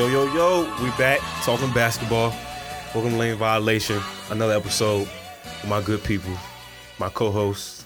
Yo, 0.00 0.06
yo, 0.06 0.24
yo, 0.32 0.82
we 0.82 0.88
back 0.92 1.20
talking 1.42 1.70
basketball. 1.74 2.32
Welcome 2.94 3.10
to 3.10 3.16
Lane 3.18 3.36
Violation, 3.36 4.00
another 4.30 4.54
episode 4.54 5.00
with 5.00 5.66
my 5.68 5.82
good 5.82 6.02
people, 6.02 6.32
my 6.98 7.10
co-hosts, 7.10 7.84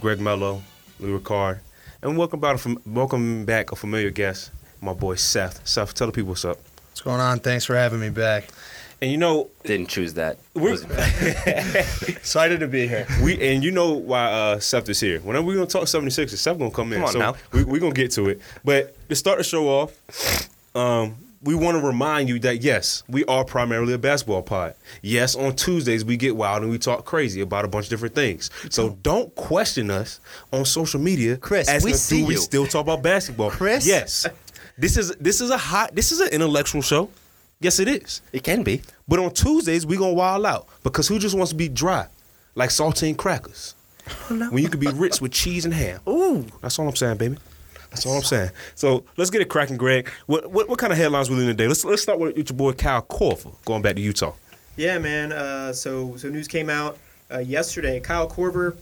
Greg 0.00 0.18
Mello, 0.18 0.62
Lee 0.98 1.10
Ricard, 1.10 1.58
and 2.00 2.16
welcome 2.16 2.40
back, 2.40 2.58
welcome 2.86 3.44
back 3.44 3.70
a 3.70 3.76
familiar 3.76 4.08
guest, 4.08 4.50
my 4.80 4.94
boy 4.94 5.16
Seth. 5.16 5.60
Seth, 5.68 5.92
tell 5.92 6.06
the 6.06 6.12
people 6.14 6.30
what's 6.30 6.46
up. 6.46 6.56
What's 6.88 7.02
going 7.02 7.20
on? 7.20 7.38
Thanks 7.40 7.66
for 7.66 7.76
having 7.76 8.00
me 8.00 8.08
back. 8.08 8.48
And 9.02 9.10
you 9.10 9.18
know, 9.18 9.50
Didn't 9.64 9.90
choose 9.90 10.14
that. 10.14 10.38
we're, 10.54 10.72
Excited 12.08 12.60
to 12.60 12.66
be 12.66 12.88
here. 12.88 13.06
we 13.22 13.38
and 13.46 13.62
you 13.62 13.72
know 13.72 13.92
why 13.92 14.24
uh, 14.24 14.58
Seth 14.58 14.88
is 14.88 15.00
here. 15.00 15.20
Whenever 15.20 15.44
we're 15.44 15.56
gonna 15.56 15.66
talk 15.66 15.82
76ers, 15.82 16.30
Seth 16.30 16.58
gonna 16.58 16.70
come 16.70 16.94
in. 16.94 17.00
Come 17.00 17.08
on 17.08 17.12
so 17.12 17.18
now. 17.18 17.34
we 17.52 17.62
we 17.64 17.78
gonna 17.78 17.92
get 17.92 18.10
to 18.12 18.30
it. 18.30 18.40
But 18.64 18.96
to 19.10 19.14
start 19.14 19.36
the 19.36 19.44
show 19.44 19.68
off, 19.68 20.48
um, 20.74 21.16
we 21.42 21.54
want 21.54 21.76
to 21.76 21.84
remind 21.84 22.28
you 22.28 22.38
that 22.40 22.62
yes, 22.62 23.02
we 23.08 23.24
are 23.24 23.44
primarily 23.44 23.92
a 23.92 23.98
basketball 23.98 24.42
pod. 24.42 24.74
Yes, 25.02 25.34
on 25.34 25.56
Tuesdays 25.56 26.04
we 26.04 26.16
get 26.16 26.36
wild 26.36 26.62
and 26.62 26.70
we 26.70 26.78
talk 26.78 27.04
crazy 27.04 27.40
about 27.40 27.64
a 27.64 27.68
bunch 27.68 27.86
of 27.86 27.90
different 27.90 28.14
things. 28.14 28.50
So 28.70 28.90
don't 29.02 29.34
question 29.34 29.90
us 29.90 30.20
on 30.52 30.64
social 30.64 31.00
media. 31.00 31.36
Chris, 31.36 31.68
asking 31.68 31.92
we 31.92 32.22
do 32.22 32.26
we 32.26 32.34
you. 32.34 32.40
still 32.40 32.66
talk 32.66 32.82
about 32.82 33.02
basketball? 33.02 33.50
Chris? 33.50 33.86
yes. 33.86 34.26
This 34.78 34.96
is 34.96 35.14
this 35.20 35.40
is 35.40 35.50
a 35.50 35.58
hot. 35.58 35.94
This 35.94 36.12
is 36.12 36.20
an 36.20 36.28
intellectual 36.28 36.82
show. 36.82 37.10
Yes, 37.60 37.78
it 37.78 37.88
is. 37.88 38.22
It 38.32 38.42
can 38.42 38.62
be. 38.62 38.82
But 39.06 39.18
on 39.18 39.32
Tuesdays, 39.32 39.84
we 39.86 39.96
gonna 39.96 40.14
wild 40.14 40.46
out 40.46 40.66
because 40.82 41.06
who 41.08 41.18
just 41.18 41.36
wants 41.36 41.50
to 41.50 41.56
be 41.56 41.68
dry, 41.68 42.06
like 42.54 42.70
saltine 42.70 43.16
crackers, 43.16 43.74
oh, 44.30 44.48
when 44.50 44.62
you 44.62 44.68
could 44.68 44.80
be 44.80 44.88
rich 44.88 45.20
with 45.20 45.32
cheese 45.32 45.64
and 45.64 45.74
ham. 45.74 46.00
Ooh. 46.08 46.46
That's 46.60 46.78
all 46.78 46.88
I'm 46.88 46.96
saying, 46.96 47.18
baby. 47.18 47.36
That's 47.92 48.06
all 48.06 48.16
I'm 48.16 48.22
saying. 48.22 48.50
So 48.74 49.04
let's 49.18 49.30
get 49.30 49.42
it 49.42 49.50
cracking, 49.50 49.76
Greg. 49.76 50.08
What 50.26 50.50
what, 50.50 50.68
what 50.68 50.78
kind 50.78 50.92
of 50.92 50.98
headlines 50.98 51.28
we 51.28 51.38
in 51.38 51.46
today? 51.46 51.68
Let's 51.68 51.84
let's 51.84 52.00
start 52.00 52.18
with 52.18 52.36
your 52.36 52.56
boy 52.56 52.72
Kyle 52.72 53.02
Korver 53.02 53.54
going 53.66 53.82
back 53.82 53.96
to 53.96 54.02
Utah. 54.02 54.32
Yeah, 54.76 54.98
man. 54.98 55.32
Uh, 55.32 55.74
so 55.74 56.16
so 56.16 56.30
news 56.30 56.48
came 56.48 56.70
out 56.70 56.96
uh, 57.30 57.38
yesterday. 57.38 58.00
Kyle 58.00 58.28
Korver 58.28 58.76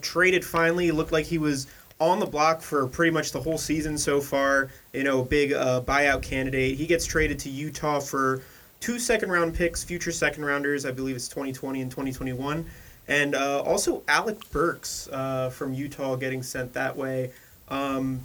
traded 0.00 0.42
finally. 0.42 0.90
Looked 0.90 1.12
like 1.12 1.26
he 1.26 1.36
was 1.36 1.66
on 2.00 2.18
the 2.18 2.26
block 2.26 2.62
for 2.62 2.86
pretty 2.86 3.10
much 3.10 3.32
the 3.32 3.40
whole 3.40 3.58
season 3.58 3.98
so 3.98 4.22
far. 4.22 4.70
You 4.94 5.04
know, 5.04 5.22
big 5.22 5.52
uh, 5.52 5.82
buyout 5.82 6.22
candidate. 6.22 6.76
He 6.76 6.86
gets 6.86 7.04
traded 7.04 7.38
to 7.40 7.50
Utah 7.50 8.00
for 8.00 8.40
two 8.80 8.98
second 8.98 9.30
round 9.30 9.54
picks, 9.54 9.84
future 9.84 10.12
second 10.12 10.46
rounders. 10.46 10.86
I 10.86 10.92
believe 10.92 11.14
it's 11.14 11.28
2020 11.28 11.82
and 11.82 11.90
2021. 11.90 12.64
And 13.06 13.34
uh, 13.34 13.60
also 13.60 14.02
Alec 14.08 14.38
Burks 14.50 15.08
uh, 15.12 15.50
from 15.50 15.74
Utah 15.74 16.16
getting 16.16 16.42
sent 16.42 16.72
that 16.72 16.96
way. 16.96 17.32
Um, 17.68 18.24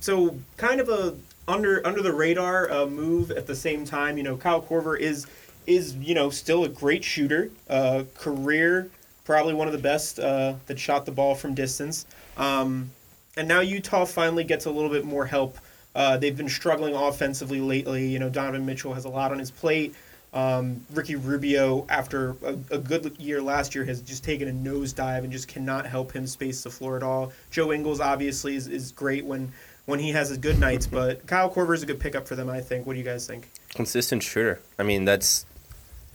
so 0.00 0.36
kind 0.56 0.80
of 0.80 0.88
a 0.88 1.16
under 1.46 1.86
under 1.86 2.02
the 2.02 2.12
radar 2.12 2.70
uh, 2.70 2.86
move 2.86 3.30
at 3.30 3.46
the 3.46 3.56
same 3.56 3.84
time. 3.84 4.16
You 4.16 4.22
know, 4.22 4.36
Kyle 4.36 4.62
Korver 4.62 4.98
is 4.98 5.26
is 5.66 5.94
you 5.96 6.14
know 6.14 6.30
still 6.30 6.64
a 6.64 6.68
great 6.68 7.04
shooter, 7.04 7.50
uh, 7.68 8.04
career 8.14 8.90
probably 9.30 9.54
one 9.54 9.68
of 9.68 9.72
the 9.72 9.78
best 9.78 10.18
uh, 10.18 10.54
that 10.66 10.76
shot 10.76 11.06
the 11.06 11.12
ball 11.12 11.36
from 11.36 11.54
distance. 11.54 12.04
Um, 12.36 12.90
and 13.36 13.46
now 13.46 13.60
Utah 13.60 14.04
finally 14.04 14.42
gets 14.42 14.66
a 14.66 14.72
little 14.72 14.90
bit 14.90 15.04
more 15.04 15.24
help. 15.24 15.56
Uh, 15.94 16.16
they've 16.16 16.36
been 16.36 16.48
struggling 16.48 16.96
offensively 16.96 17.60
lately. 17.60 18.08
You 18.08 18.18
know, 18.18 18.28
Donovan 18.28 18.66
Mitchell 18.66 18.92
has 18.94 19.04
a 19.04 19.08
lot 19.08 19.30
on 19.30 19.38
his 19.38 19.52
plate. 19.52 19.94
Um, 20.32 20.84
Ricky 20.92 21.16
Rubio, 21.16 21.86
after 21.88 22.36
a, 22.44 22.56
a 22.70 22.78
good 22.78 23.16
year 23.18 23.42
last 23.42 23.74
year, 23.74 23.84
has 23.84 24.00
just 24.00 24.22
taken 24.22 24.48
a 24.48 24.52
nosedive 24.52 25.24
and 25.24 25.32
just 25.32 25.48
cannot 25.48 25.86
help 25.86 26.12
him 26.12 26.26
space 26.26 26.62
the 26.62 26.70
floor 26.70 26.96
at 26.96 27.02
all. 27.02 27.32
Joe 27.50 27.72
Ingles 27.72 28.00
obviously 28.00 28.54
is, 28.54 28.68
is 28.68 28.92
great 28.92 29.24
when 29.24 29.52
when 29.86 29.98
he 29.98 30.10
has 30.10 30.28
his 30.28 30.38
good 30.38 30.60
nights, 30.60 30.86
but 30.98 31.26
Kyle 31.26 31.50
Korver 31.50 31.74
is 31.74 31.82
a 31.82 31.86
good 31.86 31.98
pickup 31.98 32.28
for 32.28 32.36
them. 32.36 32.48
I 32.48 32.60
think. 32.60 32.86
What 32.86 32.92
do 32.92 32.98
you 32.98 33.04
guys 33.04 33.26
think? 33.26 33.50
Consistent 33.70 34.22
shooter. 34.22 34.60
I 34.78 34.84
mean, 34.84 35.04
that's 35.04 35.46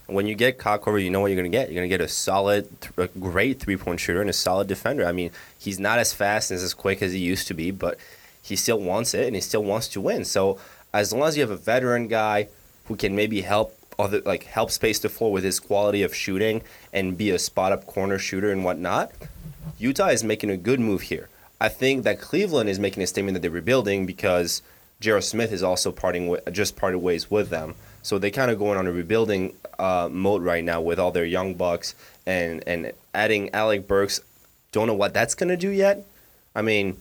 when 0.08 0.28
you 0.28 0.36
get 0.36 0.58
Kyle 0.58 0.80
Korver, 0.80 1.04
you 1.04 1.10
know 1.10 1.20
what 1.20 1.28
you're 1.28 1.36
gonna 1.36 1.50
get. 1.50 1.70
You're 1.70 1.82
gonna 1.82 1.88
get 1.90 2.02
a 2.02 2.08
solid, 2.08 2.70
a 2.98 3.08
great 3.08 3.60
three 3.60 3.76
point 3.76 4.00
shooter 4.00 4.22
and 4.22 4.30
a 4.30 4.34
solid 4.34 4.68
defender. 4.68 5.06
I 5.06 5.12
mean, 5.12 5.32
he's 5.58 5.80
not 5.80 6.00
as 6.00 6.14
fast 6.14 6.52
and 6.52 6.60
as 6.60 6.74
quick 6.74 7.02
as 7.02 7.12
he 7.12 7.20
used 7.20 7.48
to 7.48 7.54
be, 7.54 7.72
but 7.72 7.98
he 8.42 8.56
still 8.56 8.80
wants 8.80 9.14
it 9.14 9.26
and 9.26 9.36
he 9.36 9.42
still 9.42 9.64
wants 9.64 9.88
to 9.90 10.02
win. 10.02 10.24
So 10.24 10.60
as 10.94 11.12
long 11.12 11.28
as 11.28 11.36
you 11.36 11.42
have 11.42 11.52
a 11.52 11.58
veteran 11.58 12.08
guy 12.08 12.48
who 12.86 12.96
can 12.96 13.16
maybe 13.16 13.42
help 13.42 13.76
other 13.98 14.22
like 14.22 14.44
help 14.44 14.72
space 14.72 15.00
the 15.00 15.10
floor 15.10 15.32
with 15.32 15.44
his 15.44 15.60
quality 15.60 16.04
of 16.04 16.14
shooting 16.16 16.62
and 16.94 17.18
be 17.18 17.30
a 17.32 17.40
spot 17.40 17.72
up 17.72 17.86
corner 17.86 18.18
shooter 18.20 18.52
and 18.52 18.64
whatnot, 18.66 19.12
Utah 19.78 20.08
is 20.08 20.24
making 20.24 20.50
a 20.50 20.58
good 20.58 20.80
move 20.80 21.02
here. 21.02 21.30
I 21.60 21.70
think 21.70 22.04
that 22.04 22.20
Cleveland 22.20 22.70
is 22.70 22.80
making 22.80 23.02
a 23.04 23.08
statement 23.08 23.34
that 23.36 23.42
they're 23.42 23.52
rebuilding 23.52 24.06
because 24.06 24.62
J.R. 25.00 25.22
Smith 25.22 25.52
is 25.52 25.64
also 25.64 25.92
parting 25.92 26.28
wa- 26.28 26.40
just 26.52 26.76
parted 26.76 27.00
ways 27.00 27.32
with 27.32 27.50
them. 27.50 27.76
So 28.02 28.20
they 28.20 28.30
kind 28.32 28.52
of 28.52 28.60
going 28.60 28.78
on 28.78 28.88
a 28.88 28.92
rebuilding 28.92 29.56
uh, 29.80 30.10
mode 30.12 30.44
right 30.44 30.64
now 30.64 30.82
with 30.82 31.00
all 31.00 31.12
their 31.12 31.26
young 31.26 31.56
bucks 31.56 31.96
and 32.26 32.64
and 32.68 32.92
adding 33.14 33.54
Alec 33.54 33.88
Burks. 33.88 34.20
Don't 34.72 34.88
know 34.88 34.94
what 34.94 35.14
that's 35.14 35.34
gonna 35.36 35.58
do 35.58 35.70
yet. 35.70 36.06
I 36.56 36.62
mean, 36.62 36.98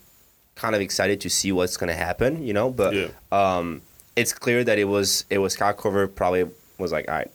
kind 0.55 0.75
of 0.75 0.81
excited 0.81 1.21
to 1.22 1.28
see 1.31 1.53
what's 1.53 1.76
gonna 1.76 1.94
happen, 1.94 2.44
you 2.47 2.53
know. 2.53 2.71
But 2.71 2.94
Yeah. 2.94 3.09
um, 3.32 3.82
it's 4.16 4.32
clear 4.32 4.65
that 4.65 4.78
it 4.78 4.84
was 4.84 5.25
it 5.31 5.38
was 5.38 5.56
Kyle 5.56 5.75
Korver 5.75 6.12
probably 6.12 6.47
was 6.79 6.93
like, 6.93 7.09
all 7.09 7.15
right, 7.15 7.31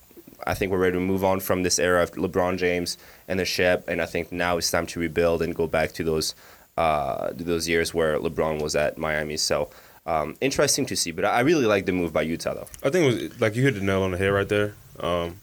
I 0.45 0.53
think 0.53 0.71
we're 0.71 0.79
ready 0.79 0.93
to 0.93 0.99
move 0.99 1.23
on 1.23 1.39
from 1.39 1.63
this 1.63 1.79
era 1.79 2.03
of 2.03 2.11
LeBron 2.11 2.57
James 2.57 2.97
and 3.27 3.39
the 3.39 3.45
ship, 3.45 3.85
and 3.87 4.01
I 4.01 4.05
think 4.05 4.31
now 4.31 4.57
it's 4.57 4.71
time 4.71 4.85
to 4.87 4.99
rebuild 4.99 5.41
and 5.41 5.55
go 5.55 5.67
back 5.67 5.91
to 5.93 6.03
those 6.03 6.35
uh, 6.77 7.31
those 7.33 7.67
years 7.67 7.93
where 7.93 8.17
LeBron 8.19 8.61
was 8.61 8.75
at 8.75 8.97
Miami. 8.97 9.35
So 9.35 9.69
um, 10.05 10.35
interesting 10.39 10.85
to 10.87 10.95
see, 10.95 11.11
but 11.11 11.25
I 11.25 11.41
really 11.41 11.65
like 11.65 11.85
the 11.85 11.91
move 11.91 12.13
by 12.13 12.21
Utah 12.21 12.53
though. 12.53 12.67
I 12.83 12.89
think 12.89 13.11
it 13.11 13.21
was 13.31 13.41
like 13.41 13.55
you 13.55 13.63
hit 13.63 13.75
the 13.75 13.81
nail 13.81 14.03
on 14.03 14.11
the 14.11 14.17
head 14.17 14.27
right 14.27 14.47
there. 14.47 14.73
Um, 14.99 15.37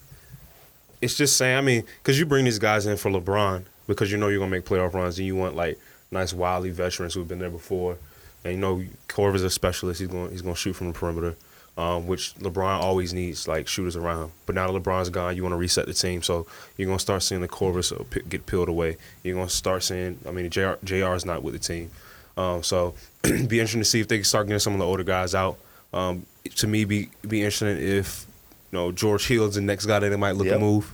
it's 1.01 1.15
just 1.15 1.37
saying, 1.37 1.59
I 1.59 1.61
mean, 1.61 1.85
because 2.03 2.19
you 2.19 2.27
bring 2.27 2.47
these 2.47 2.59
guys 2.59 2.87
in 2.87 2.97
for 2.97 3.11
LeBron 3.11 3.65
because 3.87 4.11
you 4.11 4.19
know 4.19 4.29
you're 4.29 4.39
gonna 4.39 4.51
make 4.51 4.65
playoff 4.65 4.95
runs 4.95 5.19
and 5.19 5.27
you 5.27 5.37
want 5.37 5.55
like 5.55 5.79
nice 6.11 6.33
wily 6.33 6.71
veterans 6.71 7.15
who've 7.15 7.29
been 7.29 7.39
there 7.39 7.51
before, 7.51 7.99
and 8.45 8.55
you 8.55 8.59
know 8.59 8.83
Korver's 9.09 9.43
a 9.43 9.51
specialist. 9.51 10.01
He's 10.01 10.09
going 10.09 10.31
he's 10.31 10.43
gonna 10.43 10.57
shoot 10.57 10.73
from 10.73 10.89
the 10.89 10.93
perimeter, 10.95 11.37
um, 11.77 12.07
which 12.07 12.35
LeBron 12.37 12.81
always 12.81 13.13
needs 13.13 13.47
like 13.47 13.69
shooters 13.69 13.97
around 13.97 14.25
him. 14.25 14.33
But 14.47 14.55
now 14.55 14.71
that 14.71 14.83
LeBron's 14.83 15.11
gone, 15.11 15.37
you 15.37 15.43
want 15.43 15.53
to 15.53 15.59
reset 15.59 15.87
the 15.87 15.95
team, 15.95 16.23
so 16.23 16.47
you're 16.77 16.87
gonna 16.87 16.99
start 16.99 17.23
seeing 17.23 17.41
the 17.41 17.49
Korvers 17.49 17.93
uh, 17.93 18.05
get 18.29 18.47
peeled 18.47 18.69
away. 18.69 18.97
You're 19.23 19.37
gonna 19.37 19.49
start 19.49 19.83
seeing, 19.83 20.19
I 20.27 20.31
mean, 20.31 20.49
Jr. 20.51 20.75
Jr. 20.85 21.15
is 21.15 21.27
not 21.27 21.43
with 21.43 21.55
the 21.55 21.61
team, 21.61 21.91
um, 22.37 22.63
so 22.63 22.95
be 23.23 23.61
interesting 23.61 23.81
to 23.81 23.85
see 23.85 24.01
if 24.01 24.09
they 24.09 24.17
can 24.17 24.25
start 24.25 24.47
getting 24.47 24.59
some 24.59 24.73
of 24.73 24.79
the 24.79 24.87
older 24.87 25.05
guys 25.05 25.35
out. 25.35 25.59
Um, 25.93 26.27
to 26.57 26.67
me, 26.67 26.85
be 26.85 27.11
be 27.27 27.41
interesting 27.41 27.77
if 27.77 28.27
you 28.73 28.79
know 28.79 28.93
George 28.93 29.27
Hill's 29.27 29.57
the 29.57 29.61
next 29.61 29.87
guy 29.87 29.99
that 29.99 30.09
they 30.09 30.17
might 30.17 30.37
look 30.37 30.49
to 30.49 30.59
move, 30.59 30.93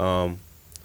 um, 0.00 0.38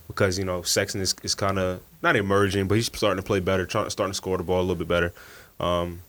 because 0.08 0.38
you 0.38 0.46
know 0.46 0.62
Sexton 0.62 1.02
is, 1.02 1.16
is 1.24 1.34
kind 1.34 1.58
of 1.58 1.82
not 2.04 2.16
emerging, 2.16 2.68
but 2.68 2.76
he's 2.76 2.88
starting 2.88 3.22
to 3.22 3.26
play 3.26 3.40
better, 3.40 3.66
trying 3.66 3.86
to 3.86 3.92
starting 3.92 4.12
to 4.12 4.18
score 4.18 4.38
the 4.38 4.44
ball 4.44 4.60
a 4.60 4.62
little 4.62 4.76
bit 4.76 4.88
better. 4.88 5.14
Um, 5.60 6.02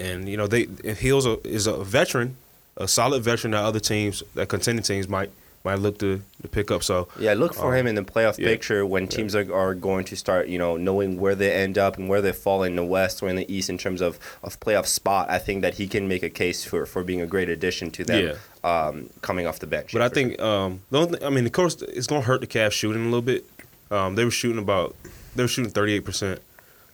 and 0.00 0.28
you 0.28 0.36
know 0.36 0.46
they 0.46 0.66
Hills 0.82 1.26
is 1.44 1.66
a 1.66 1.84
veteran, 1.84 2.36
a 2.76 2.88
solid 2.88 3.22
veteran 3.22 3.52
that 3.52 3.62
other 3.62 3.80
teams, 3.80 4.22
that 4.34 4.48
contending 4.48 4.82
teams 4.82 5.08
might 5.08 5.30
might 5.62 5.74
look 5.78 5.98
to, 5.98 6.22
to 6.40 6.48
pick 6.48 6.70
up. 6.70 6.82
So 6.82 7.08
Yeah, 7.18 7.34
look 7.34 7.52
for 7.52 7.72
Um, 7.72 7.80
him 7.80 7.86
in 7.86 7.94
the 7.94 8.02
playoff 8.02 8.38
yeah. 8.38 8.46
picture 8.46 8.86
when 8.86 9.06
teams 9.06 9.34
are, 9.34 9.52
are 9.54 9.74
going 9.74 10.06
to 10.06 10.16
start, 10.16 10.48
you 10.48 10.56
know, 10.56 10.78
knowing 10.78 11.20
where 11.20 11.34
they 11.34 11.52
end 11.52 11.76
up 11.76 11.98
and 11.98 12.08
where 12.08 12.22
they 12.22 12.32
fall 12.32 12.62
in 12.62 12.76
the 12.76 12.84
West 12.84 13.22
or 13.22 13.28
in 13.28 13.36
the 13.36 13.44
East 13.54 13.68
in 13.68 13.76
terms 13.76 14.00
of, 14.00 14.18
of 14.42 14.58
playoff 14.58 14.86
spot. 14.86 15.28
I 15.28 15.36
think 15.38 15.60
that 15.60 15.74
he 15.74 15.86
can 15.86 16.08
make 16.08 16.22
a 16.22 16.30
case 16.30 16.64
for, 16.64 16.86
for 16.86 17.04
being 17.04 17.20
a 17.20 17.26
great 17.26 17.50
addition 17.50 17.90
to 17.90 18.04
them 18.04 18.36
um, 18.64 19.10
coming 19.20 19.46
off 19.46 19.58
the 19.58 19.66
bench. 19.66 19.92
But 19.92 20.00
I 20.00 20.08
think 20.08 20.40
um, 20.40 20.80
the 20.90 20.98
only 21.00 21.18
thing, 21.18 21.26
I 21.26 21.28
mean, 21.28 21.44
of 21.44 21.52
course, 21.52 21.82
it's 21.82 22.06
gonna 22.06 22.22
hurt 22.22 22.40
the 22.40 22.46
Cavs 22.46 22.72
shooting 22.72 23.02
a 23.02 23.04
little 23.04 23.20
bit. 23.20 23.44
Um, 23.90 24.14
they 24.14 24.24
were 24.24 24.30
shooting 24.30 24.62
about 24.62 24.96
they 25.36 25.42
were 25.42 25.48
shooting 25.48 25.70
thirty 25.70 25.92
eight 25.92 26.06
percent 26.06 26.40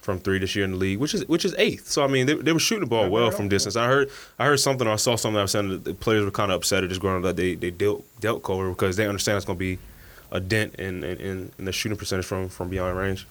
from 0.07 0.19
three 0.21 0.39
this 0.39 0.57
year 0.57 0.65
in 0.65 0.71
the 0.71 0.77
league, 0.79 0.99
which 0.99 1.13
is 1.13 1.27
which 1.29 1.45
is 1.45 1.55
eighth. 1.59 1.89
So 1.89 2.03
I 2.03 2.07
mean, 2.07 2.27
they, 2.27 2.35
they 2.35 2.53
were 2.53 2.59
shooting 2.59 2.85
the 2.85 2.89
ball 2.89 3.11
well 3.11 3.31
from 3.31 3.49
distance. 3.49 3.77
I 3.77 3.87
heard 3.87 4.11
I 4.39 4.47
heard 4.47 4.61
something 4.61 4.87
or 4.87 4.93
I 4.93 4.97
saw 4.97 5.17
something 5.17 5.39
I 5.39 5.43
was 5.43 5.51
saying 5.51 5.69
that 5.69 5.85
the 5.85 5.95
players 5.95 6.25
were 6.25 6.31
kind 6.31 6.51
of 6.51 6.57
upset 6.57 6.83
at 6.83 6.89
just 6.89 7.01
growing 7.03 7.21
that 7.23 7.37
they 7.37 7.55
they 7.55 7.71
dealt 7.71 8.05
dealt 8.21 8.43
Korver 8.43 8.71
because 8.71 8.97
they 8.97 9.07
understand 9.07 9.37
it's 9.37 9.45
gonna 9.45 9.59
be 9.59 9.79
a 10.31 10.41
dent 10.41 10.77
in 10.77 11.05
in, 11.05 11.19
in, 11.19 11.53
in 11.59 11.65
the 11.67 11.73
shooting 11.73 11.99
percentage 11.99 12.25
from 12.25 12.49
from 12.49 12.71
beyond 12.71 12.97
range. 12.97 13.27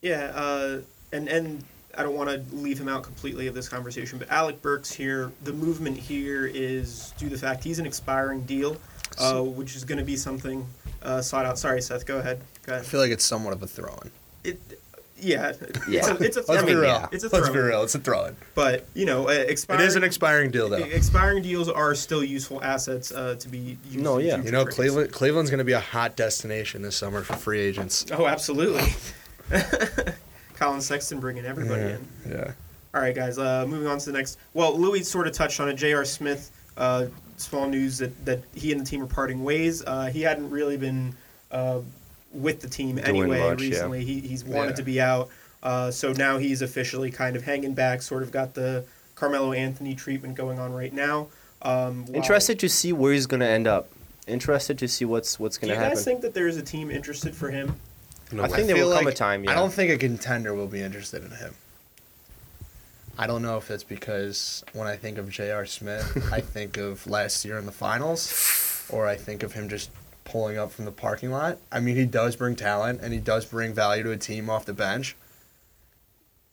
Yeah, 0.00 0.32
uh, 0.34 0.80
and 1.12 1.28
and 1.28 1.64
I 1.96 2.02
don't 2.02 2.14
want 2.14 2.30
to 2.30 2.56
leave 2.56 2.78
him 2.78 2.88
out 2.88 3.02
completely 3.02 3.46
of 3.46 3.54
this 3.54 3.68
conversation, 3.68 4.18
but 4.18 4.30
Alec 4.30 4.60
Burks 4.60 4.92
here, 4.92 5.32
the 5.44 5.52
movement 5.52 5.96
here 5.96 6.46
is 6.46 7.12
due 7.18 7.28
to 7.28 7.34
the 7.34 7.40
fact 7.40 7.64
he's 7.64 7.78
an 7.78 7.86
expiring 7.86 8.42
deal, 8.42 8.76
uh, 9.18 9.40
which 9.40 9.76
is 9.76 9.84
going 9.84 9.98
to 9.98 10.04
be 10.04 10.16
something 10.16 10.66
uh, 11.02 11.22
sought 11.22 11.46
out. 11.46 11.58
Sorry, 11.58 11.80
Seth, 11.80 12.04
go 12.04 12.18
ahead. 12.18 12.40
Go 12.64 12.76
I 12.76 12.80
feel 12.80 13.00
like 13.00 13.12
it's 13.12 13.24
somewhat 13.24 13.52
of 13.52 13.62
a 13.62 13.66
throw-in. 13.66 14.10
It, 14.42 14.80
yeah, 15.24 15.52
Yeah. 15.88 16.00
It's 16.00 16.08
a, 16.08 16.14
it's 16.24 16.36
a 16.36 16.40
Let's 16.40 16.60
throw. 16.62 16.66
be 16.66 16.74
real. 16.74 16.84
yeah. 16.84 17.08
It's 17.12 17.24
a 17.24 17.28
Let's 17.28 17.48
be 17.48 17.54
throw. 17.54 17.66
real. 17.66 17.82
It's 17.82 17.94
a 17.94 17.98
throw-in. 17.98 18.36
But 18.54 18.86
you 18.94 19.06
know, 19.06 19.28
uh, 19.28 19.32
expiring. 19.32 19.86
is 19.86 19.96
an 19.96 20.04
expiring 20.04 20.50
deal, 20.50 20.68
though. 20.68 20.76
Expiring 20.76 21.42
deals 21.42 21.68
are 21.68 21.94
still 21.94 22.22
useful 22.22 22.62
assets 22.62 23.10
uh, 23.12 23.36
to 23.38 23.48
be 23.48 23.78
used. 23.90 24.00
No, 24.04 24.18
yeah. 24.18 24.42
You 24.42 24.50
know, 24.50 24.64
trades. 24.64 24.76
Cleveland 24.76 25.12
Cleveland's 25.12 25.50
going 25.50 25.58
to 25.58 25.64
be 25.64 25.72
a 25.72 25.80
hot 25.80 26.16
destination 26.16 26.82
this 26.82 26.96
summer 26.96 27.22
for 27.22 27.34
free 27.34 27.60
agents. 27.60 28.06
Oh, 28.12 28.26
absolutely. 28.26 28.82
Collin 30.54 30.80
Sexton 30.80 31.20
bringing 31.20 31.44
everybody 31.44 31.82
Yeah. 31.82 31.88
in. 31.96 32.08
Yeah. 32.30 32.52
All 32.94 33.00
right, 33.00 33.14
guys. 33.14 33.38
Uh, 33.38 33.66
moving 33.66 33.88
on 33.88 33.98
to 33.98 34.06
the 34.06 34.12
next. 34.16 34.38
Well, 34.52 34.78
Louis 34.78 35.02
sort 35.02 35.26
of 35.26 35.32
touched 35.32 35.58
on 35.60 35.68
it. 35.68 35.74
J.R. 35.74 36.04
Smith. 36.04 36.50
Uh, 36.76 37.06
small 37.36 37.68
news 37.68 37.98
that, 37.98 38.24
that 38.24 38.42
he 38.54 38.70
and 38.72 38.80
the 38.80 38.84
team 38.84 39.02
are 39.02 39.06
parting 39.06 39.42
ways. 39.42 39.82
Uh, 39.84 40.06
he 40.06 40.22
hadn't 40.22 40.48
really 40.50 40.76
been 40.76 41.14
uh, 41.50 41.80
with 42.34 42.60
the 42.60 42.68
team 42.68 42.96
Doing 42.96 43.06
anyway 43.08 43.40
much, 43.40 43.62
yeah. 43.62 43.68
recently. 43.70 44.04
He, 44.04 44.20
he's 44.20 44.44
wanted 44.44 44.70
Yeah. 44.70 44.76
to 44.76 44.82
be 44.82 45.00
out. 45.00 45.28
Uh, 45.62 45.90
so 45.90 46.12
now 46.12 46.36
he's 46.38 46.60
officially 46.62 47.10
kind 47.10 47.36
of 47.36 47.42
hanging 47.44 47.72
back. 47.74 48.02
Sort 48.02 48.22
of 48.22 48.30
got 48.30 48.54
the 48.54 48.84
Carmelo 49.14 49.52
Anthony 49.52 49.94
treatment 49.94 50.34
going 50.34 50.58
on 50.58 50.72
right 50.74 50.92
now. 50.92 51.28
Um, 51.62 52.04
while- 52.06 52.16
Interested 52.16 52.58
to 52.58 52.68
see 52.68 52.92
where 52.92 53.12
he's 53.12 53.26
gonna 53.26 53.46
end 53.46 53.66
up. 53.66 53.88
Interested 54.26 54.78
to 54.78 54.88
see 54.88 55.04
what's 55.04 55.38
what's 55.38 55.56
gonna 55.56 55.74
happen. 55.74 55.80
Do 55.80 55.84
you 55.84 55.88
happen. 55.90 55.96
guys 55.98 56.04
think 56.04 56.20
that 56.22 56.34
there 56.34 56.48
is 56.48 56.56
a 56.56 56.62
team 56.62 56.90
interested 56.90 57.34
for 57.34 57.50
him? 57.50 57.76
You 58.30 58.38
know, 58.38 58.42
I 58.42 58.46
like- 58.46 58.56
think 58.56 58.66
there 58.66 58.76
feel 58.76 58.88
will 58.88 58.96
come 58.96 59.06
a 59.06 59.12
time. 59.12 59.44
Yeah. 59.44 59.52
I 59.52 59.54
don't 59.54 59.72
think 59.72 59.90
a 59.90 59.96
contender 59.98 60.52
will 60.54 60.66
be 60.66 60.80
interested 60.80 61.24
in 61.24 61.30
him. 61.30 61.54
I 63.16 63.26
don't 63.26 63.42
know 63.42 63.56
if 63.56 63.70
it's 63.70 63.84
because 63.84 64.64
when 64.72 64.88
I 64.88 64.96
think 64.96 65.18
of 65.18 65.30
J.R. 65.30 65.66
Smith, 65.66 66.28
I 66.32 66.40
think 66.54 66.76
of 66.76 67.06
last 67.06 67.44
year 67.44 67.58
in 67.58 67.66
the 67.66 67.72
finals, 67.72 68.84
or 68.90 69.06
I 69.06 69.16
think 69.16 69.42
of 69.44 69.52
him 69.52 69.68
just 69.68 69.90
pulling 70.24 70.58
up 70.58 70.72
from 70.72 70.84
the 70.84 70.90
parking 70.92 71.30
lot. 71.30 71.58
I 71.70 71.80
mean, 71.80 71.96
he 71.96 72.06
does 72.06 72.36
bring 72.36 72.56
talent 72.56 73.00
and 73.02 73.12
he 73.12 73.18
does 73.20 73.44
bring 73.44 73.72
value 73.74 74.02
to 74.04 74.10
a 74.10 74.16
team 74.16 74.48
off 74.50 74.64
the 74.64 74.72
bench. 74.72 75.16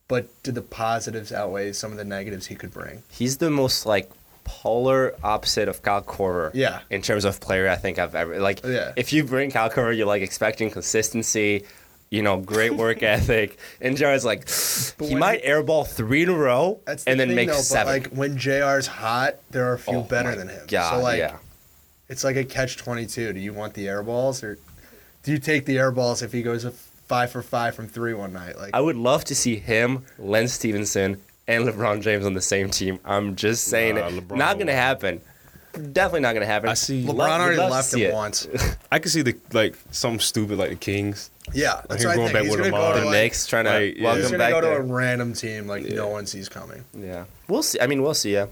But 0.07 0.27
do 0.43 0.51
the 0.51 0.61
positives 0.61 1.31
outweigh 1.31 1.71
some 1.71 1.91
of 1.91 1.97
the 1.97 2.03
negatives 2.03 2.47
he 2.47 2.55
could 2.55 2.71
bring? 2.71 3.03
He's 3.09 3.37
the 3.37 3.49
most 3.49 3.85
like 3.85 4.11
polar 4.43 5.15
opposite 5.23 5.69
of 5.69 5.81
Kyle 5.81 6.01
Korver. 6.01 6.51
Yeah. 6.53 6.79
In 6.89 7.01
terms 7.01 7.23
of 7.23 7.39
player, 7.39 7.69
I 7.69 7.75
think 7.77 7.97
I've 7.97 8.13
ever 8.13 8.39
like. 8.39 8.61
Yeah. 8.65 8.91
If 8.97 9.13
you 9.13 9.23
bring 9.23 9.51
Kyle 9.51 9.69
Korver, 9.69 9.95
you're 9.95 10.07
like 10.07 10.21
expecting 10.21 10.69
consistency, 10.69 11.63
you 12.09 12.21
know, 12.21 12.37
great 12.41 12.73
work 12.73 13.01
ethic, 13.03 13.57
and 13.79 13.95
Jared's 13.95 14.25
like, 14.25 14.47
But 14.97 15.07
he 15.07 15.15
might 15.15 15.43
airball 15.45 15.87
three 15.87 16.23
in 16.23 16.29
a 16.29 16.33
row 16.37 16.81
the 16.85 17.01
and 17.07 17.17
then 17.17 17.29
thing, 17.29 17.35
make 17.35 17.47
though, 17.47 17.53
but, 17.55 17.63
seven. 17.63 17.93
like 17.93 18.07
when 18.11 18.37
JR's 18.37 18.87
hot, 18.87 19.35
there 19.51 19.69
are 19.71 19.75
a 19.75 19.79
few 19.79 19.99
Oh 19.99 20.01
better 20.01 20.35
than 20.35 20.49
him. 20.49 20.65
God, 20.67 20.97
so 20.97 21.01
like 21.01 21.19
yeah. 21.19 21.37
It's 22.11 22.23
like 22.23 22.35
a 22.35 22.43
catch 22.43 22.77
twenty 22.77 23.05
two. 23.07 23.33
Do 23.33 23.39
you 23.39 23.53
want 23.53 23.73
the 23.73 23.87
air 23.87 24.03
balls 24.03 24.43
or 24.43 24.59
do 25.23 25.31
you 25.31 25.39
take 25.39 25.65
the 25.65 25.77
air 25.79 25.91
balls 25.91 26.21
if 26.21 26.31
he 26.31 26.41
goes 26.43 26.65
a 26.65 26.71
five 26.71 27.31
for 27.31 27.41
five 27.41 27.73
from 27.73 27.87
three 27.87 28.13
one 28.13 28.33
night? 28.33 28.57
Like 28.57 28.71
I 28.75 28.81
would 28.81 28.97
love 28.97 29.23
to 29.25 29.35
see 29.35 29.55
him, 29.55 30.03
Lance 30.19 30.53
Stephenson, 30.53 31.21
and 31.47 31.65
LeBron 31.65 32.01
James 32.01 32.25
on 32.25 32.33
the 32.33 32.41
same 32.41 32.69
team. 32.69 32.99
I'm 33.05 33.35
just 33.35 33.63
saying 33.65 33.95
Nah, 33.95 34.07
it. 34.09 34.31
Not 34.31 34.59
gonna 34.59 34.73
happen. 34.73 35.21
Definitely 35.93 36.19
not 36.19 36.33
gonna 36.33 36.45
happen. 36.45 36.67
I 36.67 36.73
see. 36.73 37.05
LeBron 37.05 37.13
Love- 37.15 37.41
already 37.41 37.57
left 37.57 37.87
see 37.89 38.03
him 38.03 38.11
it. 38.11 38.13
once. 38.13 38.47
I 38.91 38.99
can 38.99 39.09
see 39.09 39.21
the 39.21 39.37
like 39.53 39.75
something 39.91 40.19
stupid 40.19 40.57
like 40.57 40.69
the 40.71 40.75
Kings. 40.75 41.29
Yeah, 41.53 41.81
that's 41.87 42.03
him 42.03 42.09
what 42.09 42.13
I 42.13 42.15
going 42.17 42.27
think. 42.27 42.33
back 42.33 42.43
He's 42.43 42.51
with 42.51 42.59
gonna 42.59 42.75
Lamar. 42.75 42.89
go 42.89 42.93
The 42.95 42.99
to 42.99 43.05
like, 43.05 43.13
Knicks 43.13 43.47
trying 43.47 43.65
to 43.65 43.71
Like, 43.71 43.95
yeah. 43.95 44.03
welcome 44.03 44.21
he's 44.21 44.31
gonna 44.31 44.37
back 44.37 44.51
go 44.51 44.61
to 44.61 44.67
there. 44.67 44.79
a 44.79 44.83
random 44.83 45.31
team 45.33 45.67
like 45.67 45.85
Yeah. 45.87 45.95
no 45.95 46.09
one 46.09 46.25
sees 46.25 46.49
coming. 46.49 46.83
Yeah, 46.93 47.23
we'll 47.47 47.63
see. 47.63 47.79
I 47.79 47.87
mean, 47.87 48.01
we'll 48.03 48.13
see. 48.13 48.33
Yeah, 48.33 48.47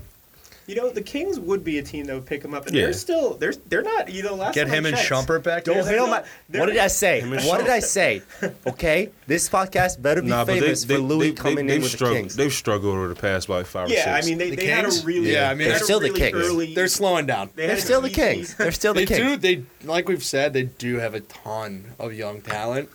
You 0.69 0.75
know, 0.75 0.92
the 0.92 1.01
Kings 1.01 1.39
would 1.39 1.63
be 1.63 1.80
a 1.80 1.81
team 1.81 2.06
that 2.06 2.13
would 2.13 2.27
pick 2.27 2.44
him 2.45 2.54
up, 2.54 2.68
and 2.68 2.75
Yeah. 2.75 2.83
they're 2.83 2.94
still 2.94 3.33
they're 3.33 3.54
they're 3.69 3.81
not. 3.81 4.12
You 4.13 4.21
know, 4.21 4.36
last 4.36 4.54
Get 4.54 4.66
time 4.66 4.74
I 4.74 4.77
him 4.77 4.86
and 4.86 4.95
checked- 4.95 5.10
Shumpert 5.10 5.42
back. 5.42 5.63
don't 5.63 5.83
hit 5.88 5.98
on 5.98 6.10
What 6.12 6.68
did 6.68 6.77
I 6.77 6.88
say? 6.88 7.21
What 7.27 7.60
did 7.62 7.69
I 7.71 7.80
say? 7.80 8.21
Okay, 8.68 9.10
this 9.25 9.50
podcast 9.50 10.00
better 10.00 10.21
be 10.21 10.27
Nah, 10.27 10.45
but 10.45 10.54
they, 10.54 10.60
famous 10.62 10.83
they, 10.83 10.94
for 10.95 11.01
Louis 11.01 11.30
they, 11.31 11.36
coming 11.36 11.56
they, 11.56 11.62
in 11.75 11.81
they've 11.81 11.92
with 11.92 12.00
the. 12.00 12.10
Kings. 12.13 12.36
They've 12.36 12.54
struggled 12.54 12.95
over 12.95 13.07
the 13.07 13.16
past 13.16 13.50
like 13.50 13.66
five 13.66 13.88
or 13.88 13.89
six. 13.89 14.06
Yeah, 14.06 14.13
I 14.16 14.21
mean 14.21 14.38
they, 14.38 14.51
The 14.51 14.56
they 14.57 14.66
had 14.68 14.86
a 14.86 14.92
really 15.04 15.31
Yeah, 15.33 15.50
I 15.50 15.56
mean, 15.56 15.57
they 15.57 15.63
they're 15.66 15.74
had 15.74 15.81
a 15.81 15.86
still 15.86 16.00
the 16.00 16.10
really 16.12 16.19
Kings. 16.19 16.36
Early, 16.38 16.74
They're 16.75 16.88
slowing 16.88 17.25
down. 17.25 17.50
They 17.56 17.66
they're 17.66 17.77
still 17.77 18.01
the 18.01 18.10
easy- 18.10 18.16
Kings. 18.21 18.54
They're 18.56 18.71
still 18.71 18.94
the 18.94 19.06
They 19.06 19.18
Kings. 19.18 19.19
do. 19.19 19.38
They 19.38 19.63
like 19.88 20.07
we've 20.07 20.24
said. 20.24 20.54
They 20.54 20.63
do 20.63 20.98
have 20.98 21.16
a 21.16 21.21
ton 21.21 21.94
of 21.98 22.13
young 22.13 22.42
talent. 22.42 22.89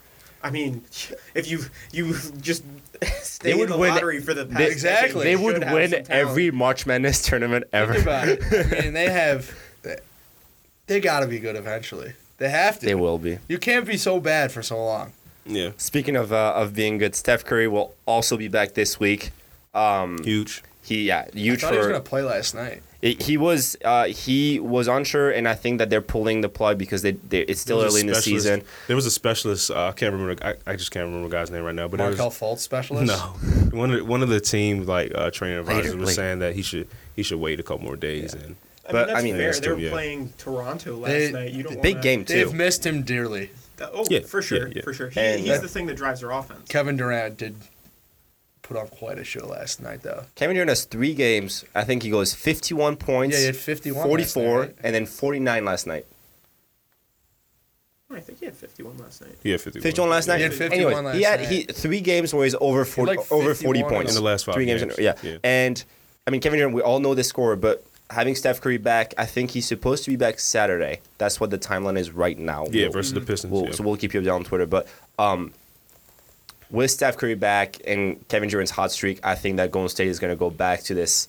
I 0.44 0.50
mean, 0.50 0.82
if 1.34 1.50
you 1.50 1.64
you 1.90 2.14
just 2.40 2.62
stay 3.06 3.48
They 3.48 3.52
in 3.52 3.58
would 3.58 3.68
the 3.70 3.76
win- 3.78 3.90
lottery 3.94 4.20
for 4.20 4.34
the 4.34 4.46
past 4.46 4.58
They, 4.58 4.70
Exactly. 4.70 5.24
They 5.24 5.34
decade, 5.34 5.40
you 5.40 5.44
would 5.44 5.72
win 5.72 6.06
every 6.10 6.50
March 6.50 6.86
Madness 6.86 7.22
tournament 7.26 7.64
ever. 7.72 7.92
Think 7.94 8.04
about 8.04 8.28
it. 8.28 8.42
I 8.78 8.80
mean, 8.82 8.92
they 8.94 9.10
have. 9.10 9.50
They 10.86 11.00
got 11.00 11.20
to 11.20 11.26
be 11.26 11.38
good 11.38 11.56
eventually. 11.56 12.12
They 12.38 12.50
have 12.50 12.78
to. 12.80 12.86
They 12.86 12.94
will 12.94 13.18
be. 13.18 13.38
You 13.48 13.58
can't 13.58 13.86
be 13.86 13.96
so 13.96 14.20
bad 14.20 14.52
for 14.52 14.62
so 14.62 14.82
long. 14.84 15.12
yeah, 15.46 15.70
Speaking 15.78 16.16
of 16.16 16.32
uh, 16.32 16.52
of 16.56 16.74
being 16.74 16.98
good, 16.98 17.14
Steph 17.14 17.44
Curry 17.44 17.68
will 17.68 17.94
also 18.06 18.36
be 18.36 18.48
back 18.48 18.74
this 18.74 19.00
week. 19.00 19.30
Um, 19.72 20.22
huge. 20.22 20.62
he 20.82 21.04
yeah, 21.08 21.24
I 21.34 21.38
huge 21.38 21.60
thought 21.62 21.72
he 21.72 21.78
was 21.78 21.86
gonna 21.86 22.00
play 22.00 22.22
last 22.22 22.54
night. 22.54 22.82
He 23.04 23.14
he 23.20 23.36
was 23.36 23.76
uh, 23.84 24.04
he 24.06 24.58
was 24.58 24.88
unsure, 24.88 25.30
and 25.30 25.46
I 25.46 25.54
think 25.54 25.78
that 25.78 25.90
they're 25.90 26.00
pulling 26.00 26.40
the 26.40 26.48
plug 26.48 26.78
because 26.78 27.02
they, 27.02 27.12
they 27.12 27.40
it's 27.40 27.60
still 27.60 27.76
There 27.78 27.84
was 27.86 27.94
a 27.96 27.98
early 27.98 28.00
in 28.00 28.06
the 28.06 28.14
season. 28.22 28.62
There 28.86 28.96
was 28.96 29.04
a 29.04 29.10
specialist. 29.10 29.70
Uh, 29.70 29.88
I 29.88 29.92
can't 29.92 30.12
remember. 30.14 30.42
I, 30.42 30.54
I 30.66 30.76
just 30.76 30.90
can't 30.90 31.04
remember 31.04 31.28
the 31.28 31.32
guy's 31.36 31.50
name 31.50 31.64
right 31.64 31.74
now. 31.74 31.86
But 31.86 31.98
there 31.98 32.08
was, 32.08 32.16
Markelle 32.16 32.30
Fultz 32.56 32.60
specialist. 32.60 33.06
no, 33.06 33.14
one 33.78 33.90
of 33.92 33.98
the, 33.98 34.04
one 34.06 34.22
of 34.22 34.30
the 34.30 34.40
team 34.40 34.86
like 34.86 35.12
uh, 35.14 35.30
training 35.30 35.58
advisors 35.58 35.84
Later, 35.88 35.98
was 35.98 36.06
later. 36.08 36.14
saying 36.16 36.38
that 36.38 36.54
he 36.54 36.62
should 36.62 36.88
he 37.14 37.22
should 37.22 37.38
wait 37.40 37.60
a 37.60 37.62
couple 37.62 37.84
more 37.84 37.96
days 37.96 38.32
and 38.32 38.56
I 38.88 38.92
But, 38.92 38.94
mean, 38.94 39.06
that's 39.06 39.18
I 39.18 39.22
mean, 39.22 39.32
fair. 39.34 39.38
They 39.40 39.46
were 39.48 39.52
still- 39.52 39.78
yeah. 39.80 39.90
playing 39.90 40.32
Toronto 40.38 40.96
last 40.96 41.10
They- 41.10 41.32
night. 41.32 41.52
You 41.52 41.62
don't 41.62 41.82
Big 41.82 41.96
wanna- 41.96 42.02
game 42.02 42.24
too. 42.24 42.34
They've 42.34 42.54
missed 42.54 42.84
him 42.86 43.02
dearly. 43.02 43.50
Oh, 43.82 44.06
Yeah, 44.08 44.20
for 44.20 44.40
sure, 44.40 44.68
yeah, 44.68 44.74
yeah. 44.76 44.82
for 44.82 44.94
sure. 44.94 45.08
He, 45.10 45.20
he's 45.20 45.46
that- 45.46 45.60
the 45.62 45.68
thing 45.68 45.86
that 45.86 45.96
drives 45.96 46.20
their 46.20 46.30
offense. 46.30 46.68
Kevin 46.68 46.96
Durant 46.96 47.36
did 47.36 47.56
put 48.64 48.76
on 48.76 48.88
quite 48.88 49.18
a 49.18 49.24
show 49.24 49.46
last 49.46 49.80
night, 49.80 50.02
though. 50.02 50.24
Kevin 50.34 50.56
Durant 50.56 50.70
has 50.70 50.84
three 50.84 51.14
games. 51.14 51.64
I 51.74 51.84
think 51.84 52.02
he 52.02 52.10
goes 52.10 52.34
51 52.34 52.96
points. 52.96 53.36
Yeah, 53.36 53.40
he 53.40 53.46
had 53.46 53.56
51 53.56 53.96
last 53.98 54.32
44, 54.34 54.42
night, 54.42 54.60
right? 54.66 54.76
and 54.82 54.94
then 54.94 55.06
49 55.06 55.64
last 55.64 55.86
night. 55.86 56.06
I 58.10 58.20
think 58.20 58.38
he 58.38 58.44
had 58.44 58.54
51 58.54 58.98
last 58.98 59.22
night. 59.22 59.34
yeah, 59.42 59.56
51. 59.56 59.82
51 59.82 60.10
last 60.10 60.28
night. 60.28 60.36
He 60.36 60.42
had 60.44 60.54
51 60.54 60.72
anyway, 60.92 61.02
last 61.02 61.16
he 61.16 61.22
had 61.22 61.40
night. 61.40 61.48
he 61.48 61.62
three 61.64 62.00
games 62.00 62.32
where 62.32 62.44
he's 62.44 62.54
over 62.60 62.84
40, 62.84 63.16
like 63.16 63.32
over 63.32 63.54
40 63.54 63.82
points 63.84 64.12
in 64.12 64.22
the 64.22 64.22
last 64.22 64.44
five 64.44 64.54
Three 64.54 64.66
games. 64.66 64.82
in- 64.82 64.92
yeah. 64.98 65.14
Yeah. 65.22 65.38
and 65.42 65.82
I 66.26 66.30
mean 66.30 66.40
Kevin 66.40 66.58
Durant. 66.60 66.74
We 66.76 66.82
all 66.82 67.00
know 67.00 67.14
the 67.14 67.24
score, 67.24 67.56
but 67.56 67.84
having 68.10 68.36
Steph 68.36 68.60
Curry 68.60 68.76
back, 68.78 69.14
I 69.18 69.26
think 69.26 69.50
he's 69.50 69.66
supposed 69.66 70.04
to 70.04 70.10
be 70.10 70.16
back 70.16 70.38
Saturday. 70.38 71.00
That's 71.18 71.40
what 71.40 71.50
the 71.50 71.58
timeline 71.58 71.98
is 71.98 72.12
right 72.12 72.38
now. 72.38 72.66
Yeah, 72.70 72.84
We'll- 72.84 72.92
versus 72.92 73.14
the 73.14 73.20
Pistons. 73.20 73.52
We'll, 73.52 73.64
yeah. 73.64 73.72
So 73.72 73.82
we'll 73.82 73.96
keep 73.96 74.14
you 74.14 74.20
updated 74.20 74.34
on 74.34 74.44
Twitter. 74.44 74.66
But 74.66 74.86
um, 75.18 75.52
with 76.74 76.90
Steph 76.90 77.16
Curry 77.16 77.36
back 77.36 77.80
and 77.86 78.26
Kevin 78.28 78.48
Durant's 78.48 78.72
hot 78.72 78.90
streak, 78.90 79.20
I 79.22 79.36
think 79.36 79.56
that 79.58 79.70
Golden 79.70 79.88
State 79.88 80.08
is 80.08 80.18
going 80.18 80.32
to 80.32 80.36
go 80.36 80.50
back 80.50 80.82
to 80.82 80.94
this 80.94 81.28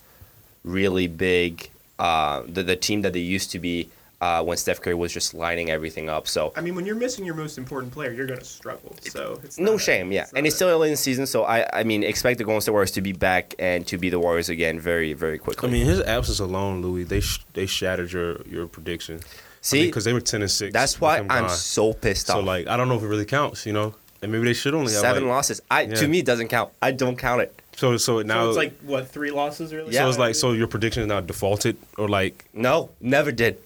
really 0.63 1.07
big, 1.07 1.69
uh, 1.99 2.41
the, 2.47 2.63
the 2.63 2.75
team 2.75 3.03
that 3.03 3.13
they 3.13 3.19
used 3.19 3.51
to 3.51 3.59
be 3.59 3.89
uh, 4.21 4.43
when 4.43 4.57
Steph 4.57 4.81
Curry 4.81 4.95
was 4.95 5.13
just 5.13 5.35
lining 5.35 5.69
everything 5.69 6.09
up. 6.09 6.27
So 6.27 6.51
I 6.55 6.61
mean, 6.61 6.73
when 6.73 6.85
you're 6.85 6.95
missing 6.95 7.25
your 7.25 7.35
most 7.35 7.59
important 7.59 7.93
player, 7.93 8.11
you're 8.11 8.25
going 8.25 8.39
to 8.39 8.45
struggle. 8.45 8.95
So 9.01 9.39
it's 9.43 9.59
no 9.59 9.73
not 9.73 9.75
a- 9.75 9.79
shame, 9.79 10.11
yeah. 10.11 10.21
not 10.21 10.31
and 10.35 10.47
it's 10.47 10.55
still 10.55 10.69
early 10.69 10.87
in 10.87 10.93
the 10.93 10.97
season, 10.97 11.27
so 11.27 11.43
I, 11.43 11.67
I 11.79 11.83
mean, 11.83 12.03
expect 12.03 12.39
the 12.39 12.43
Golden 12.43 12.61
State 12.61 12.71
Warriors 12.71 12.91
to 12.91 13.01
be 13.01 13.11
back 13.13 13.53
and 13.59 13.85
to 13.85 13.99
be 13.99 14.09
the 14.09 14.19
Warriors 14.19 14.49
again 14.49 14.79
very, 14.79 15.13
very 15.13 15.37
quickly. 15.37 15.69
I 15.69 15.71
mean, 15.71 15.85
his 15.85 16.01
absence 16.01 16.39
alone, 16.39 16.81
Louis, 16.81 17.03
they 17.03 17.19
sh- 17.19 17.45
they 17.53 17.67
shattered 17.67 18.11
your 18.11 18.41
your 18.47 18.65
prediction. 18.67 19.19
See, 19.61 19.85
because 19.85 20.05
they 20.05 20.13
were 20.13 20.21
ten 20.21 20.41
and 20.41 20.49
six. 20.49 20.73
that's 20.73 20.99
why 20.99 21.17
I'm 21.17 21.27
gone. 21.27 21.49
so 21.49 21.93
pissed 21.93 22.29
off. 22.29 22.35
So 22.35 22.39
off. 22.39 22.45
like, 22.45 22.67
I 22.67 22.77
don't 22.77 22.87
know 22.87 22.95
if 22.95 23.03
it 23.03 23.07
really 23.07 23.25
counts. 23.25 23.65
You 23.65 23.73
know, 23.73 23.95
and 24.25 24.31
maybe 24.33 24.45
they 24.45 24.53
should 24.53 24.73
only 24.73 24.91
have 24.91 25.01
Seven 25.01 25.23
like, 25.23 25.29
losses. 25.31 25.61
I 25.71 25.81
Yeah. 25.83 25.95
to 25.95 26.07
me 26.07 26.19
it 26.19 26.25
doesn't 26.25 26.49
count. 26.49 26.71
I 26.81 26.91
don't 26.91 27.15
count 27.17 27.41
it. 27.41 27.57
So 27.77 27.97
so 27.97 28.21
now 28.21 28.43
So 28.43 28.49
it's 28.49 28.57
like 28.57 28.77
what 28.81 29.07
three 29.09 29.31
losses 29.31 29.73
really? 29.73 29.93
Yeah. 29.93 30.01
so 30.03 30.09
it's 30.09 30.17
like 30.17 30.35
so 30.35 30.51
your 30.53 30.67
prediction 30.67 31.01
is 31.03 31.07
now 31.07 31.21
defaulted 31.21 31.77
or 31.97 32.07
like 32.09 32.45
No, 32.53 32.89
never 32.99 33.31
did. 33.31 33.57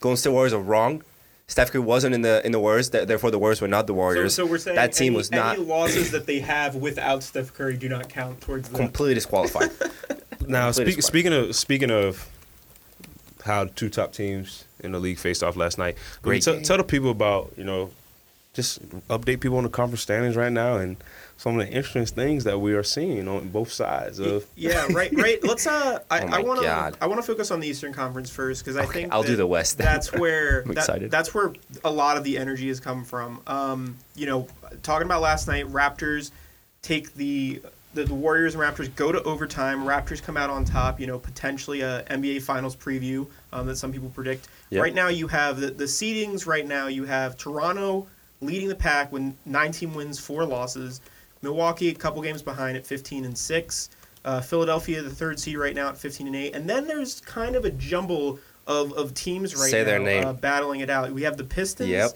Golden 0.00 0.16
State 0.16 0.30
Warriors 0.30 0.52
are 0.52 0.60
wrong. 0.60 1.02
Steph 1.48 1.70
Curry 1.72 1.82
wasn't 1.82 2.14
in 2.14 2.22
the 2.22 2.40
in 2.46 2.52
the 2.52 2.58
Warriors, 2.60 2.88
th- 2.88 3.06
therefore 3.06 3.30
the 3.30 3.38
Warriors 3.38 3.60
were 3.60 3.68
not 3.68 3.86
the 3.86 3.92
So, 3.92 3.96
Warriors. 3.96 4.34
so 4.34 4.46
we're 4.46 4.58
saying 4.58 4.76
that 4.76 4.92
team 4.94 5.08
any, 5.12 5.16
was 5.16 5.30
not 5.30 5.56
any 5.56 5.64
losses 5.66 6.10
that 6.12 6.26
they 6.26 6.38
have 6.40 6.74
without 6.76 7.22
Steph 7.22 7.52
Curry 7.52 7.76
do 7.76 7.88
not 7.88 8.08
count 8.08 8.40
towards 8.40 8.68
the. 8.70 8.76
completely 8.78 9.14
disqualified. 9.14 9.70
now 10.46 10.72
Complete 10.72 10.92
speak, 10.94 11.02
speaking 11.02 11.32
of 11.34 11.54
speaking 11.54 11.90
of 11.90 12.26
how 13.44 13.64
two 13.64 13.90
top 13.90 14.12
teams 14.12 14.64
in 14.80 14.92
the 14.92 14.98
league 15.00 15.18
faced 15.18 15.42
off 15.42 15.56
last 15.56 15.76
night. 15.78 15.96
Great 16.22 16.42
tell, 16.42 16.60
tell 16.60 16.76
the 16.78 16.84
people 16.84 17.10
about 17.10 17.52
you 17.58 17.64
know 17.64 17.90
just 18.52 18.86
update 19.08 19.40
people 19.40 19.56
on 19.56 19.64
the 19.64 19.70
conference 19.70 20.02
standings 20.02 20.36
right 20.36 20.52
now 20.52 20.76
and 20.76 20.96
some 21.38 21.58
of 21.58 21.66
the 21.66 21.72
interesting 21.72 22.04
things 22.04 22.44
that 22.44 22.58
we 22.58 22.74
are 22.74 22.82
seeing 22.82 23.26
on 23.26 23.48
both 23.48 23.72
sides 23.72 24.18
of. 24.18 24.44
Yeah, 24.56 24.86
right, 24.92 25.10
right. 25.16 25.42
Let's. 25.42 25.66
Uh, 25.66 26.00
I, 26.10 26.20
Oh 26.22 26.42
want 26.42 26.60
to. 26.60 26.66
God. 26.66 26.96
I 27.00 27.06
want 27.06 27.20
to 27.20 27.26
focus 27.26 27.50
on 27.50 27.60
the 27.60 27.66
Eastern 27.68 27.92
Conference 27.94 28.30
first 28.30 28.62
because 28.62 28.76
I 28.76 28.84
Okay, 28.84 28.92
think 29.02 29.12
I'll 29.12 29.22
do 29.22 29.36
the 29.36 29.46
West 29.46 29.78
then. 29.78 29.86
That's 29.86 30.12
where. 30.12 30.62
I'm 30.66 30.68
that- 30.74 30.78
excited. 30.78 31.10
That's 31.10 31.34
where 31.34 31.52
a 31.82 31.90
lot 31.90 32.16
of 32.16 32.24
the 32.24 32.36
energy 32.38 32.68
has 32.68 32.78
come 32.78 33.04
from. 33.04 33.40
Um, 33.46 33.96
you 34.14 34.26
know, 34.26 34.46
talking 34.82 35.06
about 35.06 35.22
last 35.22 35.48
night, 35.48 35.66
Raptors 35.68 36.30
take 36.82 37.14
the. 37.14 37.62
The, 37.94 38.04
the 38.04 38.14
Warriors 38.14 38.54
and 38.54 38.62
Raptors 38.62 38.88
go 38.96 39.12
to 39.12 39.22
overtime. 39.24 39.84
Raptors 39.84 40.22
come 40.22 40.38
out 40.38 40.48
on 40.48 40.64
top. 40.64 40.98
You 40.98 41.06
know, 41.06 41.18
potentially 41.18 41.82
a 41.82 42.02
NBA 42.04 42.40
Finals 42.40 42.74
preview 42.74 43.26
um, 43.52 43.66
that 43.66 43.76
some 43.76 43.92
people 43.92 44.08
predict. 44.08 44.48
Yep. 44.70 44.82
Right 44.82 44.94
now, 44.94 45.08
you 45.08 45.26
have 45.28 45.60
the, 45.60 45.66
the 45.66 45.84
seedings. 45.84 46.46
Right 46.46 46.66
now, 46.66 46.86
you 46.86 47.04
have 47.04 47.36
Toronto 47.36 48.06
leading 48.42 48.68
the 48.68 48.74
pack 48.74 49.10
with 49.12 49.34
19 49.46 49.94
wins, 49.94 50.18
four 50.18 50.44
losses. 50.44 51.00
Milwaukee 51.40 51.88
a 51.88 51.94
couple 51.94 52.20
games 52.22 52.42
behind 52.42 52.76
at 52.76 52.86
15 52.86 53.24
and 53.24 53.36
six. 53.36 53.90
Uh, 54.24 54.40
Philadelphia, 54.40 55.02
the 55.02 55.10
third 55.10 55.40
seed 55.40 55.56
right 55.56 55.74
now 55.74 55.88
at 55.88 55.98
15 55.98 56.26
and 56.28 56.36
eight. 56.36 56.54
And 56.54 56.68
then 56.68 56.86
there's 56.86 57.20
kind 57.22 57.56
of 57.56 57.64
a 57.64 57.70
jumble 57.70 58.38
of, 58.66 58.92
of 58.92 59.14
teams 59.14 59.56
right 59.56 59.70
Say 59.70 59.80
now 59.80 59.84
their 59.84 59.98
name. 59.98 60.24
Uh, 60.24 60.32
battling 60.32 60.80
it 60.80 60.90
out. 60.90 61.10
We 61.10 61.22
have 61.22 61.36
the 61.36 61.44
Pistons. 61.44 61.88
Yep. 61.88 62.10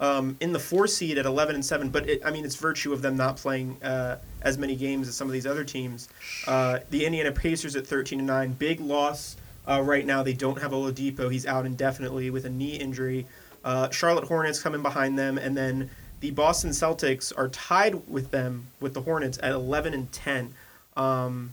um, 0.00 0.36
in 0.40 0.52
the 0.52 0.58
four 0.58 0.88
seed 0.88 1.18
at 1.18 1.26
11 1.26 1.54
and 1.54 1.64
7. 1.64 1.90
But 1.90 2.08
it, 2.08 2.22
I 2.24 2.32
mean, 2.32 2.44
it's 2.44 2.56
virtue 2.56 2.92
of 2.92 3.02
them 3.02 3.16
not 3.16 3.36
playing 3.36 3.80
uh, 3.82 4.18
as 4.40 4.58
many 4.58 4.74
games 4.74 5.06
as 5.06 5.14
some 5.14 5.28
of 5.28 5.32
these 5.32 5.46
other 5.46 5.62
teams. 5.62 6.08
Uh, 6.48 6.80
the 6.90 7.06
Indiana 7.06 7.30
Pacers 7.30 7.76
at 7.76 7.86
13 7.86 8.18
and 8.18 8.26
9, 8.26 8.52
big 8.54 8.80
loss 8.80 9.36
uh, 9.68 9.80
right 9.80 10.04
now. 10.04 10.24
They 10.24 10.32
don't 10.32 10.60
have 10.60 10.72
Oladipo. 10.72 11.30
He's 11.30 11.46
out 11.46 11.66
indefinitely 11.66 12.30
with 12.30 12.44
a 12.44 12.50
knee 12.50 12.74
injury. 12.74 13.26
Uh, 13.64 13.90
Charlotte 13.90 14.24
Hornets 14.24 14.60
coming 14.62 14.82
behind 14.82 15.18
them, 15.18 15.38
and 15.38 15.56
then 15.56 15.90
the 16.20 16.30
Boston 16.30 16.70
Celtics 16.70 17.32
are 17.36 17.48
tied 17.48 18.08
with 18.08 18.30
them 18.30 18.66
with 18.80 18.94
the 18.94 19.02
Hornets 19.02 19.38
at 19.42 19.52
11 19.52 19.94
and 19.94 20.10
10. 20.12 20.54
Um, 20.96 21.52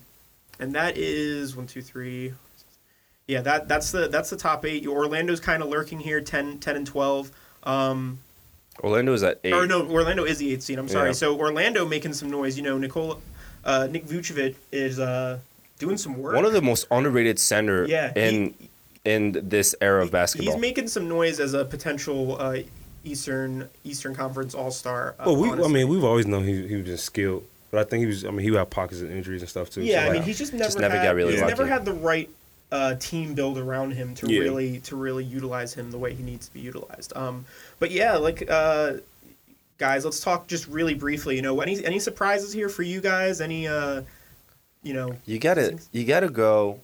and 0.60 0.74
that 0.76 0.98
is 0.98 1.56
one, 1.56 1.68
two, 1.68 1.82
three. 1.82 2.34
Yeah, 3.28 3.42
that 3.42 3.68
that's 3.68 3.92
the 3.92 4.08
that's 4.08 4.30
the 4.32 4.38
top 4.38 4.66
eight. 4.66 4.88
Orlando's 4.88 5.40
kind 5.40 5.62
of 5.62 5.70
lurking 5.70 6.00
here, 6.00 6.20
10, 6.20 6.58
10 6.60 6.76
and 6.76 6.88
12. 6.88 7.32
Um, 7.64 8.20
Orlando 8.84 9.14
is 9.14 9.24
at 9.24 9.40
eight. 9.44 9.54
or 9.54 9.68
no, 9.68 9.86
Orlando 9.88 10.24
is 10.24 10.40
the 10.40 10.52
eighth 10.54 10.64
seed. 10.64 10.80
I'm 10.80 10.88
sorry. 10.88 11.10
Yeah. 11.10 11.14
So 11.14 11.38
Orlando 11.38 11.86
making 11.86 12.14
some 12.14 12.32
noise. 12.32 12.58
You 12.58 12.64
know, 12.64 12.78
Nikola, 12.78 13.18
uh, 13.66 13.88
Nick 13.92 14.08
Vucevic 14.08 14.56
is 14.72 15.00
uh, 15.00 15.38
doing 15.78 15.98
some 15.98 16.18
work. 16.18 16.34
One 16.36 16.46
of 16.46 16.54
the 16.54 16.62
most 16.62 16.88
underrated 16.90 17.38
center 17.40 17.86
Yeah, 17.86 18.12
he- 18.14 18.54
in 19.06 19.36
in 19.36 19.50
this 19.50 19.76
era 19.82 20.04
of 20.04 20.12
basketball. 20.12 20.54
He's 20.54 20.62
making 20.62 20.88
some 20.88 21.08
noise 21.08 21.40
as 21.40 21.54
a 21.54 21.66
potential 21.66 22.38
uh, 22.40 22.58
Eastern 23.04 23.70
Eastern 23.84 24.16
Conference 24.16 24.54
All 24.54 24.72
Star. 24.72 25.16
Uh, 25.20 25.24
Well, 25.28 25.36
we, 25.38 25.64
I 25.64 25.68
mean, 25.68 25.88
we've 25.88 26.04
always 26.04 26.26
known 26.28 26.44
he, 26.44 26.68
he 26.68 26.76
was 26.76 26.86
just 26.86 27.06
skilled, 27.06 27.44
but 27.72 27.80
I 27.80 27.84
think 27.84 28.02
he 28.02 28.06
was. 28.08 28.26
I 28.26 28.32
mean, 28.32 28.40
he 28.48 28.54
had 28.54 28.70
pockets 28.70 29.02
of 29.02 29.12
injuries 29.12 29.42
and 29.42 29.50
stuff 29.50 29.70
too. 29.70 29.82
Yeah, 29.82 29.96
so, 29.96 30.02
I 30.02 30.06
like, 30.08 30.14
mean, 30.14 30.24
he's 30.24 30.38
just 30.38 30.54
never, 30.54 30.80
never 30.80 30.98
had, 30.98 31.04
got 31.04 31.16
really 31.16 31.34
he's 31.34 31.42
lucky. 31.42 31.52
never 31.52 31.66
had 31.68 31.86
the 31.86 31.94
right 31.94 32.30
uh, 32.72 32.96
team 32.96 33.34
build 33.34 33.58
around 33.58 33.92
him 33.92 34.14
to 34.16 34.32
Yeah. 34.32 34.42
really 34.42 34.80
to 34.82 34.96
really 34.96 35.24
utilize 35.24 35.74
him 35.74 35.92
the 35.92 35.98
way 35.98 36.14
he 36.14 36.24
needs 36.24 36.48
to 36.48 36.54
be 36.54 36.60
utilized. 36.60 37.16
Um, 37.16 37.46
but 37.80 37.92
yeah, 37.92 38.18
like 38.18 38.50
uh, 38.50 38.94
guys, 39.78 40.06
let's 40.06 40.20
talk 40.20 40.48
just 40.48 40.68
really 40.68 40.94
briefly. 40.94 41.36
You 41.36 41.42
know, 41.42 41.62
any 41.62 41.84
any 41.86 42.00
surprises 42.00 42.54
here 42.54 42.70
for 42.70 42.84
you 42.84 43.02
guys? 43.02 43.42
Any 43.42 43.68
uh, 43.68 44.04
you 44.84 44.94
know, 44.94 45.16
You 45.26 45.40
gotta 45.40 45.80
you 45.92 46.06
gotta 46.06 46.30
go 46.30 46.80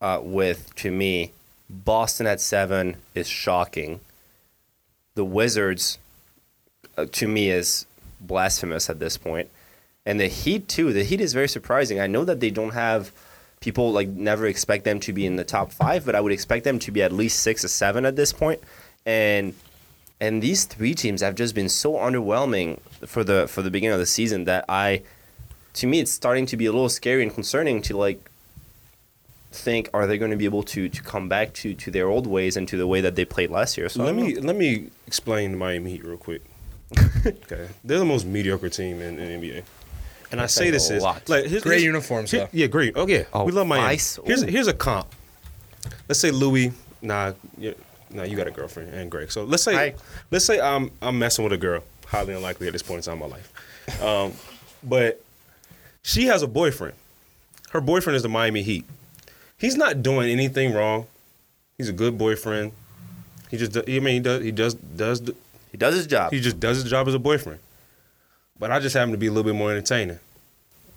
uh, 0.00 0.20
with 0.22 0.74
to 0.76 0.90
me, 0.90 1.32
Boston 1.68 2.26
at 2.26 2.40
seven 2.40 2.96
is 3.14 3.28
shocking. 3.28 4.00
The 5.14 5.24
Wizards, 5.24 5.98
uh, 6.96 7.06
to 7.12 7.28
me, 7.28 7.50
is 7.50 7.86
blasphemous 8.20 8.88
at 8.88 9.00
this 9.00 9.16
point, 9.16 9.48
and 10.06 10.20
the 10.20 10.28
Heat 10.28 10.68
too. 10.68 10.92
The 10.92 11.04
Heat 11.04 11.20
is 11.20 11.32
very 11.32 11.48
surprising. 11.48 12.00
I 12.00 12.06
know 12.06 12.24
that 12.24 12.40
they 12.40 12.50
don't 12.50 12.74
have 12.74 13.12
people 13.60 13.90
like 13.92 14.08
never 14.08 14.46
expect 14.46 14.84
them 14.84 15.00
to 15.00 15.12
be 15.12 15.26
in 15.26 15.36
the 15.36 15.44
top 15.44 15.72
five, 15.72 16.06
but 16.06 16.14
I 16.14 16.20
would 16.20 16.32
expect 16.32 16.64
them 16.64 16.78
to 16.80 16.92
be 16.92 17.02
at 17.02 17.12
least 17.12 17.40
six 17.40 17.64
or 17.64 17.68
seven 17.68 18.04
at 18.06 18.16
this 18.16 18.32
point, 18.32 18.60
and. 19.04 19.54
And 20.20 20.42
these 20.42 20.64
three 20.64 20.94
teams 20.94 21.20
have 21.20 21.36
just 21.36 21.54
been 21.54 21.68
so 21.68 21.92
underwhelming 21.92 22.80
for 23.06 23.22
the 23.22 23.46
for 23.46 23.62
the 23.62 23.70
beginning 23.70 23.92
of 23.94 24.00
the 24.00 24.06
season 24.06 24.46
that 24.46 24.64
I 24.68 25.02
to 25.74 25.86
me 25.86 26.00
it's 26.00 26.10
starting 26.10 26.44
to 26.46 26.56
be 26.56 26.66
a 26.66 26.72
little 26.72 26.88
scary 26.88 27.22
and 27.22 27.32
concerning 27.32 27.80
to 27.82 27.96
like 27.96 28.28
think 29.50 29.88
are 29.94 30.06
they 30.06 30.18
going 30.18 30.30
to 30.30 30.36
be 30.36 30.44
able 30.44 30.62
to 30.62 30.88
to 30.88 31.02
come 31.02 31.28
back 31.28 31.52
to 31.54 31.72
to 31.74 31.90
their 31.90 32.06
old 32.08 32.26
ways 32.26 32.56
and 32.56 32.68
to 32.68 32.76
the 32.76 32.86
way 32.86 33.00
that 33.00 33.14
they 33.16 33.24
played 33.24 33.50
last 33.50 33.78
year 33.78 33.88
so 33.88 34.04
let 34.04 34.14
me 34.14 34.34
know. 34.34 34.40
let 34.42 34.56
me 34.56 34.88
explain 35.06 35.52
the 35.52 35.56
Miami 35.56 35.92
Heat 35.92 36.04
real 36.04 36.16
quick. 36.18 36.42
okay, 37.26 37.68
they're 37.84 37.98
the 37.98 38.04
most 38.04 38.24
mediocre 38.26 38.68
team 38.68 39.00
in, 39.00 39.18
in 39.18 39.40
NBA, 39.40 39.62
and 40.32 40.40
I 40.40 40.46
say 40.46 40.70
this 40.70 40.90
a 40.90 40.96
is 40.96 41.02
lot. 41.02 41.28
like 41.28 41.44
here's, 41.46 41.62
Great 41.62 41.76
here's- 41.80 41.84
uniforms, 41.84 42.30
here- 42.30 42.48
yeah, 42.52 42.66
great. 42.66 42.92
Oh 42.96 43.06
yeah, 43.06 43.24
Oh, 43.32 43.44
we 43.44 43.52
love 43.52 43.66
Miami. 43.66 43.86
nice. 43.86 44.18
Here's 44.24 44.42
Ooh. 44.42 44.46
here's 44.46 44.66
a 44.68 44.72
comp. 44.74 45.06
Let's 46.08 46.20
say 46.20 46.30
Louis. 46.30 46.72
Nah, 47.02 47.32
yeah, 47.56 47.72
nah, 48.10 48.24
you 48.24 48.36
got 48.36 48.46
a 48.48 48.50
girlfriend 48.50 48.92
and 48.94 49.10
Greg. 49.10 49.30
So 49.30 49.44
let's 49.44 49.62
say 49.62 49.74
Hi. 49.74 49.94
let's 50.30 50.44
say 50.44 50.60
I'm 50.60 50.90
I'm 51.02 51.18
messing 51.18 51.44
with 51.44 51.52
a 51.52 51.58
girl. 51.58 51.82
Highly 52.06 52.34
unlikely 52.34 52.66
at 52.68 52.72
this 52.72 52.82
point 52.82 52.98
in 52.98 53.02
time 53.12 53.22
in 53.22 53.30
my 53.30 53.36
life. 53.36 54.02
Um, 54.02 54.32
but 54.82 55.22
she 56.02 56.26
has 56.26 56.42
a 56.42 56.46
boyfriend. 56.48 56.94
Her 57.70 57.80
boyfriend 57.82 58.16
is 58.16 58.22
the 58.22 58.28
Miami 58.30 58.62
Heat. 58.62 58.86
He's 59.58 59.76
not 59.76 60.02
doing 60.02 60.30
anything 60.30 60.72
wrong. 60.72 61.06
He's 61.76 61.88
a 61.88 61.92
good 61.92 62.16
boyfriend. 62.16 62.72
He 63.50 63.56
just, 63.56 63.76
I 63.76 63.82
mean, 63.86 64.06
he 64.06 64.20
does, 64.20 64.42
he 64.42 64.52
does, 64.52 64.74
does, 64.74 65.20
he 65.70 65.76
does 65.78 65.94
his 65.94 66.06
job 66.06 66.32
he 66.32 66.40
just 66.40 66.60
does 66.60 66.82
his 66.82 66.90
job 66.90 67.08
as 67.08 67.14
a 67.14 67.18
boyfriend. 67.18 67.60
But 68.58 68.70
I 68.70 68.80
just 68.80 68.94
happen 68.94 69.12
to 69.12 69.18
be 69.18 69.26
a 69.26 69.30
little 69.30 69.44
bit 69.44 69.54
more 69.56 69.70
entertaining. 69.70 70.18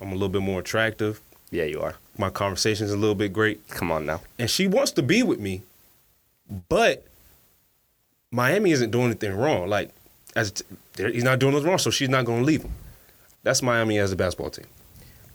I'm 0.00 0.08
a 0.08 0.14
little 0.14 0.28
bit 0.28 0.42
more 0.42 0.60
attractive. 0.60 1.20
yeah 1.50 1.64
you 1.64 1.80
are 1.80 1.94
My 2.18 2.30
conversation's 2.30 2.90
a 2.90 2.96
little 2.96 3.14
bit 3.14 3.32
great, 3.32 3.66
come 3.68 3.90
on 3.92 4.06
now 4.06 4.20
and 4.38 4.50
she 4.50 4.66
wants 4.66 4.92
to 4.92 5.02
be 5.02 5.22
with 5.22 5.38
me. 5.40 5.62
But 6.68 7.06
Miami 8.30 8.72
isn't 8.72 8.90
doing 8.90 9.06
anything 9.06 9.34
wrong. 9.36 9.68
Like, 9.68 9.90
as 10.34 10.50
t- 10.52 10.64
he's 10.96 11.24
not 11.24 11.38
doing 11.38 11.52
nothing 11.54 11.68
wrong, 11.68 11.78
so 11.78 11.90
she's 11.90 12.08
not 12.08 12.24
going 12.24 12.40
to 12.40 12.44
leave 12.44 12.62
him. 12.62 12.72
That's 13.42 13.62
Miami 13.62 13.98
as 13.98 14.12
a 14.12 14.16
basketball 14.16 14.50
team. 14.50 14.66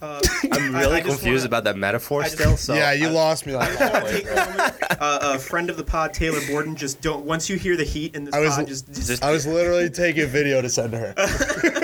Uh, 0.00 0.20
i'm 0.52 0.74
really 0.74 0.96
I 0.96 1.00
just 1.00 1.18
confused 1.20 1.42
wanna- 1.42 1.46
about 1.46 1.64
that 1.64 1.76
metaphor 1.76 2.22
just- 2.22 2.34
still 2.36 2.56
so 2.56 2.74
yeah, 2.74 2.92
you 2.92 3.08
I- 3.08 3.10
lost 3.10 3.46
me. 3.46 3.56
Like, 3.56 3.80
I 3.80 3.86
a 3.88 4.24
moment. 4.24 4.74
uh, 5.00 5.18
a 5.34 5.38
friend 5.38 5.70
of 5.70 5.76
the 5.76 5.84
pod, 5.84 6.14
Taylor 6.14 6.40
Borden, 6.48 6.76
just 6.76 7.00
don't. 7.00 7.24
Once 7.24 7.48
you 7.50 7.56
hear 7.56 7.76
the 7.76 7.84
heat 7.84 8.14
in 8.14 8.24
this 8.24 8.34
I 8.34 8.40
was- 8.40 8.54
pod, 8.56 8.66
just, 8.68 8.86
just, 8.88 9.08
just 9.08 9.22
I 9.24 9.30
was 9.32 9.46
literally 9.46 9.90
taking 9.90 10.22
a 10.22 10.26
video 10.26 10.60
to 10.62 10.68
send 10.68 10.92
to 10.92 10.98
her. 10.98 11.14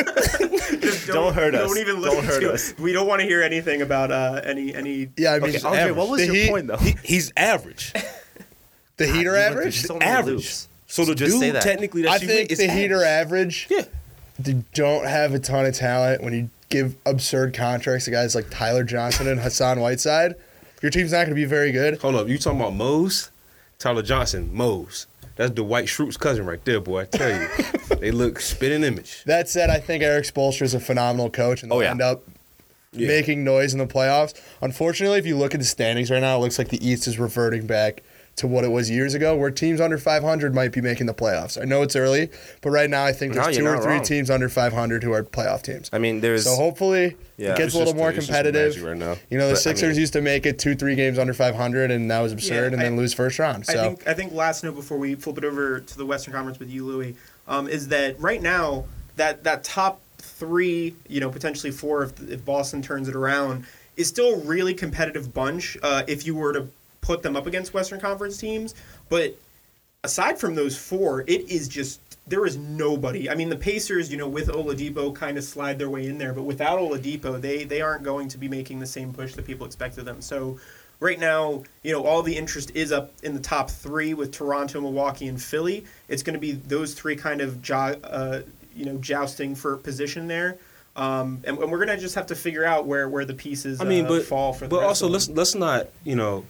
don't, 1.06 1.06
Don't 1.06 1.34
hurt 1.34 1.54
us. 1.54 1.66
Don't 1.68 1.78
even 1.78 2.00
listen 2.00 2.16
Don't 2.16 2.24
hurt 2.24 2.40
to 2.40 2.52
us. 2.52 2.70
it. 2.70 2.78
We 2.80 2.92
don't 2.92 3.06
want 3.06 3.20
to 3.20 3.26
hear 3.26 3.42
anything 3.42 3.82
about 3.82 4.10
uh, 4.10 4.40
any 4.44 4.74
any. 4.74 5.08
Yeah, 5.16 5.32
I 5.34 5.38
mean, 5.40 5.50
okay 5.56 5.60
andre 5.66 5.90
what 5.92 6.08
was 6.08 6.20
The 6.20 6.26
your 6.26 6.34
Heat- 6.36 6.50
point 6.50 6.66
though 6.68 6.76
He, 6.78 6.94
he's 7.04 7.32
average. 7.36 7.92
the 8.96 9.06
Heat 9.06 9.26
are 9.26 9.32
You 9.32 9.32
went 9.32 9.52
through 9.52 9.60
average. 9.62 9.82
so 9.82 9.98
average. 9.98 10.34
loops. 10.36 10.68
So 10.86 11.04
the 11.04 11.14
Just 11.14 11.32
dude 11.32 11.40
say 11.40 11.50
that. 11.50 11.62
technically 11.62 12.02
that 12.02 12.12
I 12.12 12.18
think 12.18 12.48
the 12.48 12.52
is 12.54 12.60
Heat 12.60 12.92
average. 12.92 13.66
Yeah. 13.70 13.82
They 14.38 14.62
don't 14.74 15.06
have 15.06 15.34
a 15.34 15.38
ton 15.38 15.66
of 15.66 15.74
talent. 15.74 16.22
When 16.22 16.32
you 16.34 16.50
give 16.74 16.96
absurd 17.06 17.54
contracts 17.54 18.04
to 18.06 18.10
guys 18.10 18.34
like 18.34 18.50
Tyler 18.50 18.82
Johnson 18.84 19.28
and 19.28 19.40
Hassan 19.40 19.78
Whiteside, 19.80 20.34
your 20.82 20.90
team's 20.90 21.12
not 21.12 21.18
going 21.18 21.28
to 21.30 21.34
be 21.34 21.44
very 21.44 21.70
good. 21.72 22.00
Hold 22.00 22.16
up, 22.16 22.28
you 22.28 22.36
talking 22.36 22.60
about 22.60 22.74
Mose? 22.74 23.30
Tyler 23.78 24.02
Johnson, 24.02 24.50
Mose. 24.52 25.06
That's 25.36 25.50
Dwight 25.52 25.86
Schrute's 25.86 26.16
cousin 26.16 26.46
right 26.46 26.64
there, 26.64 26.80
boy. 26.80 27.02
I 27.02 27.04
tell 27.06 27.30
you, 27.30 27.48
they 28.00 28.10
look 28.10 28.40
spitting 28.40 28.82
image. 28.84 29.22
That 29.24 29.48
said, 29.48 29.70
I 29.70 29.78
think 29.78 30.02
Erik 30.02 30.24
Spoelstra 30.24 30.62
is 30.62 30.74
a 30.74 30.80
phenomenal 30.80 31.30
coach, 31.30 31.62
and 31.62 31.72
oh, 31.72 31.76
they'll 31.76 31.80
Oh, 31.80 31.84
yeah. 31.84 31.90
end 31.92 32.02
up 32.02 32.22
Yeah. 32.92 33.08
making 33.08 33.44
noise 33.44 33.72
in 33.72 33.78
the 33.78 33.86
playoffs. 33.86 34.40
Unfortunately, 34.60 35.18
if 35.18 35.26
you 35.26 35.36
look 35.36 35.54
at 35.54 35.60
the 35.60 35.66
standings 35.66 36.10
right 36.10 36.20
now, 36.20 36.36
it 36.36 36.40
looks 36.40 36.58
like 36.58 36.68
the 36.68 36.86
East 36.86 37.06
is 37.08 37.18
reverting 37.18 37.66
back 37.66 38.02
to 38.36 38.46
what 38.48 38.64
it 38.64 38.68
was 38.70 38.90
years 38.90 39.14
ago, 39.14 39.36
where 39.36 39.50
teams 39.50 39.80
under 39.80 39.96
500 39.96 40.54
might 40.54 40.72
be 40.72 40.80
making 40.80 41.06
the 41.06 41.14
playoffs. 41.14 41.60
I 41.60 41.64
know 41.64 41.82
it's 41.82 41.94
early, 41.94 42.30
but 42.62 42.70
right 42.70 42.90
now 42.90 43.04
I 43.04 43.12
think 43.12 43.32
there's 43.34 43.56
you're 43.56 43.72
two 43.72 43.78
or 43.78 43.82
three 43.82 43.94
wrong. 43.94 44.02
teams 44.04 44.28
under 44.30 44.48
500 44.48 45.04
who 45.04 45.12
are 45.12 45.22
playoff 45.22 45.62
teams. 45.62 45.88
i 45.92 45.98
mean 45.98 46.20
there's 46.20 46.44
So 46.44 46.56
hopefully 46.56 47.16
Yeah. 47.36 47.52
it 47.52 47.58
gets 47.58 47.66
It's 47.66 47.74
a 47.74 47.78
little 47.78 47.92
just- 47.92 47.96
more 48.02 48.12
competitive. 48.12 48.82
right 48.82 48.96
now. 48.96 49.16
You 49.30 49.38
know, 49.38 49.46
the 49.46 49.54
But, 49.54 49.58
I 49.60 49.62
Sixers 49.62 49.90
mean- 49.90 50.00
used 50.00 50.12
to 50.14 50.20
make 50.20 50.46
it 50.46 50.58
two, 50.58 50.74
three 50.74 50.96
games 50.96 51.18
under 51.18 51.32
500, 51.32 51.90
and 51.92 52.10
that 52.10 52.20
was 52.20 52.32
absurd, 52.32 52.72
and 52.72 52.80
I- 52.82 52.86
then 52.86 52.96
lose 52.96 53.14
first 53.14 53.38
round. 53.38 53.66
So 53.66 53.72
I 53.72 53.76
think 53.86 54.08
I 54.08 54.14
think 54.14 54.32
last 54.34 54.64
note 54.64 54.74
before 54.74 54.98
we 54.98 55.14
flip 55.14 55.38
it 55.38 55.44
over 55.44 55.80
to 55.80 55.96
the 55.96 56.06
Western 56.06 56.34
Conference 56.34 56.58
with 56.58 56.70
you, 56.70 56.84
Louis, 56.84 57.14
um, 57.46 57.68
is 57.68 57.88
that 57.88 58.20
right 58.20 58.42
now 58.42 58.84
that 59.16 59.44
that 59.44 59.62
top 59.62 60.00
three, 60.18 60.94
you 61.08 61.20
know, 61.20 61.30
potentially 61.30 61.70
four 61.70 62.02
if, 62.02 62.12
if 62.28 62.44
Boston 62.44 62.82
turns 62.82 63.08
it 63.08 63.14
around, 63.14 63.64
is 63.96 64.08
still 64.08 64.34
a 64.34 64.38
really 64.38 64.74
competitive 64.74 65.32
bunch. 65.32 65.76
Uh, 65.82 66.02
if 66.08 66.26
you 66.26 66.34
were 66.34 66.52
to 66.52 66.66
put 67.04 67.22
them 67.22 67.36
up 67.36 67.46
against 67.46 67.74
Western 67.74 68.00
Conference 68.00 68.38
teams, 68.38 68.74
but 69.10 69.36
aside 70.02 70.38
from 70.38 70.54
those 70.54 70.76
four, 70.76 71.20
it 71.20 71.50
is 71.50 71.68
just 71.68 72.00
there 72.26 72.46
is 72.46 72.56
nobody. 72.56 73.28
I 73.28 73.34
mean, 73.34 73.50
the 73.50 73.56
Pacers, 73.56 74.10
you 74.10 74.16
know, 74.16 74.26
with 74.26 74.48
Oladipo, 74.48 75.14
kind 75.14 75.36
of 75.36 75.44
slide 75.44 75.78
their 75.78 75.90
way 75.90 76.06
in 76.06 76.16
there, 76.16 76.32
but 76.32 76.44
without 76.44 76.78
Oladipo, 76.78 77.38
they 77.38 77.64
they 77.64 77.82
aren't 77.82 78.02
going 78.02 78.28
to 78.28 78.38
be 78.38 78.48
making 78.48 78.80
the 78.80 78.86
same 78.86 79.12
push 79.12 79.34
that 79.34 79.44
people 79.46 79.66
expect 79.66 79.98
of 79.98 80.04
them. 80.04 80.20
So. 80.20 80.58
Right 81.00 81.18
now, 81.18 81.64
you 81.82 81.92
know, 81.92 82.06
all 82.06 82.22
the 82.22 82.34
interest 82.34 82.70
is 82.74 82.92
up 82.92 83.12
in 83.24 83.34
the 83.34 83.40
top 83.40 83.68
three 83.68 84.14
with 84.14 84.30
Toronto, 84.30 84.80
Milwaukee, 84.80 85.26
and 85.26 85.42
Philly. 85.42 85.84
It's 86.08 86.22
going 86.22 86.34
to 86.34 86.40
be 86.40 86.52
those 86.52 86.94
three 86.94 87.16
kind 87.16 87.40
of, 87.40 87.60
jo- 87.60 88.00
uh, 88.04 88.42
you 88.74 88.86
know, 88.86 88.96
jousting 88.98 89.56
for 89.56 89.76
position 89.76 90.28
there, 90.28 90.56
um, 90.96 91.42
and, 91.44 91.58
and 91.58 91.70
we're 91.70 91.84
going 91.84 91.94
to 91.94 91.98
just 91.98 92.14
have 92.14 92.26
to 92.26 92.36
figure 92.36 92.64
out 92.64 92.86
where, 92.86 93.08
where 93.08 93.24
the 93.24 93.34
pieces 93.34 93.80
I 93.80 93.84
mean, 93.84 94.06
uh, 94.06 94.08
but 94.08 94.22
fall 94.22 94.52
for. 94.52 94.66
The 94.66 94.76
but 94.76 94.84
also 94.84 95.08
let's 95.08 95.28
let's 95.28 95.54
not 95.56 95.88
you 96.04 96.14
know 96.14 96.44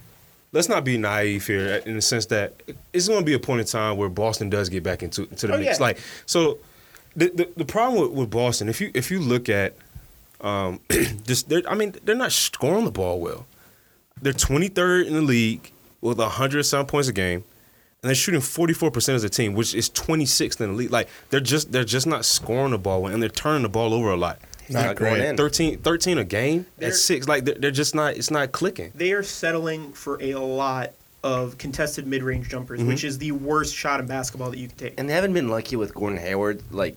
let's 0.54 0.68
not 0.70 0.84
be 0.84 0.96
naive 0.96 1.46
here 1.46 1.82
in 1.84 1.94
the 1.96 2.00
sense 2.00 2.24
that 2.26 2.54
it's 2.94 3.06
going 3.08 3.20
to 3.20 3.24
be 3.26 3.34
a 3.34 3.38
point 3.38 3.60
in 3.60 3.66
time 3.66 3.98
where 3.98 4.08
Boston 4.08 4.48
does 4.48 4.70
get 4.70 4.82
back 4.82 5.02
into 5.02 5.24
into 5.24 5.46
the 5.48 5.54
Oh, 5.54 5.58
mix. 5.58 5.78
yeah. 5.78 5.84
Like 5.84 5.98
so, 6.24 6.58
the, 7.14 7.28
the 7.28 7.48
the 7.58 7.64
problem 7.66 8.00
with, 8.02 8.12
with 8.12 8.30
Boston, 8.30 8.68
if 8.70 8.80
you 8.80 8.90
if 8.94 9.10
you 9.10 9.20
look 9.20 9.48
at 9.50 9.76
um, 10.40 10.80
just 11.26 11.48
they're, 11.50 11.62
I 11.68 11.74
mean 11.74 11.94
they're 12.04 12.14
not 12.14 12.32
scoring 12.32 12.86
the 12.86 12.90
ball 12.90 13.20
well. 13.20 13.46
They're 14.22 14.32
23rd 14.32 15.06
in 15.06 15.12
the 15.14 15.20
league 15.22 15.70
with 16.00 16.18
100 16.18 16.62
some 16.64 16.86
points 16.86 17.08
a 17.08 17.12
game. 17.12 17.44
And 18.02 18.08
they're 18.10 18.14
shooting 18.14 18.40
44% 18.42 19.14
as 19.14 19.24
a 19.24 19.30
team, 19.30 19.54
which 19.54 19.74
is 19.74 19.88
26th 19.88 20.60
in 20.60 20.70
the 20.72 20.76
league. 20.76 20.90
Like 20.90 21.08
they're 21.30 21.40
just 21.40 21.72
they're 21.72 21.84
just 21.84 22.06
not 22.06 22.24
scoring 22.26 22.72
the 22.72 22.78
ball 22.78 23.02
well, 23.02 23.12
and 23.12 23.22
they're 23.22 23.30
turning 23.30 23.62
the 23.62 23.68
ball 23.70 23.94
over 23.94 24.10
a 24.10 24.16
lot. 24.16 24.38
Not, 24.70 24.86
not 24.86 24.96
going 24.96 25.14
great. 25.14 25.28
in. 25.30 25.36
13, 25.36 25.78
13 25.78 26.18
a 26.18 26.24
game 26.24 26.66
They're- 26.78 26.88
at 26.88 26.94
six. 26.94 27.26
Like 27.28 27.44
they're, 27.44 27.54
they're 27.54 27.70
just 27.70 27.94
not. 27.94 28.14
It's 28.16 28.30
not 28.30 28.52
clicking. 28.52 28.92
they 28.94 29.12
are 29.12 29.22
settling 29.22 29.92
for 29.92 30.20
a 30.22 30.34
lot 30.34 30.92
of 31.22 31.56
contested 31.58 32.06
mid-range 32.06 32.48
jumpers, 32.48 32.80
Mm-hmm. 32.80 32.88
which 32.88 33.02
is 33.04 33.16
the 33.18 33.32
worst 33.32 33.74
shot 33.74 33.98
in 34.00 34.06
basketball 34.06 34.50
that 34.50 34.58
you 34.58 34.68
can 34.68 34.76
take. 34.76 34.94
And 35.00 35.08
they 35.08 35.14
haven't 35.14 35.32
been 35.32 35.48
lucky 35.48 35.76
with 35.76 35.94
Gordon 35.94 36.18
Hayward, 36.18 36.62
like 36.70 36.96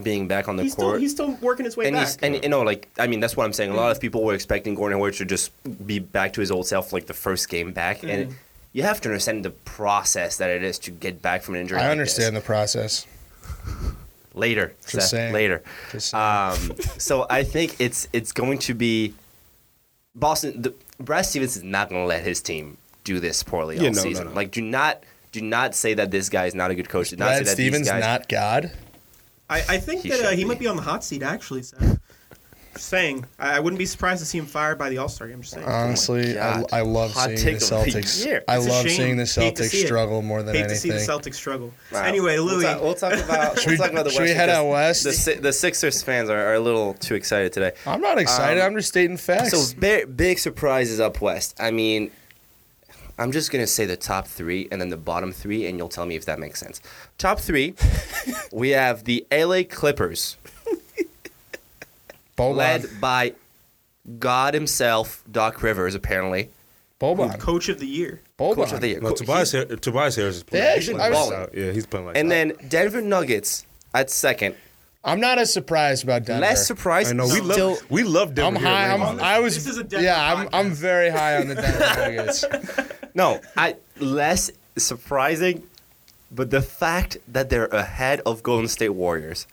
being 0.00 0.28
back 0.28 0.48
on 0.48 0.54
the 0.56 0.62
he's 0.62 0.72
still 0.74 0.84
court. 0.90 1.00
he's 1.00 1.10
still 1.10 1.32
working 1.42 1.64
his 1.64 1.76
way 1.76 1.86
and 1.86 1.94
back. 1.96 2.06
he's 2.06 2.16
and 2.18 2.40
you 2.40 2.48
know 2.48 2.62
like 2.62 2.88
I 3.00 3.08
mean 3.08 3.18
that's 3.18 3.36
what 3.36 3.44
I'm 3.44 3.52
saying. 3.52 3.70
A 3.72 3.74
lot 3.74 3.90
of 3.90 4.00
people 4.00 4.22
were 4.22 4.34
expecting 4.34 4.76
Gordon 4.76 4.96
Hayward 4.98 5.14
to 5.14 5.24
just 5.24 5.50
be 5.86 5.98
back 5.98 6.32
to 6.34 6.40
his 6.40 6.52
old 6.52 6.68
self 6.68 6.92
like 6.92 7.06
the 7.06 7.14
first 7.14 7.48
game 7.48 7.72
back, 7.72 8.04
and 8.04 8.36
you 8.72 8.84
have 8.84 9.00
to 9.00 9.08
understand 9.08 9.44
the 9.44 9.50
process 9.50 10.36
that 10.36 10.50
it 10.50 10.62
is 10.62 10.78
to 10.80 10.92
get 10.92 11.20
back 11.20 11.42
from 11.42 11.56
an 11.56 11.62
injury. 11.62 11.78
I 11.78 11.82
like 11.82 11.90
understand 11.90 12.36
this. 12.36 12.42
the 12.44 12.46
process. 12.46 13.06
Later. 14.38 14.74
Just 14.82 14.92
Seth, 14.92 15.04
saying. 15.10 15.32
later. 15.32 15.62
Just 15.92 16.10
saying. 16.10 16.22
Um, 16.24 16.76
so 16.98 17.26
I 17.28 17.42
think 17.44 17.76
it's 17.78 18.08
it's 18.12 18.32
going 18.32 18.58
to 18.60 18.74
be 18.74 19.14
Boston. 20.14 20.62
The, 20.62 20.74
Brad 21.00 21.26
Stevens 21.26 21.56
is 21.56 21.62
not 21.62 21.88
going 21.90 22.02
to 22.02 22.06
let 22.06 22.24
his 22.24 22.40
team 22.40 22.76
do 23.04 23.20
this 23.20 23.42
poorly 23.42 23.76
Yeah, 23.76 23.82
all 23.84 23.90
no, 23.90 23.92
no, 23.96 24.02
season. 24.02 24.26
no. 24.28 24.32
Like, 24.32 24.50
do 24.50 24.62
not 24.62 25.02
do 25.32 25.40
not 25.42 25.74
say 25.74 25.94
that 25.94 26.10
this 26.10 26.28
guy 26.28 26.46
is 26.46 26.54
not 26.54 26.70
a 26.70 26.74
good 26.74 26.88
coach. 26.88 27.10
Do 27.10 27.16
not 27.16 27.26
say 27.28 27.34
Brad 27.36 27.46
that 27.46 27.50
Stevens 27.52 27.82
these 27.82 27.88
guys. 27.90 28.02
not 28.04 28.28
God. 28.28 28.72
I, 29.50 29.58
I 29.68 29.78
think 29.78 30.02
He 30.02 30.10
that 30.10 30.20
uh, 30.20 30.30
should 30.30 30.38
he 30.38 30.44
be. 30.44 30.48
might 30.48 30.58
be 30.58 30.66
on 30.66 30.76
the 30.76 30.82
hot 30.82 31.04
seat 31.04 31.22
actually. 31.22 31.62
Seth. 31.62 31.97
Just 32.78 32.88
saying, 32.90 33.26
I, 33.38 33.56
I 33.56 33.60
wouldn't 33.60 33.78
be 33.78 33.86
surprised 33.86 34.20
to 34.20 34.26
see 34.26 34.38
him 34.38 34.46
fired 34.46 34.78
by 34.78 34.88
the 34.88 34.98
All 34.98 35.08
Star 35.08 35.26
game. 35.26 35.36
I'm 35.36 35.42
just 35.42 35.54
saying. 35.54 35.66
Honestly, 35.66 36.38
I, 36.38 36.62
I 36.72 36.80
love 36.82 37.12
Hot 37.12 37.24
seeing 37.24 37.36
the 37.36 37.42
take 37.42 37.54
of 37.56 37.60
the 37.60 37.66
Celtics. 38.00 38.24
year. 38.24 38.44
I 38.48 38.56
It's 38.56 38.66
a 38.66 38.68
love 38.70 38.86
shame. 38.86 38.96
seeing 38.96 39.16
the 39.16 39.24
Hate 39.24 39.56
to 39.56 39.62
Celtics 39.64 39.68
see 39.70 39.78
it. 39.82 39.86
struggle 39.86 40.22
more 40.22 40.42
than 40.42 40.54
Hate 40.54 40.60
anything. 40.66 40.92
to 40.92 40.98
see 41.00 41.06
the 41.06 41.12
Celtics 41.12 41.34
struggle. 41.34 41.72
Wow. 41.92 42.02
Anyway, 42.04 42.36
We'll 42.36 42.44
Louis. 42.46 42.62
talk, 42.64 42.80
we'll 42.82 42.94
talk 42.94 43.12
about. 43.24 43.58
Should 43.58 43.66
we'll 43.66 43.72
we- 43.74 43.78
talk 43.78 43.90
about 43.90 44.04
the 44.04 44.10
should 44.10 44.20
we 44.22 44.26
West 44.28 44.36
head 44.36 44.46
because 44.46 44.58
out 44.58 44.68
west? 44.70 45.04
The, 45.04 45.12
Si- 45.12 45.34
the 45.34 45.52
Sixers 45.52 46.02
fans 46.02 46.30
are, 46.30 46.38
are 46.38 46.54
a 46.54 46.60
little 46.60 46.94
too 46.94 47.14
excited 47.16 47.52
today. 47.52 47.72
I'm 47.86 48.00
not 48.00 48.18
excited. 48.18 48.60
Um, 48.60 48.66
I'm 48.68 48.74
just 48.76 48.88
stating 48.88 49.16
facts. 49.16 49.50
So 49.50 49.76
big, 49.78 50.16
big 50.16 50.38
surprises 50.38 51.00
up 51.00 51.20
west. 51.20 51.56
I 51.60 51.72
mean, 51.72 52.10
I'm 53.18 53.32
just 53.32 53.50
gonna 53.50 53.66
say 53.66 53.84
the 53.86 53.96
top 53.96 54.28
three 54.28 54.68
and 54.70 54.80
then 54.80 54.90
the 54.90 54.96
bottom 54.96 55.32
three, 55.32 55.66
and 55.66 55.76
you'll 55.78 55.88
tell 55.88 56.06
me 56.06 56.14
if 56.14 56.24
that 56.26 56.38
makes 56.38 56.60
sense. 56.60 56.80
Top 57.18 57.40
three, 57.40 57.74
we 58.52 58.70
have 58.70 59.02
the 59.04 59.26
LA 59.32 59.62
Clippers, 59.68 60.36
Boban. 62.38 62.56
led 62.56 63.00
by 63.00 63.32
God 64.18 64.54
himself, 64.54 65.22
Doc 65.30 65.62
Rivers, 65.62 65.94
apparently 65.94 66.48
Boban. 67.00 67.38
Coach 67.38 67.68
of 67.68 67.78
the 67.78 67.86
year. 67.86 68.20
Boban. 68.38 68.54
coach 68.54 68.72
of 68.72 68.80
the 68.80 68.88
year. 68.88 69.00
No, 69.00 69.10
Co- 69.10 69.14
Tobias, 69.16 69.52
he's- 69.52 69.68
Har- 69.68 69.76
Tobias 69.76 70.16
Harris 70.16 70.36
is 70.36 70.42
playing. 70.42 70.64
Yeah, 70.64 70.74
he's 70.76 70.86
playing 70.88 71.00
I 71.00 71.08
lights 71.08 71.32
out. 71.32 71.54
Yeah, 71.54 71.72
he's 71.72 71.86
playing 71.86 72.06
like 72.06 72.16
and 72.16 72.30
then 72.30 72.52
Denver 72.68 73.00
Nuggets 73.02 73.66
at 73.94 74.10
second. 74.10 74.54
I'm 75.04 75.20
not 75.20 75.38
as 75.38 75.52
surprised 75.52 76.02
about 76.04 76.24
Denver. 76.24 76.40
Less 76.42 76.66
surprised. 76.66 77.10
I 77.10 77.12
know 77.12 77.26
we 77.26 77.40
Still- 77.52 77.68
love 77.70 77.90
we 77.90 78.02
love 78.02 78.34
Denver. 78.34 78.56
I'm 78.58 78.62
here 78.62 78.68
high. 78.72 78.84
at 78.88 78.90
I'm, 78.94 79.00
Raymond. 79.00 79.20
I 79.20 79.38
was. 79.40 79.54
This 79.54 79.66
is 79.68 79.78
a 79.78 79.84
Denver 79.84 80.04
yeah, 80.04 80.34
I'm. 80.34 80.48
I'm 80.52 80.70
very 80.72 81.10
high 81.10 81.36
on 81.36 81.48
the 81.48 81.54
Denver 81.54 81.78
Nuggets. 81.96 82.44
No, 83.14 83.40
I 83.56 83.76
less 84.00 84.50
surprising, 84.76 85.62
but 86.32 86.50
the 86.50 86.62
fact 86.62 87.18
that 87.28 87.48
they're 87.50 87.66
ahead 87.66 88.20
of 88.26 88.42
Golden 88.42 88.68
State 88.68 88.90
Warriors 88.90 89.46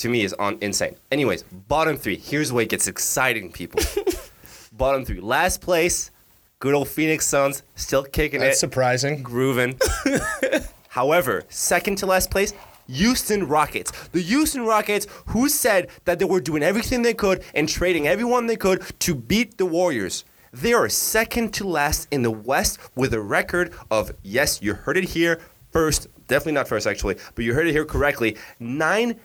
to 0.00 0.08
me 0.08 0.22
is 0.22 0.32
on 0.34 0.58
insane. 0.60 0.96
Anyways, 1.12 1.42
bottom 1.42 1.96
three. 1.96 2.16
Here's 2.16 2.52
where 2.52 2.62
it 2.62 2.70
gets 2.70 2.88
exciting, 2.88 3.52
people. 3.52 3.80
bottom 4.72 5.04
three. 5.04 5.20
Last 5.20 5.60
place, 5.60 6.10
good 6.58 6.74
old 6.74 6.88
Phoenix 6.88 7.26
Suns, 7.26 7.62
still 7.74 8.04
kicking 8.04 8.40
That's 8.40 8.56
it, 8.56 8.60
surprising. 8.60 9.22
grooving. 9.22 9.78
However, 10.88 11.44
second 11.50 11.96
to 11.98 12.06
last 12.06 12.30
place, 12.30 12.54
Houston 12.88 13.46
Rockets. 13.46 13.92
The 14.08 14.22
Houston 14.22 14.64
Rockets, 14.64 15.06
who 15.26 15.48
said 15.50 15.88
that 16.06 16.18
they 16.18 16.24
were 16.24 16.40
doing 16.40 16.62
everything 16.62 17.02
they 17.02 17.14
could 17.14 17.44
and 17.54 17.68
trading 17.68 18.08
everyone 18.08 18.46
they 18.46 18.56
could 18.56 18.82
to 19.00 19.14
beat 19.14 19.58
the 19.58 19.66
Warriors. 19.66 20.24
They 20.52 20.72
are 20.72 20.88
second 20.88 21.52
to 21.54 21.68
last 21.68 22.08
in 22.10 22.22
the 22.22 22.30
West 22.30 22.78
with 22.96 23.12
a 23.12 23.20
record 23.20 23.72
of, 23.90 24.12
yes, 24.22 24.62
you 24.62 24.74
heard 24.74 24.96
it 24.96 25.04
here 25.04 25.40
first, 25.70 26.08
definitely 26.26 26.52
not 26.52 26.66
first 26.66 26.86
actually, 26.86 27.16
but 27.34 27.44
you 27.44 27.52
heard 27.54 27.68
it 27.68 27.72
here 27.72 27.84
correctly, 27.84 28.36
nine 28.58 29.20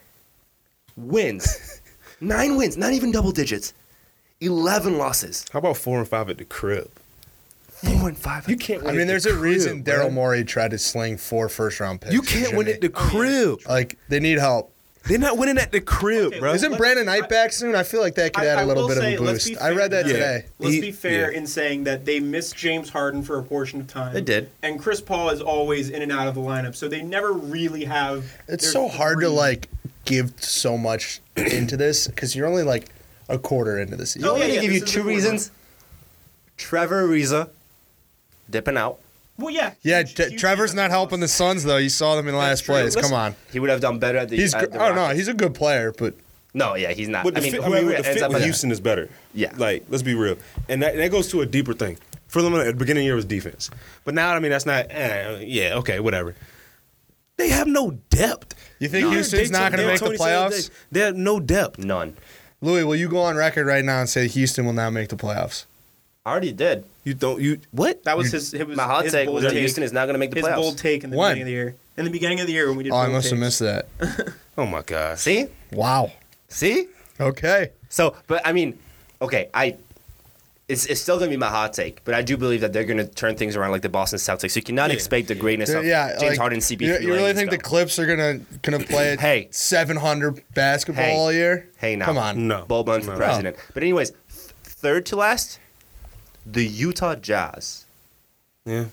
wins. 0.95 1.81
nine 2.21 2.55
wins, 2.57 2.77
not 2.77 2.93
even 2.93 3.11
double 3.11 3.31
digits. 3.31 3.73
11 4.41 4.97
losses. 4.97 5.45
How 5.51 5.59
about 5.59 5.77
four 5.77 5.99
and 5.99 6.07
five 6.07 6.29
at 6.29 6.37
the 6.37 6.45
crib? 6.45 6.89
Four 7.69 8.09
and 8.09 8.17
five. 8.17 8.47
You 8.49 8.57
can't. 8.57 8.81
Win 8.81 8.87
I 8.87 8.93
at 8.93 8.97
mean, 8.97 9.07
the 9.07 9.13
there's 9.13 9.25
a 9.25 9.31
crib, 9.31 9.41
reason. 9.41 9.83
Daryl 9.83 10.11
Morey 10.11 10.43
tried 10.43 10.71
to 10.71 10.77
sling 10.77 11.17
four 11.17 11.49
first 11.49 11.79
round 11.79 12.01
picks. 12.01 12.13
You 12.13 12.21
can't 12.21 12.55
win 12.55 12.65
Jimmy. 12.67 12.73
at 12.75 12.81
the 12.81 12.87
oh, 12.87 12.91
crib. 13.09 13.59
Like 13.67 13.97
they 14.09 14.19
need 14.19 14.39
help. 14.39 14.71
They're 15.07 15.19
not 15.19 15.37
winning 15.37 15.59
at 15.59 15.71
the 15.71 15.81
crib, 15.81 16.27
Okay, 16.27 16.39
bro. 16.39 16.53
Isn't 16.55 16.77
Brandon 16.77 17.05
Knight 17.05 17.29
back 17.29 17.51
soon? 17.53 17.75
I 17.75 17.83
feel 17.83 18.01
like 18.01 18.15
that 18.15 18.33
could 18.33 18.43
I- 18.45 18.47
add 18.47 18.63
a 18.63 18.65
little 18.65 18.87
bit 18.87 18.97
say, 18.97 19.13
of 19.13 19.21
a 19.21 19.23
boost. 19.23 19.47
be 19.47 19.57
I 19.59 19.69
read 19.69 19.91
that 19.91 20.05
fair. 20.05 20.13
today. 20.13 20.45
Let's 20.57 20.73
He- 20.75 20.81
be 20.81 20.91
fair 20.91 21.31
yeah. 21.31 21.37
in 21.37 21.45
saying 21.45 21.83
that 21.83 22.05
they 22.05 22.19
missed 22.19 22.55
James 22.55 22.89
Harden 22.89 23.21
for 23.21 23.37
a 23.37 23.43
portion 23.43 23.79
of 23.81 23.87
time. 23.87 24.13
They 24.15 24.21
did. 24.21 24.49
And 24.63 24.79
Chris 24.79 25.01
Paul 25.01 25.29
is 25.29 25.41
always 25.41 25.91
in 25.91 26.01
and 26.01 26.11
out 26.11 26.27
of 26.27 26.33
the 26.33 26.41
lineup, 26.41 26.75
so 26.75 26.87
they 26.87 27.03
never 27.03 27.33
really 27.33 27.83
have. 27.83 28.25
It's 28.47 28.63
their 28.63 28.71
so 28.71 28.87
hard 28.87 29.19
to 29.19 29.29
like 29.29 29.69
give 30.05 30.33
so 30.41 30.77
much 30.77 31.21
into 31.35 31.75
this 31.77 32.07
because 32.07 32.35
you're 32.35 32.47
only 32.47 32.63
like 32.63 32.87
a 33.29 33.37
quarter 33.37 33.79
into 33.79 33.95
the 33.95 34.05
season. 34.05 34.29
Oh, 34.29 34.35
I'm 34.35 34.41
yeah, 34.41 34.47
going 34.47 34.49
to 34.49 34.55
yeah, 34.55 34.61
give 34.61 34.71
you 34.73 34.85
two 34.85 35.03
reasons. 35.03 35.51
Trevor 36.57 37.07
Ariza 37.07 37.49
dipping 38.49 38.77
out. 38.77 38.99
Well, 39.37 39.49
yeah. 39.49 39.73
Yeah, 39.81 39.99
huge- 40.03 40.15
T- 40.15 40.29
huge 40.29 40.39
Trevor's 40.39 40.71
defensive 40.71 40.75
not 40.77 40.91
helping 40.91 41.19
the 41.19 41.25
loss. 41.25 41.31
Suns 41.33 41.63
though. 41.63 41.77
You 41.77 41.89
saw 41.89 42.15
them 42.15 42.27
in 42.27 42.33
the 42.33 42.39
last 42.39 42.63
true. 42.63 42.75
place. 42.75 42.95
Listen- 42.95 43.01
Come 43.11 43.13
on, 43.13 43.35
He 43.51 43.59
would 43.59 43.69
have 43.69 43.81
done 43.81 43.99
better 43.99 44.17
at 44.19 44.29
the. 44.29 44.37
he's. 44.37 44.53
at 44.53 44.61
Good. 44.61 44.71
the 44.73 44.81
Oh 44.85 44.93
no, 44.95 45.09
he's 45.09 45.27
a 45.27 45.33
good 45.33 45.53
player, 45.53 45.91
but 45.97 46.13
no, 46.53 46.75
yeah, 46.75 46.93
he's 46.93 47.09
not. 47.09 47.25
But 47.25 47.35
I 47.35 47.39
the 47.41 47.43
mean, 47.43 47.51
fit, 47.51 47.61
I 47.63 47.67
mean, 47.69 47.83
whoever 47.83 47.97
the 47.97 48.03
fit 48.03 48.21
up 48.21 48.29
with 48.31 48.37
at- 48.41 48.43
Houston 48.45 48.71
is 48.71 48.79
better. 48.79 49.09
Yeah. 49.33 49.51
Like, 49.57 49.83
let's 49.89 50.03
be 50.03 50.13
real. 50.15 50.37
And 50.69 50.81
that, 50.83 50.95
that 50.95 51.11
goes 51.11 51.27
to 51.31 51.41
a 51.41 51.45
deeper 51.45 51.73
thing. 51.73 51.97
For 52.27 52.41
them, 52.41 52.55
at 52.55 52.65
the 52.65 52.73
beginning 52.73 53.01
of 53.01 53.03
the 53.03 53.05
year 53.07 53.15
was 53.15 53.25
defense. 53.25 53.69
But 54.05 54.13
now, 54.13 54.33
I 54.33 54.39
mean, 54.39 54.51
that's 54.51 54.65
not, 54.65 54.87
eh, 54.89 55.43
yeah, 55.45 55.75
okay, 55.75 55.99
whatever. 55.99 56.33
They 57.37 57.49
have 57.49 57.67
no 57.67 57.91
depth. 58.09 58.55
you 58.79 58.87
think 58.87 59.05
No. 59.07 59.11
Houston's 59.11 59.49
They- 59.49 59.57
not 59.59 59.71
going 59.71 59.87
they- 59.87 59.97
to 59.97 60.05
make 60.09 60.17
the 60.17 60.23
playoffs? 60.23 60.69
They, 60.91 60.99
they 60.99 61.05
have 61.05 61.15
no 61.15 61.39
depth. 61.39 61.79
none. 61.79 62.15
Louis, 62.61 62.83
will 62.83 62.95
you 62.95 63.09
go 63.09 63.19
on 63.19 63.35
record 63.35 63.67
right 63.67 63.83
now 63.83 63.99
and 63.99 64.09
say 64.09 64.27
Houston 64.27 64.65
will 64.65 64.73
not 64.73 64.91
make 64.91 65.09
the 65.09 65.15
playoffs? 65.17 65.65
I 66.25 66.31
already 66.31 66.53
did. 66.53 66.85
You 67.03 67.13
don't, 67.13 67.39
you, 67.39 67.59
what? 67.71 68.03
That 68.05 68.17
was 68.17 68.31
his. 68.31 68.53
It 68.53 68.65
was 68.67 68.75
My 68.75 68.83
hot 68.85 69.03
his 69.03 69.13
take 69.13 69.27
bold 69.27 69.35
was 69.35 69.43
that 69.43 69.49
take. 69.51 69.59
Houston 69.59 69.83
is 69.83 69.91
not 69.93 70.05
going 70.05 70.13
to 70.15 70.19
make 70.19 70.31
the 70.31 70.37
his 70.37 70.45
playoffs. 70.45 70.55
bold 70.55 70.77
take 70.79 71.03
in 71.03 71.11
the 71.11 71.17
When? 71.17 71.33
beginning 71.35 71.43
of 71.43 71.45
the 71.47 71.51
year. 71.51 71.75
In 71.97 72.05
the 72.05 72.09
beginning 72.11 72.39
of 72.39 72.47
the 72.47 72.53
year 72.53 72.67
when 72.67 72.77
we 72.77 72.83
did. 72.83 72.93
Oh, 72.93 72.95
I 72.95 73.03
bold 73.05 73.13
must 73.13 73.29
have 73.29 73.39
takes. 73.39 73.41
missed 73.41 73.59
that. 73.59 74.33
Oh, 74.57 74.65
my 74.65 74.81
gosh. 74.81 75.19
See, 75.19 75.47
Wow. 75.73 76.13
see. 76.47 76.87
Okay. 77.19 77.71
So, 77.89 78.15
but 78.27 78.41
I 78.47 78.53
mean, 78.53 78.79
okay, 79.21 79.49
I. 79.53 79.75
It's, 80.67 80.87
it's 80.87 80.99
still 80.99 81.17
going 81.19 81.29
to 81.29 81.35
be 81.35 81.39
my 81.39 81.49
hot 81.49 81.73
take, 81.73 82.03
but 82.05 82.15
I 82.15 82.23
do 82.23 82.37
believe 82.37 82.61
that 82.61 82.73
they're 82.73 82.85
going 82.85 82.97
to 82.97 83.05
turn 83.05 83.35
things 83.35 83.55
around 83.55 83.69
like 83.69 83.83
the 83.83 83.89
Boston 83.89 84.17
Celtics. 84.17 84.51
So 84.51 84.57
you 84.57 84.63
cannot 84.63 84.89
Yeah. 84.89 84.95
expect 84.95 85.27
the 85.27 85.35
greatness 85.35 85.69
of 85.69 85.85
yeah, 85.85 86.09
James 86.17 86.23
like, 86.31 86.37
Harden, 86.39 86.59
CP3. 86.59 86.81
You, 87.01 87.07
you 87.07 87.13
really 87.13 87.33
think 87.33 87.51
the 87.51 87.57
Clips 87.59 87.99
are 87.99 88.07
gonna 88.07 88.39
gonna 88.63 88.79
play 88.79 89.15
Hey. 89.19 89.47
700 89.51 90.41
basketball 90.55 91.03
Hey. 91.05 91.15
all 91.15 91.31
year? 91.31 91.69
Hey, 91.77 91.95
now. 91.95 92.05
come 92.05 92.17
on. 92.17 92.47
No. 92.47 92.65
Boban 92.67 93.03
for 93.03 93.11
No. 93.11 93.17
president. 93.17 93.57
Oh. 93.59 93.63
But 93.75 93.83
anyways, 93.83 94.09
th- 94.09 94.19
third 94.63 95.05
to 95.07 95.15
last, 95.15 95.59
the 96.47 96.65
Utah 96.65 97.13
Jazz, 97.15 97.85
Yeah. 98.65 98.85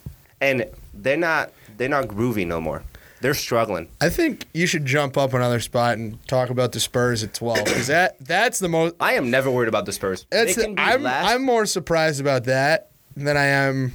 and 0.43 0.67
they're 0.93 1.17
not 1.17 1.53
they're 1.79 1.89
not 1.89 2.07
groovy 2.07 2.47
no 2.47 2.61
more. 2.61 2.83
They're 3.23 3.35
struggling. 3.35 3.89
I 4.01 4.09
think 4.11 4.47
you 4.53 4.67
should 4.67 4.85
jump 4.85 5.17
up 5.17 5.33
another 5.33 5.61
spot 5.61 5.97
and 5.97 6.25
talk 6.29 6.51
about 6.51 6.73
the 6.73 6.81
Spurs 6.81 7.23
at 7.23 7.33
12 7.35 7.65
because 7.65 7.87
that 7.87 8.19
that's 8.21 8.59
the 8.59 8.69
most. 8.69 8.95
I 9.01 9.15
am 9.15 9.31
never 9.31 9.51
worried 9.51 9.69
about 9.69 9.87
the 9.87 9.93
Spurs. 9.93 10.27
That's 10.31 10.55
they 10.57 10.63
the, 10.63 10.67
can 10.67 10.75
be 10.75 10.83
I'm 10.83 11.03
last. 11.03 11.29
I'm 11.31 11.45
more 11.45 11.65
surprised 11.65 12.21
about 12.21 12.45
that 12.45 12.91
than 13.17 13.37
I 13.37 13.45
am 13.45 13.95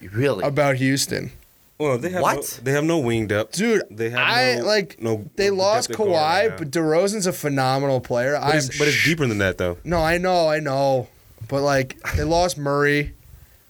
really. 0.00 0.44
about 0.44 0.76
Houston. 0.76 1.32
Well, 1.78 1.96
they 1.98 2.10
have 2.10 2.22
What? 2.22 2.36
No, 2.36 2.64
they 2.64 2.72
have 2.72 2.84
no 2.84 2.98
wing 2.98 3.26
depth. 3.28 3.52
Dude, 3.56 3.82
They 3.90 4.10
have 4.10 4.18
I 4.18 4.56
no, 4.56 4.64
like 4.64 5.00
no. 5.00 5.24
they 5.36 5.48
no 5.50 5.56
lost 5.56 5.88
depth 5.90 6.00
Kawhi, 6.00 6.12
right 6.48 6.58
but 6.58 6.70
DeRozan's 6.70 7.26
a 7.26 7.32
phenomenal 7.32 8.00
player. 8.00 8.32
But, 8.34 8.42
I'm 8.46 8.56
it's, 8.58 8.78
but 8.78 8.88
it's 8.88 9.04
deeper 9.04 9.26
than 9.26 9.38
that, 9.38 9.58
though. 9.58 9.78
No, 9.84 9.98
I 10.00 10.18
know, 10.18 10.48
I 10.48 10.58
know, 10.60 11.06
but 11.48 11.62
like 11.62 12.00
they 12.16 12.24
lost 12.24 12.58
Murray, 12.58 13.14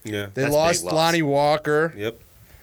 Yeah. 0.04 0.28
they 0.32 0.42
That's 0.42 0.54
lost 0.54 0.80
big 0.80 0.84
loss. 0.86 0.94
Lonnie 0.94 1.22
Walker, 1.22 1.92
Yep. 1.96 2.18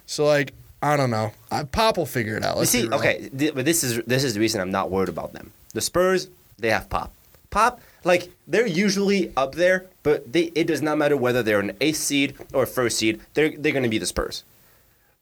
so 0.06 0.24
like 0.26 0.52
I 0.86 0.96
don't 0.96 1.10
know. 1.10 1.32
I, 1.50 1.64
Pop 1.64 1.96
will 1.96 2.06
figure 2.06 2.36
it 2.36 2.44
out. 2.44 2.54
You 2.54 2.60
Let's 2.60 2.70
see, 2.70 2.88
okay, 2.88 3.28
th- 3.36 3.54
but 3.54 3.64
this 3.64 3.82
is 3.82 4.02
this 4.04 4.22
is 4.22 4.34
the 4.34 4.40
reason 4.40 4.60
I'm 4.60 4.70
not 4.70 4.88
worried 4.88 5.08
about 5.08 5.32
them. 5.32 5.50
The 5.74 5.80
Spurs, 5.80 6.28
they 6.58 6.70
have 6.70 6.88
pop. 6.88 7.12
Pop, 7.50 7.80
like 8.04 8.30
they're 8.46 8.66
usually 8.66 9.32
up 9.36 9.56
there, 9.56 9.86
but 10.04 10.32
they 10.32 10.52
it 10.54 10.68
does 10.68 10.82
not 10.82 10.96
matter 10.96 11.16
whether 11.16 11.42
they're 11.42 11.60
an 11.60 11.76
eighth 11.80 11.96
seed 11.96 12.36
or 12.52 12.62
a 12.62 12.66
first 12.66 12.98
seed. 12.98 13.20
They're 13.34 13.50
they're 13.50 13.72
going 13.72 13.82
to 13.82 13.88
be 13.88 13.98
the 13.98 14.06
Spurs. 14.06 14.44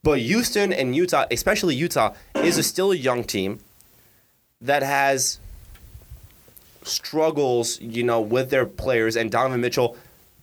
But 0.03 0.19
Houston 0.19 0.71
and 0.71 0.95
Utah, 0.95 1.25
especially 1.31 1.75
Utah, 1.75 2.13
is 2.35 2.59
a 2.59 2.63
still 2.63 2.93
a 2.93 2.97
young 2.97 3.25
team 3.25 3.61
that 4.61 4.83
has 4.83 5.39
struggles, 6.83 7.81
you 7.81 8.03
know, 8.03 8.21
with 8.21 8.51
their 8.51 8.67
players 8.67 9.17
and 9.17 9.31
Donovan 9.31 9.63
Mitchell 9.63 9.97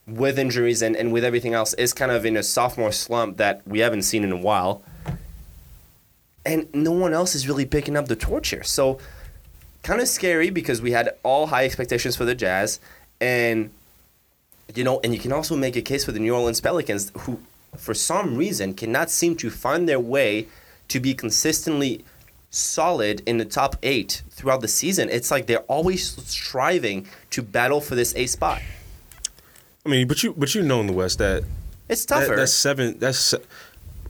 with 0.08 0.40
injuries 0.40 0.82
and, 0.82 0.96
and 0.96 1.14
with 1.14 1.24
everything 1.24 1.54
else 1.54 1.76
is 1.76 1.94
kind 1.94 2.12
of 2.12 2.26
in 2.26 2.36
a 2.36 2.42
sophomore 2.42 2.92
slump 2.92 3.38
that 3.38 3.62
we 3.68 3.80
haven't 3.80 4.02
seen 4.02 4.24
in 4.24 4.32
a 4.32 4.38
while 4.38 4.82
and 6.46 6.68
no 6.74 6.92
one 6.92 7.14
else 7.14 7.36
is 7.36 7.48
really 7.48 7.66
picking 7.66 7.96
up 7.96 8.08
the 8.08 8.16
torch 8.16 8.50
here. 8.50 8.64
So, 8.64 9.00
kind 9.84 10.02
of 10.02 10.08
scary 10.08 10.50
because 10.50 10.82
we 10.82 10.92
had 10.92 11.10
all 11.24 11.48
high 11.48 11.66
expectations 11.66 12.16
for 12.16 12.26
the 12.26 12.36
Jazz, 12.36 12.80
and 13.20 13.72
you 14.74 14.84
know, 14.84 15.00
and 15.04 15.14
you 15.14 15.20
can 15.20 15.32
also 15.32 15.56
make 15.56 15.76
a 15.76 15.82
case 15.82 16.06
for 16.06 16.12
the 16.12 16.20
New 16.20 16.34
Orleans 16.34 16.62
Pelicans, 16.62 17.12
who 17.20 17.40
for 17.78 17.94
some 17.94 18.36
reason, 18.38 18.74
cannot 18.74 19.10
seem 19.10 19.36
to 19.38 19.50
find 19.50 19.88
their 19.88 20.00
way 20.00 20.48
to 20.90 21.00
be 21.00 21.14
consistently 21.14 22.04
solid 22.50 23.22
in 23.26 23.38
the 23.38 23.46
top 23.46 23.78
eight 23.82 24.24
throughout 24.30 24.62
the 24.62 24.68
season. 24.68 25.10
It's 25.10 25.32
like 25.32 25.48
they're 25.48 25.60
always 25.60 26.12
striving 26.28 27.08
to 27.30 27.42
battle 27.42 27.80
for 27.80 27.96
this 27.96 28.14
A 28.16 28.26
spot. 28.26 28.62
I 29.86 29.90
mean, 29.90 30.08
but 30.08 30.22
you 30.22 30.34
but 30.38 30.54
you 30.54 30.62
know 30.62 30.82
in 30.82 30.88
the 30.88 30.94
West 30.94 31.18
that, 31.20 31.44
It's 31.90 32.06
that 32.06 32.22
tougher. 32.22 32.36
that's 32.36 32.54
seven. 32.54 33.00
That's 33.00 33.34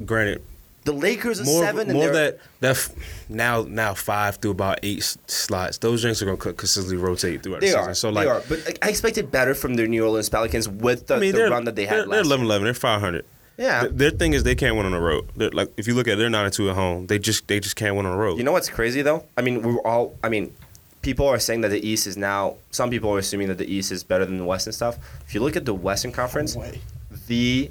granted 0.03 0.41
the 0.83 0.91
Lakers 0.93 1.39
are 1.39 1.43
more 1.43 1.63
seven, 1.63 1.89
and 1.89 1.93
more 1.93 2.05
they're- 2.09 2.31
that 2.31 2.39
that 2.61 2.71
f- 2.71 2.89
now 3.29 3.65
now 3.67 3.93
five 3.93 4.37
through 4.37 4.51
about 4.51 4.79
eight 4.83 4.99
s- 4.99 5.17
slots. 5.27 5.77
Those 5.77 6.01
drinks 6.01 6.21
are 6.21 6.25
gonna 6.25 6.37
consistently 6.53 6.97
rotate 6.97 7.43
throughout 7.43 7.61
they 7.61 7.69
the 7.71 7.77
are. 7.77 7.81
season. 7.83 7.95
So 7.95 8.09
like, 8.09 8.25
they 8.25 8.31
are. 8.31 8.41
But 8.49 8.65
like, 8.65 8.79
I 8.81 8.89
expected 8.89 9.31
better 9.31 9.53
from 9.53 9.75
the 9.75 9.87
New 9.87 10.03
Orleans 10.03 10.29
Pelicans 10.29 10.67
with 10.67 11.07
the, 11.07 11.15
I 11.15 11.19
mean, 11.19 11.33
the 11.35 11.49
run 11.49 11.65
that 11.65 11.75
they 11.75 11.85
they're, 11.85 11.97
had 11.99 12.09
they're 12.09 12.17
last 12.23 12.25
11 12.27 12.39
year. 12.45 12.45
11. 12.47 12.63
They're 12.65 12.73
500. 12.73 13.25
Yeah. 13.57 13.81
Th- 13.81 13.93
Their 13.93 14.09
thing 14.11 14.33
is 14.33 14.43
they 14.43 14.55
can't 14.55 14.75
win 14.75 14.85
on 14.87 14.91
the 14.93 14.99
road. 14.99 15.27
They're, 15.35 15.51
like 15.51 15.71
if 15.77 15.87
you 15.87 15.93
look 15.93 16.07
at 16.07 16.13
it, 16.13 16.15
they're 16.17 16.29
nine 16.29 16.45
and 16.45 16.53
two 16.53 16.69
at 16.69 16.75
home. 16.75 17.05
They 17.07 17.19
just 17.19 17.47
they 17.47 17.59
just 17.59 17.75
can't 17.75 17.95
win 17.95 18.05
on 18.07 18.13
the 18.13 18.17
road. 18.17 18.37
You 18.39 18.43
know 18.43 18.51
what's 18.53 18.69
crazy 18.69 19.01
though? 19.03 19.25
I 19.37 19.41
mean, 19.41 19.61
we're 19.61 19.81
all. 19.81 20.15
I 20.23 20.29
mean, 20.29 20.51
people 21.03 21.27
are 21.27 21.37
saying 21.37 21.61
that 21.61 21.69
the 21.69 21.85
East 21.87 22.07
is 22.07 22.17
now. 22.17 22.55
Some 22.71 22.89
people 22.89 23.11
are 23.13 23.19
assuming 23.19 23.49
that 23.49 23.59
the 23.59 23.71
East 23.71 23.91
is 23.91 24.03
better 24.03 24.25
than 24.25 24.39
the 24.39 24.45
West 24.45 24.65
and 24.65 24.73
stuff. 24.73 24.97
If 25.27 25.35
you 25.35 25.41
look 25.41 25.55
at 25.55 25.65
the 25.65 25.75
Western 25.75 26.11
Conference, 26.11 26.55
Way. 26.55 26.81
the 27.27 27.69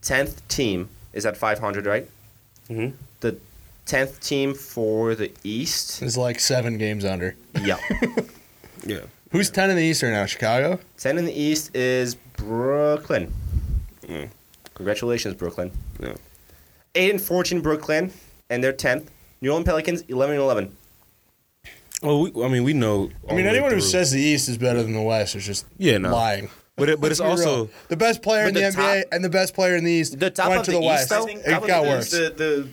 tenth 0.00 0.46
team 0.48 0.88
is 1.18 1.26
at 1.26 1.36
500, 1.36 1.84
right? 1.84 2.08
Mhm. 2.70 2.92
The 3.20 3.36
tenth 3.84 4.20
team 4.20 4.54
for 4.54 5.14
the 5.14 5.30
East, 5.44 6.00
is 6.02 6.16
like 6.16 6.38
seven 6.40 6.78
games 6.78 7.04
under. 7.04 7.34
yeah. 7.62 7.76
yeah. 8.86 9.00
Who's 9.32 9.50
ten 9.50 9.68
in 9.68 9.76
the 9.76 9.82
East 9.82 10.02
right 10.02 10.10
now? 10.12 10.24
Chicago. 10.24 10.78
Ten 10.96 11.18
in 11.18 11.26
the 11.26 11.32
East 11.38 11.74
is 11.76 12.14
Brooklyn. 12.14 13.30
Mm. 14.06 14.30
Congratulations, 14.74 15.34
Brooklyn. 15.34 15.70
Yeah. 16.00 16.14
Eight 16.94 17.10
and 17.10 17.20
fourteen, 17.20 17.60
Brooklyn, 17.60 18.10
and 18.48 18.64
they're 18.64 18.72
tenth. 18.72 19.10
New 19.42 19.50
Orleans 19.50 19.66
Pelicans, 19.66 20.00
eleven 20.08 20.34
and 20.36 20.42
eleven. 20.42 20.76
Well, 22.02 22.20
we, 22.22 22.44
I 22.44 22.48
mean, 22.48 22.62
we 22.64 22.72
know. 22.74 23.10
I 23.28 23.34
mean, 23.34 23.44
the 23.44 23.50
way 23.50 23.56
anyone 23.56 23.72
who 23.72 23.80
says 23.80 24.12
the 24.12 24.20
East 24.20 24.48
is 24.48 24.56
better 24.56 24.82
than 24.82 24.92
the 24.94 25.02
West 25.02 25.34
is 25.34 25.44
just 25.44 25.66
Yeah, 25.78 25.98
no. 25.98 26.10
lying. 26.12 26.48
But 26.78 26.88
it, 26.88 27.00
but 27.00 27.10
it's 27.10 27.20
also 27.20 27.56
real. 27.64 27.70
the 27.88 27.96
best 27.96 28.22
player 28.22 28.46
in 28.46 28.54
But 28.54 28.60
the, 28.60 28.70
the 28.70 28.76
NBA 28.82 29.02
top- 29.02 29.12
and 29.12 29.24
the 29.24 29.28
best 29.28 29.54
player 29.54 29.76
in 29.76 29.84
the 29.84 29.90
East 29.92 30.18
The 30.18 30.30
top 30.30 30.48
went 30.48 30.60
of 30.60 30.64
to 30.66 30.70
the 30.72 30.78
the, 30.78 30.84
East, 30.84 31.10
West. 31.10 31.10
though? 31.10 31.26
It 31.26 31.66
got 31.66 31.82
the, 31.82 31.88
worse. 31.88 32.10
The, 32.10 32.30
the 32.36 32.68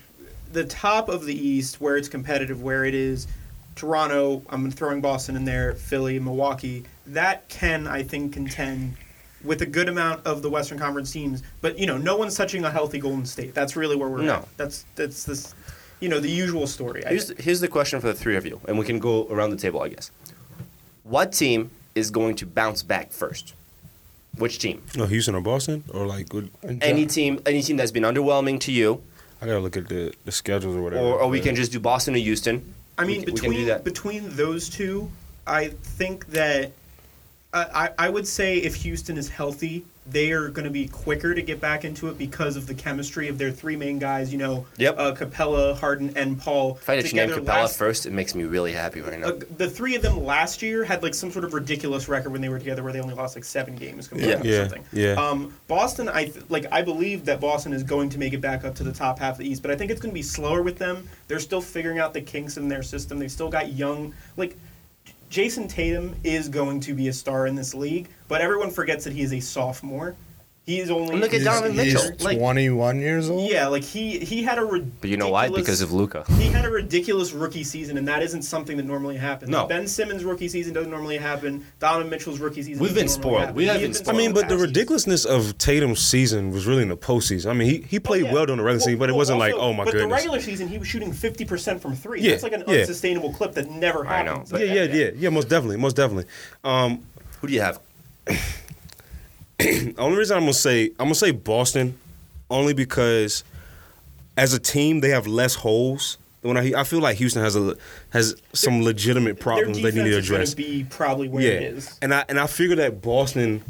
the 0.53 0.63
top 0.65 1.09
of 1.09 1.25
the 1.25 1.35
East, 1.35 1.81
where 1.81 1.97
it's 1.97 2.07
competitive, 2.07 2.61
where 2.63 2.85
it 2.85 2.93
is 2.93 3.27
Toronto. 3.75 4.41
I'm 4.49 4.71
throwing 4.71 5.01
Boston 5.01 5.35
in 5.35 5.43
there, 5.45 5.73
Philly, 5.73 6.19
Milwaukee. 6.19 6.85
That 7.07 7.47
can, 7.49 7.87
I 7.87 8.03
think, 8.03 8.33
contend 8.33 8.95
with 9.43 9.61
a 9.61 9.65
good 9.65 9.89
amount 9.89 10.25
of 10.25 10.41
the 10.41 10.49
Western 10.49 10.79
Conference 10.79 11.11
teams. 11.11 11.43
But 11.61 11.77
you 11.77 11.85
know, 11.85 11.97
no 11.97 12.15
one's 12.15 12.35
touching 12.35 12.63
a 12.63 12.71
healthy 12.71 12.99
Golden 12.99 13.25
State. 13.25 13.53
That's 13.53 13.75
really 13.75 13.95
where 13.95 14.09
we're 14.09 14.21
No. 14.21 14.35
at. 14.35 14.57
That's 14.57 14.85
that's 14.95 15.23
this, 15.25 15.53
you 15.99 16.07
know, 16.09 16.19
the 16.19 16.29
usual 16.29 16.67
story. 16.67 17.03
Here's 17.05 17.37
here's 17.39 17.59
the 17.59 17.67
question 17.67 17.99
for 17.99 18.07
the 18.07 18.13
three 18.13 18.37
of 18.37 18.45
you, 18.45 18.61
and 18.67 18.79
we 18.79 18.85
can 18.85 18.97
go 18.99 19.27
around 19.29 19.49
the 19.49 19.57
table, 19.57 19.81
I 19.81 19.89
guess. 19.89 20.09
What 21.03 21.31
team 21.33 21.69
is 21.95 22.09
going 22.11 22.35
to 22.37 22.45
bounce 22.45 22.81
back 22.81 23.11
first? 23.11 23.53
Which 24.37 24.59
team? 24.59 24.81
no 24.95 25.05
Houston 25.05 25.35
or 25.35 25.41
Boston 25.41 25.83
or 25.93 26.05
like 26.05 26.27
Any 26.81 27.05
team? 27.05 27.39
Any 27.45 27.61
team 27.61 27.77
that's 27.77 27.91
been 27.91 28.03
underwhelming 28.03 28.59
to 28.61 28.71
you, 28.71 29.01
I 29.41 29.45
gotta 29.45 29.59
look 29.59 29.77
at 29.77 29.87
the, 29.87 30.13
the 30.25 30.31
schedules 30.31 30.75
or 30.75 30.81
whatever. 30.81 31.03
or, 31.05 31.21
or 31.21 31.29
we 31.29 31.39
can 31.39 31.55
just 31.55 31.71
do 31.71 31.79
Boston 31.79 32.15
or 32.15 32.17
Houston? 32.19 32.73
I 32.97 33.03
We 33.03 33.07
mean, 33.07 33.19
we 33.19 33.25
can 33.25 33.35
do 33.35 33.41
between 33.41 33.65
that. 33.67 33.83
between 33.83 34.35
those 34.35 34.69
two, 34.69 35.11
I 35.45 35.67
think 35.69 36.27
that 36.27 36.71
I, 37.53 37.89
I 37.99 38.05
I 38.07 38.09
would 38.09 38.27
say 38.27 38.57
if 38.57 38.75
Houston 38.75 39.17
is 39.17 39.29
healthy, 39.29 39.85
they 40.07 40.31
are 40.31 40.49
going 40.49 40.65
to 40.65 40.71
be 40.71 40.87
quicker 40.87 41.33
to 41.33 41.41
get 41.41 41.59
back 41.59 41.83
into 41.83 42.07
it 42.09 42.17
because 42.17 42.55
of 42.55 42.67
the 42.67 42.75
chemistry 42.75 43.27
of 43.27 43.37
their 43.39 43.51
three 43.51 43.75
main 43.75 43.97
guys. 43.97 44.31
You 44.31 44.37
know, 44.37 44.65
Yep. 44.77 44.95
uh, 44.99 45.15
Capela, 45.15 45.75
Harden, 45.75 46.13
and 46.15 46.39
Paul. 46.39 46.77
If 46.79 46.87
I 46.87 46.95
had 46.97 47.05
to 47.05 47.15
name 47.15 47.27
together 47.29 47.41
Capela 47.41 47.47
last- 47.61 47.77
first, 47.77 48.05
it 48.05 48.13
makes 48.13 48.35
me 48.35 48.43
really 48.43 48.71
happy 48.71 49.01
right 49.01 49.19
now. 49.19 49.29
Uh, 49.29 49.39
the 49.57 49.69
three 49.69 49.95
of 49.95 50.01
them 50.03 50.23
last 50.23 50.61
year 50.61 50.83
had 50.83 51.01
like 51.01 51.15
some 51.15 51.31
sort 51.31 51.43
of 51.43 51.53
ridiculous 51.55 52.07
record 52.07 52.31
when 52.31 52.41
they 52.41 52.49
were 52.49 52.59
together, 52.59 52.83
where 52.83 52.93
they 52.93 52.99
only 53.01 53.15
lost 53.15 53.35
like 53.35 53.43
seven 53.43 53.75
games 53.75 54.07
compared 54.07 54.43
to 54.43 54.47
Yeah. 54.47 54.59
something. 54.61 54.83
Yeah. 54.93 55.13
Um, 55.13 55.53
Boston, 55.67 56.07
I 56.07 56.25
th- 56.25 56.45
like. 56.49 56.65
I 56.71 56.81
believe 56.83 57.25
that 57.25 57.39
Boston 57.39 57.73
is 57.73 57.83
going 57.83 58.09
to 58.09 58.19
make 58.19 58.33
it 58.33 58.41
back 58.41 58.63
up 58.63 58.75
to 58.75 58.83
the 58.83 58.91
top 58.91 59.17
half 59.17 59.33
of 59.33 59.37
the 59.39 59.49
East, 59.49 59.61
but 59.63 59.71
I 59.71 59.75
think 59.75 59.89
it's 59.89 60.01
going 60.01 60.11
to 60.11 60.15
be 60.15 60.21
slower 60.21 60.61
with 60.61 60.77
them. 60.77 61.07
They're 61.27 61.39
still 61.39 61.61
figuring 61.61 61.97
out 61.99 62.13
the 62.13 62.21
kinks 62.21 62.57
in 62.57 62.67
their 62.69 62.83
system. 62.83 63.17
They've 63.17 63.31
still 63.31 63.49
got 63.49 63.73
young, 63.73 64.13
like. 64.37 64.55
Jayson 65.35 65.67
Tatum 65.67 66.15
is 66.23 66.47
going 66.47 66.79
to 66.79 66.93
be 66.93 67.09
a 67.09 67.13
star 67.13 67.45
in 67.45 67.55
this 67.55 67.73
league, 67.73 68.07
but 68.29 68.39
everyone 68.39 68.71
forgets 68.71 69.03
that 69.03 69.11
he 69.11 69.21
is 69.21 69.33
a 69.33 69.41
sophomore. 69.41 70.15
He 70.65 70.79
is 70.79 70.89
only. 70.89 71.15
Look 71.17 71.31
at 71.35 71.43
Donovan 71.43 71.73
he's 71.73 71.93
Mitchell, 71.93 72.15
like- 72.25 72.39
21 72.39 72.99
years 72.99 73.29
old. 73.29 73.51
Yeah, 73.51 73.67
like 73.67 73.83
he 73.83 74.17
he 74.17 74.41
had 74.41 74.57
a 74.57 74.63
ridiculous. 74.63 74.97
but 74.99 75.09
you 75.11 75.17
know 75.17 75.29
why? 75.29 75.47
Because 75.47 75.81
of 75.81 75.91
Luka. 75.91 76.25
He 76.39 76.47
had 76.47 76.65
a 76.65 76.71
ridiculous 76.71 77.33
rookie 77.33 77.63
season, 77.63 77.99
and 77.99 78.07
that 78.07 78.23
isn't 78.23 78.41
something 78.41 78.75
that 78.77 78.85
normally 78.87 79.15
happens. 79.15 79.51
No. 79.51 79.67
Ben 79.67 79.85
Simmons' 79.87 80.23
rookie 80.23 80.47
season 80.47 80.73
doesn't 80.73 80.89
normally 80.89 81.17
happen. 81.17 81.63
Donovan 81.79 82.09
Mitchell's 82.09 82.39
rookie 82.39 82.63
season. 82.63 82.81
We've 82.81 82.95
been 82.95 83.07
spoiled. 83.07 83.41
happen. 83.41 83.55
We 83.55 83.65
have 83.65 83.79
has 83.79 83.99
been 83.99 84.05
been 84.07 84.15
I 84.15 84.17
mean, 84.17 84.33
but 84.33 84.49
the 84.49 84.57
ridiculousness 84.57 85.23
of 85.23 85.55
Tatum's 85.59 85.99
season 85.99 86.49
was 86.49 86.65
really 86.65 86.81
in 86.81 86.89
the 86.89 86.97
postseason. 86.97 87.51
I 87.51 87.53
mean, 87.53 87.69
he, 87.69 87.77
he 87.81 87.99
played 87.99 88.23
yeah. 88.25 88.33
well 88.33 88.47
during 88.47 88.57
the 88.57 88.63
regular 88.63 88.79
season, 88.81 88.97
but 88.97 89.09
it 89.09 89.15
wasn't 89.15 89.37
like, 89.37 89.53
oh 89.53 89.71
my 89.71 89.83
but 89.83 89.91
goodness. 89.91 90.09
the 90.09 90.15
regular 90.15 90.39
season, 90.39 90.67
he 90.67 90.79
was 90.79 90.87
shooting 90.87 91.13
fifty 91.13 91.45
percent 91.45 91.79
from 91.79 91.95
three. 91.95 92.21
Yeah, 92.21 92.31
That's 92.31 92.43
like 92.43 92.53
an 92.53 92.63
yeah. 92.67 92.79
unsustainable 92.79 93.33
clip 93.33 93.53
that 93.53 93.69
never 93.69 94.07
I 94.07 94.23
know, 94.23 94.31
happens. 94.31 94.51
but- 94.51 94.61
yeah, 94.65 94.73
yeah, 94.73 94.83
yeah, 94.85 95.09
yeah. 95.15 95.29
Most 95.29 95.47
definitely, 95.47 95.77
most 95.77 95.95
definitely. 95.95 96.25
Um, 96.63 97.03
Who 97.41 97.47
do 97.49 97.53
you 97.53 97.61
have? 97.61 97.79
the 99.59 99.95
only 99.97 100.17
reason 100.17 100.37
I'm 100.37 100.43
gonna 100.43 100.53
say 100.53 100.85
I'm 100.99 101.05
gonna 101.05 101.15
say 101.15 101.31
Boston, 101.31 101.97
only 102.49 102.73
because 102.73 103.43
as 104.37 104.53
a 104.53 104.59
team 104.59 104.99
they 105.01 105.09
have 105.09 105.27
less 105.27 105.55
holes. 105.55 106.17
When 106.41 106.57
I 106.57 106.73
I 106.77 106.83
feel 106.83 106.99
like 106.99 107.17
Houston 107.17 107.41
has 107.41 107.55
a 107.55 107.75
has 108.11 108.35
some 108.53 108.83
legitimate 108.83 109.39
problems 109.39 109.77
they 109.77 109.85
need 109.91 109.93
to 109.95 110.03
defense 110.03 110.17
is 110.25 110.29
gonna 110.29 110.37
address. 110.43 110.53
Be 110.53 110.85
probably 110.87 111.27
where 111.27 111.41
yeah, 111.41 111.49
it 111.49 111.63
is. 111.63 111.97
and 112.03 112.13
I 112.13 112.23
and 112.29 112.39
I 112.39 112.45
figure 112.45 112.75
that 112.75 113.01
Boston 113.01 113.63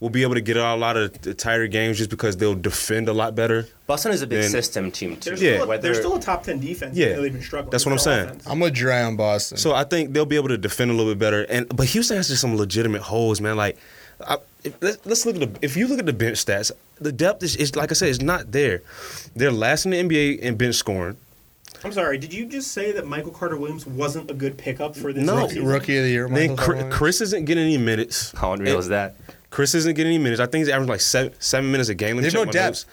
will 0.00 0.08
be 0.10 0.22
able 0.22 0.34
to 0.34 0.40
get 0.40 0.56
out 0.56 0.76
a 0.76 0.80
lot 0.80 0.96
of 0.96 1.20
the 1.20 1.32
tighter 1.34 1.66
games 1.68 1.96
just 1.98 2.08
because 2.10 2.36
they'll 2.38 2.54
defend 2.56 3.08
a 3.08 3.12
lot 3.12 3.34
better. 3.36 3.68
Boston 3.86 4.10
is 4.12 4.20
a 4.22 4.26
big 4.26 4.40
Then- 4.40 4.50
system 4.50 4.90
team 4.90 5.16
too. 5.16 5.36
They're, 5.36 5.52
Yeah. 5.52 5.58
still, 5.60 5.72
a, 5.72 5.78
they're 5.78 5.94
still 5.94 6.16
a 6.16 6.20
top 6.20 6.42
ten 6.42 6.58
defense. 6.58 6.96
Yeah. 6.96 7.20
they've 7.20 7.32
been 7.32 7.42
struggling. 7.42 7.70
That's 7.70 7.84
what 7.86 7.92
I'm 7.92 7.98
saying. 7.98 8.26
offense. 8.28 8.44
I'm 8.46 8.58
with 8.60 8.74
Dre 8.74 9.00
on 9.02 9.14
Boston. 9.16 9.58
So 9.58 9.74
I 9.74 9.84
think 9.84 10.12
they'll 10.14 10.24
be 10.24 10.36
able 10.36 10.48
to 10.48 10.58
defend 10.58 10.90
a 10.90 10.94
little 10.94 11.12
bit 11.12 11.18
better. 11.20 11.42
And 11.42 11.68
but 11.68 11.86
Houston 11.88 12.16
has 12.16 12.28
just 12.28 12.40
some 12.40 12.56
legitimate 12.56 13.02
holes, 13.02 13.40
man. 13.42 13.56
Like, 13.56 13.76
I, 14.26 14.38
if, 14.64 14.76
let's, 14.82 15.04
let's 15.06 15.26
look 15.26 15.36
at 15.36 15.52
the 15.54 15.64
if 15.64 15.76
you 15.76 15.86
look 15.88 15.98
at 15.98 16.06
the 16.06 16.12
bench 16.12 16.44
stats, 16.44 16.70
the 17.00 17.12
depth 17.12 17.42
is, 17.42 17.56
is 17.56 17.74
like 17.76 17.90
I 17.90 17.94
said, 17.94 18.08
it's 18.08 18.20
not 18.22 18.52
there. 18.52 18.82
They're 19.34 19.52
last 19.52 19.84
in 19.86 19.90
the 19.92 20.02
NBA 20.02 20.38
in 20.40 20.56
bench 20.56 20.76
scoring. 20.76 21.16
I'm 21.84 21.92
sorry. 21.92 22.16
Did 22.18 22.32
you 22.32 22.46
just 22.46 22.70
say 22.72 22.92
that 22.92 23.06
Michael 23.06 23.32
Carter 23.32 23.56
Williams 23.56 23.86
wasn't 23.86 24.30
a 24.30 24.34
good 24.34 24.56
pickup 24.56 24.94
for 24.94 25.12
this? 25.12 25.24
No. 25.24 25.36
rookie, 25.36 25.54
season? 25.54 25.66
rookie 25.66 25.96
of 25.98 26.04
the 26.04 26.10
year. 26.10 26.28
Then 26.28 26.32
Michael 26.50 26.56
Chris, 26.56 26.66
Jordan. 26.78 26.90
Chris 26.92 27.20
isn't 27.22 27.44
getting 27.46 27.64
any 27.64 27.78
minutes. 27.78 28.30
How 28.32 28.52
unreal 28.52 28.78
is 28.78 28.88
that? 28.88 29.16
Chris 29.50 29.74
isn't 29.74 29.94
getting 29.94 30.12
any 30.14 30.22
minutes. 30.22 30.40
I 30.40 30.46
think 30.46 30.60
he's 30.64 30.68
averaging 30.68 30.90
like 30.90 31.00
seven, 31.00 31.32
seven 31.40 31.70
minutes 31.72 31.88
a 31.90 31.94
game. 31.94 32.16
Let 32.16 32.22
me 32.24 32.28
They 32.30 32.38
no 32.38 32.44
depth. 32.44 32.54
notes. 32.54 32.86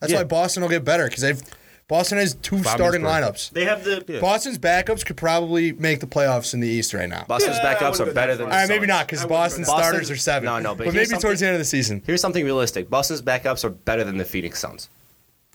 That's 0.00 0.12
Yeah. 0.12 0.18
why 0.18 0.24
Boston 0.24 0.62
will 0.62 0.70
get 0.70 0.84
better 0.84 1.04
because 1.08 1.22
they've 1.22 1.42
Boston 1.86 2.16
has 2.18 2.34
two 2.36 2.58
Five 2.62 2.76
starting 2.76 3.02
minutes 3.02 3.48
lineups. 3.48 3.50
They 3.50 3.64
have 3.66 3.84
the. 3.84 4.02
Yeah. 4.08 4.20
Boston's 4.20 4.58
backups 4.58 5.04
could 5.04 5.18
probably 5.18 5.72
make 5.72 6.00
the 6.00 6.06
playoffs 6.06 6.54
in 6.54 6.60
the 6.60 6.68
East 6.68 6.94
right 6.94 7.08
now. 7.08 7.24
Boston's 7.28 7.58
Yeah, 7.58 7.74
backups 7.74 8.00
are 8.00 8.10
better 8.12 8.36
than 8.36 8.46
All 8.46 8.50
the 8.52 8.56
right, 8.56 8.68
maybe 8.68 8.86
not 8.86 9.06
because 9.06 9.20
I 9.20 9.24
wouldn't 9.24 9.38
Boston's 9.38 9.66
go 9.66 9.76
that 9.76 9.84
starters 9.84 10.10
are 10.10 10.16
seven. 10.16 10.46
No, 10.46 10.58
no, 10.58 10.74
but 10.74 10.86
but 10.86 10.94
maybe 10.94 11.16
towards 11.18 11.40
the 11.40 11.46
end 11.46 11.54
of 11.54 11.60
the 11.60 11.64
season. 11.66 12.02
Here's 12.06 12.22
something 12.22 12.44
realistic. 12.44 12.88
Boston's 12.88 13.20
backups 13.20 13.64
are 13.64 13.70
better 13.70 14.02
than 14.02 14.16
the 14.16 14.24
Phoenix 14.24 14.60
Suns. 14.60 14.88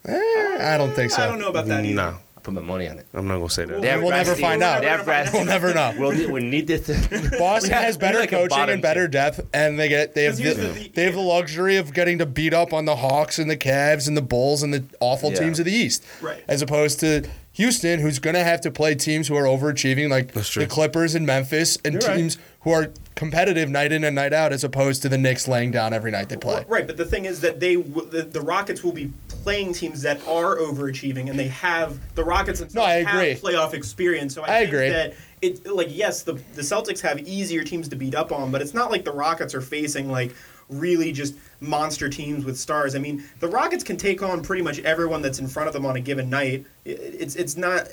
Eh, 0.05 0.13
I 0.61 0.77
don't 0.77 0.93
think 0.93 1.11
so. 1.11 1.23
I 1.23 1.25
don't 1.27 1.39
know 1.39 1.49
about 1.49 1.65
that 1.65 1.83
either. 1.83 1.95
No, 1.95 2.17
I 2.39 2.41
put 2.41 2.53
my 2.53 2.61
money 2.61 2.87
on 2.87 2.97
it. 2.99 3.05
I'm 3.13 3.27
not 3.27 3.35
gonna 3.37 3.49
say 3.49 3.65
that. 3.65 3.81
They 3.81 3.89
have 3.89 4.01
We'll 4.01 4.11
never 4.11 4.29
Grassi- 4.29 4.41
find 4.41 4.63
out. 4.63 4.81
They 4.81 4.87
have 4.87 5.03
Grassi- 5.03 5.35
We'll 5.37 5.45
never 5.45 5.73
know. 5.73 5.93
We'll 5.97 6.11
need, 6.13 6.29
we 6.29 6.39
need 6.41 6.67
this. 6.67 6.87
Boston 7.37 7.71
has 7.71 7.97
better 7.97 8.19
like 8.19 8.29
coaching 8.29 8.69
and 8.69 8.81
better 8.81 9.09
depth, 9.09 9.41
and 9.53 9.77
they 9.77 9.89
get 9.89 10.15
they 10.15 10.23
have 10.23 10.37
Because 10.37 10.55
the, 10.57 10.63
here's 10.63 10.83
the- 10.85 10.89
they 10.93 11.03
have 11.03 11.15
the 11.15 11.19
luxury 11.19 11.75
of 11.75 11.93
getting 11.93 12.17
to 12.19 12.25
beat 12.25 12.53
up 12.53 12.71
on 12.71 12.85
the 12.85 12.95
Hawks 12.95 13.39
and 13.39 13.51
the 13.51 13.57
Cavs 13.57 14.07
and 14.07 14.15
the 14.15 14.21
Bulls 14.21 14.63
and 14.63 14.73
the 14.73 14.85
awful 15.01 15.31
Yeah. 15.33 15.39
teams 15.39 15.59
of 15.59 15.65
the 15.65 15.73
East, 15.73 16.05
Right. 16.21 16.41
As 16.47 16.61
opposed 16.61 17.01
to 17.01 17.27
Houston, 17.53 17.99
who's 17.99 18.19
going 18.19 18.35
to 18.35 18.43
have 18.43 18.61
to 18.61 18.71
play 18.71 18.95
teams 18.95 19.27
who 19.27 19.35
are 19.35 19.43
overachieving, 19.43 20.09
like 20.09 20.31
the 20.31 20.65
Clippers 20.69 21.13
and 21.15 21.25
Memphis, 21.25 21.77
and 21.83 21.95
You're 21.95 22.01
right. 22.09 22.15
teams 22.15 22.37
who 22.61 22.71
are 22.71 22.89
competitive 23.15 23.69
night 23.69 23.91
in 23.91 24.05
and 24.05 24.15
night 24.15 24.31
out, 24.31 24.53
as 24.53 24.63
opposed 24.63 25.01
to 25.01 25.09
the 25.09 25.17
Knicks 25.17 25.45
laying 25.45 25.71
down 25.71 25.91
every 25.91 26.09
night 26.11 26.29
they 26.29 26.37
play. 26.37 26.63
Right, 26.69 26.87
but 26.87 26.95
the 26.95 27.03
thing 27.05 27.25
is 27.25 27.41
that 27.41 27.59
they 27.59 27.75
the, 27.75 28.21
the 28.31 28.39
Rockets 28.39 28.81
will 28.81 28.93
be 28.93 29.11
playing 29.49 29.73
teams 29.73 30.03
that 30.03 30.19
are 30.27 30.57
overachieving, 30.57 31.27
and 31.27 31.39
they 31.39 31.47
have 31.47 31.99
the 32.13 32.23
Rockets 32.23 32.59
themselves 32.59 32.75
No, 32.75 32.83
I 32.83 33.03
have 33.03 33.15
agree. 33.19 33.33
playoff 33.33 33.73
experience. 33.73 34.35
So 34.35 34.43
I, 34.43 34.45
I 34.45 34.59
think 34.59 34.73
agree. 34.73 34.89
that 34.89 35.15
it 35.41 35.65
like 35.65 35.87
yes, 35.89 36.21
the 36.21 36.33
the 36.53 36.61
Celtics 36.61 36.99
have 37.01 37.17
easier 37.27 37.63
teams 37.63 37.87
to 37.89 37.95
beat 37.95 38.13
up 38.13 38.31
on, 38.31 38.51
but 38.51 38.61
it's 38.61 38.75
not 38.75 38.91
like 38.91 39.05
the 39.05 39.11
Rockets 39.11 39.55
are 39.55 39.61
facing 39.61 40.11
like 40.11 40.35
really 40.69 41.11
just 41.11 41.33
monster 41.61 42.09
teams 42.09 42.45
with 42.45 42.59
stars. 42.59 42.93
I 42.93 42.99
mean, 42.99 43.23
the 43.39 43.47
Rockets 43.47 43.83
can 43.83 43.97
take 43.97 44.21
on 44.21 44.43
pretty 44.43 44.61
much 44.61 44.77
everyone 44.81 45.23
that's 45.23 45.39
in 45.39 45.47
front 45.47 45.65
of 45.65 45.73
them 45.73 45.83
on 45.83 45.95
a 45.95 45.99
given 45.99 46.29
night. 46.29 46.63
It's 46.85 47.35
it's 47.35 47.57
not 47.57 47.87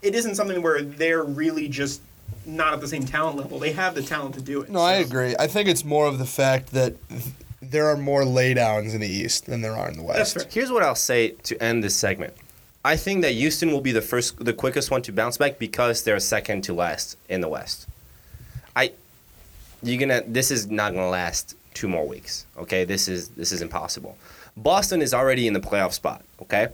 it 0.00 0.14
isn't 0.14 0.34
something 0.36 0.62
where 0.62 0.80
they're 0.80 1.24
really 1.24 1.68
just 1.68 2.00
not 2.46 2.72
at 2.72 2.80
the 2.80 2.88
same 2.88 3.04
talent 3.04 3.36
level. 3.36 3.58
They 3.58 3.72
have 3.72 3.94
the 3.94 4.02
talent 4.02 4.34
to 4.36 4.40
do 4.40 4.62
it. 4.62 4.70
No, 4.70 4.80
I 4.80 4.94
agree. 4.94 5.36
I 5.38 5.46
think 5.46 5.68
it's 5.68 5.84
more 5.84 6.06
of 6.06 6.18
the 6.18 6.24
fact 6.24 6.72
that 6.72 6.94
there 7.62 7.86
are 7.86 7.96
more 7.96 8.22
laydowns 8.22 8.92
in 8.92 9.00
the 9.00 9.08
East 9.08 9.46
than 9.46 9.62
there 9.62 9.74
are 9.74 9.88
in 9.88 9.96
the 9.96 10.02
West. 10.02 10.52
Here's 10.52 10.72
what 10.72 10.82
I'll 10.82 10.94
say 10.96 11.30
to 11.44 11.62
end 11.62 11.82
this 11.84 11.94
segment. 11.94 12.34
I 12.84 12.96
think 12.96 13.22
that 13.22 13.32
Houston 13.32 13.70
will 13.70 13.80
be 13.80 13.92
the 13.92 14.02
first, 14.02 14.44
the 14.44 14.52
quickest 14.52 14.90
one 14.90 15.02
to 15.02 15.12
bounce 15.12 15.38
back 15.38 15.60
because 15.60 16.02
they're 16.02 16.18
second 16.18 16.62
to 16.62 16.72
last 16.72 17.16
in 17.28 17.40
the 17.40 17.48
West. 17.48 17.86
I, 18.74 18.92
you're 19.82 20.00
gonna. 20.00 20.22
This 20.26 20.50
is 20.50 20.68
not 20.68 20.92
gonna 20.92 21.08
last 21.08 21.56
two 21.74 21.86
more 21.86 22.06
weeks. 22.06 22.46
Okay, 22.58 22.84
this 22.84 23.06
is 23.06 23.28
this 23.30 23.52
is 23.52 23.62
impossible. 23.62 24.18
Boston 24.56 25.00
is 25.00 25.14
already 25.14 25.46
in 25.46 25.52
the 25.52 25.60
playoff 25.60 25.92
spot. 25.92 26.24
Okay, 26.40 26.68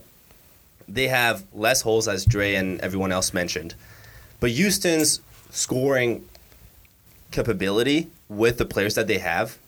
they 0.89 1.09
have 1.09 1.45
less 1.53 1.83
holes 1.83 2.09
as 2.09 2.25
Dre 2.25 2.55
and 2.55 2.81
everyone 2.81 3.13
else 3.13 3.35
mentioned, 3.35 3.75
but 4.41 4.51
Houston's 4.51 5.21
scoring 5.51 6.25
capability 7.31 8.09
with 8.31 8.57
the 8.57 8.65
players 8.65 8.95
that 8.95 9.07
they 9.07 9.19
have 9.19 9.59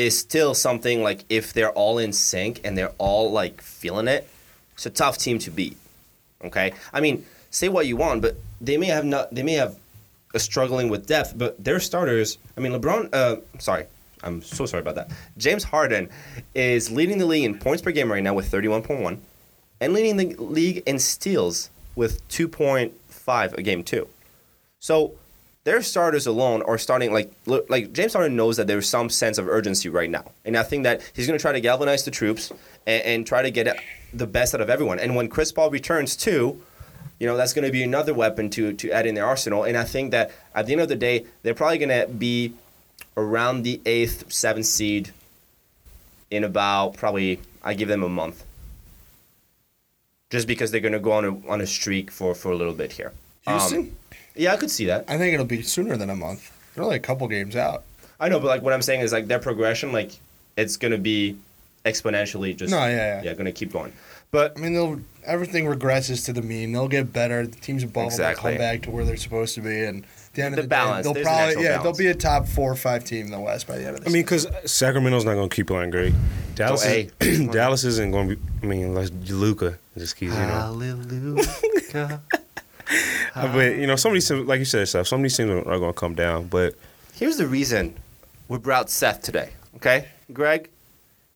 is 0.00 0.18
still 0.18 0.54
something 0.54 1.02
like 1.02 1.24
if 1.28 1.52
they're 1.52 1.72
all 1.72 1.98
in 1.98 2.10
sync 2.10 2.58
and 2.64 2.76
they're 2.76 2.92
all 2.96 3.30
like 3.30 3.60
feeling 3.60 4.08
it, 4.08 4.26
it's 4.72 4.86
a 4.86 4.90
tough 4.90 5.18
team 5.18 5.38
to 5.40 5.50
beat. 5.50 5.76
Okay, 6.42 6.72
I 6.90 7.00
mean, 7.00 7.26
say 7.50 7.68
what 7.68 7.86
you 7.86 7.96
want, 7.96 8.22
but 8.22 8.36
they 8.62 8.78
may 8.78 8.86
have 8.86 9.04
not. 9.04 9.34
They 9.34 9.42
may 9.42 9.52
have 9.52 9.76
a 10.32 10.38
struggling 10.38 10.88
with 10.88 11.06
depth, 11.06 11.34
but 11.36 11.62
their 11.62 11.78
starters. 11.78 12.38
I 12.56 12.60
mean, 12.60 12.72
LeBron. 12.72 13.10
Uh, 13.12 13.36
sorry, 13.58 13.84
I'm 14.22 14.40
so 14.40 14.64
sorry 14.64 14.80
about 14.80 14.94
that. 14.94 15.10
James 15.36 15.64
Harden 15.64 16.08
is 16.54 16.90
leading 16.90 17.18
the 17.18 17.26
league 17.26 17.44
in 17.44 17.58
points 17.58 17.82
per 17.82 17.90
game 17.90 18.10
right 18.10 18.22
now 18.22 18.32
with 18.32 18.50
31.1, 18.50 19.18
and 19.82 19.92
leading 19.92 20.16
the 20.16 20.34
league 20.42 20.82
in 20.86 20.98
steals 20.98 21.68
with 21.94 22.26
2.5 22.30 23.52
a 23.52 23.62
game 23.62 23.84
too. 23.84 24.08
So 24.78 25.12
their 25.70 25.82
starters 25.82 26.26
alone 26.26 26.62
are 26.62 26.78
starting 26.78 27.12
like 27.12 27.32
like 27.46 27.92
James 27.92 28.14
Harden 28.14 28.34
knows 28.34 28.56
that 28.56 28.66
there's 28.66 28.88
some 28.88 29.08
sense 29.08 29.38
of 29.38 29.46
urgency 29.46 29.88
right 29.88 30.10
now, 30.10 30.32
and 30.44 30.56
I 30.56 30.64
think 30.64 30.82
that 30.82 31.00
he's 31.14 31.28
going 31.28 31.38
to 31.38 31.40
try 31.40 31.52
to 31.52 31.60
galvanize 31.60 32.04
the 32.04 32.10
troops 32.10 32.50
and, 32.88 33.02
and 33.04 33.26
try 33.26 33.40
to 33.42 33.52
get 33.52 33.78
the 34.12 34.26
best 34.26 34.52
out 34.52 34.60
of 34.60 34.68
everyone. 34.68 34.98
And 34.98 35.14
when 35.14 35.28
Chris 35.28 35.52
Paul 35.52 35.70
returns 35.70 36.16
too, 36.16 36.60
you 37.20 37.26
know 37.28 37.36
that's 37.36 37.52
going 37.52 37.64
to 37.64 37.70
be 37.70 37.84
another 37.84 38.12
weapon 38.12 38.50
to 38.50 38.72
to 38.72 38.90
add 38.90 39.06
in 39.06 39.14
their 39.14 39.24
arsenal. 39.24 39.62
And 39.62 39.76
I 39.76 39.84
think 39.84 40.10
that 40.10 40.32
at 40.56 40.66
the 40.66 40.72
end 40.72 40.80
of 40.80 40.88
the 40.88 40.96
day, 40.96 41.24
they're 41.44 41.54
probably 41.54 41.78
going 41.78 41.96
to 42.00 42.12
be 42.12 42.52
around 43.16 43.62
the 43.62 43.80
eighth, 43.86 44.32
seventh 44.32 44.66
seed 44.66 45.12
in 46.32 46.42
about 46.42 46.96
probably 46.96 47.38
I 47.62 47.74
give 47.74 47.86
them 47.86 48.02
a 48.02 48.08
month, 48.08 48.44
just 50.30 50.48
because 50.48 50.72
they're 50.72 50.80
going 50.80 50.98
to 50.98 50.98
go 50.98 51.12
on 51.12 51.24
a 51.24 51.48
on 51.48 51.60
a 51.60 51.66
streak 51.68 52.10
for 52.10 52.34
for 52.34 52.50
a 52.50 52.56
little 52.56 52.74
bit 52.74 52.90
here. 52.90 53.12
Um, 53.46 53.60
Houston? 53.60 53.96
Yeah, 54.40 54.54
I 54.54 54.56
could 54.56 54.70
see 54.70 54.86
that. 54.86 55.04
I 55.06 55.18
think 55.18 55.34
it'll 55.34 55.44
be 55.46 55.60
sooner 55.62 55.96
than 55.98 56.08
a 56.08 56.16
month. 56.16 56.50
They're 56.74 56.82
only 56.84 56.96
a 56.96 57.00
couple 57.00 57.28
games 57.28 57.56
out. 57.56 57.84
I 58.18 58.28
know, 58.28 58.40
but 58.40 58.46
like 58.48 58.62
what 58.62 58.72
I'm 58.72 58.82
saying 58.82 59.00
is 59.02 59.12
like 59.12 59.26
their 59.26 59.38
progression, 59.38 59.92
like 59.92 60.12
it's 60.56 60.76
gonna 60.76 60.98
be 60.98 61.36
exponentially 61.84 62.56
just 62.56 62.70
No, 62.70 62.78
yeah, 62.78 62.90
yeah. 62.96 63.22
yeah, 63.22 63.34
gonna 63.34 63.52
keep 63.52 63.72
going. 63.72 63.92
But 64.30 64.56
I 64.56 64.60
mean, 64.60 64.72
they'll 64.74 65.00
everything 65.26 65.64
regresses 65.66 66.24
to 66.26 66.32
the 66.32 66.42
mean. 66.42 66.72
They'll 66.72 66.88
get 66.88 67.12
better. 67.12 67.46
The 67.46 67.56
teams 67.56 67.82
above 67.82 68.06
Exactly. 68.06 68.52
will 68.52 68.58
come 68.58 68.58
back 68.58 68.82
to 68.82 68.90
where 68.90 69.04
they're 69.04 69.16
supposed 69.16 69.54
to 69.56 69.60
be, 69.60 69.84
and 69.84 70.04
at 70.04 70.34
the 70.34 70.42
end 70.42 70.54
The 70.54 70.60
of 70.60 70.64
the 70.64 70.68
balance. 70.68 71.06
day, 71.06 71.12
they'll 71.12 71.14
There's 71.14 71.26
probably 71.26 71.62
yeah, 71.64 71.76
balance. 71.78 71.82
they'll 71.98 72.06
be 72.06 72.10
a 72.10 72.14
top 72.14 72.46
four 72.46 72.70
or 72.70 72.76
five 72.76 73.04
team 73.04 73.26
in 73.26 73.32
the 73.32 73.40
West 73.40 73.66
by 73.66 73.76
the 73.78 73.86
end 73.86 73.96
of 73.96 74.04
the. 74.04 74.10
I 74.10 74.12
mean, 74.12 74.22
because 74.22 74.46
Sacramento's 74.64 75.24
not 75.24 75.34
going 75.34 75.48
to 75.48 75.54
keep 75.54 75.66
playing 75.66 75.90
great. 75.90 76.14
Dallas, 76.54 76.84
oh, 76.84 76.88
hey. 76.88 77.10
is, 77.20 77.46
Dallas 77.50 77.84
isn't 77.84 78.10
going 78.12 78.28
to 78.30 78.36
be. 78.36 78.42
I 78.62 78.66
mean, 78.66 78.84
unless 78.84 79.10
Luka 79.10 79.78
just 79.98 80.16
keeps, 80.16 80.32
you 80.32 80.38
know. 80.40 80.46
hallelujah. 80.46 82.20
Uh, 83.34 83.52
but 83.52 83.76
you 83.76 83.86
know, 83.86 83.96
some 83.96 84.10
of 84.10 84.14
these, 84.14 84.28
teams- 84.28 84.48
like 84.48 84.58
you 84.58 84.64
said, 84.64 84.88
stuff. 84.88 85.06
Some 85.06 85.20
of 85.20 85.22
these 85.22 85.36
things 85.36 85.50
are 85.50 85.78
going 85.78 85.92
to 85.92 85.98
come 85.98 86.14
down. 86.14 86.48
But 86.48 86.74
Here's 87.14 87.36
the 87.36 87.46
reason 87.46 87.94
we 88.48 88.58
brought 88.58 88.90
Seth 88.90 89.22
today. 89.22 89.50
Okay, 89.76 90.08
Greg, 90.32 90.68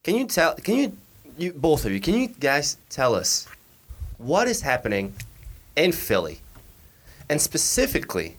can 0.03 0.17
you 0.17 0.27
tell? 0.27 0.55
Can 0.57 0.77
you, 0.77 0.97
you 1.39 1.53
both 1.53 1.85
of 1.85 1.93
you, 1.93 2.01
can 2.01 2.15
you 2.15 2.29
guys 2.29 2.77
tell 2.91 3.15
us 3.15 3.47
what 4.19 4.49
is 4.49 4.63
happening 4.63 5.15
in 5.77 5.93
Philly, 5.93 6.41
and 7.29 7.41
specifically 7.41 8.37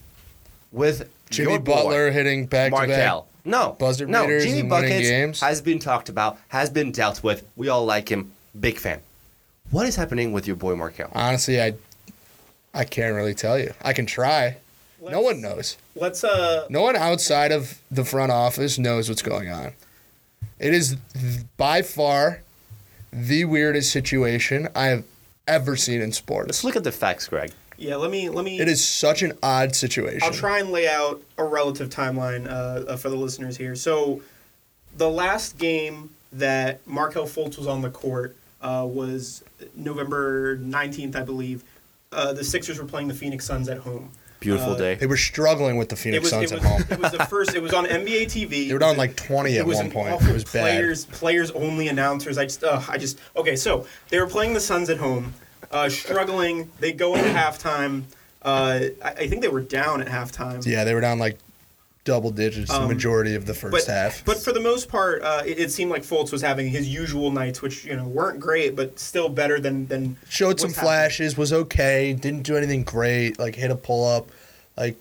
with 0.71 1.09
Jimmy 1.29 1.51
your 1.51 1.59
boy, 1.59 1.73
Butler 1.73 2.11
hitting 2.11 2.45
back 2.45 2.73
to 2.73 2.87
back. 2.87 3.23
No, 3.45 3.75
buzzer 3.79 4.07
no. 4.07 4.23
beaters 4.23 4.43
Jimmy 4.43 4.59
and 4.61 4.69
Buckets 4.69 5.09
games. 5.09 5.39
has 5.41 5.61
been 5.61 5.79
talked 5.79 6.09
about, 6.09 6.37
has 6.49 6.69
been 6.69 6.91
dealt 6.91 7.23
with. 7.23 7.45
We 7.55 7.69
all 7.69 7.85
like 7.85 8.09
him. 8.09 8.31
Big 8.59 8.77
fan. 8.77 9.01
What 9.71 9.85
is 9.87 9.95
happening 9.95 10.31
with 10.33 10.47
your 10.47 10.55
boy 10.55 10.75
Markelle? 10.75 11.11
Honestly, 11.13 11.61
I 11.61 11.73
I 12.75 12.83
can't 12.83 13.15
really 13.15 13.33
tell 13.33 13.57
you. 13.57 13.73
I 13.81 13.93
can 13.93 14.05
try. 14.05 14.57
no 15.01 15.07
Let's- 15.21 15.23
one 15.23 15.41
knows. 15.41 15.77
Let's 15.95 16.23
uh 16.23 16.65
No 16.69 16.81
one 16.81 16.95
outside 16.95 17.51
of 17.51 17.79
the 17.89 18.03
front 18.05 18.31
office 18.31 18.77
knows 18.77 19.07
what's 19.09 19.21
going 19.21 19.49
on. 19.49 19.71
It 20.59 20.73
is 20.73 20.95
by 21.57 21.81
far 21.81 22.41
the 23.11 23.45
weirdest 23.45 23.91
situation 23.91 24.67
I 24.75 24.85
have 24.87 25.03
ever 25.47 25.75
seen 25.77 26.01
in 26.01 26.11
sports. 26.11 26.47
Let's 26.49 26.63
look 26.63 26.75
at 26.75 26.83
the 26.83 26.91
facts, 26.91 27.27
Greg. 27.27 27.51
yeah, 27.77 27.95
let 27.95 28.11
me 28.11 28.29
let 28.29 28.43
me 28.45 28.59
It 28.59 28.67
is 28.67 28.85
such 28.85 29.21
an 29.21 29.33
odd 29.41 29.75
situation. 29.75 30.21
I'll 30.23 30.31
try 30.33 30.59
and 30.59 30.69
lay 30.71 30.87
out 30.87 31.21
a 31.37 31.43
relative 31.45 31.89
timeline 31.89 32.45
uh, 32.47 32.51
uh, 32.91 32.97
for 32.97 33.09
the 33.09 33.15
listeners 33.15 33.55
here. 33.57 33.75
So, 33.75 34.21
the 34.97 35.09
last 35.09 35.57
game 35.57 36.09
that 36.33 36.85
Markelle 36.87 37.27
Fultz 37.27 37.57
was 37.57 37.67
on 37.67 37.81
the 37.81 37.89
court 37.89 38.35
uh, 38.61 38.85
was 38.89 39.43
November 39.75 40.57
19th, 40.57 41.15
I 41.15 41.23
believe. 41.23 41.63
Uh, 42.15 42.33
the 42.33 42.43
Sixers 42.43 42.79
were 42.79 42.85
playing 42.85 43.07
the 43.07 43.13
Phoenix 43.13 43.45
Suns 43.45 43.69
at 43.69 43.77
home. 43.77 44.09
Beautiful 44.39 44.73
Uh, 44.73 44.77
day. 44.77 44.95
They 44.95 45.07
were 45.07 45.17
struggling 45.17 45.77
with 45.77 45.89
the 45.89 45.95
Phoenix 45.95 46.23
was, 46.23 46.29
Suns 46.31 46.51
it, 46.51 46.55
at 46.55 46.61
was, 46.61 46.69
home. 46.69 46.81
it 46.89 46.99
was 46.99 47.11
the 47.11 47.25
first. 47.25 47.55
It 47.55 47.61
was 47.61 47.73
on 47.73 47.85
NBA 47.85 48.25
TV. 48.25 48.67
They 48.67 48.73
were 48.73 48.79
down 48.79 48.97
like 48.97 49.15
20 49.15 49.57
at 49.57 49.65
one 49.65 49.91
point. 49.91 50.21
It 50.21 50.33
was 50.33 50.43
bad. 50.43 50.61
players, 50.61 51.05
players 51.05 51.51
only 51.51 51.87
announcers. 51.87 52.37
I 52.37 52.43
just, 52.45 52.63
uh, 52.63 52.81
I 52.87 52.97
just. 52.97 53.19
Okay, 53.35 53.55
so 53.55 53.85
they 54.09 54.19
were 54.19 54.27
playing 54.27 54.53
the 54.53 54.59
Suns 54.59 54.89
at 54.89 54.97
home, 54.97 55.33
uh, 55.71 55.89
struggling. 55.89 56.69
They 56.79 56.91
go 56.93 57.15
into 57.15 57.29
halftime. 57.29 58.03
Uh, 58.41 58.79
I, 59.03 59.09
I 59.09 59.27
think 59.27 59.41
they 59.41 59.47
were 59.47 59.61
down 59.61 60.01
at 60.01 60.07
halftime. 60.07 60.65
Yeah, 60.65 60.83
they 60.83 60.93
were 60.93 61.01
down 61.01 61.17
like 61.17 61.39
double 62.05 62.31
digits 62.31 62.69
the 62.71 62.77
Um, 62.81 62.87
majority 62.87 63.35
of 63.35 63.45
the 63.45 63.53
first 63.53 63.71
but, 63.87 63.93
half. 63.93 64.23
But 64.23 64.37
for 64.37 64.53
the 64.53 64.59
most 64.61 64.87
part, 64.87 65.21
uh, 65.23 65.41
it, 65.45 65.59
it 65.59 65.71
seemed 65.71 65.91
like 65.91 66.03
Fultz 66.03 66.31
was 66.31 66.41
having 66.41 66.69
his 66.69 66.87
usual 66.87 67.31
nights, 67.31 67.61
which 67.61 67.83
you 67.83 67.95
know 67.95 68.05
weren't 68.07 68.39
great, 68.39 68.75
but 68.75 68.97
still 68.99 69.27
better 69.27 69.59
than 69.59 69.87
than 69.87 70.15
Showed 70.29 70.59
some 70.59 70.69
what's 70.69 70.77
happening. 70.77 70.87
flashes, 70.93 71.37
was 71.37 71.51
okay, 71.51 72.13
didn't 72.13 72.43
do 72.43 72.55
anything 72.55 72.83
great, 72.83 73.37
like 73.37 73.55
hit 73.55 73.71
a 73.71 73.75
pull 73.75 74.07
up, 74.07 74.29
like 74.77 74.95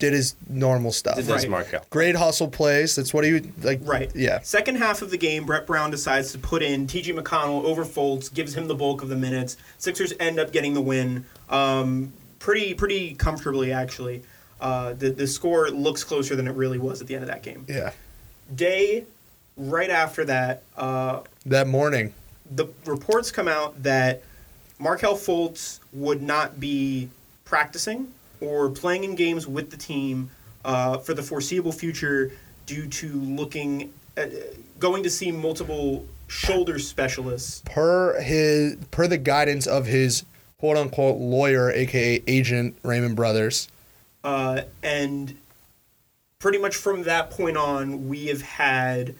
did 0.00 0.12
his 0.14 0.34
normal 0.48 0.90
stuff. 0.92 1.16
Did 1.16 1.26
Right. 1.28 1.40
this 1.42 1.46
Markelle? 1.48 1.84
Great 1.90 2.16
hustle 2.16 2.48
plays. 2.48 2.96
That's 2.96 3.12
what 3.12 3.22
he 3.22 3.34
would 3.34 3.62
like. 3.64 3.80
Right. 3.84 4.10
Yeah. 4.14 4.40
Second 4.40 4.76
half 4.76 5.02
of 5.02 5.10
the 5.10 5.18
game, 5.18 5.44
Brett 5.44 5.66
Brown 5.66 5.90
decides 5.90 6.32
to 6.32 6.38
put 6.38 6.62
in 6.62 6.86
T.J. 6.86 7.12
McConnell 7.12 7.64
over 7.64 7.84
Fultz, 7.84 8.32
gives 8.32 8.54
him 8.54 8.66
the 8.66 8.74
bulk 8.74 9.02
of 9.02 9.10
the 9.10 9.16
minutes. 9.16 9.58
Sixers 9.76 10.14
end 10.18 10.38
up 10.40 10.52
getting 10.52 10.72
the 10.72 10.80
win, 10.80 11.26
um, 11.50 12.14
pretty 12.38 12.72
pretty 12.74 13.14
comfortably 13.14 13.72
actually. 13.72 14.22
Uh, 14.60 14.92
the 14.94 15.10
the 15.10 15.26
score 15.26 15.70
looks 15.70 16.04
closer 16.04 16.36
than 16.36 16.46
it 16.46 16.52
really 16.54 16.78
was 16.78 17.00
at 17.00 17.06
the 17.06 17.14
end 17.14 17.22
of 17.24 17.28
that 17.28 17.42
game. 17.42 17.64
Yeah. 17.68 17.92
Day 18.54 19.04
right 19.56 19.90
after 19.90 20.24
that, 20.26 20.62
uh, 20.76 21.20
That 21.46 21.66
morning. 21.66 22.12
the 22.50 22.66
reports 22.84 23.30
come 23.30 23.48
out 23.48 23.82
that 23.82 24.22
Markelle 24.78 25.16
Fultz 25.16 25.78
would 25.92 26.22
not 26.22 26.58
be 26.60 27.08
practicing 27.44 28.08
or 28.40 28.70
playing 28.70 29.04
in 29.04 29.14
games 29.14 29.46
with 29.46 29.70
the 29.70 29.76
team 29.76 30.30
uh, 30.64 30.98
for 30.98 31.14
the 31.14 31.22
foreseeable 31.22 31.72
future 31.72 32.32
due 32.66 32.86
to 32.88 33.08
looking 33.20 33.92
at, 34.16 34.30
going 34.78 35.02
to 35.02 35.10
see 35.10 35.30
multiple 35.30 36.06
shoulder 36.28 36.78
specialists. 36.78 37.62
Per 37.66 38.20
his 38.20 38.76
per 38.90 39.06
the 39.06 39.18
guidance 39.18 39.66
of 39.66 39.86
his 39.86 40.24
quote 40.58 40.76
unquote 40.76 41.18
lawyer, 41.18 41.70
aka 41.70 42.22
agent 42.26 42.76
Raymond 42.82 43.16
Brothers. 43.16 43.68
Uh, 44.22 44.62
and 44.82 45.36
pretty 46.38 46.58
much 46.58 46.76
from 46.76 47.02
that 47.04 47.30
point 47.30 47.56
on, 47.56 48.08
we 48.08 48.26
have 48.26 48.42
had 48.42 49.14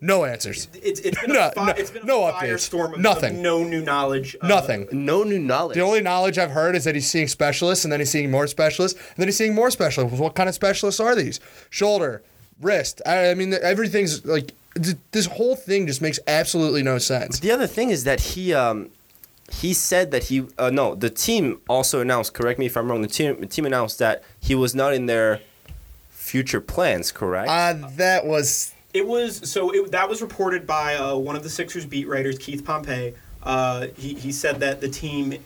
No 0.00 0.24
answers. 0.24 0.68
it's, 0.74 1.00
it's 1.00 1.20
been 1.20 1.32
No, 1.34 1.48
a, 1.48 1.52
fi- 1.52 1.66
no, 1.66 1.72
it's 1.72 1.90
been 1.90 2.02
a 2.02 2.06
no 2.06 2.20
updates. 2.22 2.40
firestorm 2.42 2.94
of, 2.94 3.00
Nothing. 3.00 3.36
of 3.36 3.40
no 3.42 3.62
new 3.64 3.80
knowledge. 3.82 4.36
Uh, 4.40 4.48
Nothing. 4.48 4.88
No 4.92 5.22
new 5.22 5.38
knowledge. 5.38 5.76
The 5.76 5.82
only 5.82 6.00
knowledge 6.00 6.38
I've 6.38 6.50
heard 6.50 6.74
is 6.74 6.84
that 6.84 6.94
he's 6.94 7.08
seeing 7.08 7.28
specialists, 7.28 7.84
and 7.84 7.92
then 7.92 8.00
he's 8.00 8.10
seeing 8.10 8.30
more 8.30 8.46
specialists, 8.46 8.98
and 8.98 9.16
then 9.16 9.28
he's 9.28 9.36
seeing 9.36 9.54
more 9.54 9.70
specialists. 9.70 10.18
What 10.18 10.34
kind 10.34 10.48
of 10.48 10.54
specialists 10.54 11.00
are 11.00 11.14
these? 11.14 11.38
Shoulder, 11.70 12.22
wrist. 12.60 13.00
I, 13.06 13.30
I 13.30 13.34
mean, 13.34 13.54
everything's 13.54 14.24
like 14.26 14.52
th- 14.74 14.96
this 15.12 15.26
whole 15.26 15.54
thing 15.56 15.86
just 15.86 16.02
makes 16.02 16.18
absolutely 16.26 16.82
no 16.82 16.98
sense. 16.98 17.38
The 17.40 17.50
other 17.52 17.66
thing 17.66 17.90
is 17.90 18.04
that 18.04 18.20
he 18.20 18.52
um, 18.54 18.90
he 19.52 19.74
said 19.74 20.10
that 20.10 20.24
he 20.24 20.46
uh, 20.58 20.70
no 20.70 20.94
the 20.94 21.10
team 21.10 21.60
also 21.68 22.00
announced. 22.00 22.34
Correct 22.34 22.58
me 22.58 22.66
if 22.66 22.76
I'm 22.76 22.90
wrong. 22.90 23.02
The 23.02 23.08
team 23.08 23.38
the 23.40 23.46
team 23.46 23.66
announced 23.66 23.98
that 23.98 24.22
he 24.40 24.54
was 24.54 24.74
not 24.74 24.94
in 24.94 25.06
their 25.06 25.40
future 26.10 26.60
plans. 26.60 27.12
Correct. 27.12 27.48
Uh, 27.48 27.88
that 27.96 28.26
was 28.26 28.74
It 28.94 29.06
was 29.06 29.48
so 29.50 29.70
it, 29.70 29.90
that 29.92 30.08
was 30.08 30.22
reported 30.22 30.66
by 30.66 30.96
uh, 30.96 31.16
one 31.16 31.36
of 31.36 31.42
the 31.42 31.50
Sixers 31.50 31.86
beat 31.86 32.08
writers, 32.08 32.38
Keith 32.38 32.64
Pompey. 32.64 33.14
Uh, 33.42 33.88
he 33.96 34.14
he 34.14 34.32
said 34.32 34.60
that 34.60 34.80
the 34.80 34.88
team 34.88 35.38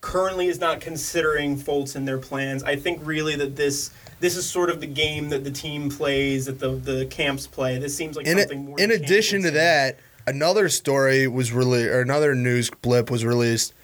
currently 0.00 0.46
is 0.46 0.60
not 0.60 0.80
considering 0.80 1.56
Fultz 1.56 1.96
in 1.96 2.04
their 2.04 2.18
plans. 2.18 2.62
I 2.62 2.76
think 2.76 3.00
really 3.02 3.36
that 3.36 3.56
this 3.56 3.90
this 4.20 4.36
is 4.36 4.48
sort 4.48 4.70
of 4.70 4.80
the 4.80 4.86
game 4.86 5.28
that 5.30 5.44
the 5.44 5.50
team 5.50 5.90
plays, 5.90 6.46
that 6.46 6.58
the 6.58 6.70
the 6.70 7.06
camps 7.06 7.46
play. 7.46 7.78
This 7.78 7.96
seems 7.96 8.16
like 8.16 8.26
in, 8.26 8.38
something 8.38 8.66
more. 8.66 8.80
in 8.80 8.90
addition 8.90 9.42
to 9.42 9.50
that, 9.52 9.98
another 10.26 10.68
story 10.68 11.26
was 11.26 11.52
really 11.52 11.86
or 11.86 12.00
another 12.00 12.34
news 12.34 12.70
blip 12.70 13.10
was 13.10 13.24
released 13.24 13.74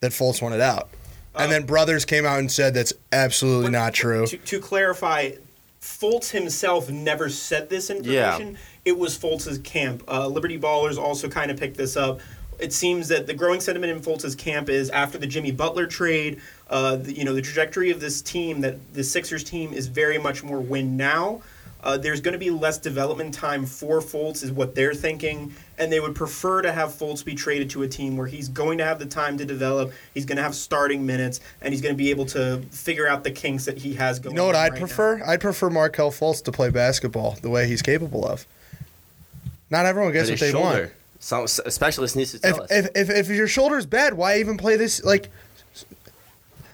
that 0.00 0.12
Fultz 0.12 0.42
wanted 0.42 0.60
out, 0.60 0.90
and 1.34 1.50
then 1.50 1.64
Brothers 1.64 2.04
came 2.04 2.26
out 2.26 2.38
and 2.38 2.50
said 2.50 2.74
that's 2.74 2.92
absolutely 3.12 3.66
But 3.66 3.72
not 3.72 3.94
true. 3.94 4.26
To, 4.26 4.36
to 4.36 4.60
clarify, 4.60 5.32
Fultz 5.80 6.30
himself 6.30 6.90
never 6.90 7.28
said 7.28 7.68
this 7.68 7.90
information. 7.90 8.58
It 8.84 8.98
was 8.98 9.16
Fultz's 9.16 9.58
camp. 9.58 10.02
Uh, 10.08 10.26
Liberty 10.26 10.58
Ballers 10.58 10.98
also 10.98 11.28
kind 11.28 11.50
of 11.50 11.58
picked 11.58 11.76
this 11.76 11.96
up. 11.96 12.20
It 12.58 12.72
seems 12.72 13.08
that 13.08 13.26
the 13.26 13.34
growing 13.34 13.60
sentiment 13.60 13.92
in 13.92 14.00
Fultz's 14.00 14.34
camp 14.36 14.68
is 14.68 14.90
after 14.90 15.18
the 15.18 15.26
Jimmy 15.26 15.50
Butler 15.50 15.86
trade, 15.86 16.40
uh, 16.70 16.96
the, 16.96 17.12
you 17.12 17.24
know, 17.24 17.34
the 17.34 17.42
trajectory 17.42 17.90
of 17.90 17.98
this 17.98 18.22
team, 18.22 18.60
that 18.60 18.94
the 18.94 19.02
Sixers 19.02 19.42
team 19.42 19.72
is 19.72 19.88
very 19.88 20.18
much 20.18 20.44
more 20.44 20.60
win 20.60 20.96
now. 20.96 21.42
Uh, 21.82 21.96
there's 21.98 22.20
going 22.20 22.32
to 22.32 22.38
be 22.38 22.50
less 22.50 22.78
development 22.78 23.34
time 23.34 23.66
for 23.66 24.00
Fultz, 24.00 24.42
is 24.44 24.52
what 24.52 24.74
they're 24.74 24.94
thinking, 24.94 25.52
and 25.78 25.90
they 25.92 25.98
would 25.98 26.14
prefer 26.14 26.62
to 26.62 26.70
have 26.72 26.90
Fultz 26.90 27.24
be 27.24 27.34
traded 27.34 27.68
to 27.70 27.82
a 27.82 27.88
team 27.88 28.16
where 28.16 28.28
he's 28.28 28.48
going 28.48 28.78
to 28.78 28.84
have 28.84 28.98
the 29.00 29.06
time 29.06 29.36
to 29.38 29.44
develop, 29.44 29.92
he's 30.14 30.24
going 30.24 30.36
to 30.36 30.42
have 30.42 30.54
starting 30.54 31.04
minutes, 31.04 31.40
and 31.60 31.72
he's 31.72 31.80
going 31.82 31.92
to 31.94 31.98
be 31.98 32.10
able 32.10 32.26
to 32.26 32.58
figure 32.70 33.08
out 33.08 33.24
the 33.24 33.30
kinks 33.32 33.64
that 33.64 33.78
he 33.78 33.94
has 33.94 34.18
You 34.18 34.24
going. 34.24 34.36
know 34.36 34.46
what 34.46 34.54
I'd 34.54 34.70
right 34.72 34.78
prefer? 34.78 35.18
now. 35.18 35.24
I'd 35.26 35.40
prefer 35.40 35.70
Markelle 35.70 36.12
Fultz 36.12 36.42
to 36.44 36.52
play 36.52 36.70
basketball 36.70 37.36
the 37.42 37.50
way 37.50 37.66
he's 37.66 37.82
capable 37.82 38.24
of. 38.24 38.46
Not 39.70 39.86
everyone 39.86 40.12
gets 40.12 40.30
what 40.30 40.38
his 40.38 40.52
they 40.52 40.58
want. 40.58 40.92
Some 41.18 41.44
a 41.44 41.70
specialist 41.70 42.16
needs 42.16 42.32
to 42.32 42.40
tell 42.40 42.56
If, 42.56 42.60
us. 42.62 42.70
if, 42.70 42.90
if, 42.96 43.10
if 43.10 43.28
your 43.28 43.46
shoulder's 43.46 43.86
bad, 43.86 44.14
why 44.14 44.38
even 44.38 44.56
play 44.56 44.76
this? 44.76 45.04
Like, 45.04 45.30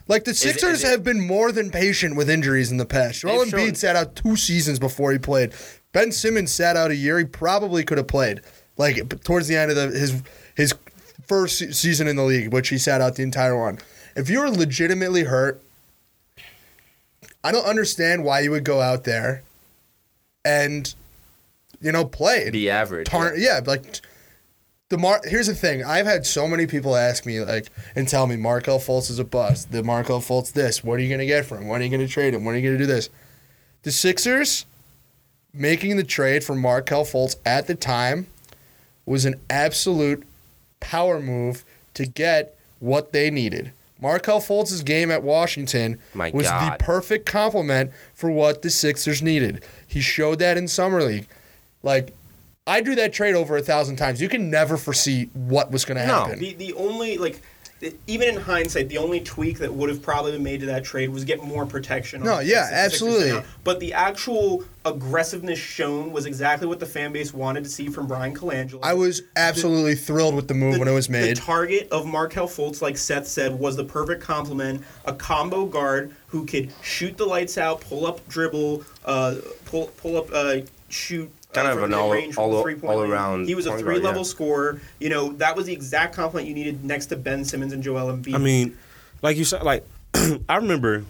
like 0.09 0.25
the 0.25 0.35
Sixers 0.35 0.79
is 0.79 0.85
it- 0.85 0.89
have 0.89 1.05
been 1.05 1.21
more 1.21 1.53
than 1.53 1.71
patient 1.71 2.17
with 2.17 2.29
injuries 2.29 2.71
in 2.71 2.77
the 2.79 2.87
past. 2.87 3.21
Joel 3.21 3.45
Embiid 3.45 3.51
shown- 3.51 3.75
sat 3.77 3.97
out 3.97 4.17
two 4.17 4.37
seasons 4.37 4.79
before 4.79 5.13
he 5.13 5.19
played. 5.19 5.53
Ben 5.93 6.11
Simmons 6.13 6.51
sat 6.53 6.77
out 6.77 6.91
a 6.91 6.97
year. 6.97 7.19
He 7.19 7.25
probably 7.25 7.85
could 7.85 7.99
have 7.99 8.09
played. 8.09 8.41
Like 8.77 9.23
towards 9.25 9.49
the 9.49 9.57
end 9.57 9.71
of 9.71 9.77
the, 9.77 9.99
his 9.99 10.23
his 10.55 10.75
first 11.27 11.59
season 11.75 12.09
in 12.09 12.17
the 12.17 12.23
league, 12.25 12.53
which 12.53 12.69
he 12.69 12.79
sat 12.79 13.01
out 13.01 13.15
the 13.17 13.23
entire 13.23 13.57
one. 13.57 13.79
If 14.17 14.29
you're 14.31 14.51
legitimately 14.51 15.25
hurt, 15.25 15.61
I 17.45 17.53
don't 17.53 17.65
understand 17.67 18.25
why 18.25 18.41
you 18.41 18.51
would 18.51 18.65
go 18.65 18.81
out 18.81 19.05
there 19.05 19.43
and 20.45 20.93
you 21.81 21.93
know 21.93 22.05
play. 22.05 22.51
Be 22.51 22.71
average. 22.71 23.07
Tar- 23.09 23.37
yeah, 23.37 23.61
like 23.65 24.01
the 24.89 24.99
Mar. 24.99 25.21
Here's 25.25 25.47
the 25.47 25.55
thing: 25.55 25.85
I've 25.85 26.07
had 26.07 26.27
so 26.27 26.49
many 26.49 26.67
people 26.67 26.97
ask 26.97 27.27
me 27.27 27.41
like 27.41 27.69
and 27.95 28.09
tell 28.09 28.27
me 28.27 28.37
Markelle 28.37 28.79
Fultz 28.79 29.11
is 29.11 29.19
a 29.19 29.25
bust. 29.25 29.71
The 29.73 29.83
Markelle 29.83 30.21
Fultz 30.21 30.53
this. 30.53 30.83
What 30.83 30.99
are 30.99 31.03
you 31.03 31.11
gonna 31.11 31.27
get 31.27 31.45
from 31.45 31.63
him? 31.63 31.69
When 31.69 31.81
are 31.81 31.85
you 31.85 31.91
gonna 31.91 32.09
trade 32.09 32.35
him? 32.35 32.45
When 32.45 32.55
are 32.55 32.59
you 32.59 32.69
gonna 32.69 32.79
do 32.79 32.87
this? 32.87 33.11
The 33.83 33.93
Sixers 33.93 34.67
making 35.53 35.97
the 35.97 36.05
trade 36.05 36.45
for 36.45 36.55
Markelle 36.55 37.05
Fultz 37.05 37.37
at 37.45 37.67
the 37.67 37.75
time 37.75 38.27
was 39.07 39.25
an 39.25 39.35
absolute 39.49 40.25
power 40.81 41.21
move 41.21 41.65
to 41.95 42.07
get 42.07 42.57
what 42.81 43.13
they 43.13 43.31
needed. 43.31 43.73
Markelle 44.01 44.41
Fultz's 44.41 44.83
game 44.83 45.11
at 45.11 45.23
Washington 45.23 45.99
My 46.15 46.31
was 46.31 46.47
God. 46.47 46.79
the 46.79 46.85
perfect 46.85 47.27
complement 47.27 47.91
for 48.15 48.31
what 48.31 48.63
the 48.63 48.71
Sixers 48.71 49.23
needed. 49.23 49.65
He 49.87 50.01
showed 50.01 50.39
that 50.39 50.57
in 50.57 50.69
summer 50.69 51.03
league. 51.03 51.27
Like, 51.83 52.15
I 52.69 52.81
do 52.81 52.95
that 52.97 53.13
trade 53.13 53.35
over 53.35 53.57
a 53.57 53.63
thousand 53.63 53.97
times. 53.97 54.21
You 54.21 54.29
can 54.29 54.51
never 54.51 54.77
foresee 54.77 55.31
what 55.33 55.71
was 55.71 55.85
going 55.85 55.97
to 55.97 56.03
happen. 56.05 56.17
No. 56.17 56.25
happen. 56.37 56.41
The 56.41 56.53
the 56.55 56.73
only 56.75 57.19
like. 57.19 57.41
Even 58.09 58.31
in 58.31 58.41
hindsight, 58.41 58.89
the 58.89 58.99
only 58.99 59.21
tweak 59.21 59.59
that 59.59 59.73
would 59.73 59.89
have 59.89 60.03
probably 60.03 60.33
been 60.33 60.43
made 60.43 60.59
to 60.59 60.67
that 60.67 60.83
trade 60.83 61.11
was 61.11 61.23
get 61.25 61.45
more 61.45 61.65
protection. 61.65 62.23
on 62.23 62.27
No, 62.27 62.37
the 62.39 62.47
yeah, 62.47 62.69
absolutely. 62.73 63.41
But 63.63 63.79
the 63.79 63.93
actual 63.93 64.65
aggressiveness 64.85 65.61
shown 65.61 66.11
was 66.11 66.27
exactly 66.27 66.67
what 66.67 66.81
the 66.81 66.87
fan 66.87 67.13
base 67.13 67.33
wanted 67.33 67.63
to 67.63 67.71
see 67.71 67.89
from 67.89 68.09
Bryan 68.09 68.35
Colangelo. 68.35 68.81
I 68.83 68.95
was 68.95 69.23
absolutely 69.37 69.95
thrilled 69.95 70.35
with 70.35 70.49
the 70.49 70.55
move 70.55 70.75
the, 70.75 70.81
when 70.81 70.89
it 70.89 70.93
was 70.93 71.09
made. 71.09 71.37
The 71.37 71.41
target 71.41 71.89
of 71.93 72.05
Markelle 72.05 72.49
Fultz, 72.49 72.83
like 72.83 72.99
Seth 72.99 73.29
said, 73.29 73.57
was 73.57 73.77
the 73.77 73.85
perfect 73.85 74.25
complement. 74.25 74.83
A 75.05 75.13
combo 75.13 75.65
guard 75.65 76.13
who 76.27 76.47
could 76.47 76.73
shoot 76.83 77.17
the 77.17 77.27
lights 77.27 77.59
out, 77.59 77.81
pull 77.81 78.09
up, 78.09 78.27
dribble, 78.27 78.83
uh, 79.05 79.37
pull 79.67 79.87
pull 79.99 80.17
up, 80.17 80.31
uh, 80.33 80.63
shoot. 80.89 81.31
Kind 81.65 81.79
of 81.79 81.85
an 81.85 81.95
all- 81.95 82.11
mid-range 82.11 82.35
from 82.35 82.45
all- 82.45 82.63
three-point 82.63 82.93
all 82.93 83.01
land. 83.01 83.13
around 83.13 83.49
He 83.49 83.55
was 83.55 83.67
a 83.67 83.71
point 83.71 83.85
guard, 83.85 83.97
three-level 83.97 84.23
yeah. 84.23 84.27
scorer. 84.29 84.81
You 85.01 85.09
know 85.11 85.33
that 85.35 85.57
was 85.57 85.67
the 85.67 85.73
exact 85.73 86.15
compliment 86.15 86.49
you 86.49 86.55
needed 86.55 86.85
next 86.85 87.07
to 87.07 87.17
Ben 87.17 87.45
Simmons 87.45 87.73
and 87.73 87.83
Joel 87.83 88.13
Embiid. 88.17 88.35
I 88.35 88.39
mean, 88.39 88.77
like 89.23 89.37
you 89.37 89.45
said, 89.45 89.63
like 89.63 89.85
I 90.49 90.57
remember 90.57 91.05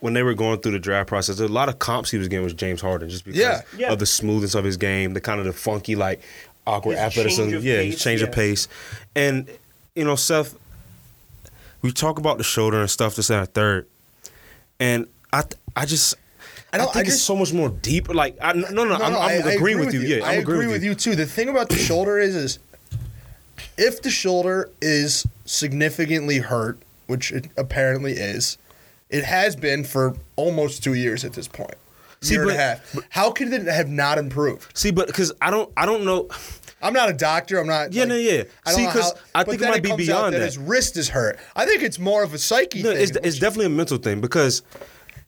when 0.00 0.14
they 0.14 0.22
were 0.22 0.34
going 0.34 0.58
through 0.60 0.72
the 0.72 0.78
draft 0.78 1.08
process, 1.08 1.40
a 1.40 1.48
lot 1.48 1.68
of 1.68 1.78
comps 1.78 2.10
he 2.10 2.16
was 2.18 2.26
getting 2.28 2.42
was 2.44 2.54
James 2.54 2.80
Harden, 2.80 3.08
just 3.10 3.24
because 3.24 3.38
Yeah. 3.38 3.60
Yeah. 3.76 3.92
of 3.92 3.98
the 3.98 4.06
smoothness 4.06 4.54
of 4.54 4.64
his 4.64 4.76
game, 4.78 5.12
the 5.12 5.20
kind 5.20 5.38
of 5.40 5.44
the 5.46 5.52
funky, 5.52 5.94
like 5.94 6.22
awkward 6.66 6.92
His 6.92 7.00
athleticism, 7.00 7.42
change 7.42 7.52
of 7.54 7.64
yeah, 7.64 7.76
pace, 7.76 8.02
change 8.02 8.20
yes. 8.20 8.28
of 8.28 8.34
pace, 8.34 8.68
and 9.14 9.48
you 9.94 10.04
know, 10.04 10.14
Seth, 10.16 10.54
we 11.82 11.90
talk 11.92 12.18
about 12.18 12.38
the 12.38 12.44
shoulder 12.44 12.80
and 12.80 12.88
stuff 12.90 13.14
this 13.16 13.28
and 13.30 13.42
that 13.42 13.52
third, 13.54 13.86
and 14.78 15.06
I, 15.32 15.42
th- 15.42 15.54
I 15.76 15.84
just. 15.86 16.14
I, 16.72 16.76
I 16.76 16.78
don't- 16.78 16.92
think 16.92 17.06
I 17.06 17.10
it's 17.10 17.20
so 17.22 17.34
much 17.36 17.52
more 17.52 17.68
deep. 17.68 18.08
Like, 18.14 18.36
I, 18.40 18.52
no, 18.52 18.68
no, 18.70 18.84
no, 18.84 18.94
I'm, 18.94 19.02
I'm 19.02 19.14
I- 19.14 19.18
I 19.26 19.32
agreeing 19.32 19.56
agree 19.56 19.74
with 19.76 19.94
you. 19.94 20.00
Yeah, 20.00 20.24
I 20.24 20.34
I'm 20.34 20.40
agree 20.40 20.54
agreeing 20.56 20.70
with 20.72 20.84
you 20.84 20.94
too. 20.94 21.14
The 21.16 21.26
thing 21.26 21.48
about 21.48 21.68
the 21.68 21.76
shoulder 21.88 22.18
is, 22.18 22.34
is 22.36 22.58
if 23.76 24.02
the 24.02 24.10
shoulder 24.10 24.70
is 24.80 25.26
significantly 25.44 26.38
hurt, 26.38 26.78
which 27.06 27.32
it 27.32 27.48
apparently 27.56 28.12
is, 28.12 28.58
it 29.08 29.24
has 29.24 29.56
been 29.56 29.84
for 29.84 30.16
almost 30.36 30.84
two 30.84 30.94
years 30.94 31.24
at 31.24 31.32
this 31.32 31.48
point. 31.48 31.74
See, 32.22 32.34
year 32.34 32.44
but- 32.44 32.50
and 32.52 32.58
a 32.60 32.62
half. 32.62 32.96
How 33.10 33.30
could 33.30 33.52
it 33.52 33.66
have 33.66 33.88
not 33.88 34.18
improved? 34.18 34.76
See, 34.76 34.90
but 34.90 35.06
because 35.06 35.32
I 35.40 35.50
don't, 35.50 35.72
I 35.76 35.86
don't 35.86 36.04
know. 36.04 36.28
I'm 36.82 36.92
not 36.94 37.10
a 37.10 37.12
doctor. 37.12 37.58
I'm 37.58 37.66
not. 37.66 37.92
Yeah, 37.92 38.04
no, 38.04 38.14
yeah. 38.14 38.44
I 38.64 38.72
See, 38.72 38.86
because 38.86 39.12
I 39.34 39.44
think 39.44 39.60
it 39.60 39.68
might 39.68 39.82
be 39.82 39.90
comes 39.90 40.06
beyond 40.06 40.32
that. 40.34 40.38
that. 40.38 40.44
His 40.46 40.56
wrist 40.56 40.96
is 40.96 41.10
hurt. 41.10 41.38
I 41.54 41.66
think 41.66 41.82
it's 41.82 41.98
more 41.98 42.22
of 42.22 42.32
a 42.32 42.38
psyche 42.38 42.82
No, 42.82 42.92
thing. 42.94 43.02
it's, 43.02 43.16
it's 43.22 43.38
definitely 43.38 43.66
a 43.66 43.70
mental 43.70 43.98
thing 43.98 44.20
because 44.22 44.62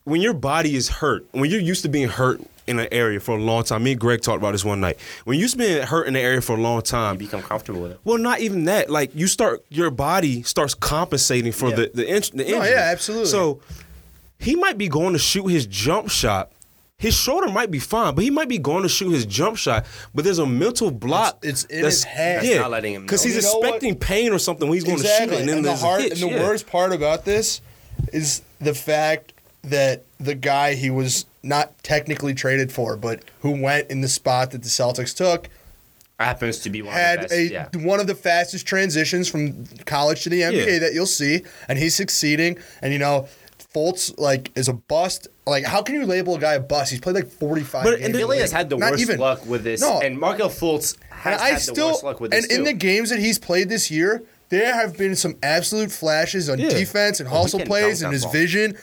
when 0.05 0.21
your 0.21 0.33
body 0.33 0.75
is 0.75 0.89
hurt, 0.89 1.25
when 1.31 1.49
you're 1.49 1.59
used 1.61 1.83
to 1.83 1.89
being 1.89 2.09
hurt 2.09 2.41
in 2.67 2.79
an 2.79 2.87
area 2.91 3.19
for 3.19 3.37
a 3.37 3.41
long 3.41 3.63
time, 3.63 3.83
me 3.83 3.91
and 3.91 3.99
Greg 3.99 4.21
talked 4.21 4.37
about 4.37 4.51
this 4.51 4.63
one 4.65 4.79
night. 4.79 4.97
When 5.25 5.35
you're 5.37 5.41
used 5.43 5.53
to 5.53 5.59
being 5.59 5.81
hurt 5.85 6.07
in 6.07 6.15
an 6.15 6.21
area 6.21 6.41
for 6.41 6.55
a 6.55 6.61
long 6.61 6.81
time, 6.81 7.15
you 7.15 7.19
become 7.27 7.41
comfortable 7.41 7.81
with 7.81 7.91
it. 7.93 7.99
well, 8.03 8.17
not 8.17 8.39
even 8.39 8.65
that. 8.65 8.89
Like 8.89 9.13
you 9.15 9.27
start, 9.27 9.63
your 9.69 9.91
body 9.91 10.43
starts 10.43 10.73
compensating 10.73 11.51
for 11.51 11.69
Yeah. 11.69 11.75
the 11.75 11.91
the, 11.93 12.07
in, 12.07 12.21
the 12.33 12.43
oh, 12.45 12.47
injury. 12.57 12.69
yeah, 12.71 12.89
absolutely. 12.91 13.27
So 13.27 13.61
he 14.39 14.55
might 14.55 14.77
be 14.77 14.87
going 14.87 15.13
to 15.13 15.19
shoot 15.19 15.47
his 15.47 15.65
jump 15.65 16.09
shot. 16.09 16.51
His 16.97 17.15
shoulder 17.15 17.49
might 17.49 17.69
be 17.69 17.79
fine, 17.79 18.15
but 18.15 18.23
he 18.23 18.29
might 18.29 18.47
be 18.47 18.57
going 18.59 18.83
to 18.83 18.89
shoot 18.89 19.09
his 19.09 19.25
jump 19.25 19.57
shot. 19.57 19.85
But 20.15 20.23
there's 20.23 20.39
a 20.39 20.45
mental 20.45 20.89
block. 20.89 21.39
It's- 21.43 21.63
it's 21.65 21.73
in 21.73 21.83
his 21.83 22.03
head. 22.05 22.37
That's 22.37 22.47
Yeah, 22.47 22.59
not 22.61 22.71
letting 22.71 22.93
him 22.93 23.01
because 23.01 23.23
he's 23.23 23.35
You 23.35 23.41
know 23.41 23.57
what? 23.57 23.63
expecting 23.65 23.95
pain 23.95 24.31
or 24.31 24.39
something 24.39 24.69
when 24.69 24.75
he's 24.77 24.85
going 24.85 24.99
to 24.99 25.03
shoot 25.03 25.23
it, 25.33 25.39
and 25.39 25.49
then 25.49 25.57
and 25.57 25.65
the 25.65 25.69
there's 25.69 25.83
a 25.83 26.01
hitch, 26.01 26.11
and 26.13 26.21
the 26.31 26.35
yeah. 26.35 26.47
worst 26.47 26.65
part 26.67 26.93
about 26.93 27.25
this 27.25 27.59
is 28.13 28.41
the 28.61 28.73
fact 28.73 29.32
that 29.63 30.03
the 30.19 30.35
guy 30.35 30.75
he 30.75 30.89
was 30.89 31.25
not 31.41 31.81
technically 31.83 32.33
traded 32.33 32.71
for, 32.71 32.95
but 32.97 33.23
who 33.41 33.61
went 33.61 33.89
in 33.89 34.01
the 34.01 34.07
spot 34.07 34.51
that 34.51 34.63
the 34.63 34.69
Celtics 34.69 35.15
took, 35.15 35.49
Happens 36.19 36.59
to 36.59 36.69
be 36.69 36.81
one 36.81 36.93
had 36.93 37.23
of 37.25 37.29
the 37.29 37.35
a. 37.35 37.41
Yeah. 37.51 37.67
one 37.73 37.99
of 37.99 38.07
the 38.07 38.15
fastest 38.15 38.65
transitions 38.67 39.27
from 39.27 39.65
college 39.85 40.23
to 40.23 40.29
the 40.29 40.41
NBA 40.41 40.73
Yeah. 40.73 40.79
that 40.79 40.93
you'll 40.93 41.05
see, 41.05 41.41
and 41.67 41.77
he's 41.77 41.95
succeeding. 41.95 42.57
And 42.81 42.93
you 42.93 42.99
know, 42.99 43.27
Fultz 43.73 44.17
like 44.19 44.51
is 44.55 44.67
a 44.69 44.73
bust. 44.73 45.27
Like, 45.47 45.65
how 45.65 45.81
can 45.81 45.95
you 45.95 46.05
label 46.05 46.35
a 46.35 46.39
guy 46.39 46.53
a 46.53 46.59
bust? 46.59 46.91
He's 46.91 47.01
played 47.01 47.15
like 47.15 47.27
forty 47.29 47.63
five. 47.63 47.83
But- 47.83 47.99
and 47.99 48.13
Billy 48.13 48.37
has 48.39 48.51
had 48.51 48.69
the 48.69 48.77
Not 48.77 48.91
worst 48.91 49.01
even- 49.01 49.17
luck 49.19 49.45
with 49.45 49.63
this, 49.63 49.81
No. 49.81 49.99
and 50.01 50.17
Markelle 50.17 50.49
Fultz 50.49 50.95
has 51.09 51.41
I 51.41 51.49
had 51.49 51.61
still, 51.61 51.73
the 51.75 51.85
worst 51.93 52.03
luck 52.03 52.21
with 52.21 52.31
this. 52.31 52.43
and 52.43 52.51
this 52.51 52.57
in 52.57 52.63
the 52.63 52.73
games 52.73 53.09
that 53.09 53.19
he's 53.19 53.39
played 53.39 53.67
this 53.67 53.89
year, 53.91 54.21
there 54.49 54.73
have 54.73 54.95
been 54.95 55.15
some 55.15 55.35
absolute 55.41 55.91
flashes 55.91 56.47
on 56.47 56.59
Yeah. 56.59 56.69
defense 56.69 57.19
and 57.19 57.27
hustle 57.27 57.59
can 57.59 57.67
plays 57.67 58.01
and 58.03 58.13
his 58.13 58.21
ball. 58.23 58.31
vision. 58.31 58.77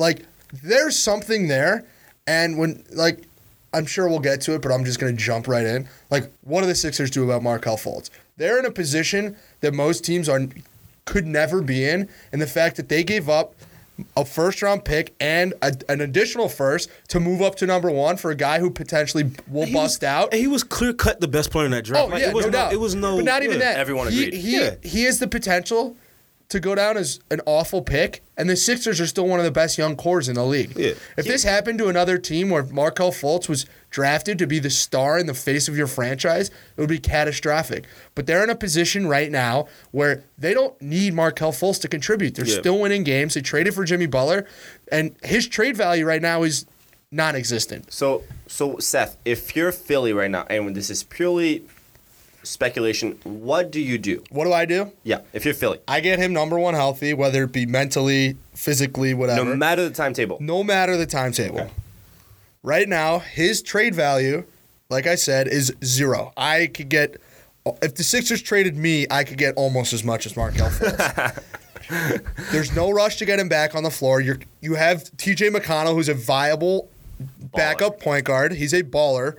Like 0.00 0.24
there's 0.64 0.98
something 0.98 1.46
there, 1.48 1.84
and 2.26 2.58
when 2.58 2.82
like 2.92 3.28
I'm 3.72 3.86
sure 3.86 4.08
we'll 4.08 4.18
get 4.18 4.40
to 4.42 4.54
it, 4.54 4.62
but 4.62 4.72
I'm 4.72 4.84
just 4.84 4.98
gonna 4.98 5.12
jump 5.12 5.46
right 5.46 5.66
in. 5.66 5.88
Like, 6.10 6.32
what 6.42 6.62
do 6.62 6.66
the 6.66 6.74
Sixers 6.74 7.10
do 7.10 7.22
about 7.22 7.42
Markelle 7.42 7.76
Fultz? 7.76 8.10
They're 8.36 8.58
in 8.58 8.64
a 8.64 8.70
position 8.70 9.36
that 9.60 9.74
most 9.74 10.04
teams 10.04 10.28
are 10.28 10.40
could 11.04 11.26
never 11.26 11.60
be 11.62 11.84
in, 11.88 12.08
and 12.32 12.40
the 12.42 12.46
fact 12.46 12.76
that 12.76 12.88
they 12.88 13.04
gave 13.04 13.28
up 13.28 13.54
a 14.16 14.24
first 14.24 14.62
round 14.62 14.82
pick 14.84 15.14
and 15.20 15.52
a, 15.60 15.74
an 15.90 16.00
additional 16.00 16.48
first 16.48 16.88
to 17.08 17.20
move 17.20 17.42
up 17.42 17.54
to 17.56 17.66
number 17.66 17.90
one 17.90 18.16
for 18.16 18.30
a 18.30 18.34
guy 18.34 18.58
who 18.58 18.70
potentially 18.70 19.30
will 19.46 19.66
He 19.66 19.74
bust 19.74 20.00
was, 20.00 20.08
out. 20.08 20.32
and 20.32 20.40
he 20.40 20.46
was 20.46 20.64
clear 20.64 20.94
cut 20.94 21.20
the 21.20 21.28
best 21.28 21.50
player 21.50 21.66
in 21.66 21.72
that 21.72 21.84
draft. 21.84 22.06
Oh 22.08 22.10
Like, 22.12 22.22
yeah, 22.22 22.30
it 22.30 22.34
was 22.34 22.46
no, 22.46 22.50
doubt. 22.52 22.72
It 22.72 22.80
was 22.80 22.94
no. 22.94 23.16
but 23.16 23.24
not 23.26 23.42
even 23.42 23.58
yeah. 23.58 23.72
that. 23.74 23.78
Everyone 23.80 24.10
he, 24.10 24.28
agreed. 24.28 24.40
He 24.40 24.56
Yeah. 24.58 24.74
he 24.82 25.04
has 25.04 25.18
the 25.18 25.28
potential 25.28 25.96
to 26.50 26.58
go 26.58 26.74
down 26.74 26.96
as 26.96 27.20
an 27.30 27.40
awful 27.46 27.80
pick, 27.80 28.22
and 28.36 28.50
the 28.50 28.56
Sixers 28.56 29.00
are 29.00 29.06
still 29.06 29.26
one 29.26 29.38
of 29.38 29.44
the 29.44 29.52
best 29.52 29.78
young 29.78 29.94
cores 29.94 30.28
in 30.28 30.34
the 30.34 30.44
league. 30.44 30.76
Yeah. 30.76 30.94
If 31.16 31.24
this 31.24 31.44
happened 31.44 31.78
to 31.78 31.86
another 31.86 32.18
team 32.18 32.50
where 32.50 32.64
Markelle 32.64 33.12
Fultz 33.12 33.48
was 33.48 33.66
drafted 33.90 34.36
to 34.38 34.48
be 34.48 34.58
the 34.58 34.68
star 34.68 35.16
in 35.16 35.26
the 35.26 35.34
face 35.34 35.68
of 35.68 35.76
your 35.76 35.86
franchise, 35.86 36.48
it 36.76 36.80
would 36.80 36.88
be 36.88 36.98
catastrophic. 36.98 37.84
But 38.16 38.26
they're 38.26 38.42
in 38.42 38.50
a 38.50 38.56
position 38.56 39.06
right 39.06 39.30
now 39.30 39.68
where 39.92 40.24
they 40.36 40.52
don't 40.52 40.80
need 40.82 41.14
Markelle 41.14 41.52
Fultz 41.52 41.80
to 41.82 41.88
contribute. 41.88 42.34
They're 42.34 42.44
Yeah. 42.44 42.58
still 42.58 42.80
winning 42.80 43.04
games. 43.04 43.34
They 43.34 43.42
traded 43.42 43.72
for 43.74 43.84
Jimmy 43.84 44.06
Butler, 44.06 44.44
and 44.90 45.14
his 45.22 45.46
trade 45.46 45.76
value 45.76 46.04
right 46.04 46.22
now 46.22 46.42
is 46.42 46.66
non-existent. 47.12 47.92
So, 47.92 48.24
so 48.48 48.78
Seth, 48.78 49.16
if 49.24 49.54
you're 49.54 49.72
Philly 49.72 50.12
right 50.12 50.30
now, 50.30 50.46
and 50.50 50.74
this 50.74 50.90
is 50.90 51.04
purely 51.04 51.62
speculation, 52.42 53.18
what 53.24 53.70
do 53.70 53.80
you 53.80 53.98
do? 53.98 54.22
What 54.30 54.44
do 54.44 54.52
I 54.52 54.64
do? 54.64 54.92
Yeah, 55.04 55.20
if 55.32 55.44
you're 55.44 55.54
Philly, 55.54 55.78
I 55.86 56.00
get 56.00 56.18
him 56.18 56.32
number 56.32 56.58
one 56.58 56.74
healthy, 56.74 57.14
whether 57.14 57.44
it 57.44 57.52
be 57.52 57.66
mentally, 57.66 58.36
physically, 58.54 59.14
whatever. 59.14 59.44
no 59.44 59.56
matter 59.56 59.88
the 59.88 59.94
timetable. 59.94 60.38
no 60.40 60.62
matter 60.64 60.96
the 60.96 61.06
timetable. 61.06 61.60
Okay. 61.60 61.70
Right 62.62 62.88
now, 62.88 63.20
his 63.20 63.62
trade 63.62 63.94
value, 63.94 64.44
like 64.90 65.06
I 65.06 65.14
said, 65.14 65.48
is 65.48 65.74
zero. 65.82 66.32
I 66.36 66.66
could 66.66 66.90
get, 66.90 67.16
if 67.80 67.94
the 67.94 68.02
Sixers 68.04 68.42
traded 68.42 68.76
me, 68.76 69.06
I 69.10 69.24
could 69.24 69.38
get 69.38 69.54
almost 69.56 69.92
as 69.94 70.04
much 70.04 70.26
as 70.26 70.36
Markelle 70.36 70.68
Fultz. 70.68 71.42
There's 72.52 72.74
no 72.76 72.90
rush 72.90 73.16
to 73.16 73.24
get 73.24 73.40
him 73.40 73.48
back 73.48 73.74
on 73.74 73.82
the 73.82 73.90
floor. 73.90 74.20
You 74.20 74.38
you 74.60 74.74
have 74.74 75.04
T.J. 75.16 75.48
McConnell, 75.50 75.94
who's 75.94 76.08
a 76.08 76.14
viable 76.14 76.88
backup 77.54 77.98
point 78.00 78.24
guard. 78.24 78.52
He's 78.52 78.72
a 78.72 78.82
baller. 78.82 79.36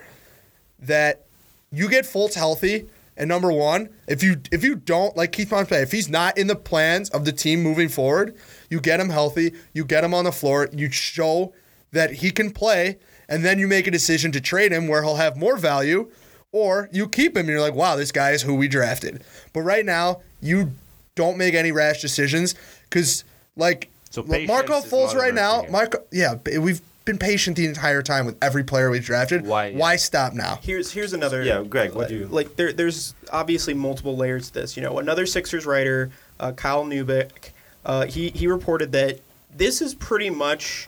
That 0.79 1.25
you 1.71 1.89
get 1.89 2.05
Fultz 2.05 2.33
healthy. 2.33 2.87
And 3.17 3.27
number 3.27 3.51
one, 3.51 3.89
if 4.07 4.23
you 4.23 4.37
if 4.51 4.63
you 4.63 4.75
don't 4.75 5.15
like 5.17 5.31
Keith 5.31 5.49
Pompey, 5.49 5.75
if 5.75 5.91
he's 5.91 6.09
not 6.09 6.37
in 6.37 6.47
the 6.47 6.55
plans 6.55 7.09
of 7.09 7.25
the 7.25 7.31
team 7.31 7.61
moving 7.61 7.89
forward, 7.89 8.35
you 8.69 8.79
get 8.79 8.99
him 8.99 9.09
healthy, 9.09 9.53
you 9.73 9.85
get 9.85 10.03
him 10.03 10.13
on 10.13 10.23
the 10.23 10.31
floor, 10.31 10.69
you 10.71 10.89
show 10.89 11.53
that 11.91 12.13
he 12.13 12.31
can 12.31 12.51
play, 12.51 12.97
and 13.27 13.43
then 13.43 13.59
you 13.59 13.67
make 13.67 13.85
a 13.85 13.91
decision 13.91 14.31
to 14.31 14.41
trade 14.41 14.71
him 14.71 14.87
where 14.87 15.03
he'll 15.03 15.17
have 15.17 15.35
more 15.35 15.57
value, 15.57 16.09
or 16.51 16.89
you 16.91 17.07
keep 17.07 17.35
him 17.35 17.41
and 17.41 17.49
you're 17.49 17.61
like, 17.61 17.75
wow, 17.75 17.95
this 17.95 18.11
guy 18.11 18.31
is 18.31 18.41
who 18.41 18.55
we 18.55 18.67
drafted. 18.67 19.23
But 19.53 19.61
right 19.61 19.85
now, 19.85 20.21
you 20.39 20.71
don't 21.15 21.37
make 21.37 21.53
any 21.53 21.71
rash 21.71 22.01
decisions 22.01 22.55
because 22.89 23.23
like 23.55 23.89
So 24.09 24.23
Marco 24.23 24.81
Fultz 24.81 25.13
right 25.13 25.33
now. 25.33 25.65
Marco, 25.69 25.99
yeah, 26.11 26.35
we've 26.57 26.81
been 27.11 27.17
patient 27.19 27.57
the 27.57 27.65
entire 27.65 28.01
time 28.01 28.25
with 28.25 28.37
every 28.41 28.63
player 28.63 28.89
we've 28.89 29.03
drafted. 29.03 29.45
Why, 29.45 29.67
yeah. 29.67 29.77
Why 29.77 29.95
stop 29.97 30.33
now? 30.33 30.59
Here's 30.61 30.91
here's 30.91 31.13
another. 31.13 31.43
Yeah, 31.43 31.63
Greg, 31.63 31.93
what 31.93 32.07
do 32.07 32.15
you- 32.15 32.27
like? 32.27 32.55
There 32.55 32.71
there's 32.71 33.13
obviously 33.31 33.73
multiple 33.73 34.15
layers 34.15 34.47
to 34.47 34.53
this. 34.53 34.75
You 34.77 34.83
know, 34.83 34.99
another 34.99 35.25
Sixers 35.25 35.65
writer, 35.65 36.09
uh, 36.39 36.53
Kyle 36.53 36.85
Neubeck, 36.85 37.51
uh, 37.85 38.05
he 38.05 38.29
he 38.29 38.47
reported 38.47 38.91
that 38.93 39.19
this 39.55 39.81
is 39.81 39.93
pretty 39.93 40.29
much 40.29 40.87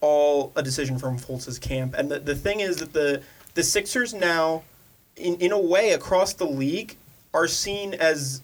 all 0.00 0.52
a 0.54 0.62
decision 0.62 0.98
from 0.98 1.18
Fultz's 1.18 1.58
camp, 1.58 1.94
and 1.96 2.10
the 2.10 2.18
the 2.20 2.34
thing 2.34 2.60
is 2.60 2.76
that 2.78 2.92
the 2.92 3.22
the 3.54 3.62
Sixers 3.62 4.12
now, 4.14 4.62
in 5.16 5.36
in 5.36 5.52
a 5.52 5.58
way, 5.60 5.92
across 5.92 6.34
the 6.34 6.46
league, 6.46 6.96
are 7.32 7.48
seen 7.48 7.94
as 7.94 8.42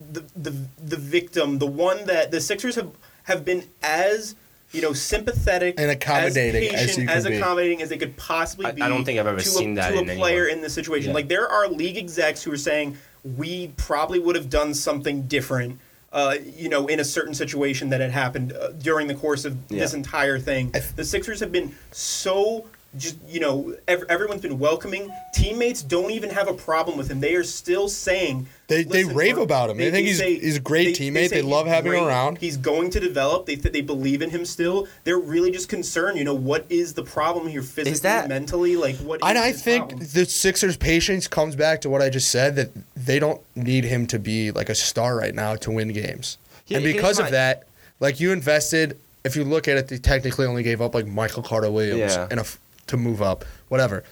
the 0.00 0.24
the 0.34 0.54
the 0.82 0.96
victim, 0.96 1.58
the 1.58 1.66
one 1.66 2.06
that 2.06 2.30
the 2.30 2.40
Sixers 2.40 2.74
have 2.76 2.90
have 3.24 3.44
been 3.44 3.64
as 3.82 4.34
you 4.72 4.82
know 4.82 4.92
sympathetic 4.92 5.74
And 5.78 5.90
accommodating 5.90 6.74
as 6.74 6.82
as, 6.82 6.98
you 6.98 7.06
patient, 7.06 7.10
as 7.10 7.22
could 7.24 7.30
be. 7.30 7.36
accommodating 7.38 7.82
as 7.82 7.88
they 7.88 7.98
could 7.98 8.16
possibly 8.16 8.66
I- 8.66 8.72
be. 8.72 8.82
I 8.82 8.88
don't 8.88 9.04
think 9.04 9.18
I've 9.18 9.26
ever 9.26 9.40
seen 9.40 9.72
a, 9.72 9.74
that 9.76 9.90
to 9.92 9.98
in 9.98 10.10
a 10.10 10.16
player 10.16 10.42
anyone. 10.44 10.58
in 10.58 10.60
this 10.62 10.74
situation. 10.74 11.08
Yeah. 11.10 11.14
Like 11.14 11.28
there 11.28 11.48
are 11.48 11.68
league 11.68 11.96
execs 11.96 12.42
who 12.42 12.52
are 12.52 12.56
saying 12.58 12.96
we 13.36 13.68
probably 13.76 14.18
would 14.18 14.36
have 14.36 14.50
done 14.50 14.74
something 14.74 15.22
different. 15.22 15.78
Uh, 16.10 16.36
you 16.56 16.70
know, 16.70 16.86
in 16.86 17.00
a 17.00 17.04
certain 17.04 17.34
situation 17.34 17.90
that 17.90 18.00
had 18.00 18.10
happened 18.10 18.52
uh, 18.54 18.68
during 18.72 19.06
the 19.08 19.14
course 19.14 19.44
of 19.44 19.68
this 19.68 19.92
entire 19.92 20.38
thing, 20.38 20.72
the 20.96 21.04
Sixers 21.04 21.38
have 21.40 21.52
been 21.52 21.74
so 21.92 22.64
just 22.96 23.16
you 23.28 23.38
know 23.38 23.74
ev- 23.86 24.04
everyone's 24.08 24.40
been 24.40 24.58
welcoming. 24.58 25.12
Teammates 25.34 25.82
don't 25.82 26.10
even 26.10 26.30
have 26.30 26.48
a 26.48 26.54
problem 26.54 26.96
with 26.96 27.10
him. 27.10 27.20
They 27.20 27.34
are 27.34 27.44
still 27.44 27.88
saying 27.88 28.46
They- 28.66 28.82
they 28.84 29.04
rave 29.04 29.36
about 29.38 29.68
him. 29.70 29.76
They 29.76 29.90
think 29.90 30.06
he's- 30.06 30.20
he's 30.20 30.56
a 30.56 30.60
great 30.60 30.96
teammate. 30.96 31.28
say 31.28 31.36
They 31.36 31.42
love 31.42 31.66
he's 31.66 31.74
having 31.74 31.92
him 31.92 32.04
around. 32.04 32.38
He's 32.38 32.56
going 32.56 32.90
to 32.90 33.00
develop. 33.00 33.44
They 33.46 33.56
th- 33.56 33.72
they 33.72 33.82
believe 33.82 34.22
in 34.22 34.30
him 34.30 34.44
still. 34.46 34.86
They're 35.04 35.18
really 35.18 35.50
just 35.50 35.68
concerned. 35.68 36.18
You 36.18 36.24
know, 36.24 36.34
what 36.34 36.64
is 36.70 36.94
the 36.94 37.02
problem 37.02 37.46
here 37.48 37.62
physically, 37.62 38.00
that- 38.00 38.28
mentally? 38.28 38.76
Like 38.76 38.96
what? 38.96 39.20
And 39.22 39.36
is 39.36 39.44
I 39.44 39.52
think 39.52 39.88
problem? 39.90 40.08
the 40.14 40.24
Sixers' 40.24 40.76
patience 40.78 41.28
comes 41.28 41.56
back 41.56 41.82
to 41.82 41.90
what 41.90 42.00
I 42.00 42.08
just 42.08 42.30
said 42.30 42.56
that 42.56 42.70
they 42.96 43.18
don't 43.18 43.40
need 43.54 43.84
him 43.84 44.06
to 44.06 44.18
be 44.18 44.50
like 44.50 44.70
a 44.70 44.74
star 44.74 45.14
right 45.14 45.34
now 45.34 45.56
to 45.56 45.70
win 45.70 45.88
games. 45.92 46.38
Here- 46.64 46.78
and 46.78 46.84
here's 46.86 46.96
because 46.96 47.18
my- 47.18 47.26
of 47.26 47.32
that, 47.32 47.64
like 48.00 48.18
you 48.18 48.32
invested, 48.32 48.96
if 49.24 49.36
you 49.36 49.44
look 49.44 49.68
at 49.68 49.76
it, 49.76 49.88
they 49.88 49.98
technically 49.98 50.46
only 50.46 50.62
gave 50.62 50.80
up 50.80 50.94
like 50.94 51.06
Michael 51.06 51.42
Carter 51.42 51.70
Williams 51.70 52.14
Yeah. 52.14 52.28
and 52.30 52.40
a 52.40 52.42
f- 52.44 52.58
to 52.88 52.96
move 52.96 53.22
up, 53.22 53.44
whatever. 53.68 54.02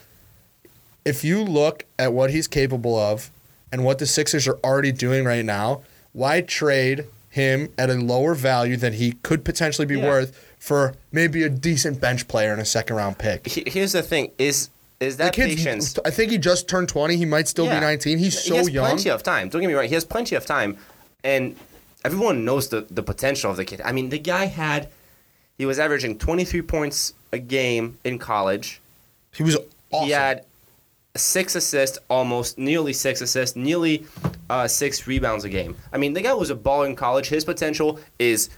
If 1.05 1.24
you 1.24 1.43
look 1.43 1.85
at 1.99 2.12
what 2.12 2.31
he's 2.31 2.49
capable 2.49 2.97
of 2.99 3.31
and 3.72 3.85
what 3.85 3.99
the 3.99 4.07
Sixers 4.07 4.47
are 4.49 4.59
already 4.64 4.93
doing 4.93 5.24
right 5.24 5.45
now, 5.45 5.83
why 6.12 6.41
trade 6.41 7.05
him 7.31 7.68
at 7.77 7.91
a 7.91 7.95
lower 7.95 8.35
value 8.35 8.77
than 8.77 8.95
he 8.95 9.12
could 9.22 9.45
potentially 9.45 9.87
be 9.87 9.97
Yeah. 9.99 10.07
worth 10.07 10.41
for 10.59 10.95
maybe 11.12 11.43
a 11.43 11.49
decent 11.51 12.01
bench 12.01 12.27
player 12.29 12.53
and 12.53 12.61
a 12.61 12.64
second 12.64 12.97
round 12.97 13.18
pick? 13.18 13.47
Here's 13.47 13.93
the 13.93 14.03
thing: 14.03 14.31
is 14.39 14.70
is 14.99 15.18
that 15.18 15.35
kid's- 15.35 15.57
patience? 15.57 15.99
I 16.07 16.11
think 16.11 16.31
he 16.31 16.39
just 16.39 16.68
turned 16.68 16.89
20. 16.89 17.16
He 17.18 17.27
might 17.27 17.49
still 17.49 17.66
Yeah. 17.66 17.74
be 17.79 17.81
19. 17.81 18.18
He's 18.18 18.43
so 18.43 18.55
He 18.55 18.59
has 18.59 18.70
young. 18.70 18.87
plenty 18.87 19.11
of 19.11 19.22
time. 19.22 19.51
Don't 19.51 19.61
get 19.61 19.68
me 19.68 19.74
wrong. 19.74 19.87
He 19.87 19.95
has 19.95 20.05
plenty 20.07 20.35
of 20.35 20.47
time, 20.47 20.79
and 21.22 21.55
everyone 22.05 22.45
knows 22.45 22.68
the 22.68 22.87
the 22.91 23.03
potential 23.03 23.51
of 23.51 23.59
the 23.59 23.64
kid. 23.64 23.81
I 23.85 23.93
mean, 23.93 24.09
the 24.09 24.18
guy 24.18 24.47
had 24.47 24.89
he 25.59 25.66
was 25.66 25.78
averaging 25.78 26.18
23 26.18 26.62
points 26.62 27.14
a 27.32 27.38
game 27.38 27.98
in 28.04 28.18
college. 28.18 28.80
He 29.34 29.42
was 29.42 29.57
awesome. 29.90 30.07
He 30.07 30.12
had 30.12 30.44
six 31.16 31.54
assists, 31.54 31.98
almost 32.09 32.59
nearly 32.59 32.92
six 32.92 33.20
assists, 33.20 33.57
nearly 33.57 34.04
uh, 34.50 34.68
six 34.68 35.07
rebounds 35.07 35.44
a 35.44 35.48
game. 35.48 35.76
I 35.92 35.98
mean, 35.98 36.12
the 36.12 36.20
guy 36.20 36.34
was 36.34 36.50
a 36.50 36.54
ball 36.54 36.82
in 36.82 36.94
college. 36.94 37.28
His 37.28 37.44
potential 37.44 37.98
is 38.18 38.50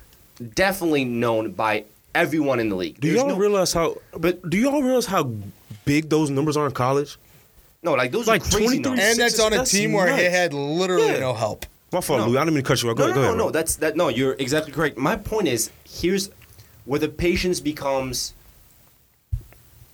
definitely 0.55 1.05
known 1.05 1.53
by 1.53 1.85
everyone 2.15 2.61
in 2.61 2.69
the 2.69 2.77
league. 2.77 3.01
Do 3.01 3.09
There's 3.09 3.21
y'all 3.21 3.29
no- 3.31 3.37
realize 3.37 3.73
how? 3.73 3.97
But 4.17 4.49
do 4.49 4.57
y'all 4.59 4.83
realize 4.83 5.07
how 5.07 5.31
big 5.85 6.09
those 6.09 6.31
numbers 6.31 6.57
are 6.57 6.67
in 6.67 6.73
college? 6.73 7.17
No, 7.83 7.95
like 7.95 8.11
those 8.11 8.27
Like 8.27 8.43
are 8.47 8.51
crazy 8.51 8.81
numbers. 8.81 9.05
and 9.05 9.19
that's 9.19 9.39
on 9.39 9.53
a 9.53 9.59
that's 9.59 9.71
team 9.71 9.93
where 9.93 10.15
he 10.17 10.25
had 10.25 10.53
literally 10.53 11.07
Yeah. 11.07 11.21
no 11.21 11.35
help. 11.35 11.65
My 11.93 12.01
fault, 12.01 12.21
No. 12.21 12.27
Louis. 12.27 12.39
I 12.39 12.41
didn't 12.43 12.55
mean 12.57 12.65
to 12.65 12.69
cut 12.69 12.83
you 12.83 12.91
off. 12.91 12.97
Go, 12.97 13.05
no, 13.05 13.13
ahead, 13.13 13.15
go 13.15 13.21
no, 13.23 13.27
ahead. 13.29 13.39
no, 13.39 13.45
no. 13.47 13.51
That's 13.51 13.77
that. 13.77 13.97
No, 13.97 14.09
you're 14.09 14.35
exactly 14.39 14.73
correct. 14.73 14.99
My 14.99 15.17
point 15.17 15.47
is, 15.49 15.71
here's 15.89 16.29
where 16.89 16.99
the 16.99 17.09
patience 17.09 17.61
becomes, 17.61 18.33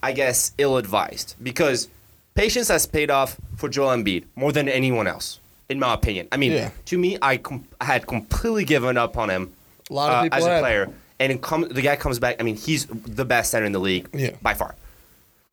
I 0.03 0.13
guess, 0.13 0.53
ill-advised 0.59 1.35
because 1.43 1.89
patience 2.35 2.69
has 2.69 2.87
paid 2.87 3.11
off 3.11 3.37
for 3.57 3.69
Joel 3.69 3.97
Embiid 3.97 4.25
more 4.37 4.53
than 4.53 4.69
anyone 4.69 5.07
else, 5.07 5.41
in 5.69 5.79
my 5.81 5.93
opinion. 5.95 6.29
I 6.31 6.37
mean, 6.37 6.53
Yeah. 6.53 6.71
to 6.87 6.99
me, 6.99 7.19
I, 7.21 7.37
com- 7.39 7.65
I 7.81 7.85
had 7.87 8.07
completely 8.07 8.65
given 8.65 8.97
up 8.97 9.17
on 9.17 9.29
him 9.31 9.53
A 9.91 9.93
lot 9.95 10.13
of 10.27 10.33
uh, 10.33 10.37
as 10.37 10.45
a 10.45 10.49
had. 10.51 10.61
player, 10.61 10.91
and 11.19 11.33
it 11.33 11.43
come, 11.43 11.63
the 11.69 11.83
guy 11.83 11.97
comes 11.97 12.19
back. 12.19 12.37
I 12.39 12.43
mean, 12.45 12.57
he's 12.57 12.87
the 12.87 13.25
best 13.25 13.51
center 13.51 13.67
in 13.67 13.73
the 13.73 13.81
league 13.81 14.09
Yeah. 14.13 14.37
by 14.41 14.55
far. 14.55 14.75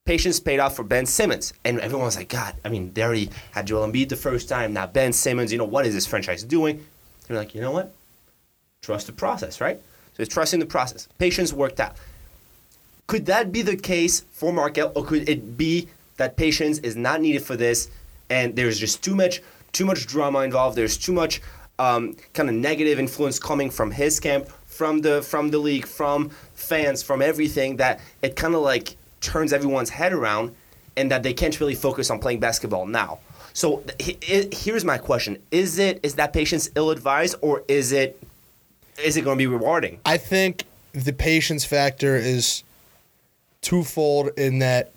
Patience 0.05 0.39
paid 0.39 0.59
off 0.59 0.75
for 0.75 0.83
Ben 0.83 1.05
Simmons, 1.05 1.53
and 1.63 1.79
everyone's 1.79 2.15
like, 2.17 2.29
God, 2.29 2.55
I 2.65 2.69
mean, 2.69 2.91
they 2.93 3.03
already 3.03 3.29
had 3.51 3.67
Joel 3.67 3.87
Embiid 3.87 4.09
the 4.09 4.15
first 4.15 4.47
time. 4.49 4.73
Now 4.73 4.85
Ben 4.87 5.13
Simmons, 5.13 5.51
you 5.51 5.57
know 5.57 5.65
what 5.65 5.85
is 5.85 5.93
this 5.93 6.05
franchise 6.07 6.43
doing? 6.43 6.85
They're 7.27 7.37
like, 7.37 7.55
you 7.55 7.61
know 7.61 7.71
what? 7.71 7.93
Trust 8.81 9.07
the 9.07 9.13
process, 9.13 9.61
right? 9.61 9.79
So 10.15 10.23
it's 10.23 10.33
trusting 10.33 10.59
the 10.59 10.65
process. 10.65 11.07
Patience 11.17 11.53
worked 11.53 11.79
out. 11.79 11.95
Could 13.07 13.25
that 13.27 13.51
be 13.51 13.61
the 13.61 13.75
case 13.75 14.21
for 14.31 14.53
Markelle, 14.53 14.91
or 14.95 15.03
could 15.03 15.27
it 15.27 15.57
be 15.57 15.87
that 16.17 16.37
patience 16.37 16.79
is 16.79 16.95
not 16.95 17.21
needed 17.21 17.43
for 17.43 17.55
this, 17.55 17.89
and 18.29 18.55
there's 18.55 18.77
just 18.79 19.03
too 19.03 19.15
much, 19.15 19.41
too 19.71 19.85
much 19.85 20.07
drama 20.07 20.39
involved. 20.39 20.77
There's 20.77 20.97
too 20.97 21.11
much 21.11 21.41
um, 21.79 22.15
kind 22.33 22.47
of 22.49 22.55
negative 22.55 22.99
influence 22.99 23.39
coming 23.39 23.69
from 23.69 23.91
his 23.91 24.19
camp, 24.19 24.47
from 24.65 24.99
the 25.01 25.21
from 25.21 25.49
the 25.49 25.57
league, 25.57 25.85
from 25.85 26.29
fans, 26.55 27.01
from 27.03 27.21
everything 27.21 27.77
that 27.77 27.99
it 28.21 28.35
kind 28.35 28.55
of 28.55 28.61
like 28.61 28.95
turns 29.19 29.51
everyone's 29.51 29.89
head 29.89 30.13
around, 30.13 30.55
and 30.95 31.11
that 31.11 31.23
they 31.23 31.33
can't 31.33 31.59
really 31.59 31.75
focus 31.75 32.09
on 32.09 32.19
playing 32.19 32.39
basketball 32.39 32.85
now. 32.85 33.19
So 33.53 33.83
he- 33.99 34.17
he- 34.21 34.49
here's 34.53 34.85
my 34.85 34.97
question: 34.97 35.37
Is 35.51 35.79
it 35.79 35.99
is 36.03 36.15
that 36.15 36.31
patience 36.33 36.69
ill-advised, 36.75 37.35
or 37.41 37.63
is 37.67 37.91
it 37.91 38.21
is 39.03 39.17
it 39.17 39.21
going 39.21 39.37
to 39.37 39.41
be 39.41 39.47
rewarding? 39.47 39.99
I 40.05 40.17
think 40.17 40.63
the 40.93 41.13
patience 41.13 41.65
factor 41.65 42.15
is 42.15 42.63
twofold 43.61 44.29
in 44.37 44.59
that 44.59 44.91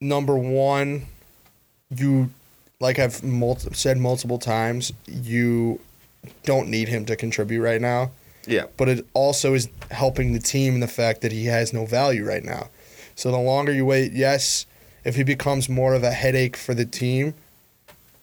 number 0.00 0.36
one, 0.36 1.06
you 1.90 2.30
like 2.80 2.98
I've 2.98 3.22
multi- 3.22 3.72
said 3.74 3.96
multiple 3.98 4.38
times, 4.38 4.92
you 5.06 5.78
don't 6.44 6.68
need 6.68 6.88
him 6.88 7.04
to 7.06 7.16
contribute 7.16 7.62
right 7.62 7.80
now. 7.80 8.10
Yeah. 8.44 8.64
but 8.76 8.88
it 8.88 9.06
also 9.14 9.54
is 9.54 9.68
helping 9.92 10.32
the 10.32 10.40
team 10.40 10.74
in 10.74 10.80
the 10.80 10.88
fact 10.88 11.20
that 11.20 11.30
he 11.30 11.44
has 11.44 11.72
no 11.72 11.86
value 11.86 12.24
right 12.24 12.42
now. 12.42 12.70
So 13.14 13.30
the 13.30 13.38
longer 13.38 13.72
you 13.72 13.84
wait, 13.86 14.10
yes, 14.12 14.66
if 15.04 15.14
he 15.14 15.22
becomes 15.22 15.68
more 15.68 15.94
of 15.94 16.02
a 16.02 16.10
headache 16.10 16.56
for 16.56 16.74
the 16.74 16.84
team, 16.84 17.34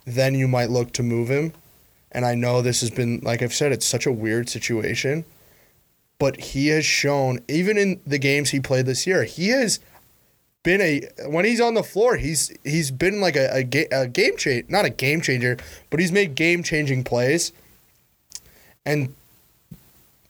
then 0.04 0.36
you 0.36 0.46
might 0.50 0.70
look 0.70 0.92
to 0.94 1.04
move 1.04 1.30
him. 1.30 1.54
And 2.12 2.26
I 2.26 2.36
know 2.36 2.62
this 2.62 2.82
has 2.82 2.90
been 2.92 3.20
like 3.24 3.42
I've 3.42 3.54
said, 3.54 3.72
it's 3.72 3.86
such 3.86 4.06
a 4.06 4.12
weird 4.12 4.50
situation. 4.50 5.26
But 6.18 6.38
he 6.38 6.68
has 6.68 6.84
shown, 6.86 7.40
even 7.48 7.78
in 7.78 8.02
the 8.06 8.18
games 8.18 8.50
he 8.50 8.60
played 8.60 8.86
this 8.86 9.08
year, 9.08 9.24
he 9.24 9.50
has 9.50 9.80
been 10.64 10.82
a 10.82 11.08
when 11.30 11.46
he's 11.46 11.62
on 11.62 11.76
the 11.76 11.84
floor, 11.84 12.18
he's 12.18 12.52
he's 12.66 12.92
been 12.92 13.22
like 13.22 13.38
a, 13.38 13.50
a, 13.54 13.64
ga- 13.64 13.88
a 13.92 14.06
game 14.08 14.36
change, 14.36 14.70
not 14.70 14.84
a 14.84 14.90
game 14.90 15.22
changer, 15.22 15.56
but 15.90 16.00
he's 16.02 16.12
made 16.12 16.36
game 16.36 16.62
changing 16.62 17.06
plays. 17.06 17.54
And 18.86 19.16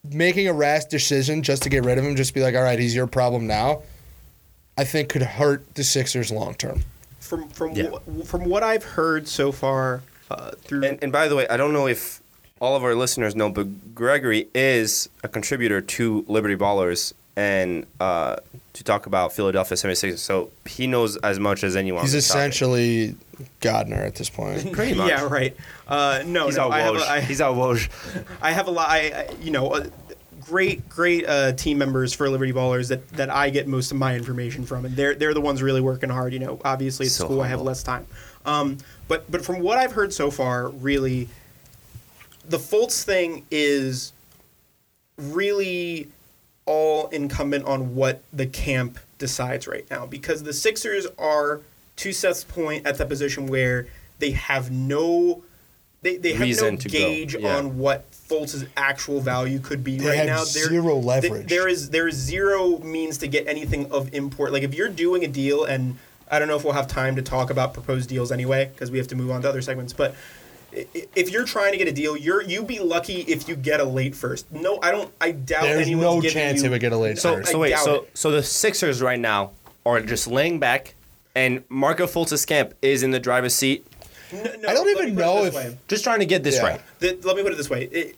making 0.04 0.48
a 0.48 0.54
rash 0.54 0.86
decision 0.86 1.42
just 1.44 1.64
to 1.64 1.70
get 1.70 1.84
rid 1.84 1.98
of 1.98 2.06
him, 2.06 2.16
just 2.16 2.34
be 2.34 2.42
like, 2.42 2.56
all 2.56 2.64
right, 2.64 2.80
he's 2.80 2.96
your 2.96 3.08
problem 3.08 3.48
now, 3.48 3.82
I 4.78 4.84
think 4.84 5.10
could 5.10 5.22
hurt 5.24 5.74
the 5.76 5.84
Sixers 5.84 6.32
long 6.32 6.54
term. 6.54 6.84
From 7.20 7.50
from 7.50 7.72
Yeah. 7.74 7.90
wh- 7.90 8.26
from 8.26 8.46
what 8.46 8.62
I've 8.64 8.84
heard 8.84 9.28
so 9.28 9.52
far 9.52 10.04
uh, 10.30 10.52
through 10.62 10.84
And, 10.84 11.00
and 11.02 11.12
by 11.12 11.28
the 11.28 11.36
way, 11.36 11.48
I 11.48 11.58
don't 11.58 11.74
know 11.74 11.88
if 11.88 12.22
all 12.60 12.76
of 12.76 12.84
our 12.84 12.96
listeners 12.96 13.36
know, 13.36 13.50
but 13.50 13.96
Gregory 13.96 14.48
is 14.54 15.10
a 15.24 15.28
contributor 15.28 15.82
to 15.82 16.26
Liberty 16.28 16.56
Ballers 16.56 17.14
and 17.36 17.86
uh, 18.02 18.36
to 18.74 18.84
talk 18.84 19.06
about 19.06 19.32
Philadelphia 19.32 19.78
76ers. 19.78 20.18
So 20.18 20.52
he 20.66 20.88
knows 20.88 21.16
as 21.18 21.40
much 21.40 21.64
as 21.64 21.76
anyone. 21.76 22.02
He's 22.04 22.14
on 22.14 22.18
this 22.18 22.28
topic. 22.28 22.40
essentially 22.40 23.16
Bodner 23.62 24.06
at 24.06 24.16
this 24.16 24.30
point. 24.30 24.72
Pretty 24.74 24.94
much. 24.94 25.10
yeah, 25.10 25.26
right. 25.26 25.56
Uh, 25.88 26.24
no, 26.26 26.48
He's 26.48 26.58
no, 26.58 26.64
out 26.66 26.72
I 26.72 26.80
have, 26.82 26.96
Woj. 26.96 27.02
a, 27.08 27.12
I, 27.12 27.22
He's 27.22 27.40
out 27.40 27.56
Woj. 27.56 27.90
I 28.42 28.52
have 28.52 28.68
a 28.68 28.72
lot. 28.80 28.90
I, 28.90 28.98
I 28.98 29.36
you 29.42 29.52
know, 29.52 29.70
uh, 29.70 29.88
great, 30.42 30.90
great 30.90 31.26
uh, 31.28 31.54
team 31.54 31.78
members 31.78 32.14
for 32.14 32.30
Liberty 32.30 32.52
Ballers 32.52 32.90
that, 32.90 33.08
that 33.10 33.30
I 33.30 33.50
get 33.50 33.68
most 33.68 33.92
of 33.92 33.98
my 33.98 34.16
information 34.16 34.66
from, 34.66 34.86
and 34.86 34.96
they're 34.96 35.16
they're 35.16 35.34
the 35.34 35.42
ones 35.42 35.62
really 35.64 35.82
working 35.82 36.10
hard. 36.10 36.34
You 36.34 36.40
know, 36.40 36.60
obviously 36.66 37.06
at 37.06 37.14
So 37.14 37.26
school 37.26 37.42
I 37.42 37.48
have 37.48 37.62
less 37.62 37.84
time, 37.84 38.06
um, 38.50 38.78
but 39.08 39.30
but 39.32 39.43
from 39.43 39.60
what 39.60 39.78
I've 39.78 39.91
heard 39.91 40.14
so 40.14 40.32
far, 40.32 40.70
really, 40.70 41.30
the 42.47 42.58
Fultz 42.58 43.04
thing 43.04 43.45
is 43.52 44.14
really 45.18 46.08
all 46.66 47.08
incumbent 47.08 47.66
on 47.66 47.95
what 47.95 48.22
the 48.32 48.45
camp 48.45 49.00
decides 49.18 49.68
right 49.68 49.86
now 49.89 50.06
because 50.06 50.43
the 50.43 50.54
Sixers 50.54 51.08
are 51.18 51.62
to 51.97 52.14
Seth's 52.14 52.43
point 52.43 52.86
at 52.86 52.97
the 52.97 53.06
position 53.06 53.47
where 53.47 53.88
they 54.20 54.32
have 54.32 54.72
no 54.72 55.43
they, 56.02 56.16
they 56.16 56.32
have 56.34 56.41
Reason 56.41 56.76
no 56.76 56.78
gauge 56.78 57.36
yeah. 57.36 57.58
on 57.58 57.78
what 57.78 58.10
Fultz's 58.12 58.66
actual 58.78 59.20
value 59.20 59.60
could 59.60 59.84
be 59.84 59.97
They 59.97 60.08
right 60.08 60.18
have 60.20 60.28
now. 60.28 60.38
There- 60.45 60.70
zero 60.70 61.02
th- 61.20 61.47
there 61.47 61.68
is 61.68 61.89
there 61.89 62.08
is 62.08 62.16
zero 62.16 62.78
means 62.80 63.18
to 63.18 63.28
get 63.28 63.47
anything 63.47 63.91
of 63.91 64.14
import. 64.14 64.54
Like 64.54 64.64
if 64.64 64.74
you're 64.74 64.88
doing 64.89 65.26
a 65.26 65.28
deal, 65.28 65.66
and 65.66 65.97
I 66.32 66.40
don't 66.40 66.48
know 66.48 66.56
if 66.56 66.64
we'll 66.64 66.74
have 66.74 66.88
time 66.88 67.16
to 67.16 67.22
talk 67.22 67.50
about 67.50 67.74
proposed 67.74 68.10
deals 68.10 68.32
anyway 68.32 68.70
because 68.74 68.92
we 68.92 68.98
have 68.98 69.08
to 69.08 69.16
move 69.16 69.32
on 69.32 69.42
to 69.42 69.50
other 69.50 69.62
segments. 69.62 69.94
But 69.94 70.14
i- 70.76 70.86
i- 70.96 71.08
if 71.16 71.32
you're 71.32 71.46
trying 71.46 71.72
to 71.72 71.78
get 71.78 71.88
a 71.88 71.92
deal, 71.92 72.16
you're 72.16 72.42
you 72.44 72.64
be 72.64 72.80
lucky 72.80 73.22
if 73.22 73.48
you 73.48 73.56
get 73.56 73.80
a 73.80 73.84
late 73.86 74.16
first. 74.16 74.52
No, 74.52 74.80
I 74.82 74.92
don't. 74.92 75.12
I 75.20 75.32
doubt 75.32 75.64
There's 75.64 75.88
anyone's 75.88 76.24
no 76.24 76.30
chance 76.30 76.58
you, 76.58 76.64
he 76.64 76.70
would 76.70 76.82
get 76.82 76.92
a 76.92 76.98
late 76.98 77.18
So, 77.18 77.36
first. 77.38 77.52
so 77.52 77.58
I 77.58 77.62
wait, 77.62 77.78
so 77.78 77.96
it. 77.96 78.12
so 78.14 78.32
the 78.32 78.44
Sixers 78.44 79.02
right 79.02 79.20
now 79.20 79.52
are 79.86 80.02
just 80.02 80.28
laying 80.28 80.60
back, 80.60 80.94
and 81.36 81.64
Marco 81.70 82.06
Fultz's 82.06 82.46
camp 82.46 82.74
is 82.82 83.02
in 83.04 83.12
the 83.12 83.20
driver's 83.20 83.56
seat. 83.56 83.86
N- 84.32 84.44
no, 84.62 84.70
I 84.70 84.74
don't 84.76 84.88
even 84.90 85.06
me 85.06 85.12
put 85.16 85.22
it 85.22 85.26
know 85.26 85.44
this 85.46 85.56
if- 85.56 85.66
way. 85.72 85.78
Just 85.88 86.04
trying 86.04 86.20
to 86.20 86.26
get 86.28 86.44
this 86.44 86.56
Yeah. 86.58 86.64
right. 86.64 86.82
The- 87.00 87.18
let 87.24 87.36
me 87.36 87.42
put 87.42 87.52
it 87.54 87.58
this 87.58 87.70
way. 87.70 87.86
It, 87.92 88.16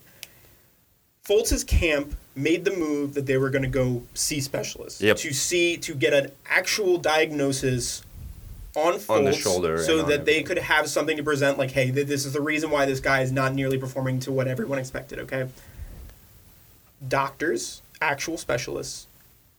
Fultz's 1.23 1.63
camp 1.63 2.15
made 2.35 2.65
the 2.65 2.71
move 2.71 3.13
that 3.13 3.25
they 3.25 3.37
were 3.37 3.49
going 3.49 3.63
to 3.63 3.67
go 3.67 4.03
see 4.13 4.39
specialists. 4.39 5.01
Yep. 5.01 5.17
to 5.17 5.33
see 5.33 5.77
to 5.77 5.93
get 5.93 6.13
an 6.13 6.31
actual 6.49 6.97
diagnosis 6.97 8.03
on 8.75 8.99
On 9.09 9.25
the 9.25 9.33
shoulder 9.33 9.83
so 9.83 10.01
that 10.03 10.23
they 10.23 10.43
could 10.43 10.57
have 10.57 10.87
something 10.87 11.17
to 11.17 11.23
present 11.23 11.57
like 11.57 11.71
hey 11.71 11.91
th- 11.91 12.07
this 12.07 12.25
is 12.25 12.31
the 12.31 12.39
reason 12.41 12.71
why 12.71 12.85
this 12.85 13.01
guy 13.01 13.21
is 13.21 13.31
not 13.31 13.53
nearly 13.53 13.77
performing 13.77 14.19
to 14.21 14.31
what 14.31 14.47
everyone 14.47 14.79
expected 14.79 15.19
okay? 15.19 15.49
Doctors 17.05 17.81
actual 18.01 18.37
specialists 18.37 19.07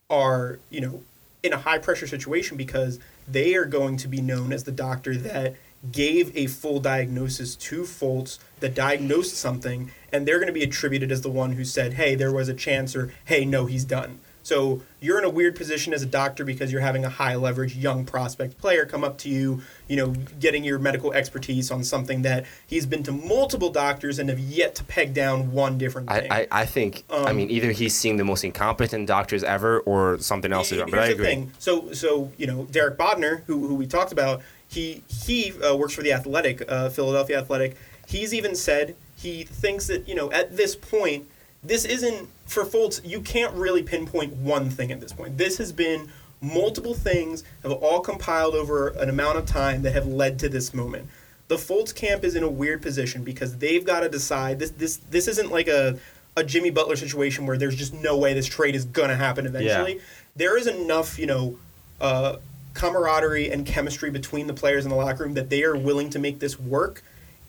are 0.08 0.58
you 0.70 0.80
know 0.80 1.02
in 1.42 1.52
a 1.52 1.58
high 1.58 1.78
pressure 1.78 2.06
situation 2.06 2.56
because 2.56 2.98
they 3.28 3.54
are 3.54 3.64
going 3.64 3.96
to 3.98 4.08
be 4.08 4.20
known 4.20 4.52
as 4.52 4.64
the 4.64 4.72
doctor 4.72 5.16
that 5.16 5.56
gave 5.90 6.34
a 6.36 6.46
full 6.46 6.80
diagnosis 6.80 7.56
to 7.56 7.82
Fultz 7.82 8.38
that 8.60 8.74
diagnosed 8.74 9.36
something 9.36 9.90
and 10.12 10.26
they're 10.26 10.38
going 10.38 10.46
to 10.46 10.52
be 10.52 10.62
attributed 10.62 11.10
as 11.10 11.22
the 11.22 11.30
one 11.30 11.52
who 11.52 11.64
said 11.64 11.94
hey 11.94 12.14
there 12.14 12.32
was 12.32 12.48
a 12.48 12.54
chance 12.54 12.94
or 12.94 13.12
hey 13.24 13.44
no 13.44 13.66
he's 13.66 13.84
done 13.84 14.20
so 14.44 14.82
you're 14.98 15.18
in 15.18 15.24
a 15.24 15.30
weird 15.30 15.54
position 15.54 15.94
as 15.94 16.02
a 16.02 16.06
doctor 16.06 16.44
because 16.44 16.72
you're 16.72 16.80
having 16.80 17.04
a 17.04 17.08
high 17.08 17.36
leverage 17.36 17.76
young 17.76 18.04
prospect 18.04 18.58
player 18.58 18.84
come 18.84 19.04
up 19.04 19.16
to 19.18 19.28
you 19.28 19.62
you 19.88 19.96
know 19.96 20.08
getting 20.40 20.64
your 20.64 20.78
medical 20.80 21.12
expertise 21.12 21.70
on 21.70 21.84
something 21.84 22.22
that 22.22 22.44
he's 22.66 22.84
been 22.84 23.04
to 23.04 23.12
multiple 23.12 23.70
doctors 23.70 24.18
and 24.18 24.28
have 24.28 24.40
yet 24.40 24.74
to 24.74 24.84
peg 24.84 25.14
down 25.14 25.52
one 25.52 25.78
different 25.78 26.10
I, 26.10 26.20
thing 26.20 26.32
I, 26.32 26.46
I 26.50 26.66
think 26.66 27.04
I 27.10 27.30
Um, 27.30 27.36
mean 27.36 27.50
either 27.50 27.70
he's 27.70 27.94
seeing 27.94 28.16
the 28.16 28.24
most 28.24 28.42
incompetent 28.44 29.06
doctors 29.06 29.44
ever 29.44 29.78
or 29.80 30.18
something 30.18 30.52
else 30.52 30.72
is 30.72 30.78
wrong. 30.78 30.90
But 30.90 30.98
I 30.98 31.06
agree. 31.06 31.24
thing. 31.24 31.52
So, 31.58 31.92
so 31.92 32.32
you 32.36 32.46
know, 32.46 32.64
Derek 32.70 32.98
Bodner, 32.98 33.44
who, 33.46 33.68
who 33.68 33.74
we 33.76 33.86
talked 33.86 34.12
about, 34.12 34.42
he 34.68 35.02
he 35.06 35.52
uh, 35.62 35.76
works 35.76 35.94
for 35.94 36.02
the 36.02 36.12
Athletic, 36.12 36.62
uh, 36.68 36.88
Philadelphia 36.88 37.38
Athletic. 37.38 37.76
He's 38.06 38.34
even 38.34 38.54
said 38.56 38.96
he 39.22 39.44
thinks 39.44 39.86
that 39.86 40.08
you 40.08 40.14
know 40.14 40.30
at 40.32 40.56
this 40.56 40.74
point, 40.76 41.28
this 41.62 41.84
isn't 41.84 42.28
for 42.46 42.64
Fultz. 42.64 43.00
You 43.04 43.20
can't 43.20 43.54
really 43.54 43.82
pinpoint 43.82 44.34
one 44.34 44.68
thing 44.70 44.90
at 44.92 45.00
this 45.00 45.12
point. 45.12 45.38
This 45.38 45.58
has 45.58 45.72
been 45.72 46.10
multiple 46.40 46.94
things 46.94 47.44
have 47.62 47.70
all 47.72 48.00
compiled 48.00 48.54
over 48.54 48.88
an 48.88 49.08
amount 49.08 49.38
of 49.38 49.46
time 49.46 49.82
that 49.82 49.92
have 49.92 50.06
led 50.06 50.38
to 50.40 50.48
this 50.48 50.74
moment. 50.74 51.08
The 51.46 51.54
Fultz 51.56 51.94
camp 51.94 52.24
is 52.24 52.34
in 52.34 52.42
a 52.42 52.50
weird 52.50 52.82
position 52.82 53.22
because 53.22 53.58
they've 53.58 53.84
got 53.84 54.00
to 54.00 54.08
decide 54.08 54.58
this 54.58 54.70
this 54.70 54.96
this 55.10 55.28
isn't 55.28 55.50
like 55.50 55.68
a 55.68 55.98
a 56.36 56.42
Jimmy 56.42 56.70
Butler 56.70 56.96
situation 56.96 57.46
where 57.46 57.58
there's 57.58 57.76
just 57.76 57.92
no 57.94 58.16
way 58.16 58.32
this 58.34 58.46
trade 58.46 58.74
is 58.74 58.84
gonna 58.86 59.16
happen 59.16 59.46
eventually. 59.46 60.00
There 60.34 60.56
is 60.56 60.66
enough, 60.66 61.18
you 61.18 61.26
know, 61.26 61.58
uh, 62.00 62.36
camaraderie 62.74 63.50
and 63.52 63.66
chemistry 63.66 64.10
between 64.10 64.46
the 64.46 64.54
players 64.54 64.84
in 64.84 64.90
the 64.90 64.96
locker 64.96 65.24
room 65.24 65.34
that 65.34 65.50
they 65.50 65.62
are 65.62 65.76
willing 65.76 66.08
to 66.10 66.18
make 66.18 66.38
this 66.38 66.58
work. 66.58 67.02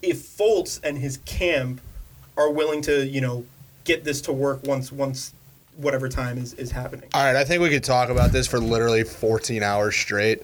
If 0.04 0.18
Fultz 0.38 0.80
and 0.84 0.98
his 0.98 1.18
camp 1.26 1.82
are 2.38 2.52
willing 2.52 2.82
to, 2.84 3.06
you 3.06 3.22
know, 3.22 3.46
get 3.86 4.04
this 4.04 4.22
to 4.22 4.34
work 4.34 4.64
once 4.66 4.92
once 4.92 5.34
whatever 5.78 6.08
time 6.08 6.38
is, 6.38 6.54
is 6.54 6.70
happening. 6.72 7.10
All 7.16 7.24
right, 7.24 7.36
I 7.36 7.44
think 7.44 7.62
we 7.64 7.70
could 7.70 7.84
talk 7.84 8.10
about 8.10 8.32
this 8.32 8.46
for 8.46 8.60
literally 8.60 9.04
14 9.04 9.64
hours 9.64 9.96
straight, 9.96 10.44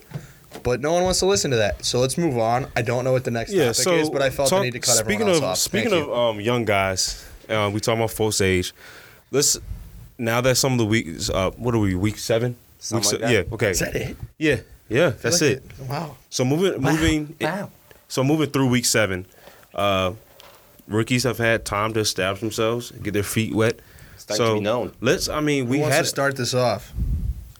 but 0.63 0.81
no 0.81 0.91
one 0.93 1.03
wants 1.03 1.19
to 1.19 1.27
listen 1.27 1.51
to 1.51 1.57
that. 1.57 1.85
So 1.85 1.99
let's 1.99 2.17
move 2.17 2.37
on. 2.39 2.65
I 2.75 2.81
don't 2.81 3.03
know 3.03 3.11
what 3.11 3.25
the 3.25 3.31
next 3.31 3.51
Yeah, 3.53 3.65
topic 3.65 3.75
so 3.75 3.93
is, 3.95 4.09
but 4.09 4.23
I 4.23 4.31
felt 4.31 4.49
talk- 4.49 4.61
I 4.61 4.63
need 4.63 4.73
to 4.73 4.79
cut 4.79 4.95
speaking 4.95 5.13
everyone 5.13 5.29
else 5.33 5.37
of 5.37 5.43
off. 5.43 5.57
speaking 5.59 5.89
Thank 5.91 6.01
of 6.03 6.07
you. 6.07 6.15
um, 6.15 6.39
young 6.41 6.65
guys, 6.65 7.23
uh, 7.47 7.69
we 7.71 7.79
talking 7.79 7.99
about 7.99 8.09
Fultz 8.15 8.41
age. 8.43 8.73
Let's 9.29 9.59
now 10.17 10.41
that 10.41 10.55
some 10.55 10.71
of 10.73 10.77
the 10.79 10.85
weeks, 10.85 11.29
uh, 11.29 11.51
what 11.51 11.75
are 11.75 11.79
we? 11.79 11.93
Week 11.95 12.17
seven. 12.17 12.55
Something 12.79 13.11
Week 13.11 13.21
like 13.21 13.29
se- 13.29 13.35
that. 13.35 13.45
Yeah. 13.47 13.53
Okay. 13.53 13.69
is 13.71 13.79
that 13.79 13.95
it? 13.95 14.17
Yeah. 14.39 14.59
Yeah. 14.89 15.09
That's 15.21 15.41
Like 15.41 15.51
it. 15.51 15.63
Wow. 15.87 16.15
So 16.31 16.43
moving, 16.43 16.81
moving, 16.81 17.35
Wow. 17.39 17.69
so 18.07 18.23
moving 18.23 18.49
through 18.49 18.69
week 18.69 18.85
seven, 18.85 19.27
uh, 19.75 20.13
rookies 20.87 21.23
have 21.23 21.37
had 21.37 21.65
time 21.65 21.93
to 21.93 21.99
establish 21.99 22.41
themselves, 22.41 22.91
get 22.91 23.13
their 23.13 23.23
feet 23.23 23.53
wet. 23.53 23.79
Starting 24.17 24.45
so 24.45 24.53
to 24.55 24.59
be 24.59 24.63
known. 24.63 24.91
let's. 25.01 25.29
I 25.29 25.39
mean, 25.41 25.65
Who 25.65 25.71
we 25.71 25.79
wants 25.79 25.95
had 25.95 26.01
to 26.03 26.07
start 26.09 26.35
this 26.35 26.53
off? 26.53 26.91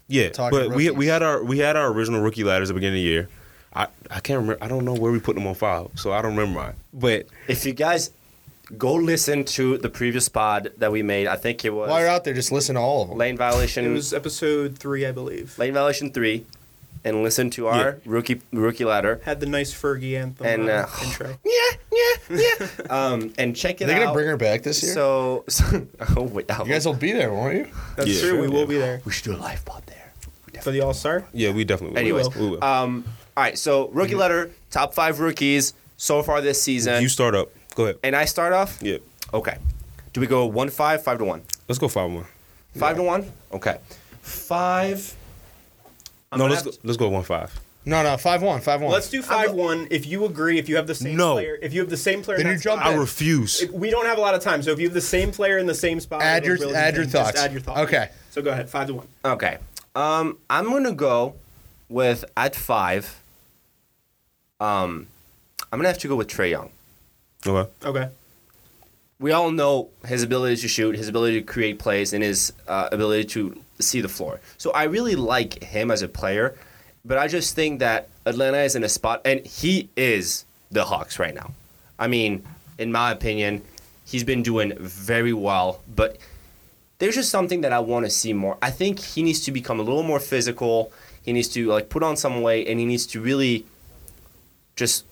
yeah, 0.07 0.29
talking 0.29 0.57
but 0.59 0.71
we 0.75 0.89
we 0.91 1.07
had 1.07 1.23
our 1.23 1.43
we 1.43 1.59
had 1.59 1.75
our 1.75 1.91
original 1.91 2.21
rookie 2.21 2.43
ladders 2.43 2.69
at 2.69 2.73
the 2.73 2.79
beginning 2.79 2.99
of 2.99 3.03
the 3.03 3.09
year. 3.09 3.29
I 3.73 3.87
I 4.11 4.19
can't 4.19 4.41
remember. 4.41 4.63
I 4.63 4.67
don't 4.67 4.85
know 4.85 4.93
where 4.93 5.11
we 5.11 5.19
put 5.19 5.35
them 5.35 5.47
on 5.47 5.55
file, 5.55 5.91
so 5.95 6.11
I 6.11 6.21
don't 6.21 6.35
remember 6.35 6.59
mine. 6.59 6.73
But 6.93 7.27
If 7.47 7.65
you 7.65 7.73
guys 7.73 8.11
go 8.77 8.93
listen 8.95 9.43
to 9.45 9.77
the 9.79 9.89
previous 9.89 10.27
pod 10.29 10.71
that 10.77 10.91
we 10.91 11.01
made, 11.01 11.27
I 11.27 11.35
think 11.37 11.63
it 11.65 11.69
was 11.71 11.89
While 11.89 11.99
you're 12.01 12.09
out 12.09 12.23
there, 12.23 12.33
just 12.33 12.51
listen 12.51 12.75
to 12.75 12.81
all 12.81 13.03
of 13.03 13.09
them. 13.09 13.17
lane 13.17 13.37
violation. 13.37 13.85
It 13.85 13.89
was 13.93 14.13
episode 14.13 14.77
three, 14.77 15.05
I 15.05 15.11
believe. 15.11 15.57
lane 15.57 15.73
violation 15.73 16.11
three, 16.11 16.45
and 17.03 17.23
listen 17.23 17.49
to 17.51 17.67
our 17.67 17.99
rookie 18.05 18.41
rookie 18.51 18.85
ladder. 18.85 19.21
Had 19.23 19.39
the 19.39 19.45
nice 19.45 19.73
Fergie 19.73 20.17
anthem 20.19 20.45
And, 20.45 20.69
uh, 20.69 20.85
uh, 20.87 21.03
intro. 21.05 21.37
Yeah, 21.45 21.77
yeah, 22.29 22.37
yeah. 22.59 22.67
um, 22.89 23.33
and 23.37 23.55
check 23.55 23.81
Are 23.81 23.83
it 23.83 23.87
they 23.87 23.93
out. 23.95 23.99
gonna 23.99 24.13
bring 24.13 24.27
her 24.27 24.37
back 24.37 24.63
this 24.63 24.83
year? 24.83 24.93
So, 24.93 25.43
so 25.49 25.87
oh 26.17 26.23
wait, 26.23 26.45
oh, 26.49 26.65
you 26.65 26.71
guys 26.71 26.85
will 26.85 26.93
be 26.93 27.11
there, 27.11 27.31
won't 27.33 27.55
you? 27.55 27.67
That's 27.95 28.09
Yeah, 28.09 28.19
true. 28.19 28.29
sure, 28.29 28.41
we 28.41 28.47
yeah. 28.47 28.53
will 28.53 28.67
be 28.67 28.77
there 28.77 29.01
we 29.05 29.11
should 29.11 29.25
do 29.25 29.35
a 29.35 29.37
live 29.37 29.63
pod 29.65 29.83
there. 29.87 30.11
for 30.61 30.71
the 30.71 30.81
All 30.81 30.93
Star. 30.93 31.25
yeah, 31.33 31.51
we 31.51 31.63
definitely. 31.63 31.93
will. 31.93 31.99
Anyways, 32.19 32.35
we 32.35 32.49
will. 32.49 32.63
um, 32.63 33.03
all 33.37 33.43
right. 33.43 33.57
So 33.57 33.87
rookie 33.89 34.15
letter, 34.15 34.51
top 34.71 34.93
five 34.93 35.19
rookies 35.19 35.73
so 35.97 36.21
far 36.23 36.41
this 36.41 36.61
season. 36.61 37.01
you 37.01 37.09
start 37.09 37.33
up. 37.35 37.49
Go 37.75 37.83
ahead. 37.85 37.97
and 38.03 38.15
I 38.15 38.25
start 38.25 38.53
off. 38.53 38.77
Yeah. 38.81 38.97
Okay. 39.33 39.57
Do 40.13 40.21
we 40.21 40.27
go 40.27 40.45
one 40.45 40.69
five, 40.69 41.03
five 41.03 41.17
to 41.19 41.25
one? 41.25 41.43
Let's 41.67 41.79
go 41.79 41.87
five 41.87 42.11
one. 42.11 42.25
Five 42.75 42.95
to 42.97 43.03
one. 43.03 43.31
Okay. 43.53 43.77
Five. 44.21 45.15
I'm 46.31 46.39
no, 46.39 46.45
let's 46.47 46.61
go, 46.63 46.71
have 46.71 46.79
let's 46.83 46.97
go 46.97 47.09
one 47.09 47.23
five. 47.23 47.59
No, 47.85 48.03
no, 48.03 48.17
five 48.17 48.41
one, 48.43 48.61
five 48.61 48.81
one. 48.81 48.91
Let's 48.91 49.09
do 49.09 49.21
five 49.21 49.51
one. 49.53 49.87
If 49.89 50.05
you 50.05 50.25
agree, 50.25 50.59
if 50.59 50.69
you 50.69 50.75
have 50.75 50.85
the 50.85 50.93
same 50.93 51.15
No. 51.17 51.33
player, 51.33 51.57
if 51.61 51.73
you 51.73 51.79
have 51.79 51.89
the 51.89 51.97
same 51.97 52.21
player, 52.21 52.37
Then 52.37 52.47
in 52.47 52.53
you 52.53 52.59
jump 52.59 52.81
spot- 52.81 52.93
I 52.93 52.97
refuse. 52.97 53.61
If- 53.61 53.71
we 53.71 53.89
don't 53.89 54.05
have 54.05 54.17
a 54.17 54.21
lot 54.21 54.35
of 54.35 54.41
time, 54.43 54.61
so 54.61 54.71
if 54.71 54.79
you 54.79 54.85
have 54.87 54.93
the 54.93 55.01
same 55.01 55.31
player 55.31 55.57
in 55.57 55.65
the 55.65 55.73
same 55.73 55.99
spot, 55.99 56.21
Add 56.21 56.45
your- 56.45 56.57
really 56.57 56.75
add 56.75 56.95
your 56.95 57.05
just 57.05 57.15
thoughts. 57.15 57.39
Add 57.39 57.51
your 57.51 57.61
thoughts. 57.61 57.79
Okay. 57.81 58.09
So 58.31 58.41
go 58.41 58.51
ahead, 58.51 58.69
five 58.69 58.87
to 58.87 58.93
one. 58.95 59.07
Okay. 59.25 59.57
Um, 59.95 60.37
I'm 60.49 60.65
gonna 60.69 60.91
go 60.91 61.35
with 61.87 62.25
at 62.37 62.55
five. 62.55 63.21
Um, 64.59 65.07
I'm 65.71 65.79
gonna 65.79 65.87
have 65.87 65.97
to 65.99 66.07
go 66.07 66.15
with 66.15 66.27
Trae 66.27 66.51
Young. 66.51 66.69
Okay. 67.47 67.69
Okay. 67.85 68.09
We 69.19 69.31
all 69.31 69.51
know 69.51 69.89
his 70.05 70.23
ability 70.23 70.55
to 70.57 70.67
shoot, 70.67 70.95
his 70.95 71.09
ability 71.09 71.39
to 71.39 71.45
create 71.45 71.77
plays, 71.77 72.13
and 72.13 72.23
his 72.23 72.53
uh, 72.67 72.89
ability 72.91 73.25
to 73.25 73.61
see 73.79 74.01
the 74.01 74.09
floor. 74.09 74.39
So 74.57 74.71
I 74.71 74.83
really 74.83 75.15
like 75.15 75.63
him 75.63 75.91
as 75.91 76.01
a 76.01 76.07
player, 76.07 76.55
but 77.03 77.17
I 77.17 77.27
just 77.27 77.55
think 77.55 77.79
that 77.79 78.09
Atlanta 78.25 78.59
is 78.59 78.75
in 78.75 78.83
a 78.83 78.89
spot, 78.89 79.21
and 79.25 79.45
he 79.45 79.89
is 79.95 80.45
the 80.71 80.85
Hawks 80.85 81.19
right 81.19 81.35
now. 81.35 81.51
I 81.97 82.07
mean, 82.07 82.45
in 82.77 82.91
my 82.91 83.11
opinion, 83.11 83.61
he's 84.05 84.23
been 84.23 84.41
doing 84.41 84.73
very 84.77 85.33
well, 85.33 85.81
but 85.93 86.17
there's 86.99 87.15
just 87.15 87.29
something 87.29 87.61
that 87.61 87.73
I 87.73 87.79
want 87.79 88.05
to 88.05 88.09
see 88.09 88.33
more. 88.33 88.57
I 88.61 88.71
think 88.71 88.99
he 88.99 89.23
needs 89.23 89.41
to 89.41 89.51
become 89.51 89.79
a 89.79 89.83
little 89.83 90.03
more 90.03 90.19
physical. 90.19 90.91
He 91.23 91.33
needs 91.33 91.49
to 91.49 91.67
like 91.67 91.89
put 91.89 92.03
on 92.03 92.15
some 92.15 92.41
weight, 92.41 92.67
and 92.67 92.79
he 92.79 92.85
needs 92.85 93.05
to 93.07 93.21
really 93.21 93.65
just 94.75 95.05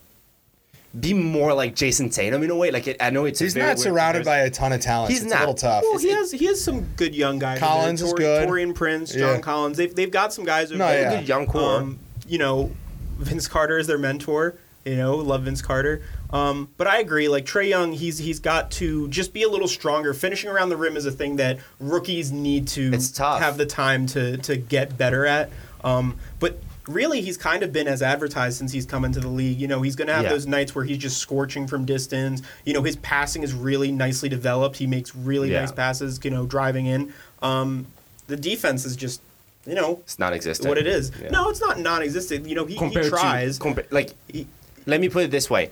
be 0.99 1.13
more 1.13 1.53
like 1.53 1.75
Jayson 1.75 2.09
Tatum 2.13 2.43
in 2.43 2.49
a 2.49 2.55
way. 2.55 2.71
Like 2.71 2.87
it, 2.87 2.97
I 2.99 3.09
know 3.09 3.25
it's 3.25 3.39
a 3.41 3.45
He's 3.45 3.53
very 3.53 3.65
not 3.67 3.77
weird 3.77 3.83
surrounded 3.83 4.25
by 4.25 4.39
a 4.39 4.49
ton 4.49 4.73
of 4.73 4.81
talent. 4.81 5.11
He's 5.11 5.21
it's 5.23 5.29
not. 5.31 5.37
a 5.37 5.41
little 5.41 5.53
tough. 5.55 5.83
Well, 5.83 5.99
he 5.99 6.09
has 6.09 6.31
he 6.31 6.45
has 6.45 6.63
some 6.63 6.81
good 6.95 7.13
young 7.15 7.39
guys. 7.39 7.57
in 7.57 7.61
there. 7.61 7.69
Collins 7.69 8.01
is 8.01 8.13
good. 8.13 8.47
Taurean 8.49 8.73
Prince, 8.73 9.11
John 9.13 9.35
Yeah. 9.35 9.39
Collins. 9.41 9.77
They've 9.77 9.93
they've 9.93 10.11
got 10.11 10.33
some 10.33 10.45
guys. 10.45 10.69
Who 10.71 10.77
No, 10.77 10.87
yeah. 10.89 11.19
Good 11.19 11.27
young 11.27 11.45
core. 11.45 11.77
Um, 11.81 11.99
you 12.27 12.37
know, 12.37 12.71
Vince 13.17 13.47
Carter 13.47 13.77
is 13.77 13.87
their 13.87 13.97
mentor. 13.97 14.55
You 14.85 14.95
know, 14.95 15.15
love 15.17 15.43
Vince 15.43 15.61
Carter. 15.61 16.01
Um, 16.29 16.69
but 16.77 16.87
I 16.87 16.99
agree. 16.99 17.27
Like 17.27 17.45
Trae 17.45 17.67
Young, 17.69 17.91
he's 17.91 18.17
he's 18.17 18.39
got 18.39 18.71
to 18.71 19.07
just 19.09 19.33
be 19.33 19.43
a 19.43 19.49
little 19.49 19.67
stronger. 19.67 20.13
Finishing 20.13 20.49
around 20.49 20.69
the 20.69 20.77
rim 20.77 20.95
is 20.95 21.05
a 21.05 21.11
thing 21.11 21.35
that 21.37 21.59
rookies 21.79 22.31
need 22.31 22.67
to 22.69 22.91
It's 22.93 23.11
tough. 23.11 23.39
have 23.41 23.57
the 23.57 23.65
time 23.65 24.07
to 24.07 24.37
to 24.37 24.55
get 24.55 24.97
better 24.97 25.25
at. 25.25 25.49
Um, 25.83 26.17
but 26.39 26.57
really, 26.87 27.21
he's 27.21 27.37
kind 27.37 27.63
of 27.63 27.71
been 27.73 27.87
as 27.87 28.01
advertised 28.01 28.57
since 28.57 28.71
he's 28.71 28.85
come 28.85 29.03
into 29.05 29.19
the 29.19 29.27
league. 29.27 29.59
You 29.59 29.67
know, 29.67 29.81
he's 29.81 29.95
going 29.95 30.07
to 30.07 30.13
have 30.13 30.23
Yeah. 30.23 30.29
those 30.29 30.45
nights 30.47 30.73
where 30.75 30.85
he's 30.85 30.97
just 30.97 31.17
scorching 31.17 31.67
from 31.67 31.85
distance. 31.85 32.41
You 32.65 32.73
know, 32.73 32.83
his 32.83 32.95
passing 32.97 33.43
is 33.43 33.53
really 33.53 33.91
nicely 33.91 34.29
developed. 34.29 34.77
He 34.77 34.87
makes 34.87 35.15
really 35.15 35.51
Yeah. 35.51 35.61
nice 35.61 35.71
passes. 35.71 36.19
You 36.23 36.31
know, 36.31 36.45
driving 36.45 36.85
in. 36.85 37.13
Um, 37.41 37.87
the 38.27 38.37
defense 38.37 38.85
is 38.85 38.95
just. 38.95 39.21
You 39.65 39.75
know 39.75 39.99
It's 40.03 40.17
non-existent. 40.17 40.69
what 40.69 40.77
it 40.77 40.87
is. 40.87 41.11
Yeah. 41.21 41.29
No, 41.29 41.49
it's 41.49 41.59
not 41.59 41.77
non-existent. 41.77 42.47
You 42.47 42.55
know, 42.55 42.63
he, 42.65 42.75
he 42.75 42.79
compared 42.79 43.09
tries. 43.09 43.57
to 43.59 43.63
compa- 43.65 43.91
like 43.91 44.11
He- 44.31 44.47
let 44.85 45.01
me 45.01 45.09
put 45.09 45.25
it 45.25 45.31
this 45.31 45.49
way 45.49 45.71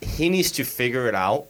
he 0.00 0.28
needs 0.28 0.50
to 0.52 0.64
figure 0.64 1.06
it 1.08 1.14
out 1.14 1.46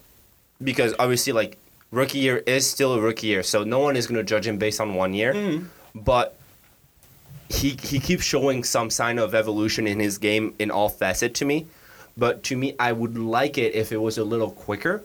because 0.63 0.95
obviously 0.99 1.33
like 1.33 1.57
rookie 1.91 2.19
year 2.19 2.39
is 2.47 2.69
still 2.69 2.95
a 2.95 3.01
rookie 3.01 3.27
year 3.29 3.43
so 3.43 3.65
no 3.65 3.79
one 3.79 3.97
is 3.97 4.07
going 4.07 4.17
to 4.19 4.25
judge 4.25 4.47
him 4.47 4.59
based 4.59 4.81
on 4.81 4.95
one 4.95 5.15
year 5.15 5.33
Mm-hmm. 5.33 5.67
but 6.01 6.37
he 7.53 7.71
he 7.83 7.99
keeps 8.01 8.25
showing 8.25 8.65
some 8.65 8.91
sign 8.91 9.19
of 9.19 9.35
evolution 9.35 9.87
in 9.87 10.01
his 10.01 10.19
game 10.19 10.55
in 10.59 10.71
all 10.71 10.89
facet 10.89 11.35
to 11.35 11.45
me 11.45 11.67
but 12.17 12.43
to 12.45 12.57
me 12.57 12.75
I 12.79 12.93
would 12.93 13.17
like 13.19 13.59
it 13.59 13.75
if 13.75 13.93
it 13.93 13.99
was 13.99 14.19
a 14.19 14.25
little 14.25 14.51
quicker 14.51 15.03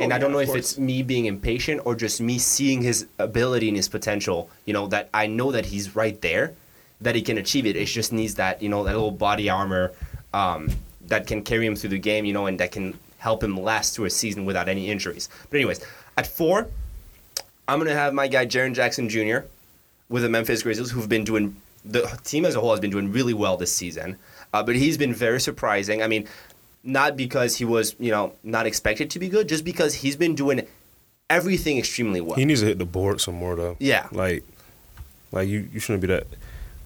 and 0.00 0.12
Oh, 0.12 0.16
I 0.16 0.18
don't 0.18 0.30
know 0.32 0.38
if 0.38 0.54
it's 0.54 0.74
course. 0.74 0.78
me 0.78 0.98
me 0.98 1.02
being 1.02 1.26
impatient 1.26 1.82
or 1.84 1.96
just 1.96 2.20
me 2.20 2.38
seeing 2.38 2.82
his 2.82 3.06
ability 3.18 3.66
and 3.68 3.76
his 3.76 3.88
potential. 3.88 4.48
You 4.64 4.72
know 4.72 4.86
that 4.88 5.08
I 5.12 5.26
know 5.26 5.50
that 5.50 5.66
he's 5.66 5.96
right 5.96 6.20
there, 6.22 6.54
that 7.00 7.16
he 7.16 7.22
can 7.22 7.36
achieve 7.38 7.66
it. 7.66 7.74
It 7.74 7.86
just 7.86 8.12
needs 8.12 8.36
that 8.36 8.62
you 8.62 8.68
know 8.68 8.84
that 8.84 8.92
little 8.92 9.10
body 9.10 9.50
armor 9.50 9.90
um, 10.32 10.70
that 11.08 11.26
can 11.26 11.42
carry 11.42 11.66
him 11.66 11.74
through 11.74 11.90
the 11.90 11.98
game. 11.98 12.24
You 12.24 12.32
know, 12.32 12.46
and 12.46 12.60
that 12.60 12.70
can 12.70 12.96
help 13.18 13.42
him 13.42 13.58
last 13.60 13.96
through 13.96 14.04
a 14.04 14.10
season 14.10 14.44
without 14.44 14.68
any 14.68 14.88
injuries. 14.88 15.28
But 15.50 15.56
anyways, 15.56 15.84
at 16.16 16.28
four, 16.28 16.68
I'm 17.66 17.78
gonna 17.80 17.92
have 17.92 18.14
my 18.14 18.28
guy 18.28 18.46
Jaren 18.46 18.74
Jackson 18.74 19.08
Jr. 19.08 19.38
with 20.08 20.22
the 20.22 20.28
Memphis 20.28 20.62
Grizzlies, 20.62 20.92
who've 20.92 21.08
been 21.08 21.24
doing 21.24 21.56
the 21.88 22.02
team 22.24 22.44
as 22.44 22.54
a 22.54 22.60
whole 22.60 22.70
has 22.70 22.80
been 22.80 22.90
doing 22.90 23.10
really 23.10 23.34
well 23.34 23.56
this 23.56 23.72
season. 23.72 24.16
Uh, 24.52 24.62
but 24.62 24.76
he's 24.76 24.96
been 24.98 25.12
very 25.14 25.40
surprising. 25.40 26.02
I 26.02 26.06
mean, 26.08 26.26
not 26.84 27.16
because 27.16 27.56
he 27.56 27.64
was 27.64 27.96
you 27.98 28.10
know 28.10 28.32
not 28.44 28.66
expected 28.66 29.10
to 29.10 29.18
be 29.18 29.28
good, 29.28 29.48
just 29.48 29.64
because 29.64 29.94
he's 29.94 30.16
been 30.16 30.34
doing 30.34 30.66
everything 31.30 31.78
extremely 31.78 32.20
well. 32.20 32.36
He 32.36 32.44
needs 32.44 32.60
to 32.60 32.66
hit 32.66 32.78
the 32.78 32.84
board 32.84 33.20
some 33.20 33.34
more 33.34 33.56
though. 33.56 33.76
Yeah. 33.78 34.08
Like, 34.12 34.44
like 35.32 35.48
you, 35.48 35.68
you 35.72 35.80
shouldn't 35.80 36.00
be 36.02 36.06
that. 36.08 36.26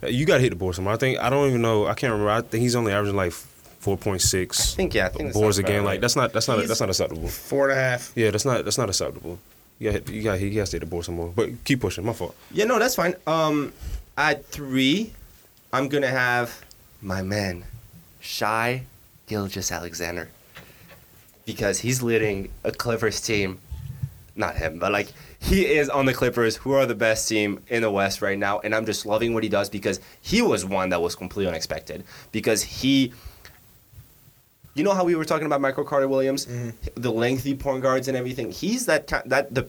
You 0.09 0.26
got 0.26 0.36
to 0.36 0.40
hit 0.40 0.50
the 0.50 0.57
board 0.57 0.74
some 0.74 0.84
more. 0.84 0.94
I 0.94 0.96
think 0.96 1.18
I 1.20 1.30
don't 1.30 1.48
even 1.48 1.62
know. 1.62 1.86
I 1.86 1.94
can't 1.94 2.11
remember. 2.12 2.30
I 2.30 2.40
think 2.40 2.62
he's 2.62 2.74
only 2.74 2.92
averaging 2.92 3.16
like 3.16 3.32
four 3.32 3.96
point 3.96 4.22
I 4.34 4.44
think 4.46 4.94
yeah, 4.94 5.07
I 5.07 5.09
think 5.09 5.32
boards 5.32 5.59
a 5.59 5.62
game. 5.62 5.80
about 5.80 5.86
Like 5.86 6.00
that's 6.00 6.16
not 6.16 6.32
that's 6.32 6.48
not 6.48 6.59
He's- 6.59 6.68
that's 6.68 6.80
not 6.80 6.88
acceptable. 6.88 7.28
Four 7.28 7.70
and 7.70 7.78
a 7.78 7.82
half. 7.82 8.12
Yeah, 8.16 8.30
that's 8.30 8.44
not 8.44 8.64
that's 8.64 8.78
not 8.78 8.88
acceptable. 8.88 9.38
You 9.78 9.92
got 9.92 10.09
you 10.09 10.22
got 10.22 10.38
he 10.38 10.57
has 10.57 10.70
to 10.70 10.76
hit 10.76 10.80
the 10.80 10.86
board 10.86 11.05
some 11.05 11.16
more. 11.16 11.32
But 11.34 11.64
keep 11.64 11.80
pushing. 11.80 12.05
My 12.05 12.12
fault. 12.12 12.34
Yeah, 12.53 12.64
no, 12.64 12.78
that's 12.78 12.94
fine. 12.96 13.14
Um, 13.26 13.72
at 14.17 14.45
three, 14.47 15.13
I'm 15.73 15.89
gonna 15.89 16.09
have 16.09 16.65
my 17.01 17.23
man, 17.23 17.65
Shai 18.21 18.85
Gilgeous 19.27 19.73
Alexander, 19.73 20.29
because 21.47 21.81
he's 21.81 22.03
leading 22.03 22.51
a 22.65 22.73
Clippers 22.73 23.21
team. 23.21 23.59
Not 24.35 24.57
him, 24.57 24.79
but 24.79 24.93
like 24.93 25.13
he 25.39 25.67
is 25.67 25.91
on 25.91 26.07
the 26.07 26.15
Clippers, 26.15 26.57
who 26.57 26.73
are 26.73 26.87
the 26.87 26.95
best 26.95 27.29
team 27.29 27.63
in 27.69 27.83
the 27.83 27.91
West 27.91 28.23
right 28.23 28.39
now, 28.39 28.61
and 28.61 28.75
I'm 28.75 28.87
just 28.87 29.05
loving 29.05 29.35
what 29.35 29.43
he 29.43 29.49
does 29.49 29.69
because 29.69 30.01
he 30.21 30.41
was 30.41 30.65
one 30.65 30.91
that 30.91 31.03
was 31.03 31.17
completely 31.17 31.49
unexpected. 31.49 32.05
Because 32.31 32.63
he, 32.63 33.13
you 34.75 34.85
know 34.85 34.95
how 34.95 35.05
we 35.05 35.17
were 35.17 35.25
talking 35.25 35.47
about 35.47 35.61
Michael 35.61 35.85
Carter 35.85 36.09
Williams, 36.09 36.47
mm-hmm. 36.47 36.71
the 36.95 37.11
lengthy 37.11 37.55
point 37.55 37.83
guards 37.83 38.09
and 38.09 38.17
everything. 38.17 38.53
He's 38.53 38.87
that 38.87 39.09
that 39.27 39.53
the 39.53 39.69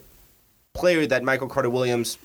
player 0.74 1.08
that 1.08 1.24
Michael 1.24 1.48
Carter 1.48 1.70
Williams 1.70 2.18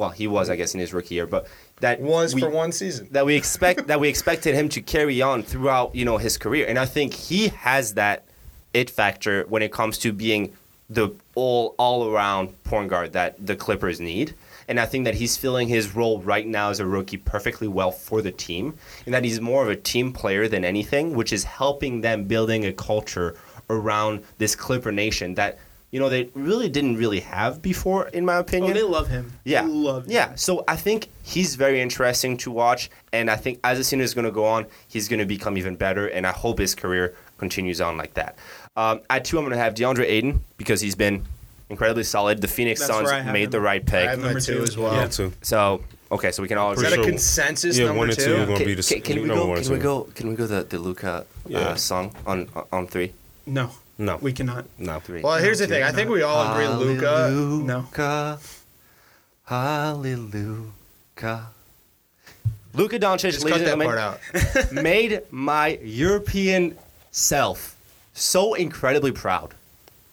well, 0.00 0.10
he 0.10 0.26
was, 0.26 0.50
I 0.50 0.56
guess, 0.56 0.74
in 0.74 0.80
his 0.80 0.92
rookie 0.92 1.14
year, 1.14 1.26
but 1.26 1.46
that 1.80 2.00
Was 2.00 2.34
we, 2.34 2.40
for 2.40 2.50
one 2.50 2.72
season. 2.72 3.08
that 3.12 3.24
we 3.24 3.36
expect 3.42 3.86
that 3.86 4.00
we 4.00 4.08
expected 4.08 4.54
him 4.54 4.68
to 4.70 4.80
carry 4.80 5.22
on 5.22 5.42
throughout, 5.42 5.94
you 5.94 6.04
know, 6.04 6.16
his 6.16 6.36
career, 6.38 6.66
and 6.66 6.78
I 6.78 6.86
think 6.86 7.14
he 7.14 7.48
has 7.48 7.94
that 7.94 8.24
it 8.72 8.88
factor 8.90 9.44
when 9.48 9.62
it 9.62 9.72
comes 9.72 9.98
to 9.98 10.12
being 10.12 10.52
the 10.88 11.10
all 11.34 11.74
all 11.78 12.10
around 12.10 12.62
point 12.64 12.88
guard 12.88 13.12
that 13.12 13.46
the 13.46 13.54
Clippers 13.54 14.00
need. 14.00 14.34
And 14.68 14.78
I 14.78 14.86
think 14.86 15.04
that 15.04 15.16
he's 15.16 15.36
filling 15.36 15.66
his 15.66 15.96
role 15.96 16.20
right 16.20 16.46
now 16.46 16.70
as 16.70 16.78
a 16.78 16.86
rookie 16.86 17.16
perfectly 17.16 17.66
well 17.66 17.90
for 17.90 18.22
the 18.22 18.30
team, 18.30 18.74
and 19.04 19.12
that 19.12 19.24
he's 19.24 19.40
more 19.40 19.62
of 19.64 19.68
a 19.68 19.74
team 19.74 20.12
player 20.12 20.46
than 20.46 20.64
anything, 20.64 21.14
which 21.14 21.32
is 21.32 21.42
helping 21.42 22.02
them 22.02 22.24
building 22.24 22.64
a 22.64 22.72
culture 22.72 23.36
around 23.68 24.22
this 24.38 24.54
Clipper 24.54 24.92
nation 24.92 25.34
that 25.34 25.58
you 25.90 25.98
know 26.00 26.08
they 26.08 26.28
really 26.34 26.68
didn't 26.68 26.96
really 26.96 27.20
have 27.20 27.60
before, 27.62 28.08
in 28.08 28.24
my 28.24 28.36
opinion. 28.36 28.70
Oh, 28.70 28.74
opinion. 28.74 28.90
they 28.90 28.96
love 28.96 29.08
him. 29.08 29.32
Yeah. 29.44 29.62
They 29.62 29.68
love 29.68 30.04
him. 30.06 30.12
Yeah. 30.12 30.34
So 30.36 30.64
I 30.68 30.76
think 30.76 31.08
he's 31.22 31.56
very 31.56 31.80
interesting 31.80 32.36
to 32.38 32.50
watch. 32.50 32.90
And 33.12 33.28
I 33.30 33.36
think 33.36 33.58
as 33.64 33.78
the 33.78 33.84
season 33.84 34.00
is 34.00 34.14
going 34.14 34.24
to 34.24 34.30
go 34.30 34.44
on, 34.44 34.66
he's 34.88 35.08
going 35.08 35.18
to 35.20 35.26
become 35.26 35.58
even 35.58 35.74
better. 35.74 36.06
And 36.06 36.26
I 36.26 36.32
hope 36.32 36.58
his 36.60 36.74
career 36.76 37.14
continues 37.38 37.80
on 37.80 37.96
like 37.96 38.14
that. 38.14 38.36
Um, 38.76 39.00
at 39.10 39.24
two, 39.24 39.36
I'm 39.38 39.44
going 39.44 39.56
to 39.56 39.62
have 39.62 39.74
DeAndre 39.74 40.04
Ayton 40.04 40.44
because 40.58 40.80
he's 40.80 40.94
been 40.94 41.24
incredibly 41.68 42.04
solid. 42.04 42.40
The 42.40 42.48
Phoenix 42.48 42.80
That's 42.80 42.92
Suns 42.92 43.06
where 43.06 43.14
I 43.14 43.20
have 43.20 43.32
made 43.32 43.44
him. 43.46 43.50
the 43.50 43.60
right 43.60 43.82
I 43.82 43.84
pick. 43.84 44.08
have 44.10 44.18
Number 44.20 44.40
two 44.40 44.58
two. 44.58 44.62
as 44.62 44.76
well. 44.78 44.94
Yeah, 44.94 45.06
Two. 45.08 45.32
So, 45.42 45.82
okay. 46.12 46.30
So 46.30 46.40
we 46.42 46.48
can 46.48 46.58
all 46.58 46.70
Is 46.72 46.78
agree. 46.82 46.90
that 46.96 47.00
a 47.00 47.10
consensus 47.10 47.76
Yeah, 47.76 47.86
number 47.86 47.98
one 47.98 48.08
and 48.10 48.18
two 48.18 48.24
two? 48.26 48.34
are 48.36 48.46
gonna 48.46 48.58
Can, 48.58 48.66
be 48.66 48.74
the 48.74 48.82
can, 48.82 49.00
can 49.02 49.22
we 49.22 49.28
go? 49.28 49.46
one 49.46 49.56
and 49.58 49.66
Can 49.66 49.74
we 49.74 49.80
go? 49.80 50.02
Can 50.14 50.28
we 50.28 50.36
go 50.36 50.46
the 50.46 50.62
the 50.62 50.78
Luka 50.78 51.26
Yeah. 51.48 51.58
uh, 51.60 51.74
song 51.74 52.14
on 52.26 52.48
on 52.72 52.86
three? 52.86 53.12
No, 53.46 53.70
No, 54.00 54.16
we 54.16 54.32
cannot. 54.32 54.64
no. 54.78 54.98
Three. 55.00 55.20
Well, 55.20 55.38
here's 55.38 55.58
the 55.58 55.66
thing. 55.66 55.82
I 55.82 55.92
think 55.92 56.08
we 56.08 56.22
all 56.22 56.52
agree 56.52 56.66
Luka. 56.68 57.28
No. 57.30 57.82
Hallelujah. 57.92 58.38
Hallelujah. 59.44 61.46
Luka 62.72 62.98
Doncic, 62.98 63.32
Just 63.32 63.44
ladies 63.44 63.62
cut 63.62 63.72
and 63.72 63.80
that 63.80 63.84
gentlemen, 63.84 63.86
part 63.88 63.98
out. 63.98 64.72
made 64.82 65.22
my 65.30 65.78
European 65.82 66.76
self 67.10 67.76
so 68.14 68.54
incredibly 68.54 69.12
proud, 69.12 69.54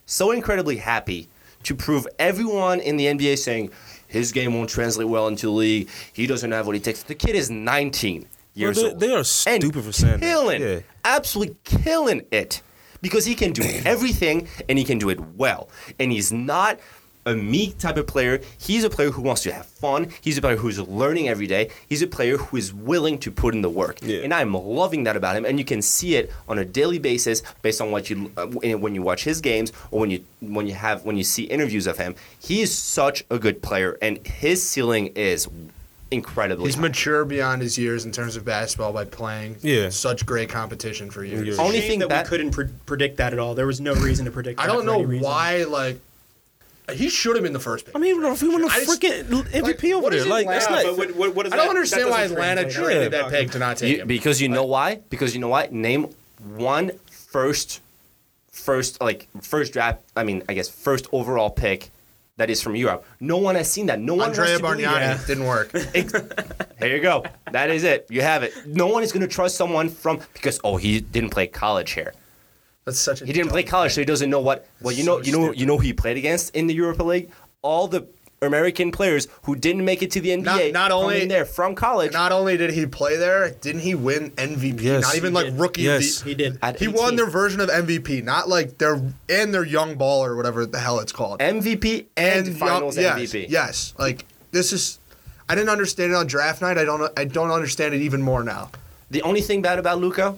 so 0.05 0.31
incredibly 0.31 0.77
happy 0.77 1.29
to 1.63 1.75
prove 1.75 2.07
everyone 2.19 2.79
in 2.81 2.97
the 2.97 3.05
NBA 3.05 3.37
saying 3.37 3.69
his 4.07 4.31
game 4.31 4.53
won't 4.53 4.69
translate 4.69 5.07
well 5.07 5.27
into 5.27 5.45
the 5.45 5.51
league. 5.51 5.87
He 6.13 6.27
doesn't 6.27 6.51
have 6.51 6.65
what 6.65 6.75
he 6.75 6.81
takes. 6.81 7.03
The 7.03 7.15
kid 7.15 7.35
is 7.35 7.49
19 7.49 8.25
years 8.53 8.77
they- 8.77 8.83
old. 8.89 8.99
they 8.99 9.11
are 9.13 9.17
and 9.19 9.27
stupid 9.27 9.83
for 9.83 9.91
saying 9.93 10.19
that. 10.19 10.21
killing, 10.21 10.61
Yeah. 10.61 10.79
absolutely 11.05 11.55
killing 11.63 12.25
it 12.31 12.61
because 13.01 13.25
he 13.25 13.35
can 13.35 13.51
do 13.51 13.63
everything 13.85 14.47
and 14.69 14.77
he 14.77 14.83
can 14.83 14.97
do 14.97 15.09
it 15.09 15.19
well. 15.35 15.69
And 15.99 16.11
he's 16.11 16.31
not 16.31 16.79
a 17.27 17.35
meek 17.35 17.77
type 17.77 17.97
of 17.97 18.07
player. 18.07 18.39
He's 18.57 18.85
a 18.85 18.89
player 18.89 19.11
who 19.11 19.21
wants 19.21 19.43
to 19.43 19.51
have 19.51 19.65
fun. 19.65 20.07
He's 20.21 20.37
a 20.37 20.41
player 20.41 20.55
who's 20.55 20.79
learning 20.79 21.27
every 21.27 21.45
day. 21.45 21.69
He's 21.89 22.01
a 22.01 22.07
player 22.07 22.37
who 22.37 22.57
is 22.57 22.73
willing 22.73 23.19
to 23.19 23.31
put 23.31 23.53
in 23.53 23.61
the 23.61 23.69
work. 23.69 23.99
Yeah. 24.01 24.21
And 24.21 24.33
I'm 24.33 24.53
loving 24.53 25.03
that 25.03 25.17
about 25.17 25.35
him. 25.35 25.45
And 25.45 25.59
you 25.59 25.65
can 25.65 25.81
see 25.81 26.15
it 26.15 26.31
on 26.47 26.57
a 26.57 26.65
daily 26.65 26.99
basis 26.99 27.43
based 27.61 27.81
on 27.81 27.91
what 27.91 28.09
you 28.09 28.31
uh, 28.37 28.47
when 28.47 28.95
you 28.95 29.01
watch 29.01 29.25
his 29.25 29.41
games 29.41 29.73
or 29.91 29.99
when 29.99 30.09
you 30.09 30.23
when 30.39 30.67
you 30.67 30.73
have 30.73 31.03
when 31.03 31.17
you 31.17 31.23
see 31.23 31.43
interviews 31.43 31.85
of 31.85 31.97
him. 31.97 32.15
He 32.39 32.61
is 32.61 32.73
such 32.73 33.25
a 33.29 33.37
good 33.37 33.61
player, 33.61 33.97
and 34.01 34.25
his 34.25 34.63
ceiling 34.67 35.07
is 35.07 35.49
incredibly. 36.11 36.65
He's 36.65 36.75
high. 36.75 36.81
mature 36.81 37.25
beyond 37.25 37.61
his 37.61 37.77
years 37.77 38.05
in 38.05 38.11
terms 38.11 38.35
of 38.35 38.45
basketball 38.45 38.93
by 38.93 39.05
playing 39.05 39.57
Yeah. 39.61 39.89
such 39.89 40.25
great 40.25 40.49
competition 40.49 41.09
for 41.11 41.23
years. 41.23 41.57
Yeah. 41.57 41.63
Only 41.63 41.79
Shame 41.81 41.89
thing 41.89 41.99
that, 41.99 42.09
that- 42.09 42.25
we 42.25 42.29
couldn't 42.29 42.51
pre- 42.51 42.69
predict 42.85 43.17
that 43.17 43.33
at 43.33 43.39
all. 43.39 43.55
There 43.55 43.67
was 43.67 43.81
no 43.81 43.93
reason 43.95 44.25
to 44.25 44.31
predict. 44.31 44.59
I 44.59 44.67
don't 44.67 44.79
for 44.81 44.85
know 44.85 45.03
any 45.03 45.19
why. 45.19 45.63
Like, 45.63 45.99
he 46.93 47.09
should 47.09 47.35
have 47.35 47.43
been 47.43 47.51
the 47.53 47.59
first 47.59 47.85
pick. 47.85 47.95
I 47.95 47.99
mean, 47.99 48.23
if 48.23 48.39
he 48.39 48.47
won 48.47 48.63
a 48.63 48.67
I 48.67 48.79
just- 48.85 49.01
freaking 49.01 49.23
MVP 49.51 49.63
like, 49.63 49.83
over 49.95 50.03
what 50.03 50.11
there, 50.11 50.21
is 50.21 50.27
like 50.27 50.47
that's 50.47 50.69
not. 50.69 50.83
But 50.85 50.97
what, 50.97 51.15
what, 51.15 51.35
what 51.35 51.43
does 51.43 51.53
I 51.53 51.57
don't 51.57 51.65
that- 51.65 51.69
understand 51.71 52.03
that 52.05 52.11
why 52.11 52.23
Atlanta 52.23 52.69
traded 52.69 53.11
that 53.11 53.29
pick 53.29 53.51
to 53.51 53.59
not 53.59 53.77
take 53.77 53.95
You- 53.97 54.01
him. 54.03 54.07
because 54.07 54.41
you 54.41 54.47
know 54.49 54.63
why? 54.63 55.01
Because 55.09 55.33
you 55.33 55.41
know 55.41 55.49
why? 55.49 55.67
Name 55.71 56.07
one 56.55 56.91
first 57.11 57.81
first 58.51 59.01
like 59.01 59.27
first 59.41 59.73
draft. 59.73 60.01
I 60.15 60.23
mean, 60.23 60.43
I 60.47 60.53
guess 60.53 60.69
first 60.69 61.07
overall 61.11 61.49
pick 61.49 61.89
that 62.37 62.49
is 62.49 62.61
from 62.61 62.75
Europe. 62.75 63.05
No 63.19 63.37
one 63.37 63.55
has 63.55 63.69
seen 63.71 63.87
that. 63.87 63.99
No 63.99 64.13
one 64.15 64.29
Andrea 64.29 64.59
wants 64.59 64.81
Bargnani 64.81 65.17
that. 65.17 65.27
didn't 65.27 65.45
work. 65.45 65.71
There 66.79 66.95
you 66.95 67.01
go. 67.01 67.23
That 67.51 67.71
is 67.71 67.83
it. 67.83 68.05
You 68.09 68.21
have 68.21 68.43
it. 68.43 68.53
No 68.67 68.85
one 68.87 69.01
is 69.03 69.11
going 69.11 69.21
to 69.27 69.27
trust 69.27 69.55
someone 69.57 69.89
from 69.89 70.19
because 70.33 70.59
oh 70.63 70.77
he 70.77 70.99
didn't 71.01 71.31
play 71.31 71.47
college 71.47 71.91
here. 71.91 72.13
That's 72.85 72.99
such 72.99 73.21
a. 73.21 73.25
He 73.25 73.33
didn't 73.33 73.49
play 73.49 73.63
dumb 73.63 73.69
college, 73.71 73.93
so 73.93 74.01
he 74.01 74.05
doesn't 74.05 74.29
know 74.29 74.39
what. 74.39 74.67
Well, 74.81 74.93
you 74.93 75.03
So 75.03 75.17
know, 75.17 75.23
you 75.23 75.31
know, 75.31 75.43
stupid. 75.45 75.59
you 75.59 75.65
know 75.65 75.77
who 75.77 75.83
he 75.83 75.93
played 75.93 76.17
against 76.17 76.55
in 76.55 76.67
the 76.67 76.77
EuroLeague. 76.77 77.31
All 77.63 77.87
the 77.87 78.07
American 78.41 78.91
players 78.91 79.27
who 79.43 79.55
didn't 79.55 79.83
make 79.83 80.03
it 80.03 80.11
to 80.11 80.21
the 80.21 80.29
NBA. 80.29 80.43
Not- 80.43 80.71
not 80.73 80.91
only- 80.91 81.25
there 81.25 81.45
from 81.45 81.73
college. 81.73 82.13
Not 82.13 82.31
only 82.31 82.55
did 82.57 82.71
he 82.71 82.85
play 82.85 83.17
there, 83.17 83.49
didn't 83.49 83.81
he 83.81 83.95
win 83.95 84.31
MVP? 84.37 84.83
Yes. 84.83 85.01
Not 85.03 85.15
even 85.15 85.33
like 85.33 85.45
did. 85.47 85.59
rookie. 85.59 85.81
Yes. 85.81 86.17
of 86.19 86.23
the- 86.23 86.29
He 86.29 86.35
did. 86.35 86.59
At 86.61 86.79
He 86.79 86.87
won 86.87 87.15
their 87.15 87.25
version 87.29 87.59
of 87.59 87.69
MVP, 87.69 88.21
not 88.21 88.47
like 88.47 88.77
their 88.77 89.01
and 89.27 89.53
their 89.53 89.65
young 89.65 89.95
ball 89.95 90.23
or 90.23 90.35
whatever 90.35 90.65
the 90.65 90.79
hell 90.79 90.99
it's 90.99 91.11
called. 91.11 91.39
MVP 91.39 92.05
and, 92.15 92.45
young- 92.47 92.55
Finals 92.55 92.97
yes, 92.97 93.17
MVP. 93.17 93.47
Yes, 93.49 93.93
like 93.97 94.25
this 94.51 94.71
is. 94.71 94.99
I 95.49 95.55
didn't 95.55 95.69
understand 95.69 96.11
it 96.11 96.15
on 96.15 96.27
draft 96.27 96.61
night. 96.61 96.77
I 96.77 96.83
don't. 96.85 97.11
I 97.17 97.23
don't 97.25 97.51
understand 97.51 97.93
it 97.95 98.01
even 98.01 98.21
more 98.21 98.43
now. 98.43 98.69
The 99.09 99.21
only 99.23 99.41
thing 99.41 99.61
bad 99.61 99.79
about 99.79 99.99
Luka, 99.99 100.35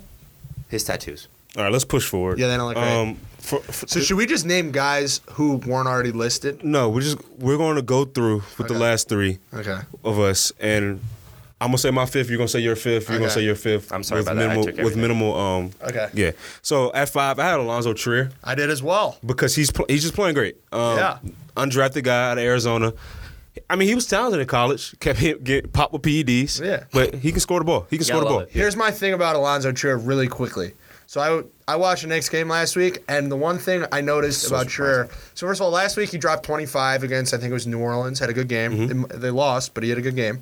his 0.69 0.83
tattoos. 0.83 1.27
All 1.57 1.63
right, 1.63 1.71
let's 1.71 1.85
push 1.85 2.07
forward. 2.07 2.39
Yeah, 2.39 2.47
they 2.47 2.57
don't 2.57 2.67
look 2.67 2.75
great. 2.77 2.87
Um, 2.87 3.15
for, 3.39 3.59
for, 3.61 3.87
So 3.87 3.99
should 4.01 4.17
we 4.17 4.25
just 4.25 4.45
name 4.45 4.71
guys 4.71 5.21
who 5.31 5.55
weren't 5.57 5.87
already 5.87 6.11
listed? 6.11 6.63
no, 6.63 6.89
we're 6.89 7.01
just 7.01 7.17
we're 7.39 7.57
going 7.57 7.75
to 7.77 7.81
go 7.81 8.05
through 8.05 8.43
with 8.57 8.67
the 8.67 8.73
last 8.77 9.09
three 9.09 9.39
Okay. 9.53 9.79
of 10.03 10.19
us, 10.19 10.51
and 10.59 10.99
I'm 11.61 11.69
gonna 11.69 11.77
say 11.79 11.91
my 11.91 12.05
fifth. 12.05 12.29
You're 12.29 12.37
gonna 12.37 12.47
say 12.47 12.59
your 12.59 12.75
fifth. 12.75 13.09
You're 13.09 13.17
gonna 13.19 13.31
say 13.31 13.43
your 13.43 13.55
fifth. 13.55 13.91
I'm 13.91 14.03
sorry 14.03 14.21
with 14.21 14.27
about 14.27 14.35
that. 14.37 14.45
I 14.45 14.47
minimal, 14.55 14.71
took 14.73 14.83
with 14.85 14.95
minimal. 14.95 15.37
Um, 15.37 15.71
Okay. 15.83 16.07
yeah. 16.13 16.31
So 16.61 16.93
at 16.93 17.09
five, 17.09 17.37
I 17.39 17.45
had 17.49 17.59
Alonzo 17.59 17.93
Trier 17.93 18.29
I 18.43 18.55
did 18.55 18.69
as 18.69 18.81
well. 18.83 19.17
because 19.25 19.55
he's 19.55 19.69
pl- 19.71 19.85
he's 19.89 20.03
just 20.03 20.13
playing 20.15 20.35
great. 20.35 20.55
Um, 20.71 20.97
Yeah. 20.97 21.17
Undrafted 21.57 22.03
guy 22.03 22.31
out 22.31 22.37
of 22.37 22.43
Arizona. 22.45 22.93
I 23.69 23.75
mean, 23.75 23.89
he 23.89 23.95
was 23.95 24.05
talented 24.05 24.39
in 24.39 24.47
college. 24.47 24.97
Kept 24.99 25.19
hit, 25.19 25.43
get 25.43 25.73
popped 25.73 25.91
with 25.91 26.01
PEDs. 26.03 26.61
Yeah. 26.63 26.83
But 26.93 27.15
he 27.15 27.31
can 27.31 27.41
score 27.41 27.59
the 27.59 27.65
ball. 27.65 27.87
He 27.89 27.97
can 27.97 28.05
Yeah, 28.07 28.13
score 28.13 28.21
the 28.21 28.27
I 28.27 28.29
ball. 28.29 28.39
it. 28.41 28.49
Here's 28.51 28.75
my 28.77 28.91
thing 28.91 29.11
about 29.13 29.35
Alonzo 29.35 29.71
Trier 29.73 29.97
really 29.97 30.27
quickly. 30.29 30.73
So 31.09 31.19
I 31.67 31.73
I 31.73 31.75
watched 31.75 32.03
the 32.03 32.07
Knicks 32.07 32.29
game 32.29 32.49
last 32.49 32.75
week, 32.75 32.99
and 33.07 33.31
the 33.31 33.35
one 33.35 33.57
thing 33.57 33.83
I 33.91 33.99
noticed 33.99 34.43
So 34.43 34.49
about 34.49 34.67
Trier. 34.67 35.09
So 35.33 35.47
first 35.47 35.59
of 35.59 35.65
all, 35.65 35.71
last 35.71 35.97
week 35.97 36.11
he 36.11 36.19
dropped 36.19 36.43
25 36.43 37.01
against 37.01 37.33
I 37.33 37.37
think 37.37 37.49
it 37.49 37.53
was 37.53 37.65
New 37.65 37.79
Orleans. 37.79 38.19
Had 38.19 38.29
a 38.29 38.33
good 38.33 38.47
game. 38.47 38.73
Mm-hmm. 38.73 39.01
They, 39.01 39.17
they 39.17 39.29
lost, 39.31 39.73
but 39.73 39.81
he 39.81 39.89
had 39.89 39.97
a 39.97 40.03
good 40.03 40.15
game. 40.15 40.41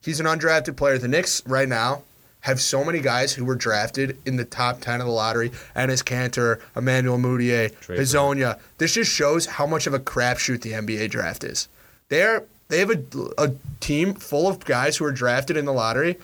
He's 0.00 0.20
an 0.20 0.26
undrafted 0.26 0.76
player. 0.76 0.98
The 0.98 1.08
Knicks 1.08 1.44
right 1.48 1.68
now 1.68 2.04
have 2.42 2.60
so 2.60 2.84
many 2.84 3.00
guys 3.00 3.32
who 3.32 3.44
were 3.44 3.56
drafted 3.56 4.16
in 4.24 4.36
the 4.36 4.44
top 4.44 4.80
10 4.80 5.00
of 5.00 5.08
the 5.08 5.12
lottery. 5.12 5.50
Enes 5.74 6.04
Kanter, 6.04 6.60
Emmanuel 6.76 7.18
Mudiay, 7.18 7.76
Trey 7.80 7.98
Hezonja. 7.98 8.60
This 8.78 8.94
just 8.94 9.10
shows 9.10 9.46
how 9.46 9.66
much 9.66 9.88
of 9.88 9.94
a 9.94 9.98
crapshoot 9.98 10.60
the 10.60 10.74
NBA 10.74 11.10
draft 11.10 11.42
is. 11.42 11.66
They're 12.08 12.44
they 12.68 12.78
have 12.78 12.90
a, 12.90 13.02
a 13.36 13.52
team 13.80 14.14
full 14.14 14.46
of 14.46 14.64
guys 14.64 14.96
who 14.96 15.06
are 15.06 15.12
drafted 15.12 15.56
in 15.56 15.64
the 15.64 15.72
lottery 15.72 16.18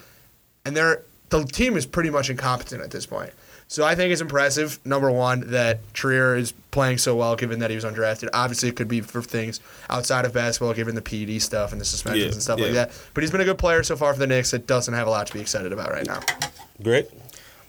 and 0.64 0.76
they're 0.76 1.02
the 1.30 1.44
team 1.44 1.76
is 1.76 1.86
pretty 1.86 2.10
much 2.10 2.30
incompetent 2.30 2.82
at 2.82 2.92
this 2.92 3.06
point. 3.06 3.32
So 3.70 3.84
I 3.84 3.94
think 3.94 4.10
it's 4.10 4.20
impressive. 4.20 4.84
Number 4.84 5.12
one, 5.12 5.52
that 5.52 5.94
Trier 5.94 6.34
is 6.34 6.50
playing 6.72 6.98
so 6.98 7.14
well, 7.14 7.36
given 7.36 7.60
that 7.60 7.70
he 7.70 7.76
was 7.76 7.84
undrafted. 7.84 8.28
Obviously, 8.32 8.68
it 8.68 8.74
could 8.74 8.88
be 8.88 9.00
for 9.00 9.22
things 9.22 9.60
outside 9.88 10.24
of 10.24 10.32
basketball, 10.32 10.74
given 10.74 10.96
the 10.96 11.00
PED 11.00 11.40
stuff 11.40 11.70
and 11.70 11.80
the 11.80 11.84
suspensions 11.84 12.24
Yeah, 12.24 12.32
and 12.32 12.42
stuff 12.42 12.58
like 12.58 12.72
that. 12.72 12.90
But 13.14 13.22
he's 13.22 13.30
been 13.30 13.42
a 13.42 13.44
good 13.44 13.58
player 13.58 13.84
so 13.84 13.94
far 13.94 14.12
for 14.12 14.18
the 14.18 14.26
Knicks. 14.26 14.50
That 14.50 14.66
doesn't 14.66 14.92
have 14.92 15.06
a 15.06 15.10
lot 15.10 15.28
to 15.28 15.32
be 15.32 15.40
excited 15.40 15.72
about 15.72 15.92
right 15.92 16.04
now. 16.04 16.18
Great. 16.82 17.10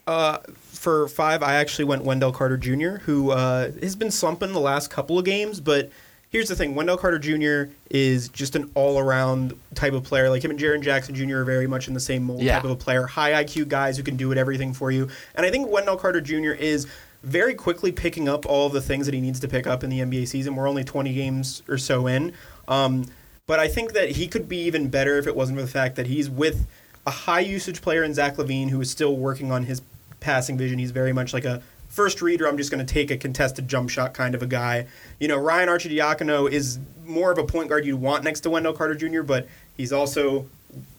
for 0.08 1.08
five, 1.08 1.44
I 1.44 1.54
actually 1.58 1.86
went 1.86 2.04
Wendell 2.04 2.32
Carter 2.32 2.58
Jr., 2.58 3.04
who 3.04 3.30
uh, 3.30 3.72
has 3.84 3.96
been 3.96 4.10
slumping 4.10 4.54
the 4.54 4.60
last 4.60 4.90
couple 4.90 5.20
of 5.20 5.26
games. 5.26 5.60
But 5.60 5.92
here's 6.32 6.50
the 6.50 6.56
thing: 6.56 6.74
Wendell 6.76 6.98
Carter 6.98 7.20
Jr. 7.20 7.72
is 7.90 8.28
just 8.30 8.56
an 8.56 8.72
all-around 8.74 9.54
type 9.76 9.94
of 9.94 10.04
player. 10.04 10.30
Like 10.30 10.44
him 10.44 10.52
and 10.52 10.60
Jaren 10.60 10.82
Jackson 10.82 11.14
Jr. 11.14 11.38
are 11.38 11.44
very 11.44 11.68
much 11.68 11.88
in 11.88 11.94
the 11.94 12.00
same 12.00 12.24
mold 12.24 12.42
Yeah. 12.42 12.56
type 12.56 12.64
of 12.66 12.72
a 12.72 12.76
player. 12.76 13.06
High 13.06 13.44
IQ 13.44 13.68
guys 13.70 13.98
who 13.98 14.04
can 14.04 14.18
do 14.18 14.32
it 14.32 14.38
everything 14.38 14.74
for 14.74 14.90
you. 14.92 15.08
And 15.36 15.46
I 15.46 15.52
think 15.52 15.70
Wendell 15.70 15.98
Carter 15.98 16.22
Jr. 16.22 16.52
is 16.52 16.88
very 17.24 17.54
quickly 17.54 17.92
picking 17.92 18.28
up 18.28 18.46
all 18.48 18.66
of 18.66 18.74
the 18.74 18.82
things 18.82 19.06
that 19.06 19.14
he 19.14 19.22
needs 19.22 19.40
to 19.42 19.48
pick 19.48 19.68
up 19.68 19.84
in 19.84 19.92
the 19.92 20.00
NBA 20.00 20.28
season. 20.28 20.56
We're 20.56 20.68
only 20.68 20.84
20 20.84 21.14
games 21.14 21.62
or 21.70 21.78
so 21.78 22.08
in. 22.08 22.34
Um, 22.68 23.06
but 23.46 23.60
I 23.60 23.68
think 23.68 23.94
that 23.94 24.12
he 24.12 24.28
could 24.28 24.50
be 24.50 24.58
even 24.64 24.88
better 24.90 25.18
if 25.20 25.28
it 25.28 25.36
wasn't 25.36 25.60
for 25.60 25.62
the 25.66 25.72
fact 25.72 25.96
that 25.98 26.08
he's 26.08 26.30
with 26.30 26.66
a 27.06 27.12
high 27.12 27.42
usage 27.42 27.82
player 27.82 28.04
in 28.04 28.14
Zach 28.14 28.38
LaVine 28.38 28.70
who 28.70 28.80
is 28.82 28.90
still 28.90 29.16
working 29.18 29.52
on 29.52 29.66
his 29.66 29.82
passing 30.20 30.58
vision. 30.58 30.80
He's 30.80 30.92
very 30.92 31.14
much 31.14 31.34
like 31.34 31.46
a 31.46 31.62
first 31.92 32.22
reader. 32.22 32.48
I'm 32.48 32.58
just 32.58 32.72
going 32.72 32.84
to 32.86 32.92
take 32.94 33.12
a 33.12 33.18
contested 33.18 33.68
jump 33.68 33.90
shot 33.90 34.14
kind 34.14 34.34
of 34.34 34.42
a 34.42 34.48
guy. 34.48 34.88
You 35.20 35.28
know, 35.28 35.38
Ryan 35.38 35.70
Arcidiacono 35.70 36.50
is 36.50 36.80
more 37.06 37.32
of 37.32 37.38
a 37.38 37.44
point 37.44 37.70
guard 37.70 37.86
you'd 37.86 38.00
want 38.00 38.24
next 38.24 38.40
to 38.42 38.50
Wendell 38.50 38.74
Carter 38.74 38.96
Jr., 38.96 39.22
but 39.22 39.48
he's 39.76 39.92
also 39.92 40.48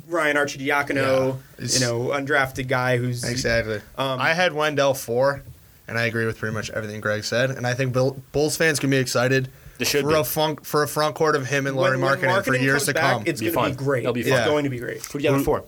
Ryan 0.07 0.37
Arcidiacono, 0.37 0.95
Yeah, 0.95 1.35
it's- 1.65 1.81
you 1.81 1.87
know, 1.87 2.09
undrafted 2.09 2.69
guy 2.69 2.99
who's 2.99 3.25
Exactly. 3.25 3.77
Um, 3.97 4.21
I 4.21 4.35
had 4.35 4.53
Wendell 4.53 4.93
four, 4.95 5.43
and 5.89 5.99
I 5.99 6.05
agree 6.05 6.27
with 6.27 6.39
pretty 6.39 6.55
much 6.55 6.71
everything 6.71 7.01
Greg 7.01 7.25
said. 7.25 7.51
And 7.51 7.67
I 7.67 7.73
think 7.75 7.93
Bill, 7.93 8.23
Bulls 8.33 8.57
fans 8.57 8.79
can 8.79 8.91
be 8.91 8.99
excited 8.99 9.49
They 9.79 9.87
should 9.87 10.03
for 10.05 10.09
be. 10.11 10.15
a 10.17 10.25
funk, 10.25 10.65
for 10.67 10.83
a 10.83 10.89
front 10.89 11.15
court 11.15 11.35
of 11.37 11.47
him 11.47 11.67
and 11.67 11.77
Larry 11.77 11.97
Lauri 11.97 12.19
Markkanen 12.19 12.45
for 12.45 12.55
years 12.55 12.73
comes 12.85 12.87
to 12.87 12.95
back, 12.95 13.13
come. 13.15 13.23
It's 13.27 13.41
going 13.41 13.53
to 13.55 13.71
be 13.79 13.85
great. 13.85 14.01
It'll 14.03 14.13
be 14.13 14.21
It's 14.21 14.29
fun. 14.31 14.45
going 14.47 14.65
to 14.65 14.71
be 14.71 14.79
great. 14.79 15.03
Who 15.07 15.19
do 15.19 15.25
you 15.25 15.31
have 15.31 15.41
at 15.41 15.45
four? 15.47 15.61
Oh, 15.61 15.67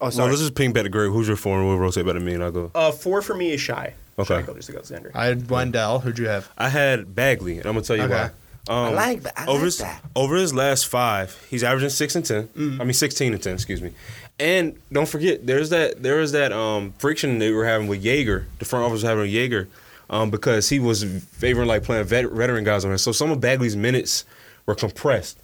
Well, 0.00 0.10
sorry. 0.10 0.28
let's 0.30 0.40
just 0.40 0.54
ping 0.54 0.72
back 0.72 0.84
to 0.84 0.88
Greg. 0.88 1.10
Who's 1.10 1.26
your 1.28 1.36
four 1.36 1.58
and 1.58 1.66
we'll 1.68 1.78
rotate 1.78 2.04
better 2.06 2.18
than 2.18 2.26
me 2.26 2.34
and 2.34 2.42
I'll 2.44 2.50
go. 2.52 2.70
Uh, 2.74 2.92
four 2.92 3.20
for 3.22 3.34
me 3.34 3.52
is 3.52 3.60
Shai. 3.60 3.94
Okay. 4.18 4.34
Shai 4.36 4.42
Gilgeous 4.42 4.70
Alexander. 4.70 5.10
I 5.14 5.26
had 5.26 5.50
Wendell. 5.50 6.00
Who'd 6.00 6.18
you 6.18 6.28
have? 6.28 6.50
I 6.56 6.68
had 6.68 7.14
Bagley, 7.14 7.58
and 7.58 7.66
I'm 7.66 7.74
gonna 7.74 7.84
tell 7.84 7.96
you 7.96 8.04
Okay. 8.04 8.14
why. 8.14 8.30
Um, 8.68 8.86
I 8.86 8.90
like 8.90 9.22
that. 9.22 9.34
I 9.38 9.42
over 9.46 9.54
like 9.58 9.64
his 9.64 9.78
that. 9.78 10.02
over 10.16 10.36
his 10.36 10.52
last 10.54 10.86
five, 10.88 11.40
he's 11.50 11.62
averaging 11.62 11.90
six 11.90 12.16
and 12.16 12.24
10 12.24 12.48
I 12.80 12.84
mean 12.84 12.92
sixteen 12.94 13.32
and 13.32 13.42
ten, 13.42 13.54
excuse 13.54 13.80
me. 13.80 13.92
And 14.38 14.76
don't 14.92 15.08
forget, 15.08 15.46
there's 15.46 15.70
that 15.70 16.02
there 16.02 16.20
is 16.20 16.32
that 16.32 16.52
um, 16.52 16.92
friction 16.98 17.38
they 17.38 17.50
were 17.52 17.64
having 17.66 17.86
with 17.88 18.02
Joerger. 18.02 18.44
The 18.58 18.64
front 18.64 18.84
office 18.84 18.96
was 18.96 19.02
having 19.04 19.22
with 19.22 19.30
Joerger 19.30 19.68
um, 20.10 20.30
because 20.30 20.68
he 20.68 20.78
was 20.78 21.04
favoring 21.04 21.68
like 21.68 21.84
playing 21.84 22.04
vet, 22.04 22.26
veteran 22.30 22.64
guys 22.64 22.84
on 22.84 22.90
him. 22.90 22.98
So 22.98 23.12
some 23.12 23.30
of 23.30 23.40
Bagley's 23.40 23.76
minutes 23.76 24.24
were 24.66 24.74
compressed. 24.74 25.38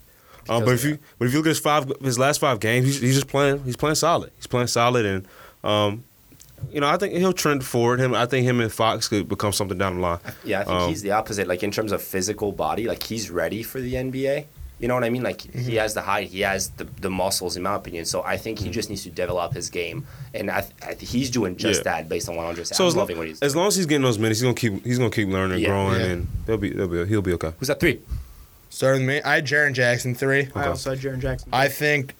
Um, 0.48 0.64
but 0.64 0.74
if 0.74 0.84
you 0.84 0.98
but 1.18 1.26
if 1.26 1.32
you 1.32 1.38
look 1.38 1.46
at 1.46 1.50
his 1.50 1.60
five 1.60 1.90
his 2.02 2.18
last 2.18 2.40
five 2.40 2.58
games, 2.58 2.86
he's, 2.86 3.00
he's 3.00 3.14
just 3.14 3.28
playing 3.28 3.62
he's 3.64 3.76
playing 3.76 3.94
solid. 3.94 4.32
He's 4.36 4.48
playing 4.48 4.66
solid, 4.66 5.06
and 5.06 5.26
um, 5.62 6.02
you 6.70 6.80
know 6.80 6.88
I 6.88 6.96
think 6.96 7.14
he'll 7.14 7.32
trend 7.32 7.64
forward. 7.64 8.00
Him 8.00 8.14
I 8.14 8.26
think 8.26 8.44
him 8.46 8.60
and 8.60 8.72
Fox 8.72 9.08
could 9.08 9.28
become 9.28 9.52
something 9.52 9.78
down 9.78 9.96
the 9.96 10.00
line. 10.02 10.18
Yeah, 10.44 10.60
I 10.60 10.64
think 10.64 10.76
Um, 10.80 10.88
he's 10.88 11.02
the 11.02 11.12
opposite. 11.12 11.48
Like 11.48 11.62
in 11.62 11.70
terms 11.70 11.92
of 11.92 12.02
physical 12.02 12.52
body, 12.52 12.86
like 12.86 13.02
he's 13.02 13.30
ready 13.30 13.62
for 13.62 13.80
the 13.80 13.94
NBA. 13.94 14.46
You 14.78 14.88
know 14.88 14.94
what 14.94 15.04
I 15.04 15.10
mean? 15.10 15.22
Like 15.22 15.38
Mm-hmm. 15.38 15.60
he 15.60 15.76
has 15.76 15.94
the 15.94 16.02
height, 16.02 16.26
he 16.28 16.40
has 16.40 16.70
the, 16.70 16.84
the 17.00 17.08
muscles, 17.10 17.56
in 17.56 17.62
my 17.62 17.74
opinion. 17.76 18.04
So 18.04 18.22
I 18.24 18.36
think 18.36 18.58
he 18.58 18.64
Mm-hmm. 18.64 18.72
just 18.72 18.90
needs 18.90 19.04
to 19.04 19.10
develop 19.10 19.52
his 19.54 19.70
game, 19.70 20.06
and 20.34 20.50
I, 20.50 20.66
I 20.84 20.94
he's 20.98 21.30
doing 21.30 21.56
just 21.56 21.80
Yeah. 21.84 21.92
that 21.98 22.08
based 22.08 22.28
on 22.28 22.34
what 22.36 22.46
I'm 22.46 22.56
just. 22.56 22.74
So 22.74 22.84
I'm 22.84 22.88
as, 22.88 22.96
lo- 22.96 23.02
loving 23.02 23.16
what 23.18 23.28
he's. 23.28 23.40
as 23.42 23.54
long 23.54 23.68
as 23.68 23.76
he's 23.76 23.86
getting 23.86 24.02
those 24.02 24.18
minutes, 24.18 24.40
he's 24.40 24.44
gonna 24.44 24.54
keep 24.54 24.84
he's 24.84 24.98
gonna 24.98 25.10
keep 25.10 25.28
learning, 25.28 25.60
Yeah. 25.60 25.68
growing, 25.68 26.00
Yeah. 26.00 26.06
and 26.06 26.28
they'll 26.46 26.56
be, 26.56 26.70
they'll 26.70 26.88
be 26.88 27.04
he'll 27.06 27.22
be 27.22 27.32
okay. 27.34 27.52
Who's 27.60 27.68
that 27.68 27.78
three? 27.78 28.00
Starting 28.70 29.06
with 29.06 29.16
me, 29.16 29.22
I 29.22 29.34
had 29.36 29.46
Jaren 29.46 29.72
Jackson 29.74 30.14
three. 30.16 30.48
I 30.54 30.66
also 30.66 30.90
had 30.90 30.98
Jaren 30.98 31.20
Jackson. 31.20 31.48
I 31.52 31.68
think 31.68 32.14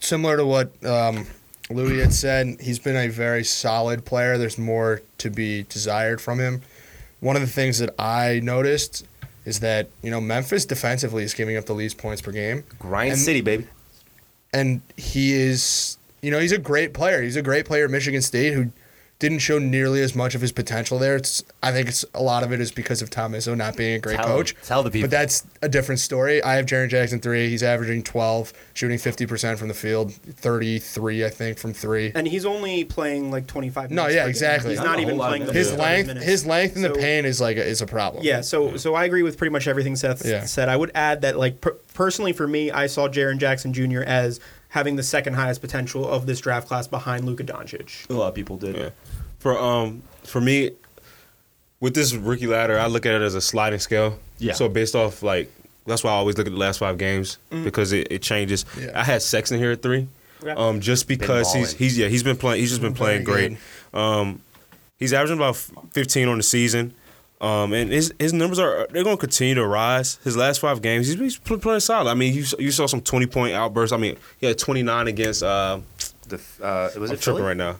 similar 0.00 0.36
to 0.36 0.44
what 0.44 0.70
um, 0.84 1.26
Louis 1.70 1.98
had 2.00 2.12
said, 2.12 2.58
he's 2.60 2.78
been 2.78 2.96
a 2.96 3.08
very 3.08 3.42
solid 3.44 4.04
player. 4.04 4.38
There's 4.38 4.58
more 4.58 5.02
to 5.18 5.30
be 5.30 5.64
desired 5.64 6.20
from 6.20 6.38
him. 6.38 6.62
One 7.20 7.34
of 7.34 7.42
the 7.42 7.48
things 7.48 7.78
that 7.80 7.94
I 7.98 8.40
noticed 8.42 9.04
is 9.44 9.60
that 9.60 9.88
you 10.02 10.10
know 10.10 10.20
Memphis 10.20 10.64
defensively 10.64 11.22
is 11.24 11.32
giving 11.34 11.56
up 11.56 11.66
the 11.66 11.72
least 11.72 11.98
points 11.98 12.20
per 12.22 12.30
game, 12.32 12.64
Grind 12.78 13.12
And- 13.12 13.20
City, 13.20 13.40
baby. 13.40 13.66
and 14.52 14.80
he 14.96 15.32
is 15.32 15.98
you 16.22 16.30
know 16.30 16.38
he's 16.40 16.52
a 16.52 16.58
great 16.58 16.92
player. 16.94 17.22
He's 17.22 17.36
a 17.36 17.42
great 17.42 17.64
player 17.66 17.84
at 17.86 17.90
Michigan 17.90 18.22
State 18.22 18.52
who 18.52 18.70
didn't 19.18 19.38
show 19.38 19.58
nearly 19.58 20.02
as 20.02 20.14
much 20.14 20.34
of 20.34 20.42
his 20.42 20.52
potential 20.52 20.98
there. 20.98 21.16
It's 21.16 21.42
I 21.62 21.72
think 21.72 21.88
it's 21.88 22.04
a 22.14 22.22
lot 22.22 22.42
of 22.42 22.52
it 22.52 22.60
is 22.60 22.70
because 22.70 23.00
of 23.00 23.08
Tom 23.08 23.32
Izzo 23.32 23.56
not 23.56 23.74
being 23.74 23.94
a 23.94 23.98
great 23.98 24.16
Tell- 24.16 24.26
coach. 24.26 24.54
tell 24.62 24.82
the 24.82 24.90
people. 24.90 25.08
But 25.08 25.12
that's 25.12 25.46
a 25.62 25.68
different 25.70 26.00
story. 26.00 26.42
I 26.42 26.54
have 26.56 26.66
Jaren 26.66 26.90
Jackson 26.90 27.18
three. 27.20 27.48
He's 27.48 27.62
averaging 27.62 28.02
twelve, 28.02 28.52
shooting 28.74 28.98
fifty 28.98 29.24
percent 29.24 29.58
from 29.58 29.68
the 29.68 29.74
field, 29.74 30.12
thirty 30.12 30.78
three 30.78 31.24
I 31.24 31.30
think 31.30 31.56
from 31.58 31.72
three. 31.72 32.12
and 32.14 32.26
he's 32.28 32.44
only 32.44 32.84
playing 32.84 33.30
like 33.30 33.46
25 33.46 33.90
No, 33.90 34.02
yeah, 34.02 34.08
per 34.08 34.20
game. 34.24 34.28
exactly. 34.28 34.70
He's 34.72 34.78
Not 34.80 34.86
not 34.86 35.00
even 35.00 35.16
playing 35.16 35.46
the. 35.46 35.52
His 35.54 35.72
length, 35.74 36.08
minutes. 36.08 36.26
his 36.26 36.46
length 36.46 36.76
in 36.76 36.82
the 36.82 36.88
So- 36.94 37.00
paint 37.00 37.26
is 37.26 37.40
like 37.40 37.56
a, 37.56 37.64
is 37.64 37.80
a 37.80 37.86
problem. 37.86 38.22
Yeah, 38.22 38.42
so 38.42 38.76
so 38.76 38.94
I 38.94 39.04
agree 39.06 39.22
with 39.22 39.38
pretty 39.38 39.52
much 39.52 39.66
everything 39.66 39.96
Seth 39.96 40.26
Yeah. 40.26 40.44
said. 40.44 40.68
I 40.68 40.76
would 40.76 40.90
add 40.94 41.22
that 41.22 41.38
like 41.38 41.62
per- 41.62 41.76
personally 41.94 42.34
for 42.34 42.46
me, 42.46 42.70
I 42.70 42.86
saw 42.86 43.08
Jaren 43.08 43.38
Jackson 43.38 43.72
Jr. 43.72 44.02
as 44.02 44.40
having 44.68 44.96
the 44.96 45.02
second 45.02 45.34
highest 45.34 45.60
potential 45.60 46.08
of 46.08 46.26
this 46.26 46.40
draft 46.40 46.68
class 46.68 46.86
behind 46.86 47.24
Luka 47.24 47.44
Doncic. 47.44 48.08
A 48.10 48.12
lot 48.12 48.28
of 48.28 48.34
people 48.34 48.56
did. 48.56 48.76
Yeah. 48.76 48.90
For 49.38 49.58
um 49.58 50.02
for 50.24 50.40
me, 50.40 50.72
with 51.80 51.94
this 51.94 52.14
rookie 52.14 52.46
ladder, 52.46 52.78
I 52.78 52.86
look 52.86 53.06
at 53.06 53.14
it 53.14 53.22
as 53.22 53.34
a 53.34 53.40
sliding 53.40 53.78
scale. 53.78 54.18
Yeah. 54.38 54.54
So 54.54 54.68
based 54.68 54.94
off 54.94 55.22
like 55.22 55.50
that's 55.86 56.02
why 56.02 56.10
I 56.10 56.14
always 56.14 56.36
look 56.36 56.46
at 56.46 56.52
the 56.52 56.58
last 56.58 56.78
five 56.78 56.98
games 56.98 57.38
because 57.50 57.92
it, 57.92 58.08
it 58.10 58.22
changes. 58.22 58.64
Yeah. 58.78 58.90
I 58.94 59.04
had 59.04 59.22
Sexton 59.22 59.58
here 59.58 59.72
at 59.72 59.82
three. 59.82 60.08
Yeah. 60.44 60.54
Um, 60.54 60.80
just 60.80 61.08
because 61.08 61.52
he's 61.54 61.72
he's 61.72 61.96
yeah 61.96 62.08
he's 62.08 62.22
been 62.22 62.36
playing 62.36 62.60
he's 62.60 62.70
just 62.70 62.82
been 62.82 62.94
playing 62.94 63.24
Very 63.24 63.48
great. 63.48 63.58
Um, 63.94 64.40
he's 64.98 65.12
averaging 65.12 65.38
about 65.38 65.56
15 65.56 66.28
on 66.28 66.36
the 66.36 66.42
season. 66.42 66.94
Um, 67.40 67.72
and 67.74 67.90
his 67.92 68.14
his 68.18 68.32
numbers 68.32 68.58
are 68.58 68.86
they're 68.90 69.04
going 69.04 69.16
to 69.16 69.20
continue 69.20 69.54
to 69.56 69.66
rise. 69.66 70.18
His 70.24 70.36
last 70.36 70.58
five 70.60 70.80
games, 70.80 71.06
he's, 71.08 71.18
he's 71.18 71.38
pl- 71.38 71.58
playing 71.58 71.80
solid. 71.80 72.10
I 72.10 72.14
mean, 72.14 72.32
you, 72.34 72.44
you 72.58 72.70
saw 72.70 72.86
some 72.86 73.02
twenty 73.02 73.26
point 73.26 73.52
outbursts. 73.54 73.92
I 73.92 73.98
mean, 73.98 74.16
he 74.38 74.46
had 74.46 74.58
twenty 74.58 74.82
nine 74.82 75.06
against. 75.06 75.42
Uh, 75.42 75.80
The 76.28 76.40
uh, 76.62 76.90
was 76.98 77.10
I'm 77.10 77.16
it 77.16 77.20
tripping 77.20 77.20
Philly? 77.20 77.42
right 77.42 77.56
now. 77.56 77.76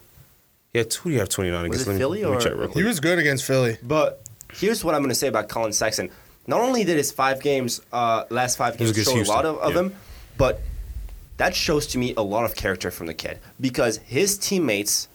Yeah, 0.73 0.81
had 0.81 0.91
two. 0.91 1.09
You 1.09 1.19
have 1.19 1.29
twenty 1.29 1.49
nine 1.49 1.67
Was 1.69 1.81
against. 1.81 1.87
it 1.87 1.89
let 1.89 1.95
me, 1.95 1.99
Philly 1.99 2.23
let 2.23 2.29
me 2.31 2.37
or- 2.37 2.39
check 2.41 2.53
real 2.55 2.71
He 2.71 2.83
was 2.83 2.99
good 2.99 3.17
against 3.17 3.45
Philly. 3.45 3.77
But 3.81 4.21
here's 4.53 4.83
what 4.83 4.93
I'm 4.93 5.01
going 5.01 5.09
to 5.09 5.15
say 5.15 5.27
about 5.27 5.49
Collin 5.49 5.73
Sexton. 5.73 6.09
Not 6.45 6.61
only 6.61 6.83
did 6.83 6.95
his 6.97 7.11
five 7.11 7.41
games, 7.41 7.81
uh, 7.91 8.25
last 8.29 8.57
five 8.57 8.77
games 8.77 8.91
show 8.95 9.11
Houston, 9.13 9.25
a 9.25 9.35
lot 9.35 9.45
of, 9.45 9.57
of 9.57 9.73
yeah. 9.73 9.79
him, 9.79 9.95
but 10.37 10.61
that 11.37 11.55
shows 11.55 11.87
to 11.87 11.97
me 11.97 12.13
a 12.15 12.21
lot 12.21 12.45
of 12.45 12.55
character 12.55 12.89
from 12.91 13.07
the 13.07 13.13
kid 13.13 13.39
because 13.59 13.97
his 13.97 14.37
teammates 14.37 15.07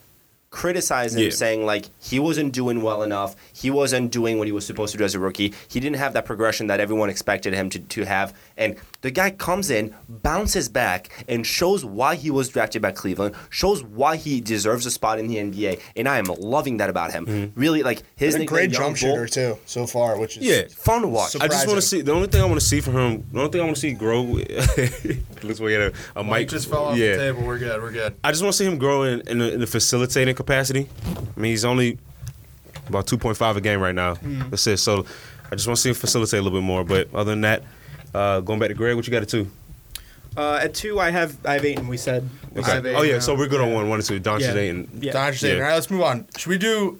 criticize 0.50 1.14
him 1.16 1.22
Yeah. 1.24 1.30
saying 1.30 1.64
like 1.64 1.86
he 2.00 2.18
wasn't 2.18 2.52
doing 2.52 2.82
well 2.82 3.02
enough 3.02 3.34
he 3.62 3.70
wasn't 3.70 4.10
doing 4.10 4.38
what 4.38 4.46
he 4.46 4.52
was 4.52 4.66
supposed 4.66 4.92
to 4.92 4.98
do 4.98 5.04
as 5.04 5.14
a 5.14 5.18
rookie 5.18 5.52
he 5.68 5.80
didn't 5.80 5.96
have 5.96 6.12
that 6.12 6.24
progression 6.24 6.66
that 6.66 6.80
everyone 6.80 7.08
expected 7.08 7.54
him 7.54 7.70
to, 7.70 7.78
to 7.78 8.04
have 8.04 8.34
and 8.56 8.76
the 9.02 9.10
guy 9.10 9.30
comes 9.30 9.70
in 9.70 9.94
bounces 10.08 10.68
back 10.68 11.24
and 11.28 11.46
shows 11.46 11.84
why 11.84 12.14
he 12.14 12.30
was 12.30 12.48
drafted 12.48 12.82
by 12.82 12.90
cleveland 12.90 13.34
shows 13.50 13.82
why 13.82 14.16
he 14.16 14.40
deserves 14.40 14.84
a 14.86 14.90
spot 14.90 15.18
in 15.18 15.26
the 15.26 15.36
nba 15.36 15.80
and 15.96 16.08
i 16.08 16.18
am 16.18 16.26
loving 16.38 16.76
that 16.78 16.90
about 16.90 17.12
him 17.12 17.26
mm-hmm. 17.26 17.60
really 17.60 17.82
like 17.82 18.02
his 18.16 18.34
He's 18.34 18.42
a 18.42 18.46
great 18.46 18.70
jump 18.70 18.98
Bull, 18.98 19.14
shooter 19.14 19.26
too 19.26 19.58
so 19.66 19.86
far, 19.86 20.18
which 20.18 20.36
is 20.36 20.44
Yeah. 20.44 20.62
fun 20.68 21.02
to 21.02 21.08
watch 21.08 21.36
I 21.40 21.48
just 21.48 21.66
want 21.66 21.78
to 21.78 21.86
see. 21.86 22.02
The 22.02 22.12
only 22.12 22.28
thing 22.28 22.40
I 22.40 22.44
want 22.44 22.60
to 22.60 22.66
see 22.66 22.80
from 22.80 22.94
him. 22.94 23.24
The 23.32 23.38
only 23.38 23.50
thing 23.50 23.60
I 23.60 23.64
want 23.64 23.76
to 23.76 23.80
see 23.80 23.92
grow. 23.92 24.22
looks 24.22 25.60
like 25.60 25.68
he 25.68 25.72
had 25.72 25.82
a, 25.82 25.92
a 26.16 26.22
mic. 26.22 26.30
Mike 26.30 26.48
just 26.48 26.68
fell 26.68 26.86
off 26.86 26.96
yeah. 26.96 27.16
the 27.16 27.32
table. 27.32 27.46
We're 27.46 27.58
good. 27.58 27.82
We're 27.82 27.92
good. 27.92 28.14
I 28.24 28.30
just 28.30 28.42
want 28.42 28.54
to 28.54 28.58
see 28.58 28.66
him 28.66 28.78
grow 28.78 29.02
in 29.02 29.22
in 29.22 29.38
the, 29.38 29.54
in 29.54 29.60
the 29.60 29.66
facilitating 29.66 30.34
capacity. 30.34 30.88
I 31.06 31.40
mean, 31.40 31.50
he's 31.50 31.64
only 31.64 31.98
about 32.92 33.06
two 33.06 33.18
point 33.18 33.36
five 33.36 33.56
a 33.56 33.60
game 33.60 33.80
right 33.80 33.94
now. 33.94 34.14
That's 34.22 34.66
it. 34.66 34.76
So 34.78 35.04
I 35.50 35.54
just 35.54 35.66
want 35.66 35.76
to 35.76 35.82
see 35.82 35.88
him 35.90 35.94
facilitate 35.94 36.40
a 36.40 36.42
little 36.42 36.58
bit 36.58 36.64
more. 36.64 36.84
But 36.84 37.12
other 37.14 37.30
than 37.32 37.40
that, 37.42 37.62
uh, 38.14 38.40
going 38.40 38.58
back 38.58 38.68
to 38.68 38.74
Greg, 38.74 38.96
what 38.96 39.06
you 39.06 39.10
got 39.12 39.22
at 39.22 39.28
two? 39.28 39.50
Uh, 40.36 40.60
at 40.62 40.72
two, 40.74 40.98
I 40.98 41.10
have 41.10 41.36
I 41.44 41.54
have 41.54 41.64
Ayton. 41.64 41.88
We 41.88 41.96
said. 41.98 42.28
We 42.52 42.60
Okay. 42.62 42.70
said 42.70 42.86
Oh 42.86 43.02
yeah, 43.02 43.10
Ayton 43.12 43.20
so 43.20 43.34
we're 43.34 43.48
good 43.48 43.60
on 43.60 43.68
Yeah. 43.68 43.74
one, 43.74 43.88
one 43.88 43.98
and 43.98 44.06
two. 44.08 44.18
Don 44.18 44.40
Yeah. 44.40 44.54
Dayton. 44.54 44.88
Yeah. 45.00 45.12
Don 45.12 45.26
Anderson. 45.26 45.48
Yeah. 45.50 45.54
All 45.56 45.60
right, 45.62 45.74
let's 45.74 45.90
move 45.90 46.02
on. 46.02 46.26
Should 46.38 46.48
we 46.48 46.58
do 46.58 46.98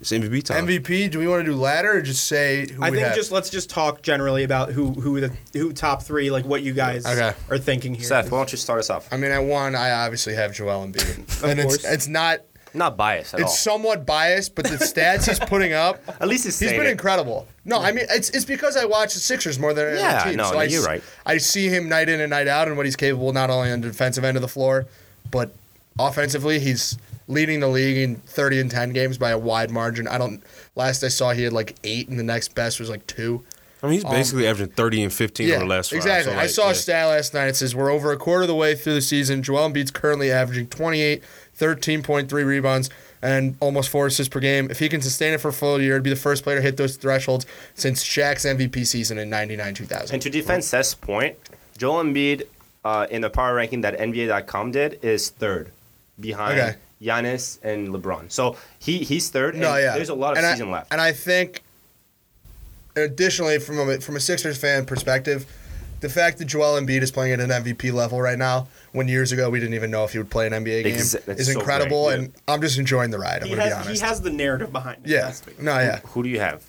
It's 0.00 0.12
MVP 0.12 0.42
time. 0.44 0.66
MVP? 0.68 1.08
Do 1.10 1.18
we 1.18 1.26
want 1.26 1.44
to 1.44 1.50
do 1.50 1.56
ladder 1.56 1.92
or 1.98 2.00
just 2.00 2.24
say 2.28 2.68
who 2.70 2.82
I 2.82 2.90
we 2.90 2.96
think 2.98 3.08
have? 3.08 3.16
just 3.16 3.32
let's 3.32 3.50
just 3.50 3.70
talk 3.70 4.02
generally 4.02 4.44
about 4.44 4.70
who 4.70 4.92
who 4.92 5.20
the 5.20 5.32
who 5.52 5.72
top 5.72 6.04
three 6.04 6.30
like 6.30 6.44
what 6.44 6.62
you 6.62 6.72
guys 6.72 7.04
Okay. 7.04 7.32
are 7.50 7.58
thinking 7.58 7.94
here. 7.94 8.04
seth 8.06 8.30
why 8.30 8.38
don't 8.38 8.52
you 8.52 8.56
start 8.58 8.78
us 8.78 8.88
off 8.88 9.08
I 9.12 9.16
mean, 9.16 9.32
at 9.32 9.42
one, 9.42 9.74
I 9.74 9.90
obviously 9.90 10.34
have 10.36 10.54
Joel 10.54 10.86
Embiid, 10.86 11.42
and 11.50 11.58
it's 11.58 11.78
course. 11.78 11.84
it's 11.84 12.06
not. 12.06 12.38
Not 12.74 12.96
biased 12.96 13.34
at 13.34 13.40
It's 13.40 13.48
all 13.50 13.54
somewhat 13.54 14.06
biased, 14.06 14.54
but 14.54 14.64
the 14.66 14.76
stats 14.76 15.26
he's 15.28 15.38
putting 15.40 15.72
up, 15.72 16.00
at 16.20 16.28
least 16.28 16.44
he's 16.44 16.58
he's 16.58 16.68
saying 16.70 16.80
been 16.80 16.88
it. 16.88 16.92
incredible. 16.92 17.46
No, 17.64 17.78
I 17.80 17.92
mean 17.92 18.06
it's 18.10 18.30
it's 18.30 18.44
because 18.44 18.76
I 18.76 18.84
watch 18.84 19.14
the 19.14 19.20
Sixers 19.20 19.58
more 19.58 19.74
than 19.74 19.88
any 19.88 19.98
Yeah, 20.00 20.16
other 20.20 20.30
team. 20.30 20.36
no, 20.36 20.44
so 20.44 20.52
no, 20.52 20.58
I, 20.60 20.64
you're 20.64 20.80
s- 20.82 20.86
right. 20.86 21.02
I 21.26 21.36
see 21.38 21.68
him 21.68 21.88
night 21.88 22.08
in 22.08 22.20
and 22.20 22.30
night 22.30 22.48
out 22.48 22.68
and 22.68 22.76
what 22.76 22.86
he's 22.86 22.96
capable 22.96 23.32
not 23.32 23.50
only 23.50 23.70
on 23.70 23.80
the 23.80 23.88
defensive 23.88 24.24
end 24.24 24.36
of 24.36 24.40
the 24.42 24.48
floor, 24.48 24.86
but 25.30 25.52
offensively 25.98 26.58
he's 26.58 26.98
leading 27.28 27.60
the 27.60 27.68
league 27.68 27.96
in 27.98 28.16
30 28.16 28.60
and 28.60 28.70
10 28.70 28.92
games 28.92 29.16
by 29.18 29.30
a 29.30 29.38
wide 29.38 29.70
margin. 29.70 30.08
I 30.08 30.18
don't. 30.18 30.42
Last 30.74 31.04
I 31.04 31.08
saw, 31.08 31.30
he 31.32 31.42
had 31.44 31.52
like 31.52 31.76
eight, 31.84 32.08
and 32.08 32.18
the 32.18 32.22
next 32.24 32.54
best 32.54 32.80
was 32.80 32.88
like 32.90 33.06
two. 33.06 33.44
I 33.82 33.86
mean, 33.86 33.94
he's 33.94 34.04
um, 34.04 34.10
basically 34.12 34.46
averaging 34.46 34.74
thirty 34.74 35.02
and 35.02 35.12
fifteen 35.12 35.50
over 35.52 35.60
the 35.60 35.66
last 35.66 35.90
five. 35.90 35.96
exactly. 35.98 36.32
So, 36.32 36.38
I 36.38 36.42
like, 36.42 36.50
saw 36.50 36.64
yeah. 36.66 36.70
a 36.72 36.74
stat 36.74 37.06
last 37.08 37.34
night. 37.34 37.46
It 37.48 37.56
says 37.56 37.74
we're 37.74 37.90
over 37.90 38.12
a 38.12 38.16
quarter 38.18 38.42
of 38.42 38.48
the 38.48 38.54
way 38.54 38.74
through 38.74 38.94
the 38.94 39.00
season. 39.02 39.42
Joel 39.42 39.70
Embiid's 39.70 39.90
currently 39.90 40.30
averaging 40.30 40.66
28, 40.68 41.22
13.3 41.60 42.32
rebounds, 42.44 42.90
and 43.22 43.56
almost 43.60 43.90
four 43.90 44.06
assists 44.06 44.32
per 44.32 44.40
game. 44.40 44.70
If 44.70 44.78
he 44.78 44.88
can 44.88 45.02
sustain 45.02 45.34
it 45.34 45.40
for 45.40 45.48
a 45.48 45.52
full 45.52 45.80
year, 45.80 45.92
it'd 45.92 46.02
be 46.02 46.10
the 46.10 46.16
first 46.16 46.42
player 46.42 46.56
to 46.56 46.62
hit 46.62 46.76
those 46.76 46.96
thresholds 46.96 47.46
since 47.74 48.02
Shaq's 48.02 48.44
MVP 48.44 48.86
season 48.86 49.18
in 49.18 49.28
99 49.28 49.74
2000. 49.74 50.14
And 50.14 50.22
to 50.22 50.30
defend 50.30 50.64
Seth's 50.64 50.94
point, 50.94 51.36
Joel 51.76 52.02
Embiid 52.04 52.44
uh, 52.84 53.06
in 53.10 53.20
the 53.20 53.30
power 53.30 53.54
ranking 53.54 53.82
that 53.82 53.98
NBA.com 53.98 54.72
did 54.72 54.98
is 55.02 55.30
third 55.30 55.70
behind 56.18 56.58
Okay. 56.58 56.76
Giannis 57.02 57.58
and 57.62 57.88
LeBron. 57.88 58.30
So 58.30 58.56
he 58.78 58.98
he's 58.98 59.30
third. 59.30 59.54
And 59.54 59.62
No, 59.62 59.76
yeah. 59.76 59.94
There's 59.94 60.10
a 60.10 60.14
lot 60.14 60.32
of 60.32 60.38
and 60.38 60.46
season 60.52 60.68
I, 60.68 60.72
left. 60.72 60.92
And 60.92 61.00
I 61.00 61.12
think, 61.12 61.62
additionally, 62.96 63.58
from 63.58 63.78
a, 63.88 64.00
from 64.00 64.16
a 64.16 64.20
Sixers 64.20 64.58
fan 64.58 64.84
perspective, 64.84 65.46
the 66.00 66.08
fact 66.08 66.38
that 66.38 66.46
Joel 66.46 66.80
Embiid 66.80 67.02
is 67.02 67.10
playing 67.10 67.32
at 67.32 67.40
an 67.40 67.50
MVP 67.50 67.92
level 67.92 68.20
right 68.20 68.38
now, 68.38 68.68
when 68.92 69.08
years 69.08 69.32
ago 69.32 69.50
we 69.50 69.60
didn't 69.60 69.74
even 69.74 69.90
know 69.90 70.04
if 70.04 70.12
he 70.12 70.18
would 70.18 70.30
play 70.30 70.46
an 70.46 70.52
NBA 70.52 70.84
game, 70.84 70.96
Exa- 70.96 71.24
that's 71.24 71.40
is 71.40 71.52
so 71.52 71.58
incredible. 71.60 72.06
great, 72.06 72.18
yeah. 72.18 72.24
And 72.24 72.32
I'm 72.48 72.60
just 72.60 72.78
enjoying 72.78 73.10
the 73.10 73.18
ride. 73.18 73.42
I'm 73.42 73.48
he 73.48 73.54
going 73.54 73.68
to 73.68 73.68
be 73.68 73.72
honest. 73.72 73.90
he 74.02 74.06
has 74.06 74.20
the 74.20 74.30
narrative 74.30 74.72
behind 74.72 75.04
it. 75.04 75.10
yeah. 75.10 75.32
No, 75.60 75.78
yeah. 75.78 76.00
Who 76.08 76.22
do 76.22 76.28
you 76.28 76.40
have? 76.40 76.64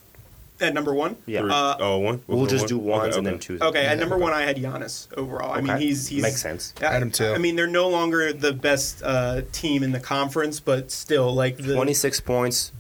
At 0.60 0.76
number 0.76 0.94
one. 0.94 1.16
Yeah. 1.26 1.46
Uh, 1.46 1.76
oh, 1.80 1.98
one. 1.98 2.22
We'll 2.28 2.46
just 2.46 2.68
do 2.68 2.78
one? 2.78 3.00
ones 3.00 3.10
Okay, 3.16 3.18
and 3.18 3.26
then 3.26 3.34
okay. 3.36 3.42
twos. 3.42 3.62
Okay, 3.62 3.86
at 3.86 3.98
number 3.98 4.16
one, 4.16 4.32
I 4.32 4.44
had 4.44 4.58
Giannis 4.58 5.08
overall. 5.18 5.52
I 5.52 5.60
mean, 5.62 5.78
he's 5.78 6.08
he's 6.08 6.22
Makes 6.22 6.42
sense. 6.42 6.74
I, 6.80 6.92
Had 6.94 7.02
him 7.02 7.10
too. 7.10 7.34
I 7.34 7.40
mean, 7.40 7.56
they're 7.56 7.66
no 7.66 7.90
longer 7.90 8.32
the 8.32 8.54
best 8.54 9.02
uh, 9.04 9.42
team 9.52 9.82
in 9.82 9.92
the 9.92 10.00
conference, 10.00 10.60
but 10.60 10.92
still, 10.92 11.34
like 11.34 11.58
the 11.58 11.74
26 11.74 12.20
points, 12.20 12.72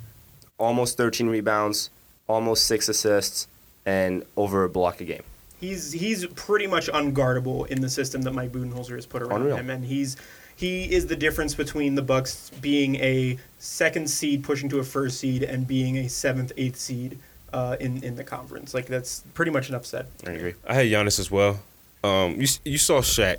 almost 0.59 0.95
13 0.97 1.25
rebounds, 1.27 1.89
almost 2.27 2.67
six 2.67 2.87
assists, 2.87 3.47
and 3.83 4.23
over 4.37 4.63
a 4.63 4.69
block 4.69 5.01
a 5.01 5.05
game. 5.05 5.23
He's 5.61 5.93
he's 5.93 6.25
pretty 6.27 6.67
much 6.67 6.87
unguardable 6.87 7.67
in 7.67 7.79
the 7.79 7.89
system 7.89 8.21
that 8.23 8.33
Mike 8.33 8.51
Budenholzer 8.51 8.95
has 8.95 9.05
put 9.05 9.21
around 9.21 9.43
Unreal. 9.43 9.55
him, 9.55 9.69
and 9.69 9.85
he's 9.85 10.17
he 10.57 10.91
is 10.91 11.07
the 11.07 11.15
difference 11.15 11.55
between 11.55 11.95
the 11.95 12.01
Bucks 12.01 12.51
being 12.59 12.95
a 12.97 13.37
second 13.59 14.09
seed 14.09 14.43
pushing 14.43 14.67
to 14.69 14.79
a 14.79 14.83
first 14.83 15.19
seed 15.19 15.43
and 15.43 15.65
being 15.65 15.97
a 15.99 16.09
seventh, 16.09 16.51
eighth 16.57 16.77
seed 16.77 17.17
uh, 17.53 17.77
in 17.79 18.03
in 18.03 18.15
the 18.15 18.23
conference. 18.23 18.73
Like 18.73 18.87
that's 18.87 19.23
pretty 19.33 19.51
much 19.51 19.69
enough 19.69 19.85
said. 19.85 20.07
I 20.27 20.31
agree. 20.31 20.55
I 20.67 20.73
had 20.73 20.87
Giannis 20.87 21.19
as 21.19 21.31
well. 21.31 21.61
Um, 22.03 22.41
you 22.41 22.47
you 22.65 22.77
saw 22.77 22.99
Shaq 22.99 23.37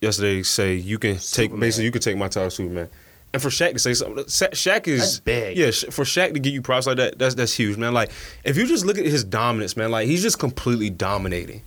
yesterday 0.00 0.42
say 0.42 0.74
you 0.74 0.98
can 0.98 1.18
take 1.18 1.56
basically 1.58 1.84
you 1.84 1.92
can 1.92 2.00
take 2.00 2.16
my 2.16 2.28
title, 2.28 2.50
Superman. 2.50 2.88
And 3.34 3.42
for 3.42 3.50
Shaq 3.50 3.74
to 3.74 3.78
say 3.78 3.92
something, 3.94 4.24
Sha- 4.26 4.48
Shaq 4.48 4.88
is 4.88 5.00
That's 5.00 5.20
big. 5.20 5.56
Yeah, 5.58 5.70
for 5.90 6.04
Shaq 6.04 6.32
to 6.32 6.38
give 6.40 6.52
you 6.54 6.62
props 6.62 6.86
like 6.86 6.96
that, 6.96 7.18
that's 7.18 7.34
that's 7.34 7.52
huge, 7.52 7.76
man. 7.76 7.92
Like 7.92 8.10
if 8.44 8.56
you 8.56 8.66
just 8.66 8.86
look 8.86 8.96
at 8.98 9.04
his 9.04 9.22
dominance, 9.24 9.76
man, 9.76 9.90
like 9.90 10.06
he's 10.06 10.22
just 10.22 10.38
completely 10.38 10.88
dominating. 10.90 11.62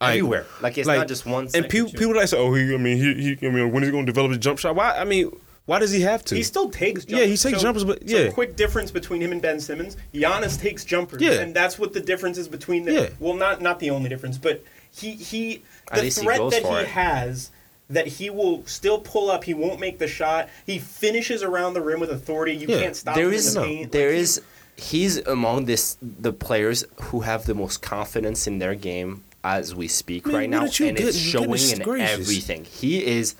Like- 0.00 0.10
Everywhere. 0.18 0.44
Like, 0.60 0.76
it's 0.76 0.86
not 0.86 1.08
just 1.08 1.24
one 1.24 1.44
And 1.44 1.50
second, 1.52 1.70
people 1.70 1.88
too. 1.88 1.96
people 1.96 2.14
like 2.16 2.28
say, 2.28 2.36
oh, 2.36 2.52
he, 2.52 2.74
I 2.74 2.76
mean, 2.76 2.98
he, 2.98 3.34
he, 3.40 3.46
I 3.46 3.50
mean, 3.50 3.72
when 3.72 3.82
is 3.82 3.88
he 3.88 3.92
going 3.92 4.04
to 4.04 4.12
develop 4.12 4.30
his 4.30 4.38
jump 4.40 4.58
shot? 4.58 4.74
Why? 4.76 4.90
I 4.94 5.04
mean, 5.04 5.34
why 5.64 5.78
does 5.78 5.90
he 5.90 6.02
have 6.02 6.22
to? 6.26 6.34
He 6.34 6.42
still 6.42 6.68
takes 6.68 7.06
jumpers. 7.06 7.12
Yeah, 7.12 7.18
jumpers. 7.24 7.42
he 7.42 7.48
takes 7.48 7.58
So- 7.60 7.62
jumpers, 7.66 7.84
but- 7.84 8.08
so 8.10 8.16
yeah. 8.24 8.30
quick 8.30 8.56
difference 8.56 8.90
between 8.90 9.22
him 9.22 9.32
and 9.32 9.40
Ben 9.40 9.58
Simmons. 9.58 9.96
Giannis 10.12 10.60
takes 10.60 10.84
jumpers. 10.84 11.22
Yeah. 11.22 11.40
And 11.40 11.56
that's 11.56 11.78
what 11.78 11.94
the 11.94 12.00
difference 12.00 12.36
is 12.36 12.46
between 12.46 12.84
them. 12.84 12.94
Yeah. 12.94 13.08
well 13.20 13.32
not 13.34 13.62
not 13.62 13.78
the 13.78 13.88
only 13.88 14.10
difference, 14.10 14.36
but 14.36 14.62
he 14.94 15.12
he 15.12 15.62
At 15.90 15.96
the 15.96 16.02
least 16.02 16.18
he 16.18 16.24
threat 16.26 16.38
goes 16.40 16.52
that 16.52 16.62
he 16.66 16.74
it. 16.74 16.88
has 16.88 17.50
that 17.88 18.06
he 18.06 18.30
will 18.30 18.64
still 18.66 18.98
pull 18.98 19.30
up, 19.30 19.44
he 19.44 19.54
won't 19.54 19.78
make 19.80 19.98
the 19.98 20.08
shot. 20.08 20.48
He 20.64 20.78
finishes 20.78 21.42
around 21.42 21.74
the 21.74 21.80
rim 21.80 22.00
with 22.00 22.10
authority. 22.10 22.54
You 22.56 22.66
Yeah. 22.68 22.80
can't 22.80 22.96
stop 22.96 23.14
there 23.14 23.28
him 23.28 23.34
is 23.34 23.54
in 23.54 23.62
the 23.62 23.68
paint. 23.68 23.92
there 23.92 24.10
Like, 24.10 24.18
is 24.18 24.40
he's 24.76 25.18
among 25.18 25.64
this 25.66 25.96
the 26.02 26.32
players 26.32 26.84
who 27.02 27.20
have 27.20 27.46
the 27.46 27.54
most 27.54 27.82
confidence 27.82 28.46
in 28.46 28.58
their 28.58 28.74
game 28.74 29.22
as 29.44 29.74
we 29.74 29.86
speak 29.88 30.26
Man, 30.26 30.34
right 30.34 30.50
what 30.50 30.56
now, 30.58 30.64
did 30.64 30.78
you 30.80 30.88
and 30.88 30.96
get? 30.96 31.06
it's 31.08 31.16
showing 31.16 31.50
in 31.70 31.78
gracious. 31.78 32.10
everything. 32.20 32.64
He 32.64 33.04
is 33.06 33.36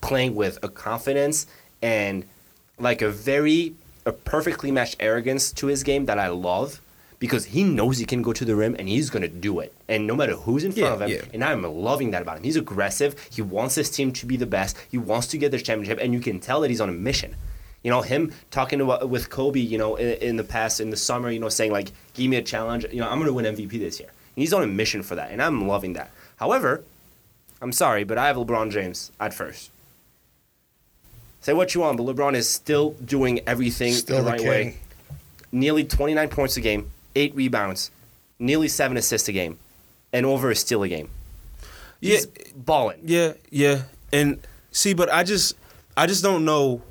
playing 0.00 0.36
with 0.36 0.58
a 0.62 0.68
confidence 0.68 1.46
and 1.82 2.24
like 2.78 3.02
a 3.02 3.10
very 3.10 3.74
a 4.06 4.12
perfectly 4.12 4.70
matched 4.70 4.96
arrogance 5.00 5.50
to 5.52 5.66
his 5.66 5.82
game 5.82 6.06
that 6.06 6.18
I 6.18 6.28
love. 6.28 6.80
Because 7.18 7.46
he 7.46 7.64
knows 7.64 7.98
he 7.98 8.04
can 8.04 8.22
go 8.22 8.32
to 8.32 8.44
the 8.44 8.54
rim 8.54 8.76
and 8.78 8.88
he's 8.88 9.10
gonna 9.10 9.26
do 9.26 9.58
it, 9.58 9.74
and 9.88 10.06
no 10.06 10.14
matter 10.14 10.34
who's 10.34 10.62
in 10.62 10.70
front 10.72 10.86
Yeah, 10.86 10.94
of 10.94 11.00
him, 11.02 11.10
yeah. 11.10 11.22
and 11.34 11.42
I'm 11.42 11.62
loving 11.64 12.12
that 12.12 12.22
about 12.22 12.36
him. 12.38 12.44
He's 12.44 12.54
aggressive. 12.56 13.16
He 13.30 13.42
wants 13.42 13.74
his 13.74 13.90
team 13.90 14.12
to 14.12 14.26
be 14.26 14.36
the 14.36 14.46
best. 14.46 14.76
He 14.88 14.98
wants 14.98 15.26
to 15.28 15.38
get 15.38 15.50
this 15.50 15.62
championship, 15.62 15.98
and 16.00 16.12
you 16.14 16.20
can 16.20 16.38
tell 16.38 16.60
that 16.60 16.70
he's 16.70 16.80
on 16.80 16.88
a 16.88 16.92
mission. 16.92 17.34
You 17.82 17.90
know, 17.90 18.02
him 18.02 18.32
talking 18.52 18.78
to, 18.80 18.92
uh, 18.92 19.06
with 19.06 19.30
Kobe, 19.30 19.58
you 19.60 19.78
know, 19.78 19.96
in, 19.96 20.08
in 20.28 20.36
the 20.36 20.44
past, 20.44 20.80
in 20.80 20.90
the 20.90 20.96
summer, 20.96 21.28
you 21.30 21.40
know, 21.40 21.48
saying 21.48 21.72
like, 21.72 21.90
"Give 22.14 22.30
me 22.30 22.36
a 22.36 22.42
challenge." 22.42 22.86
You 22.92 23.00
know, 23.00 23.08
I'm 23.08 23.18
gonna 23.18 23.32
win 23.32 23.46
MVP 23.46 23.78
this 23.80 23.98
year. 23.98 24.08
And 24.36 24.40
he's 24.42 24.52
on 24.52 24.62
a 24.62 24.66
mission 24.68 25.02
for 25.02 25.16
that, 25.16 25.32
and 25.32 25.42
I'm 25.42 25.66
loving 25.66 25.94
that. 25.94 26.10
However, 26.36 26.84
I'm 27.60 27.72
sorry, 27.72 28.04
but 28.04 28.16
I 28.16 28.28
have 28.28 28.36
LeBron 28.36 28.70
James 28.70 29.10
at 29.18 29.34
first. 29.34 29.70
Say 31.40 31.52
what 31.52 31.74
you 31.74 31.80
want, 31.80 31.96
but 31.96 32.06
LeBron 32.06 32.34
is 32.34 32.48
still 32.48 32.90
doing 33.04 33.40
everything 33.46 33.92
Still 33.92 34.18
the 34.18 34.22
the 34.22 34.30
right 34.30 34.38
king. 34.40 34.48
way. 34.48 34.76
Nearly 35.50 35.82
29 35.84 36.28
points 36.28 36.56
a 36.56 36.60
game, 36.60 36.90
eight 37.18 37.34
rebounds, 37.34 37.90
nearly 38.38 38.68
seven 38.68 38.96
assists 38.96 39.28
a 39.28 39.32
game, 39.32 39.58
and 40.12 40.24
over 40.24 40.50
a 40.50 40.56
steal 40.56 40.82
a 40.82 40.88
game. 40.88 41.10
He's 42.00 42.26
balling. 42.54 43.00
Yeah, 43.04 43.32
yeah. 43.50 43.82
And 44.12 44.40
see, 44.70 44.94
but 44.94 45.12
I 45.12 45.24
just 45.24 45.56
I 45.96 46.06
just 46.06 46.22
don't 46.22 46.44
know. 46.44 46.82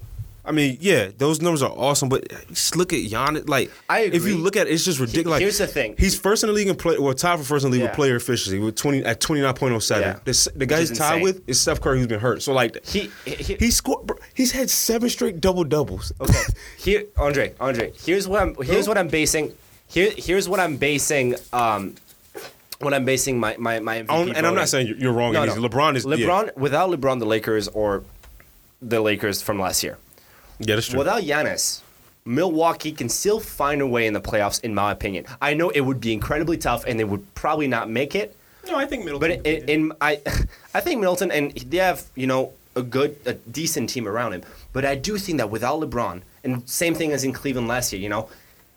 I 0.44 0.52
mean, 0.54 0.78
yeah, 0.80 1.10
those 1.18 1.42
numbers 1.42 1.62
are 1.62 1.72
awesome, 1.72 2.08
but 2.08 2.26
just 2.48 2.78
look 2.78 2.94
at 2.94 3.00
Giannis. 3.00 3.50
Like, 3.50 3.70
I 3.90 4.02
if 4.04 4.26
you 4.26 4.38
look 4.38 4.56
at 4.56 4.68
it, 4.68 4.72
it's 4.72 4.86
just 4.86 4.98
ridiculous. 4.98 5.32
Like, 5.36 5.42
here's 5.42 5.58
the 5.58 5.68
thing. 5.68 5.96
He's 5.98 6.18
first 6.18 6.42
in 6.44 6.48
the 6.48 6.54
league 6.54 6.70
in 6.70 6.76
play. 6.78 6.98
Well, 6.98 7.14
tied 7.14 7.40
for 7.40 7.44
first 7.46 7.66
in 7.66 7.72
the 7.72 7.76
league 7.76 7.84
Yeah. 7.84 7.90
with 7.90 7.96
player 7.98 8.16
efficiency 8.16 8.58
with 8.60 8.76
twenty 8.76 9.04
at 9.04 9.20
twenty 9.20 9.42
nine 9.42 9.54
point 9.56 9.74
oh 9.74 9.80
seven. 9.80 10.04
Yeah. 10.04 10.20
The, 10.24 10.52
the 10.56 10.66
guy 10.66 10.80
he's 10.80 10.98
tied 10.98 11.22
with 11.22 11.42
is 11.50 11.60
Steph 11.60 11.82
Curry, 11.82 11.98
who's 11.98 12.08
been 12.08 12.22
hurt. 12.22 12.42
So 12.44 12.54
like, 12.54 12.86
He- 12.86 13.12
he- 13.26 13.56
he 13.56 13.72
scored. 13.72 14.08
bro, 14.08 14.18
He's 14.34 14.52
had 14.54 14.70
seven 14.70 15.10
straight 15.10 15.42
double 15.42 15.66
doubles. 15.66 16.14
Okay. 16.22 16.40
Here, 16.78 17.04
Andre, 17.18 17.54
Andre. 17.60 17.92
Here's 18.06 18.26
what 18.28 18.42
I'm. 18.42 18.56
Here's 18.62 18.88
what 18.88 18.98
I'm 18.98 19.08
basing. 19.10 19.54
Here, 19.88 20.12
here's 20.16 20.48
what 20.50 20.60
I'm 20.60 20.78
basing. 20.78 21.36
Um, 21.54 21.96
what 22.80 22.94
I'm 22.94 23.06
basing 23.06 23.40
my 23.40 23.56
my 23.58 23.80
my 23.80 24.00
MVP 24.00 24.10
I 24.10 24.18
don't- 24.26 24.36
and 24.36 24.46
I'm 24.48 24.56
not 24.56 24.70
saying 24.70 24.88
you're- 24.88 25.00
you're 25.02 25.14
wrong. 25.14 25.34
No, 25.34 25.46
no. 25.46 25.56
LeBron 25.56 25.96
is 25.96 26.06
yeah. 26.06 26.16
LeBron 26.16 26.56
without 26.58 26.90
LeBron, 26.92 27.20
the 27.20 27.26
Lakers 27.26 27.68
or 27.70 28.04
the 28.82 29.02
Lakers 29.02 29.42
from 29.42 29.60
last 29.60 29.84
year. 29.84 29.98
Yeah, 30.60 30.76
that's 30.76 30.88
true. 30.88 31.00
Without 31.00 31.24
Giannis, 31.24 31.82
Milwaukee 32.26 32.92
can 32.92 33.10
still 33.10 33.40
find 33.40 33.82
a 33.82 33.88
way 33.88 34.06
in 34.06 34.14
the 34.14 34.22
playoffs, 34.22 34.60
in 34.64 34.76
my 34.76 34.92
opinion. 34.92 35.26
I 35.42 35.54
know 35.54 35.70
it 35.70 35.82
would 35.82 36.00
be 36.02 36.14
incredibly 36.14 36.58
tough, 36.58 36.84
and 36.86 37.00
they 37.00 37.04
would 37.04 37.34
probably 37.36 37.68
not 37.68 37.90
make 37.90 38.14
it. 38.16 38.36
No, 38.68 38.76
I 38.76 38.86
think 38.86 39.06
Middleton. 39.06 39.38
But 39.40 39.48
in, 39.48 39.70
in 39.70 39.94
I, 40.02 40.20
I 40.74 40.82
think 40.82 41.00
Middleton 41.00 41.32
and 41.32 41.54
they 41.54 41.78
have 41.78 42.04
you 42.16 42.28
know 42.28 42.52
a 42.76 42.84
good, 42.84 43.18
a 43.26 43.34
decent 43.34 43.90
team 43.90 44.08
around 44.08 44.34
him. 44.34 44.44
But 44.74 44.86
I 44.86 44.94
do 44.96 45.18
think 45.18 45.40
that 45.40 45.50
without 45.50 45.80
LeBron, 45.80 46.22
and 46.44 46.70
same 46.70 46.94
thing 46.94 47.12
as 47.12 47.24
in 47.24 47.34
Cleveland 47.34 47.68
last 47.68 47.92
year, 47.92 48.00
you 48.02 48.10
know, 48.10 48.30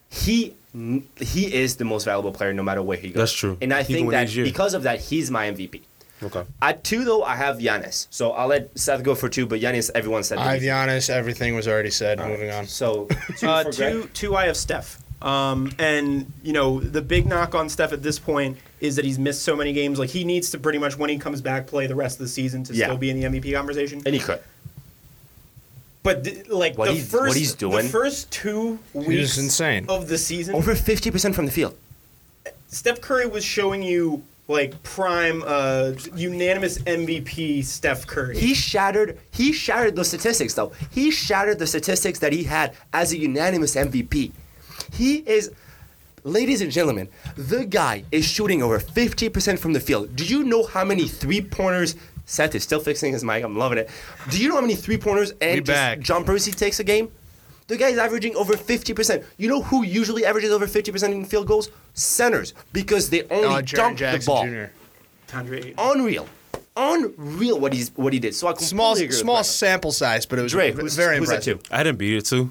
he 0.08 0.54
he 0.72 1.54
is 1.54 1.76
the 1.76 1.84
most 1.84 2.04
valuable 2.04 2.32
player 2.32 2.52
no 2.52 2.62
matter 2.62 2.82
where 2.82 2.96
he 2.98 3.08
goes. 3.08 3.16
That's 3.16 3.32
true. 3.32 3.58
And 3.60 3.72
I 3.72 3.82
He 3.82 3.94
think 3.94 4.08
win 4.08 4.26
that 4.26 4.34
because 4.44 4.74
of 4.74 4.82
that, 4.84 5.00
he's 5.00 5.30
my 5.30 5.50
MVP. 5.50 5.82
okay. 6.22 6.44
At 6.62 6.84
two 6.84 7.04
though, 7.04 7.22
I 7.22 7.36
have 7.36 7.58
Giannis. 7.58 8.06
So 8.10 8.32
I'll 8.32 8.48
let 8.48 8.78
Seth 8.78 9.02
go 9.02 9.14
for 9.14 9.28
two, 9.28 9.46
but 9.46 9.60
Giannis, 9.60 9.90
everyone 9.94 10.22
said. 10.22 10.38
I 10.38 10.54
have 10.54 10.62
MVP. 10.62 10.66
Giannis. 10.66 11.10
Everything 11.10 11.54
was 11.54 11.66
already 11.66 11.90
said. 11.90 12.18
Moving 12.18 12.50
on. 12.50 12.66
So 12.66 13.08
two 13.38 13.48
uh, 13.48 13.64
two, 13.64 14.08
two. 14.14 14.36
I 14.36 14.46
have 14.46 14.56
Steph. 14.56 14.98
Um, 15.22 15.70
and 15.78 16.32
you 16.42 16.52
know 16.54 16.80
the 16.80 17.02
big 17.02 17.26
knock 17.26 17.54
on 17.54 17.68
Steph 17.68 17.92
at 17.92 18.02
this 18.02 18.18
point 18.18 18.56
is 18.80 18.96
that 18.96 19.04
he's 19.04 19.18
missed 19.18 19.42
so 19.42 19.54
many 19.54 19.72
games. 19.74 19.98
Like 19.98 20.08
he 20.08 20.24
needs 20.24 20.50
to 20.52 20.58
pretty 20.58 20.78
much 20.78 20.96
when 20.96 21.10
he 21.10 21.18
comes 21.18 21.42
back 21.42 21.66
play 21.66 21.86
the 21.86 21.94
rest 21.94 22.14
of 22.16 22.20
the 22.24 22.28
season 22.28 22.64
to 22.64 22.74
Yeah. 22.74 22.86
still 22.86 22.96
be 22.96 23.10
in 23.10 23.20
the 23.20 23.26
MVP 23.28 23.52
conversation. 23.54 24.00
and 24.06 24.14
he 24.14 24.20
could. 24.20 24.40
But 26.02 26.24
th- 26.24 26.48
like 26.48 26.78
What 26.78 26.86
the 26.88 26.94
he's- 26.94 27.08
first, 27.10 27.28
what 27.28 27.36
he's 27.36 27.54
doing- 27.54 27.84
the 27.86 27.90
first 27.92 28.30
two 28.30 28.78
weeks 28.94 29.36
insane. 29.36 29.84
of 29.88 30.08
the 30.08 30.16
season, 30.18 30.54
Over 30.54 30.74
fifty 30.74 31.10
percent 31.10 31.34
from 31.34 31.44
the 31.46 31.52
field. 31.52 31.74
Steph 32.68 33.00
Curry 33.00 33.26
was 33.26 33.44
showing 33.44 33.82
you 33.82 34.22
like 34.48 34.82
prime, 34.82 35.42
uh, 35.46 35.92
unanimous 36.14 36.78
MVP 36.86 37.62
Steph 37.62 38.06
Curry. 38.06 38.38
He 38.38 38.54
shattered. 38.54 39.18
He 39.30 39.52
shattered 39.52 39.94
the 39.94 40.04
statistics, 40.04 40.54
though. 40.54 40.72
He 40.90 41.10
shattered 41.10 41.58
the 41.58 41.66
statistics 41.66 42.18
that 42.20 42.32
he 42.32 42.44
had 42.44 42.72
as 42.92 43.12
a 43.12 43.18
unanimous 43.18 43.76
MVP. 43.76 44.32
He 44.92 45.16
is, 45.26 45.50
ladies 46.24 46.60
and 46.62 46.72
gentlemen, 46.72 47.08
the 47.36 47.64
guy 47.64 48.04
is 48.10 48.24
shooting 48.24 48.62
over 48.62 48.78
fifty 48.80 49.28
percent 49.28 49.58
from 49.60 49.72
the 49.74 49.80
field. 49.80 50.16
Do 50.16 50.24
you 50.24 50.42
know 50.44 50.64
how 50.64 50.84
many 50.84 51.06
three 51.06 51.40
pointers? 51.42 51.94
Seth 52.30 52.54
is 52.54 52.62
still 52.62 52.78
fixing 52.80 53.12
his 53.12 53.24
mic. 53.24 53.42
I'm 53.42 53.56
loving 53.58 53.78
it. 53.78 53.90
Do 54.30 54.40
you 54.40 54.48
know 54.48 54.54
how 54.54 54.60
many 54.60 54.76
three 54.76 54.96
pointers 54.98 55.32
and 55.40 55.54
We 55.54 55.60
just 55.60 55.66
back. 55.66 56.00
jumpers 56.00 56.44
he 56.44 56.52
takes 56.52 56.78
a 56.78 56.84
game? 56.84 57.10
The 57.66 57.76
guy's 57.76 57.98
averaging 57.98 58.36
over 58.36 58.54
50%. 58.54 59.24
You 59.36 59.48
know 59.48 59.62
who 59.62 59.82
usually 59.84 60.24
averages 60.24 60.50
over 60.52 60.66
50% 60.66 61.12
in 61.12 61.24
field 61.24 61.46
goals? 61.48 61.70
Centers, 61.94 62.54
because 62.72 63.10
they 63.10 63.22
only 63.24 63.46
Oh, 63.46 63.62
Jaren 63.62 63.74
dunk 63.76 63.98
the 63.98 64.00
Jackson 64.00 64.26
ball. 64.32 64.44
Jr. 64.46 65.36
Andre 65.36 65.58
Ayton. 65.58 65.74
Unreal. 65.78 66.26
Unreal 66.76 67.58
what 67.58 67.72
he's 67.72 67.90
what 67.96 68.12
he 68.12 68.18
did. 68.18 68.34
So 68.34 68.46
I 68.48 68.54
Small, 68.54 68.92
agree 68.94 69.10
small 69.10 69.34
Brendan. 69.36 69.44
sample 69.52 69.92
size, 69.92 70.24
but 70.26 70.38
it 70.38 70.42
was 70.42 70.52
Dre, 70.52 70.70
v- 70.70 70.82
who's, 70.82 70.94
very 70.96 71.18
who's 71.18 71.28
impressive. 71.28 71.58
at 71.58 71.64
two? 71.64 71.74
I 71.74 71.82
didn't 71.82 71.98
beat 71.98 72.16
it 72.16 72.24
too. 72.26 72.50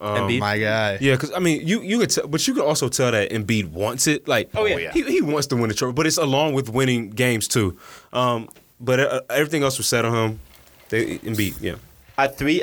Um, 0.00 0.16
Embiid? 0.28 0.38
My 0.40 0.58
guy. 0.58 0.98
Yeah, 1.00 1.14
because 1.14 1.32
I 1.32 1.38
mean, 1.38 1.66
you 1.66 1.80
you 1.80 1.98
could, 1.98 2.10
tell, 2.10 2.26
but 2.28 2.46
you 2.46 2.52
could 2.54 2.64
also 2.64 2.88
tell 2.88 3.10
that 3.12 3.30
Embiid 3.30 3.70
wants 3.70 4.06
it. 4.06 4.28
Like, 4.28 4.50
Oh, 4.54 4.66
yeah. 4.66 4.92
he, 4.92 5.02
he 5.04 5.22
wants 5.22 5.46
to 5.48 5.56
win 5.56 5.68
the 5.68 5.74
trophy, 5.74 5.94
but 5.94 6.06
it's 6.06 6.18
along 6.18 6.52
with 6.54 6.68
winning 6.68 7.10
games 7.10 7.48
too. 7.48 7.78
Um, 8.12 8.48
but 8.80 9.00
uh, 9.00 9.20
everything 9.30 9.62
else 9.62 9.78
was 9.78 9.86
said 9.86 10.04
on 10.04 10.30
him. 10.30 10.40
They 10.88 11.18
and 11.24 11.36
beat, 11.36 11.60
yeah. 11.60 11.76
At 12.18 12.38
three, 12.38 12.62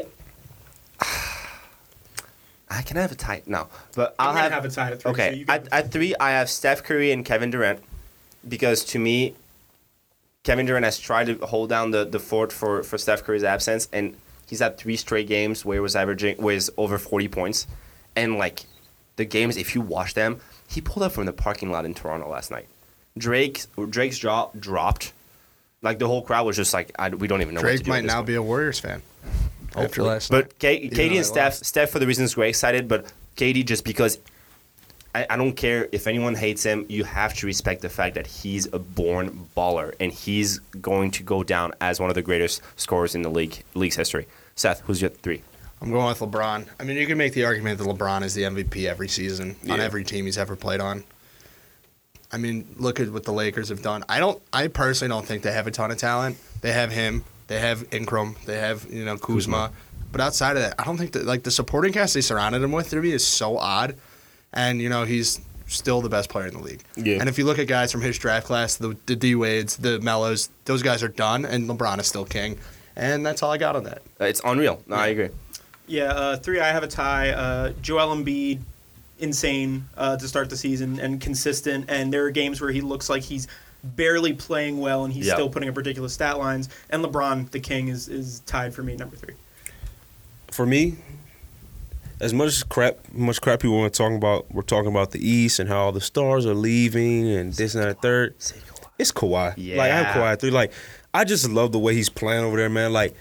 I 1.00 2.82
can 2.84 2.98
have 2.98 3.12
a 3.12 3.16
tie. 3.16 3.42
No, 3.46 3.68
but 3.96 4.16
I'm 4.20 4.30
I'll 4.30 4.34
gonna 4.34 4.44
have, 4.44 4.52
have 4.52 4.66
a 4.66 4.70
tie 4.70 4.92
at 4.92 5.02
three, 5.02 5.10
so 5.10 5.10
Okay, 5.12 5.36
you 5.36 5.46
at, 5.48 5.68
at 5.72 5.92
three, 5.92 6.16
I 6.20 6.32
have 6.32 6.50
Steph 6.50 6.84
Curry 6.84 7.12
and 7.12 7.26
Kevin 7.26 7.50
Durant 7.50 7.82
because 8.48 8.84
to 8.86 9.00
me, 9.00 9.36
Kevin 10.44 10.66
Durant 10.66 10.86
has 10.86 11.00
tried 11.00 11.28
to 11.28 11.46
hold 11.46 11.70
down 11.70 11.92
the, 11.92 12.06
the 12.06 12.20
fort 12.20 12.52
for, 12.52 12.84
for 12.84 12.98
Steph 12.98 13.24
Curry's 13.24 13.44
absence, 13.44 13.88
and 13.94 14.16
he's 14.48 14.60
had 14.60 14.78
three 14.78 14.98
straight 14.98 15.28
games 15.28 15.64
where 15.66 15.76
he 15.76 15.80
was 15.80 15.96
averaging 15.96 16.38
was 16.38 16.70
over 16.78 16.98
forty 16.98 17.28
points, 17.28 17.68
and 18.16 18.38
like 18.38 18.62
the 19.18 19.26
games, 19.26 19.58
if 19.58 19.76
you 19.76 19.82
watch 19.82 20.14
them, 20.14 20.40
he 20.68 20.82
pulled 20.82 21.04
up 21.04 21.12
from 21.12 21.26
the 21.26 21.34
parking 21.34 21.72
lot 21.72 21.86
in 21.86 21.94
Toronto 21.94 22.30
last 22.30 22.52
night. 22.52 22.68
Drake 23.18 23.66
Drake's 23.90 24.18
jaw 24.18 24.50
dropped, 24.58 25.14
like 25.82 26.00
the 26.00 26.08
whole 26.08 26.22
crowd 26.22 26.46
was 26.46 26.56
just 26.56 26.74
like, 26.74 26.92
I, 26.98 27.10
we 27.10 27.28
don't 27.28 27.42
even 27.42 27.56
know. 27.56 27.62
what 27.62 27.68
to 27.70 27.74
Drake 27.76 27.84
do 27.86 27.90
might 27.90 28.04
now 28.04 28.16
point. 28.18 28.28
be 28.28 28.36
a 28.36 28.42
Warriors 28.42 28.80
fan. 28.80 29.02
After 29.70 29.80
Hopefully. 29.82 30.08
last 30.10 30.32
night. 30.32 30.38
But 30.50 30.60
K- 30.60 30.80
Katie 30.90 31.08
and 31.08 31.18
they 31.18 31.24
Steph, 31.24 31.54
lost. 31.54 31.66
Steph 31.66 31.90
for 31.90 32.00
the 32.00 32.08
reasons 32.08 32.36
we're 32.36 32.46
excited, 32.46 32.88
but 32.88 33.12
Katie 33.36 33.64
just 33.64 33.84
because 33.86 34.20
I, 35.16 35.26
I 35.30 35.38
don't 35.38 35.54
care 35.54 35.88
if 35.92 36.08
anyone 36.08 36.36
hates 36.36 36.64
him, 36.64 36.86
you 36.90 37.04
have 37.06 37.34
to 37.36 37.46
respect 37.46 37.82
the 37.82 37.90
fact 37.90 38.16
that 38.16 38.28
he's 38.28 38.68
a 38.74 38.80
born 38.80 39.48
baller 39.56 39.94
and 40.00 40.12
he's 40.12 40.60
going 40.82 41.12
to 41.12 41.24
go 41.24 41.42
down 41.44 41.74
as 41.82 42.00
one 42.00 42.10
of 42.10 42.16
the 42.16 42.22
greatest 42.22 42.62
scorers 42.76 43.16
in 43.16 43.22
the 43.22 43.30
league 43.30 43.64
league's 43.74 43.96
history. 43.96 44.28
Seth, 44.56 44.82
who's 44.82 45.02
your 45.02 45.10
three? 45.10 45.42
I'm 45.82 45.90
going 45.90 46.06
with 46.08 46.20
LeBron. 46.20 46.68
I 46.80 46.84
mean, 46.84 46.96
you 46.98 47.08
can 47.08 47.18
make 47.18 47.34
the 47.34 47.46
argument 47.46 47.80
that 47.80 47.86
LeBron 47.88 48.22
is 48.24 48.36
the 48.36 48.44
MVP 48.44 48.86
every 48.86 49.08
season 49.08 49.56
on 49.68 49.80
every 49.80 50.04
team 50.04 50.26
he's 50.26 50.38
ever 50.38 50.56
played 50.56 50.80
on. 50.80 51.04
I 52.34 52.38
mean, 52.38 52.68
look 52.78 53.00
at 53.00 53.10
what 53.12 53.24
the 53.24 53.34
Lakers 53.34 53.70
have 53.70 53.82
done. 53.82 54.04
I 54.08 54.20
don't. 54.20 54.42
I 54.54 54.68
personally 54.68 55.10
don't 55.10 55.26
think 55.26 55.44
they 55.44 55.52
have 55.52 55.68
a 55.68 55.72
ton 55.72 55.92
of 55.92 55.98
talent. 55.98 56.38
They 56.62 56.72
have 56.72 56.92
him. 56.92 57.24
They 57.48 57.60
have 57.60 57.86
Ingram. 57.94 58.36
They 58.46 58.58
have 58.58 58.86
you 58.90 59.04
know 59.06 59.18
Kuzma. 59.18 59.72
But 60.12 60.22
outside 60.22 60.56
of 60.58 60.64
that, 60.64 60.76
I 60.80 60.84
don't 60.84 60.98
think 60.98 61.12
that 61.14 61.26
like 61.26 61.44
the 61.44 61.52
supporting 61.52 61.94
cast 61.94 62.14
they 62.14 62.22
surrounded 62.22 62.62
him 62.62 62.72
with 62.72 62.90
to 62.92 62.98
me 62.98 63.12
is 63.12 63.26
so 63.26 63.58
odd. 63.58 63.96
And 64.54 64.82
you 64.82 64.90
know 64.90 65.04
he's 65.04 65.40
still 65.68 66.02
the 66.02 66.10
best 66.10 66.30
player 66.30 66.48
in 66.48 66.54
the 66.54 66.60
league. 66.60 66.82
Yeah. 66.98 67.18
And 67.20 67.30
if 67.30 67.38
you 67.38 67.46
look 67.46 67.60
at 67.60 67.68
guys 67.68 67.92
from 67.92 68.02
his 68.02 68.18
draft 68.18 68.46
class, 68.48 68.76
the 68.78 68.96
the 69.06 69.16
D 69.16 69.36
Wades, 69.36 69.78
the 69.78 70.00
Mellos, 70.00 70.50
those 70.66 70.82
guys 70.84 71.04
are 71.04 71.08
done, 71.10 71.46
and 71.46 71.70
LeBron 71.70 72.00
is 72.00 72.08
still 72.08 72.26
king. 72.26 72.58
And 72.96 73.26
that's 73.26 73.42
all 73.42 73.52
I 73.52 73.58
got 73.58 73.76
on 73.78 73.86
that. 73.86 74.02
Uh, 74.20 74.26
It's 74.26 74.42
unreal. 74.44 74.82
No, 74.88 74.96
I 74.98 75.08
agree. 75.08 75.30
Yeah, 75.88 76.12
uh, 76.12 76.38
three. 76.38 76.60
I 76.60 76.70
have 76.72 76.84
a 76.84 76.88
tie. 76.88 77.30
Uh, 77.32 77.72
Joel 77.82 78.16
Embiid, 78.16 78.60
insane 79.22 79.86
uh, 79.98 80.18
to 80.18 80.28
start 80.28 80.50
the 80.50 80.58
season 80.58 81.00
and 81.00 81.22
consistent. 81.22 81.86
And 81.90 82.12
there 82.14 82.26
are 82.26 82.32
games 82.32 82.60
where 82.60 82.72
he 82.72 82.82
looks 82.82 83.10
like 83.10 83.24
he's 83.24 83.48
barely 83.84 84.34
playing 84.34 84.80
well, 84.80 85.06
and 85.06 85.14
he's 85.14 85.26
Yeah. 85.28 85.34
still 85.34 85.50
putting 85.50 85.70
up 85.70 85.78
ridiculous 85.78 86.14
stat 86.14 86.38
lines. 86.38 86.70
And 86.90 87.04
LeBron, 87.04 87.50
the 87.52 87.60
king, 87.60 87.88
is 87.88 88.08
is 88.08 88.42
tied 88.46 88.74
for 88.74 88.84
me 88.84 88.96
number 88.96 89.16
three. 89.16 89.34
For 90.52 90.66
me, 90.66 90.98
as 92.20 92.34
much 92.34 92.68
crap, 92.70 92.98
much 93.14 93.42
crap 93.42 93.62
people 93.62 93.78
want 93.80 93.94
to 93.94 93.98
talk 93.98 94.12
about, 94.14 94.52
we're 94.54 94.62
talking 94.62 94.90
about 94.92 95.12
the 95.12 95.28
East 95.28 95.60
and 95.60 95.68
how 95.70 95.78
all 95.86 95.92
the 95.92 96.02
stars 96.02 96.46
are 96.46 96.54
leaving 96.54 97.28
and 97.32 97.54
this 97.54 97.74
and 97.74 97.84
that 97.84 97.90
and 97.90 98.02
third. 98.02 98.36
It's 99.00 99.12
Kawhi. 99.12 99.54
Yeah. 99.58 99.78
Like 99.78 99.92
I 99.92 99.96
have 99.96 100.16
Yeah. 100.16 100.22
Kawhi 100.36 100.40
three. 100.40 100.52
Like 100.52 100.72
I 101.14 101.24
just 101.24 101.50
love 101.50 101.72
the 101.72 101.80
way 101.80 101.96
he's 101.96 102.10
playing 102.10 102.44
over 102.44 102.58
there, 102.58 102.70
man. 102.70 102.94
Like 102.94 103.16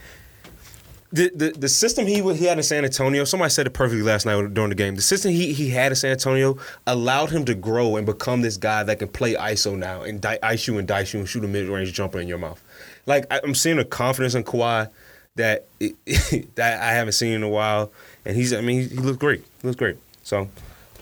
the 1.12 1.30
the, 1.34 1.50
the 1.50 1.68
system 1.68 2.06
he 2.06 2.22
he 2.34 2.44
had 2.44 2.58
in 2.58 2.62
San 2.62 2.84
Antonio. 2.84 3.24
Somebody 3.24 3.50
said 3.50 3.66
it 3.66 3.70
perfectly 3.70 4.02
last 4.02 4.26
night 4.26 4.54
during 4.54 4.70
the 4.70 4.76
game. 4.76 4.94
The 4.96 5.02
system 5.02 5.32
he 5.32 5.52
he 5.52 5.70
had 5.70 5.92
in 5.92 5.96
San 5.96 6.12
Antonio 6.12 6.58
allowed 6.86 7.30
him 7.30 7.44
to 7.46 7.54
grow 7.54 7.96
and 7.96 8.06
become 8.06 8.42
this 8.42 8.56
guy 8.56 8.82
that 8.84 8.98
can 8.98 9.08
play 9.08 9.34
ISO 9.34 9.76
now 9.76 10.02
and 10.02 10.20
di- 10.20 10.38
ice 10.42 10.66
you 10.66 10.78
and 10.78 10.86
dice 10.86 11.12
you 11.12 11.20
and 11.20 11.28
shoot 11.28 11.44
a 11.44 11.48
mid 11.48 11.68
range 11.68 11.92
jumper 11.92 12.20
in 12.20 12.28
your 12.28 12.38
mouth. 12.38 12.62
Like 13.06 13.26
I, 13.30 13.40
I'm 13.42 13.54
seeing 13.54 13.78
a 13.78 13.84
confidence 13.84 14.34
in 14.34 14.44
Kawhi 14.44 14.88
that 15.36 15.66
that 16.54 16.82
I 16.82 16.92
haven't 16.92 17.12
seen 17.12 17.32
in 17.32 17.42
a 17.42 17.48
while, 17.48 17.90
and 18.24 18.36
he's 18.36 18.52
I 18.52 18.60
mean 18.60 18.82
he, 18.82 18.88
he 18.88 18.96
looks 18.96 19.18
great. 19.18 19.44
He 19.62 19.68
looks 19.68 19.78
great. 19.78 19.96
So 20.22 20.38
All 20.38 20.48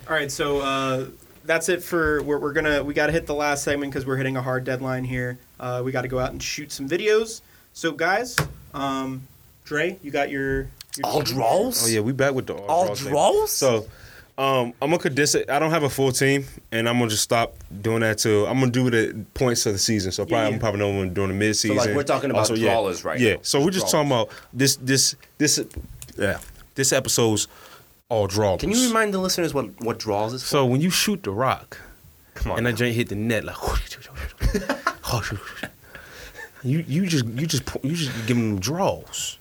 right, 0.09 0.31
so 0.31 0.61
uh, 0.61 1.07
that's 1.45 1.69
it 1.69 1.83
for 1.83 2.23
we're, 2.23 2.39
we're 2.39 2.53
gonna 2.53 2.83
we 2.83 2.95
got 2.95 3.07
to 3.07 3.13
hit 3.13 3.27
the 3.27 3.35
last 3.35 3.63
segment 3.63 3.93
because 3.93 4.07
we're 4.07 4.17
hitting 4.17 4.37
a 4.37 4.43
hard 4.43 4.65
deadline 4.65 5.05
here. 5.05 5.39
Uh, 5.61 5.83
we 5.85 5.93
got 5.93 6.03
to 6.03 6.09
go 6.09 6.19
out 6.19 6.31
and 6.31 6.43
shoot 6.43 6.73
some 6.73 6.89
videos. 6.89 7.43
So 7.75 7.93
guys, 7.93 8.37
um, 8.73 9.27
Dre, 9.69 9.99
you 10.03 10.11
got 10.11 10.31
your, 10.31 10.62
your 10.97 11.05
All 11.05 11.21
draws? 11.21 11.85
oh 11.85 11.89
yeah, 11.89 12.01
we 12.01 12.12
back 12.12 12.33
with 12.33 12.47
the 12.47 12.55
All 12.55 12.87
draws 12.87 13.01
draws? 13.01 13.53
So. 13.53 13.87
Um, 14.39 14.73
I'm 14.81 14.91
gonna 14.91 14.99
condense 15.01 15.35
it. 15.35 15.51
I 15.51 15.59
don't 15.59 15.73
have 15.73 15.83
a 15.83 15.91
full 15.91 16.12
team, 16.12 16.45
and 16.71 16.89
I'm 16.89 16.97
gonna 16.99 17.11
just 17.11 17.25
stop 17.25 17.55
doing 17.83 18.01
that 18.01 18.19
till 18.19 18.47
I'm 18.47 18.61
gonna 18.61 18.71
do 18.71 18.87
it 18.87 18.95
at 18.95 19.35
points 19.35 19.66
of 19.66 19.73
the 19.73 19.81
season. 19.81 20.12
So 20.12 20.23
probably 20.25 20.37
Yeah, 20.37 20.49
yeah. 20.49 20.55
I'm 20.55 20.61
probably 20.61 20.79
know 20.79 20.97
when 20.97 21.12
during 21.12 21.31
the 21.31 21.35
mid 21.37 21.57
season. 21.57 21.77
So 21.77 21.87
like, 21.87 21.97
we're 21.97 22.05
talking 22.05 22.31
about 22.31 22.49
yeah. 22.57 22.71
drawers 22.73 23.05
right 23.05 23.19
Yeah. 23.19 23.33
now. 23.35 23.39
So 23.43 23.61
we're 23.64 23.73
just 23.73 23.91
talking 23.91 24.07
about 24.12 24.31
this 24.53 24.77
this 24.77 25.16
this 25.39 25.61
yeah 26.16 26.39
this 26.77 26.93
episode's 26.93 27.49
all 28.09 28.29
draws. 28.29 28.61
Can 28.61 28.71
you 28.71 28.87
remind 28.87 29.12
the 29.12 29.19
listeners 29.19 29.53
what, 29.53 29.79
what 29.81 29.99
draws 29.99 30.33
is 30.35 30.43
for? 30.45 30.49
So 30.49 30.66
when 30.66 30.81
you 30.81 30.91
shoot 30.91 31.25
the 31.25 31.33
rock, 31.33 31.77
Come 32.35 32.53
on. 32.53 32.59
and 32.59 32.64
now. 32.64 32.71
that 32.71 32.77
joint 32.77 32.95
hit 32.95 33.09
the 33.09 33.16
net 33.16 33.43
like, 33.45 33.57
you 36.62 36.85
you 36.87 37.07
just 37.09 37.25
you 37.27 37.45
just 37.47 37.64
pu- 37.66 37.81
you 37.83 37.97
just 37.97 38.12
giving 38.29 38.51
them 38.51 38.61
draws. 38.61 39.39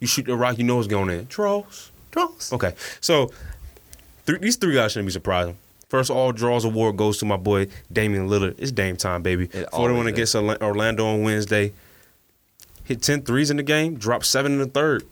You 0.00 0.06
shoot 0.06 0.26
the 0.26 0.36
rock, 0.36 0.58
you 0.58 0.64
know 0.64 0.78
it's 0.78 0.88
going 0.88 1.10
in. 1.10 1.26
Draws. 1.26 1.90
draws. 2.10 2.52
Okay, 2.52 2.74
so 3.00 3.30
three, 4.24 4.38
these 4.38 4.56
three 4.56 4.74
guys 4.74 4.92
shouldn't 4.92 5.06
be 5.08 5.12
surprising. 5.12 5.56
First 5.88 6.10
all 6.10 6.32
draws 6.32 6.64
award 6.64 6.96
goes 6.96 7.18
to 7.18 7.24
my 7.24 7.36
boy 7.36 7.66
Damian 7.92 8.28
Lillard. 8.28 8.54
It's 8.58 8.70
Dame 8.72 8.96
time, 8.96 9.22
baby. 9.22 9.44
It 9.52 9.68
41 9.72 10.06
against 10.06 10.34
Orla- 10.34 10.58
Orlando 10.62 11.06
on 11.06 11.22
Wednesday. 11.22 11.72
Hit 12.84 13.02
10 13.02 13.22
threes 13.22 13.50
in 13.50 13.56
the 13.56 13.62
game, 13.62 13.96
dropped 13.96 14.24
seven 14.26 14.52
in 14.52 14.58
the 14.58 14.66
third. 14.66 15.04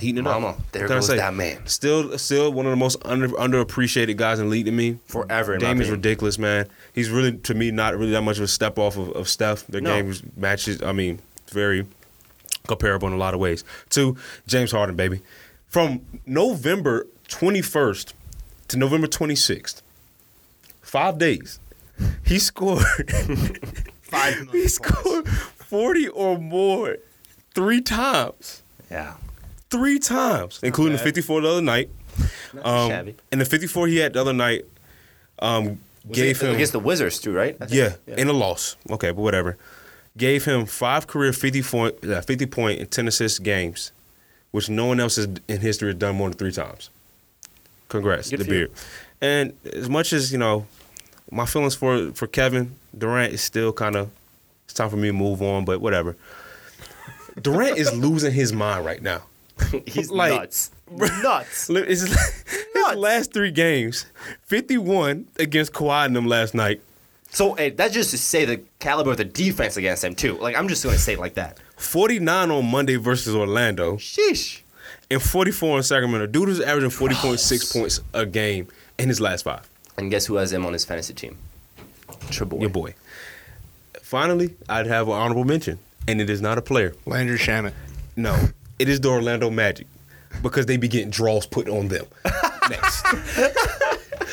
heating 0.00 0.18
it 0.18 0.22
Mama, 0.22 0.48
up. 0.48 0.72
there 0.72 0.82
What 0.82 0.88
can 0.88 0.96
I 0.96 0.98
goes 0.98 1.06
say? 1.06 1.16
that 1.16 1.34
man. 1.34 1.66
Still, 1.66 2.16
still 2.18 2.52
one 2.52 2.66
of 2.66 2.70
the 2.70 2.76
most 2.76 2.98
under 3.04 3.28
underappreciated 3.28 4.16
guys 4.16 4.38
in 4.38 4.46
the 4.46 4.50
league 4.50 4.66
to 4.66 4.72
me. 4.72 4.98
Forever, 5.06 5.54
in 5.54 5.62
my 5.62 5.68
Dame 5.68 5.80
is 5.80 5.90
ridiculous, 5.90 6.38
man. 6.38 6.66
He's 6.92 7.10
really 7.10 7.36
to 7.38 7.54
me 7.54 7.70
not 7.70 7.96
really 7.96 8.12
that 8.12 8.22
much 8.22 8.36
of 8.38 8.44
a 8.44 8.48
step 8.48 8.78
off 8.78 8.96
of, 8.96 9.10
of 9.10 9.28
Steph. 9.28 9.66
Their 9.66 9.80
No. 9.80 9.94
game 10.02 10.14
matches. 10.36 10.82
I 10.82 10.92
mean, 10.92 11.20
very 11.50 11.86
comparable 12.66 13.08
in 13.08 13.14
a 13.14 13.18
lot 13.18 13.34
of 13.34 13.40
ways. 13.40 13.64
To 13.90 14.16
James 14.46 14.70
Harden, 14.72 14.96
baby, 14.96 15.20
from 15.68 16.00
November 16.26 17.06
twenty 17.28 17.62
first 17.62 18.14
to 18.68 18.76
November 18.76 19.06
twenty 19.06 19.34
sixth, 19.36 19.82
five 20.80 21.18
days, 21.18 21.58
he 22.24 22.38
scored. 22.38 22.84
Five 24.02 24.34
he 24.38 24.44
points. 24.46 24.74
scored 24.74 25.28
forty 25.28 26.08
or 26.08 26.38
more 26.38 26.96
three 27.54 27.80
times 27.80 28.62
Yeah. 28.90 29.14
three 29.70 29.98
times, 29.98 30.60
including 30.62 30.92
the 30.92 30.98
bad. 30.98 31.04
54 31.04 31.40
the 31.42 31.48
other 31.48 31.62
night. 31.62 31.90
Um, 32.62 32.88
shabby. 32.90 33.14
and 33.30 33.40
the 33.40 33.44
54 33.46 33.88
he 33.88 33.96
had 33.96 34.12
the 34.12 34.20
other 34.20 34.34
night 34.34 34.66
um, 35.38 35.80
gave 36.10 36.38
him 36.40 36.54
against 36.54 36.72
the 36.72 36.78
Wizards 36.78 37.18
too, 37.18 37.32
right? 37.32 37.56
I 37.58 37.66
think. 37.66 37.96
yeah, 38.06 38.14
in 38.16 38.28
a 38.28 38.32
loss. 38.34 38.76
Okay, 38.90 39.10
but 39.10 39.22
whatever. 39.22 39.56
Gave 40.16 40.44
him 40.44 40.66
five 40.66 41.06
career 41.06 41.32
50 41.32 41.62
point, 41.62 42.04
uh, 42.04 42.20
50 42.20 42.46
point 42.46 42.80
and 42.80 42.90
10 42.90 43.08
assist 43.08 43.42
games, 43.42 43.92
which 44.50 44.68
no 44.68 44.86
one 44.86 45.00
else 45.00 45.16
has, 45.16 45.26
in 45.48 45.60
history 45.60 45.88
has 45.88 45.96
done 45.96 46.16
more 46.16 46.28
than 46.28 46.36
three 46.38 46.52
times. 46.52 46.90
Congrats, 47.88 48.28
Good 48.30 48.40
the 48.40 48.44
you. 48.44 48.50
beard. 48.50 48.70
And 49.20 49.52
as 49.72 49.88
much 49.88 50.12
as 50.12 50.30
you 50.32 50.38
know, 50.38 50.66
my 51.30 51.46
feelings 51.46 51.74
for 51.74 52.10
for 52.12 52.26
Kevin 52.26 52.74
Durant 52.96 53.32
is 53.32 53.40
still 53.42 53.72
kind 53.72 53.96
of 53.96 54.10
it's 54.64 54.74
time 54.74 54.90
for 54.90 54.96
me 54.96 55.08
to 55.08 55.12
move 55.12 55.40
on, 55.42 55.64
but 55.64 55.80
whatever. 55.80 56.16
Durant 57.40 57.78
is 57.78 57.94
losing 57.94 58.32
his 58.32 58.52
mind 58.52 58.84
right 58.84 59.02
now. 59.02 59.22
He's 59.86 60.10
Like- 60.10 60.32
nuts. 60.32 60.70
nuts. 60.90 61.68
His, 61.68 62.02
his 62.02 62.96
last 62.96 63.32
three 63.32 63.50
games, 63.50 64.04
51 64.42 65.26
against 65.38 65.72
Kawhi 65.72 66.04
and 66.06 66.14
them 66.16 66.26
last 66.26 66.52
night, 66.54 66.80
So 67.32 67.54
hey, 67.54 67.70
that's 67.70 67.94
just 67.94 68.10
to 68.10 68.18
say 68.18 68.44
the 68.44 68.60
caliber 68.78 69.12
of 69.12 69.16
the 69.16 69.24
defense 69.24 69.76
against 69.76 70.02
them 70.02 70.14
too. 70.14 70.36
Like 70.38 70.56
I'm 70.56 70.68
just 70.68 70.84
gonna 70.84 70.98
say 70.98 71.14
it 71.14 71.18
like 71.18 71.34
that. 71.34 71.58
49 71.78 72.50
on 72.50 72.70
Monday 72.70 72.96
versus 72.96 73.34
Orlando, 73.34 73.96
Sheesh. 73.96 74.60
and 75.10 75.20
44 75.20 75.78
in 75.78 75.82
Sacramento. 75.82 76.26
Dude 76.26 76.48
is 76.50 76.60
averaging 76.60 76.90
40.6 76.90 77.72
points 77.72 78.00
a 78.14 78.24
game 78.26 78.68
in 78.98 79.08
his 79.08 79.20
last 79.20 79.42
five. 79.42 79.68
And 79.96 80.10
guess 80.10 80.26
who 80.26 80.36
has 80.36 80.52
him 80.52 80.64
on 80.66 80.72
his 80.72 80.84
fantasy 80.84 81.14
team? 81.14 81.38
Triple. 82.30 82.60
Your 82.60 82.70
boy. 82.70 82.94
Finally, 84.02 84.54
I'd 84.68 84.86
have 84.86 85.08
an 85.08 85.14
honorable 85.14 85.44
mention, 85.44 85.78
and 86.06 86.20
it 86.20 86.28
is 86.30 86.40
not 86.42 86.58
a 86.58 86.62
player. 86.62 86.94
Landry 87.06 87.38
Shamet. 87.38 87.72
No, 88.14 88.36
it 88.78 88.88
is 88.88 89.00
the 89.00 89.08
Orlando 89.08 89.48
Magic 89.50 89.86
because 90.42 90.66
they 90.66 90.76
be 90.76 90.86
getting 90.88 91.10
draws 91.10 91.46
put 91.46 91.68
on 91.68 91.88
them. 91.88 92.04
Next. 92.70 93.04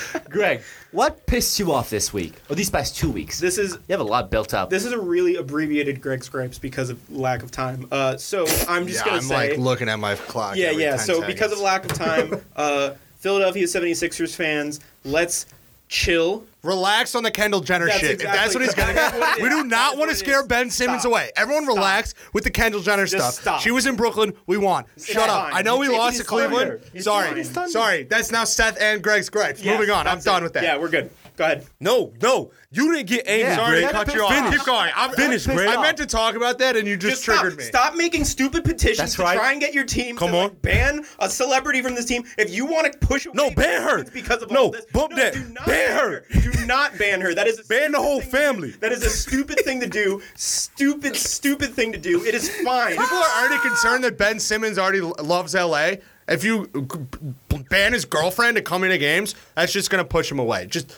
Greg, 0.30 0.62
what 0.92 1.26
pissed 1.26 1.60
you 1.60 1.72
off 1.72 1.90
this 1.90 2.12
week 2.14 2.34
or 2.50 2.56
these 2.56 2.70
past 2.70 2.96
two 2.98 3.10
weeks? 3.12 3.40
This 3.40 3.58
is 3.58 3.74
you 3.74 3.94
have 3.94 4.00
a 4.00 4.04
lot 4.04 4.30
built 4.32 4.54
up. 4.54 4.70
this 4.70 4.86
is 4.86 4.92
a 4.92 5.00
really 5.00 5.36
abbreviated 5.36 6.02
Greg's 6.02 6.30
Gripes 6.30 6.60
because 6.60 6.90
of 6.90 7.10
lack 7.12 7.44
of 7.44 7.52
time. 7.52 7.88
Uh, 7.92 8.18
so 8.18 8.46
I'm 8.68 8.88
just 8.88 9.06
Yeah, 9.06 9.12
gonna 9.12 9.22
say 9.22 9.36
I'm 9.36 9.42
say 9.42 9.50
like 9.52 9.60
looking 9.60 9.90
at 9.90 10.00
my 10.00 10.16
clock. 10.16 10.56
Yeah, 10.56 10.68
every 10.68 10.84
yeah. 10.84 10.98
10 10.98 11.00
So 11.00 11.26
because 11.26 11.52
of 11.52 11.60
lack 11.60 11.86
of 11.86 11.94
time, 11.94 12.42
uh, 12.56 12.92
Philadelphia 13.18 13.66
76ers 13.66 14.36
fans, 14.36 14.80
let's 15.04 15.46
chill. 15.90 16.46
Relax 16.62 17.16
on 17.16 17.24
the 17.24 17.32
Kendall 17.32 17.62
Jenner 17.62 17.86
That's 17.88 18.00
shit. 18.00 18.12
exactly- 18.12 18.28
if 18.38 18.44
that's 18.44 18.54
what 18.54 18.64
he's 18.64 18.74
gonna 18.76 18.94
get, 18.94 19.42
we 19.42 19.48
do 19.50 19.64
not 19.64 19.98
want 19.98 20.10
to 20.12 20.16
scare 20.16 20.42
is. 20.42 20.48
Ben 20.48 20.70
Simmons 20.70 21.02
Stop. 21.02 21.12
away. 21.12 21.32
Everyone 21.38 21.64
Stop. 21.64 21.76
relax 21.76 22.14
with 22.34 22.44
the 22.44 22.50
Kendall 22.52 22.82
Jenner 22.82 23.08
stuff. 23.08 23.34
stop. 23.36 23.62
She 23.62 23.72
was 23.72 23.86
in 23.86 23.96
Brooklyn. 23.96 24.34
We 24.46 24.58
won. 24.58 24.84
Shut 25.02 25.30
up. 25.30 25.46
fine. 25.46 25.54
I 25.54 25.62
know 25.62 25.78
we 25.78 25.88
lost 25.88 26.18
to 26.18 26.24
Cleveland. 26.26 26.82
Sorry. 27.00 27.28
fine. 27.30 27.38
His 27.38 27.50
thunder. 27.50 27.72
Sorry. 27.72 28.04
That's 28.04 28.30
now 28.32 28.44
Seth 28.44 28.78
and 28.82 29.02
Greg's 29.02 29.30
gripes. 29.30 29.62
Yeah, 29.64 29.74
Moving 29.78 29.90
on. 29.92 30.00
I'm 30.08 30.16
that's 30.16 30.26
done 30.26 30.42
it. 30.42 30.44
with 30.44 30.54
that. 30.54 30.64
Yeah, 30.64 30.78
we're 30.78 30.90
good. 30.90 31.10
Go 31.40 31.46
ahead. 31.46 31.66
No, 31.80 32.12
no, 32.22 32.52
you 32.70 32.94
didn't 32.94 33.08
get 33.08 33.26
angry, 33.26 33.48
Yeah, 33.48 33.56
Sorry 33.56 33.80
Greg. 33.80 33.92
cut 33.94 34.14
you 34.14 34.26
off. 34.26 34.34
Finish. 34.34 34.58
Keep 34.58 34.66
going. 34.66 34.92
I'm, 34.94 35.12
Finish, 35.12 35.48
I'm, 35.48 35.56
Greg. 35.56 35.70
I 35.70 35.82
meant 35.82 35.96
to 36.00 36.06
talk 36.06 36.36
about 36.36 36.58
that, 36.60 36.76
and 36.76 36.86
you 36.86 36.98
just, 36.98 37.24
stop, 37.24 37.40
triggered 37.40 37.58
me. 37.58 37.64
Stop 37.64 37.96
making 37.96 38.26
stupid 38.26 38.66
petitions 38.66 38.98
That's 38.98 39.16
to 39.16 39.22
right. 39.22 39.38
try 39.38 39.54
and 39.54 39.62
get 39.62 39.74
your 39.74 39.86
team 39.86 40.18
Come 40.18 40.32
to 40.32 40.38
on. 40.38 40.44
like, 40.50 40.62
ban 40.62 41.06
a 41.20 41.30
celebrity 41.30 41.82
from 41.82 41.96
this 41.96 42.04
team. 42.04 42.26
If 42.38 42.54
you 42.54 42.66
want 42.66 42.92
to 42.92 43.00
push 43.00 43.26
away 43.26 43.36
No, 43.36 43.52
ban 43.52 43.82
her. 43.84 44.04
Because 44.04 44.42
of 44.44 44.52
No, 44.52 44.66
all 44.66 44.72
this, 44.72 44.84
bump 44.92 45.12
no, 45.12 45.16
that. 45.16 45.34
Do 45.34 45.44
not 45.54 45.66
Ban 45.66 45.98
her. 45.98 46.26
Do 46.42 46.66
not 46.66 46.98
ban 46.98 47.22
her. 47.22 47.34
That 47.34 47.48
is 47.48 47.58
a 47.62 47.64
Ban 47.64 47.94
the 47.94 48.00
whole 48.00 48.20
thing 48.20 48.30
to 48.32 48.32
do. 48.32 48.38
family. 48.38 48.72
That 48.72 48.92
is 48.92 49.06
a 49.06 49.10
stupid 49.10 49.60
thing 49.62 49.80
to 49.80 49.88
do. 49.88 50.22
Stupid, 50.36 51.16
stupid 51.16 51.74
thing 51.74 51.94
to 51.94 51.98
do. 51.98 52.22
It 52.26 52.36
is 52.36 52.50
fine. 52.66 52.98
People 52.98 53.06
are 53.18 53.44
already 53.46 53.62
concerned 53.66 54.04
that 54.04 54.18
Ben 54.18 54.42
Simmons 54.42 54.78
already 54.78 55.00
loves 55.00 55.54
LA. 55.54 55.92
If 56.28 56.44
you 56.44 56.70
uh, 56.76 57.58
ban 57.70 57.94
his 57.94 58.06
girlfriend 58.06 58.58
to 58.58 58.62
come 58.62 58.84
into 58.84 58.98
games, 58.98 59.34
that's 59.56 59.72
just 59.72 59.90
gonna 59.90 60.06
push 60.06 60.32
him 60.32 60.38
away. 60.38 60.68
Just 60.68 60.96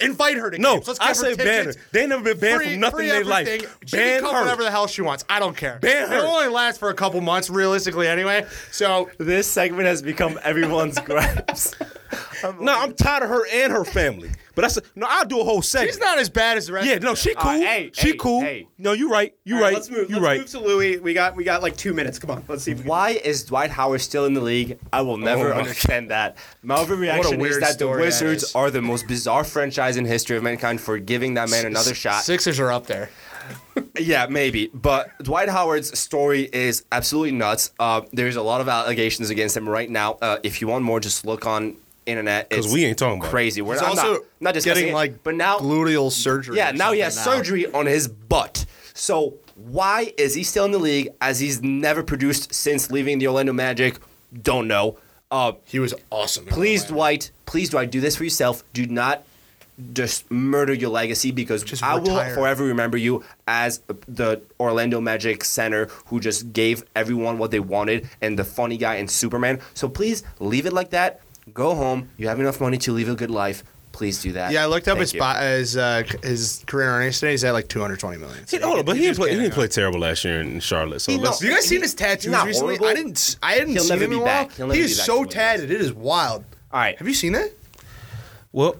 invite 0.00 0.36
her 0.36 0.50
to 0.50 0.58
No, 0.58 0.74
games. 0.74 0.88
Let's 0.88 1.00
I 1.00 1.12
say 1.12 1.34
ban 1.34 1.66
her. 1.66 1.74
They 1.92 2.06
never 2.06 2.22
been 2.22 2.38
banned 2.38 2.56
Free- 2.62 2.70
from 2.72 2.80
nothing 2.80 3.00
in 3.02 3.08
their 3.08 3.24
life. 3.24 3.48
She 3.86 3.96
Ban 3.96 4.20
can 4.20 4.20
come 4.22 4.34
her. 4.34 4.40
whatever 4.42 4.62
the 4.62 4.70
hell 4.70 4.86
she 4.86 5.02
wants. 5.02 5.24
I 5.28 5.38
don't 5.38 5.56
care. 5.56 5.78
Ban 5.80 6.08
her. 6.08 6.18
It'll 6.18 6.30
only 6.30 6.48
last 6.48 6.78
for 6.78 6.90
a 6.90 6.94
couple 6.94 7.20
months, 7.20 7.50
realistically, 7.50 8.06
anyway. 8.08 8.46
So 8.70 9.10
this 9.18 9.46
segment 9.50 9.86
has 9.86 10.02
become 10.02 10.38
everyone's 10.42 10.98
gripes. 11.04 11.74
No, 12.60 12.72
I'm 12.72 12.94
tired 12.94 13.22
of 13.22 13.28
her 13.28 13.46
and 13.52 13.72
her 13.72 13.84
family. 13.84 14.30
But 14.54 14.62
that's 14.62 14.76
a, 14.76 14.82
no. 14.96 15.06
I'll 15.08 15.24
do 15.24 15.40
a 15.40 15.44
whole 15.44 15.62
segment. 15.62 15.92
she's 15.92 16.00
not 16.00 16.18
as 16.18 16.28
bad 16.28 16.56
as 16.56 16.66
the 16.66 16.72
rest. 16.72 16.88
Yeah, 16.88 16.98
no, 16.98 17.14
she 17.14 17.32
cool. 17.34 17.50
Uh, 17.50 17.58
hey, 17.58 17.90
she 17.94 18.08
hey, 18.08 18.16
cool. 18.16 18.40
hey. 18.40 18.66
No, 18.76 18.92
you 18.92 19.08
right. 19.08 19.32
You 19.44 19.54
All 19.54 19.60
right, 19.60 19.66
right. 19.68 19.74
Let's 19.74 19.88
move. 19.88 20.10
You 20.10 20.16
let's 20.16 20.24
right. 20.24 20.40
move 20.40 20.50
to 20.50 20.58
Louis. 20.58 20.98
We 20.98 21.14
got 21.14 21.36
we 21.36 21.44
got 21.44 21.62
like 21.62 21.76
two 21.76 21.94
minutes. 21.94 22.18
Come 22.18 22.30
on. 22.30 22.44
Let's 22.48 22.64
see. 22.64 22.72
If 22.72 22.78
we 22.78 22.82
can 22.82 22.88
Why 22.88 23.10
is 23.10 23.44
Dwight 23.44 23.70
Howard 23.70 24.00
still 24.00 24.24
in 24.24 24.34
the 24.34 24.40
league? 24.40 24.78
I 24.92 25.02
will 25.02 25.16
never 25.16 25.54
Oh 25.54 25.58
understand 25.58 26.10
that. 26.10 26.36
My 26.62 26.74
overreaction 26.76 27.34
is 27.34 27.38
weird 27.38 27.62
that 27.62 27.68
the 27.68 27.72
story 27.74 27.98
that 27.98 28.06
Wizards 28.06 28.52
are 28.56 28.70
the 28.72 28.82
most 28.82 29.06
bizarre 29.06 29.44
franchise 29.44 29.96
in 29.96 30.04
history 30.04 30.36
of 30.36 30.42
mankind 30.42 30.80
for 30.80 30.98
giving 30.98 31.34
that 31.34 31.50
man 31.50 31.64
another 31.64 31.94
shot. 31.94 32.24
Sixers 32.24 32.58
are 32.58 32.72
up 32.72 32.86
there. 32.86 33.10
Yeah, 33.98 34.26
maybe. 34.28 34.70
But 34.74 35.16
Dwight 35.22 35.48
Howard's 35.48 35.98
story 35.98 36.48
is 36.52 36.84
absolutely 36.92 37.32
nuts. 37.32 37.72
Uh, 37.78 38.02
there's 38.12 38.36
a 38.36 38.42
lot 38.42 38.60
of 38.60 38.68
allegations 38.68 39.30
against 39.30 39.56
him 39.56 39.68
right 39.68 39.88
now. 39.88 40.18
Uh, 40.20 40.38
if 40.42 40.60
you 40.60 40.68
want 40.68 40.84
more, 40.84 41.00
just 41.00 41.24
look 41.24 41.46
on 41.46 41.76
internet. 42.08 42.50
'Cause 42.50 42.64
It's 42.66 42.74
we 42.74 42.84
ain't 42.84 42.98
talking 42.98 43.18
about 43.20 43.28
it. 43.28 43.30
crazy. 43.30 43.60
We're 43.62 43.74
He's 43.74 43.82
I'm 43.82 43.90
also 43.90 44.12
not, 44.14 44.22
not 44.40 44.54
discussing 44.54 44.74
getting 44.82 44.92
it, 44.92 44.96
like 44.96 45.22
but 45.22 45.34
now 45.34 45.58
gluteal 45.58 46.10
surgery. 46.10 46.56
yeah, 46.56 46.72
now 46.72 46.92
he 46.92 47.00
has 47.00 47.16
now. 47.16 47.22
surgery 47.22 47.66
on 47.72 47.86
his 47.86 48.08
butt. 48.08 48.64
So 48.94 49.34
why 49.54 50.12
is 50.16 50.34
he 50.34 50.42
still 50.42 50.64
in 50.64 50.72
the 50.72 50.78
league 50.78 51.10
as 51.20 51.40
he's 51.40 51.62
never 51.62 52.02
produced 52.02 52.52
since 52.54 52.90
leaving 52.90 53.18
the 53.18 53.26
Orlando 53.28 53.52
Magic? 53.52 53.98
Don't 54.42 54.66
know. 54.68 54.98
Uh, 55.30 55.52
He 55.66 55.78
was 55.78 55.94
awesome. 56.10 56.46
please, 56.46 56.84
Dwight, 56.84 57.30
please, 57.46 57.68
Dwight, 57.70 57.90
do 57.90 58.00
this 58.00 58.16
for 58.16 58.24
yourself. 58.24 58.64
Do 58.72 58.86
not 58.86 59.24
just 59.92 60.28
murder 60.30 60.72
your 60.72 60.90
legacy 60.90 61.30
because 61.30 61.62
Just 61.62 61.84
I 61.84 61.94
will 61.96 62.16
forever 62.34 62.64
remember 62.64 62.96
you 62.96 63.22
as 63.46 63.80
the 64.08 64.40
Orlando 64.58 65.00
Magic 65.00 65.44
center 65.44 65.86
who 66.06 66.18
just 66.18 66.52
gave 66.52 66.82
everyone 66.96 67.38
what 67.38 67.52
they 67.52 67.60
wanted 67.60 68.08
and 68.20 68.36
the 68.36 68.42
funny 68.42 68.76
guy 68.76 68.96
and 68.96 69.08
Superman. 69.08 69.60
So 69.74 69.88
please 69.88 70.24
leave 70.40 70.66
it 70.66 70.72
like 70.72 70.90
that. 70.90 71.20
Go 71.54 71.74
home. 71.74 72.08
You 72.16 72.28
have 72.28 72.40
enough 72.40 72.60
money 72.60 72.78
to 72.78 72.92
live 72.92 73.08
a 73.08 73.14
good 73.14 73.30
life. 73.30 73.64
Please 73.92 74.22
do 74.22 74.32
that. 74.32 74.52
Yeah, 74.52 74.62
I 74.62 74.66
looked 74.66 74.86
up 74.86 74.92
Thank 74.98 75.00
his 75.00 75.10
spot, 75.10 75.42
his 75.42 75.76
uh, 75.76 76.04
his 76.22 76.62
career 76.66 76.88
earnings 76.88 77.18
today. 77.18 77.32
He's 77.32 77.42
at 77.42 77.52
like 77.52 77.66
220 77.68 78.16
million. 78.18 78.44
He, 78.48 78.56
hold 78.58 78.78
on, 78.78 78.84
but 78.84 78.96
he 78.96 79.02
he's 79.06 79.08
didn't 79.08 79.18
play. 79.18 79.28
He 79.30 79.34
getting 79.34 79.42
didn't 79.46 79.54
play 79.54 79.64
up. 79.64 79.70
terrible 79.70 79.98
last 80.00 80.24
year 80.24 80.40
in 80.40 80.60
Charlotte. 80.60 81.00
So 81.00 81.10
He- 81.12 81.18
let's. 81.18 81.40
Have 81.40 81.48
you 81.48 81.54
guys 81.56 81.66
seen 81.66 81.80
his 81.82 81.94
tattoos 81.94 82.30
Not 82.30 82.46
recently? 82.46 82.76
horrible. 82.76 82.86
I 83.00 83.02
didn't. 83.02 83.36
I 83.42 83.52
hadn't 83.54 83.70
He'll 83.70 83.80
seen 83.82 83.88
never 83.88 84.04
him 84.04 84.10
be 84.10 84.16
in 84.16 84.22
a 84.22 84.24
while. 84.24 84.44
back. 84.44 84.52
He'll 84.56 84.66
never 84.68 84.74
He 84.76 84.80
be 84.82 84.90
is 84.92 84.98
back 84.98 85.06
so 85.06 85.12
to 85.14 85.18
what 85.20 85.22
he 85.22 85.26
was. 85.26 85.34
tatted. 85.34 85.70
It 85.72 85.80
is 85.80 85.92
wild. 85.92 86.44
All 86.72 86.80
right. 86.80 86.96
Have 86.98 87.08
you 87.08 87.14
seen 87.14 87.32
that? 87.32 87.50
Well, 88.52 88.76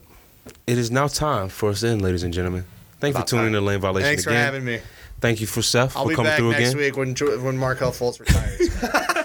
it 0.68 0.78
is 0.78 0.90
now 0.92 1.08
time 1.08 1.48
for 1.48 1.70
us 1.70 1.80
to 1.80 1.88
end, 1.88 2.02
ladies 2.02 2.22
and 2.22 2.32
gentlemen. 2.32 2.64
Thank 3.00 3.12
you 3.12 3.14
for 3.14 3.18
About 3.18 3.26
tuning 3.28 3.46
in 3.46 3.52
time. 3.54 3.60
to 3.62 3.66
Lane 3.66 3.80
Violation 3.80 4.06
Thanks 4.08 4.24
for 4.24 4.30
again. 4.30 4.44
having 4.44 4.64
me. 4.64 4.80
Thank 5.20 5.40
you 5.40 5.46
for 5.48 5.62
Seth 5.62 5.96
I'll 5.96 6.04
for 6.04 6.10
be 6.10 6.14
coming 6.14 6.30
back 6.30 6.38
through 6.38 6.50
next 6.52 6.68
again. 6.70 6.76
week 6.76 6.96
when 6.96 7.14
Jo- 7.14 7.38
when 7.40 7.56
Markelle 7.58 7.90
Fultz 7.92 8.20
retires. 8.20 9.24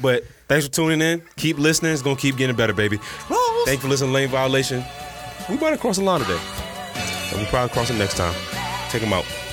But 0.00 0.24
thanks 0.48 0.66
for 0.66 0.72
tuning 0.72 1.00
in. 1.00 1.22
Keep 1.36 1.58
listening. 1.58 1.92
It's 1.92 2.02
gonna 2.02 2.16
keep 2.16 2.36
getting 2.36 2.56
better, 2.56 2.72
baby. 2.74 2.98
Thank 3.64 3.78
you 3.78 3.82
for 3.82 3.88
listening 3.88 4.12
Lane 4.12 4.28
Violation. 4.28 4.84
We 5.48 5.56
might 5.56 5.70
have 5.70 5.80
crossed 5.80 5.98
the 5.98 6.04
line 6.04 6.20
today. 6.20 6.38
And 7.30 7.40
we'll 7.40 7.46
probably 7.46 7.72
cross 7.72 7.90
it 7.90 7.94
next 7.94 8.16
time. 8.16 8.34
Take 8.90 9.02
them 9.02 9.12
out. 9.12 9.45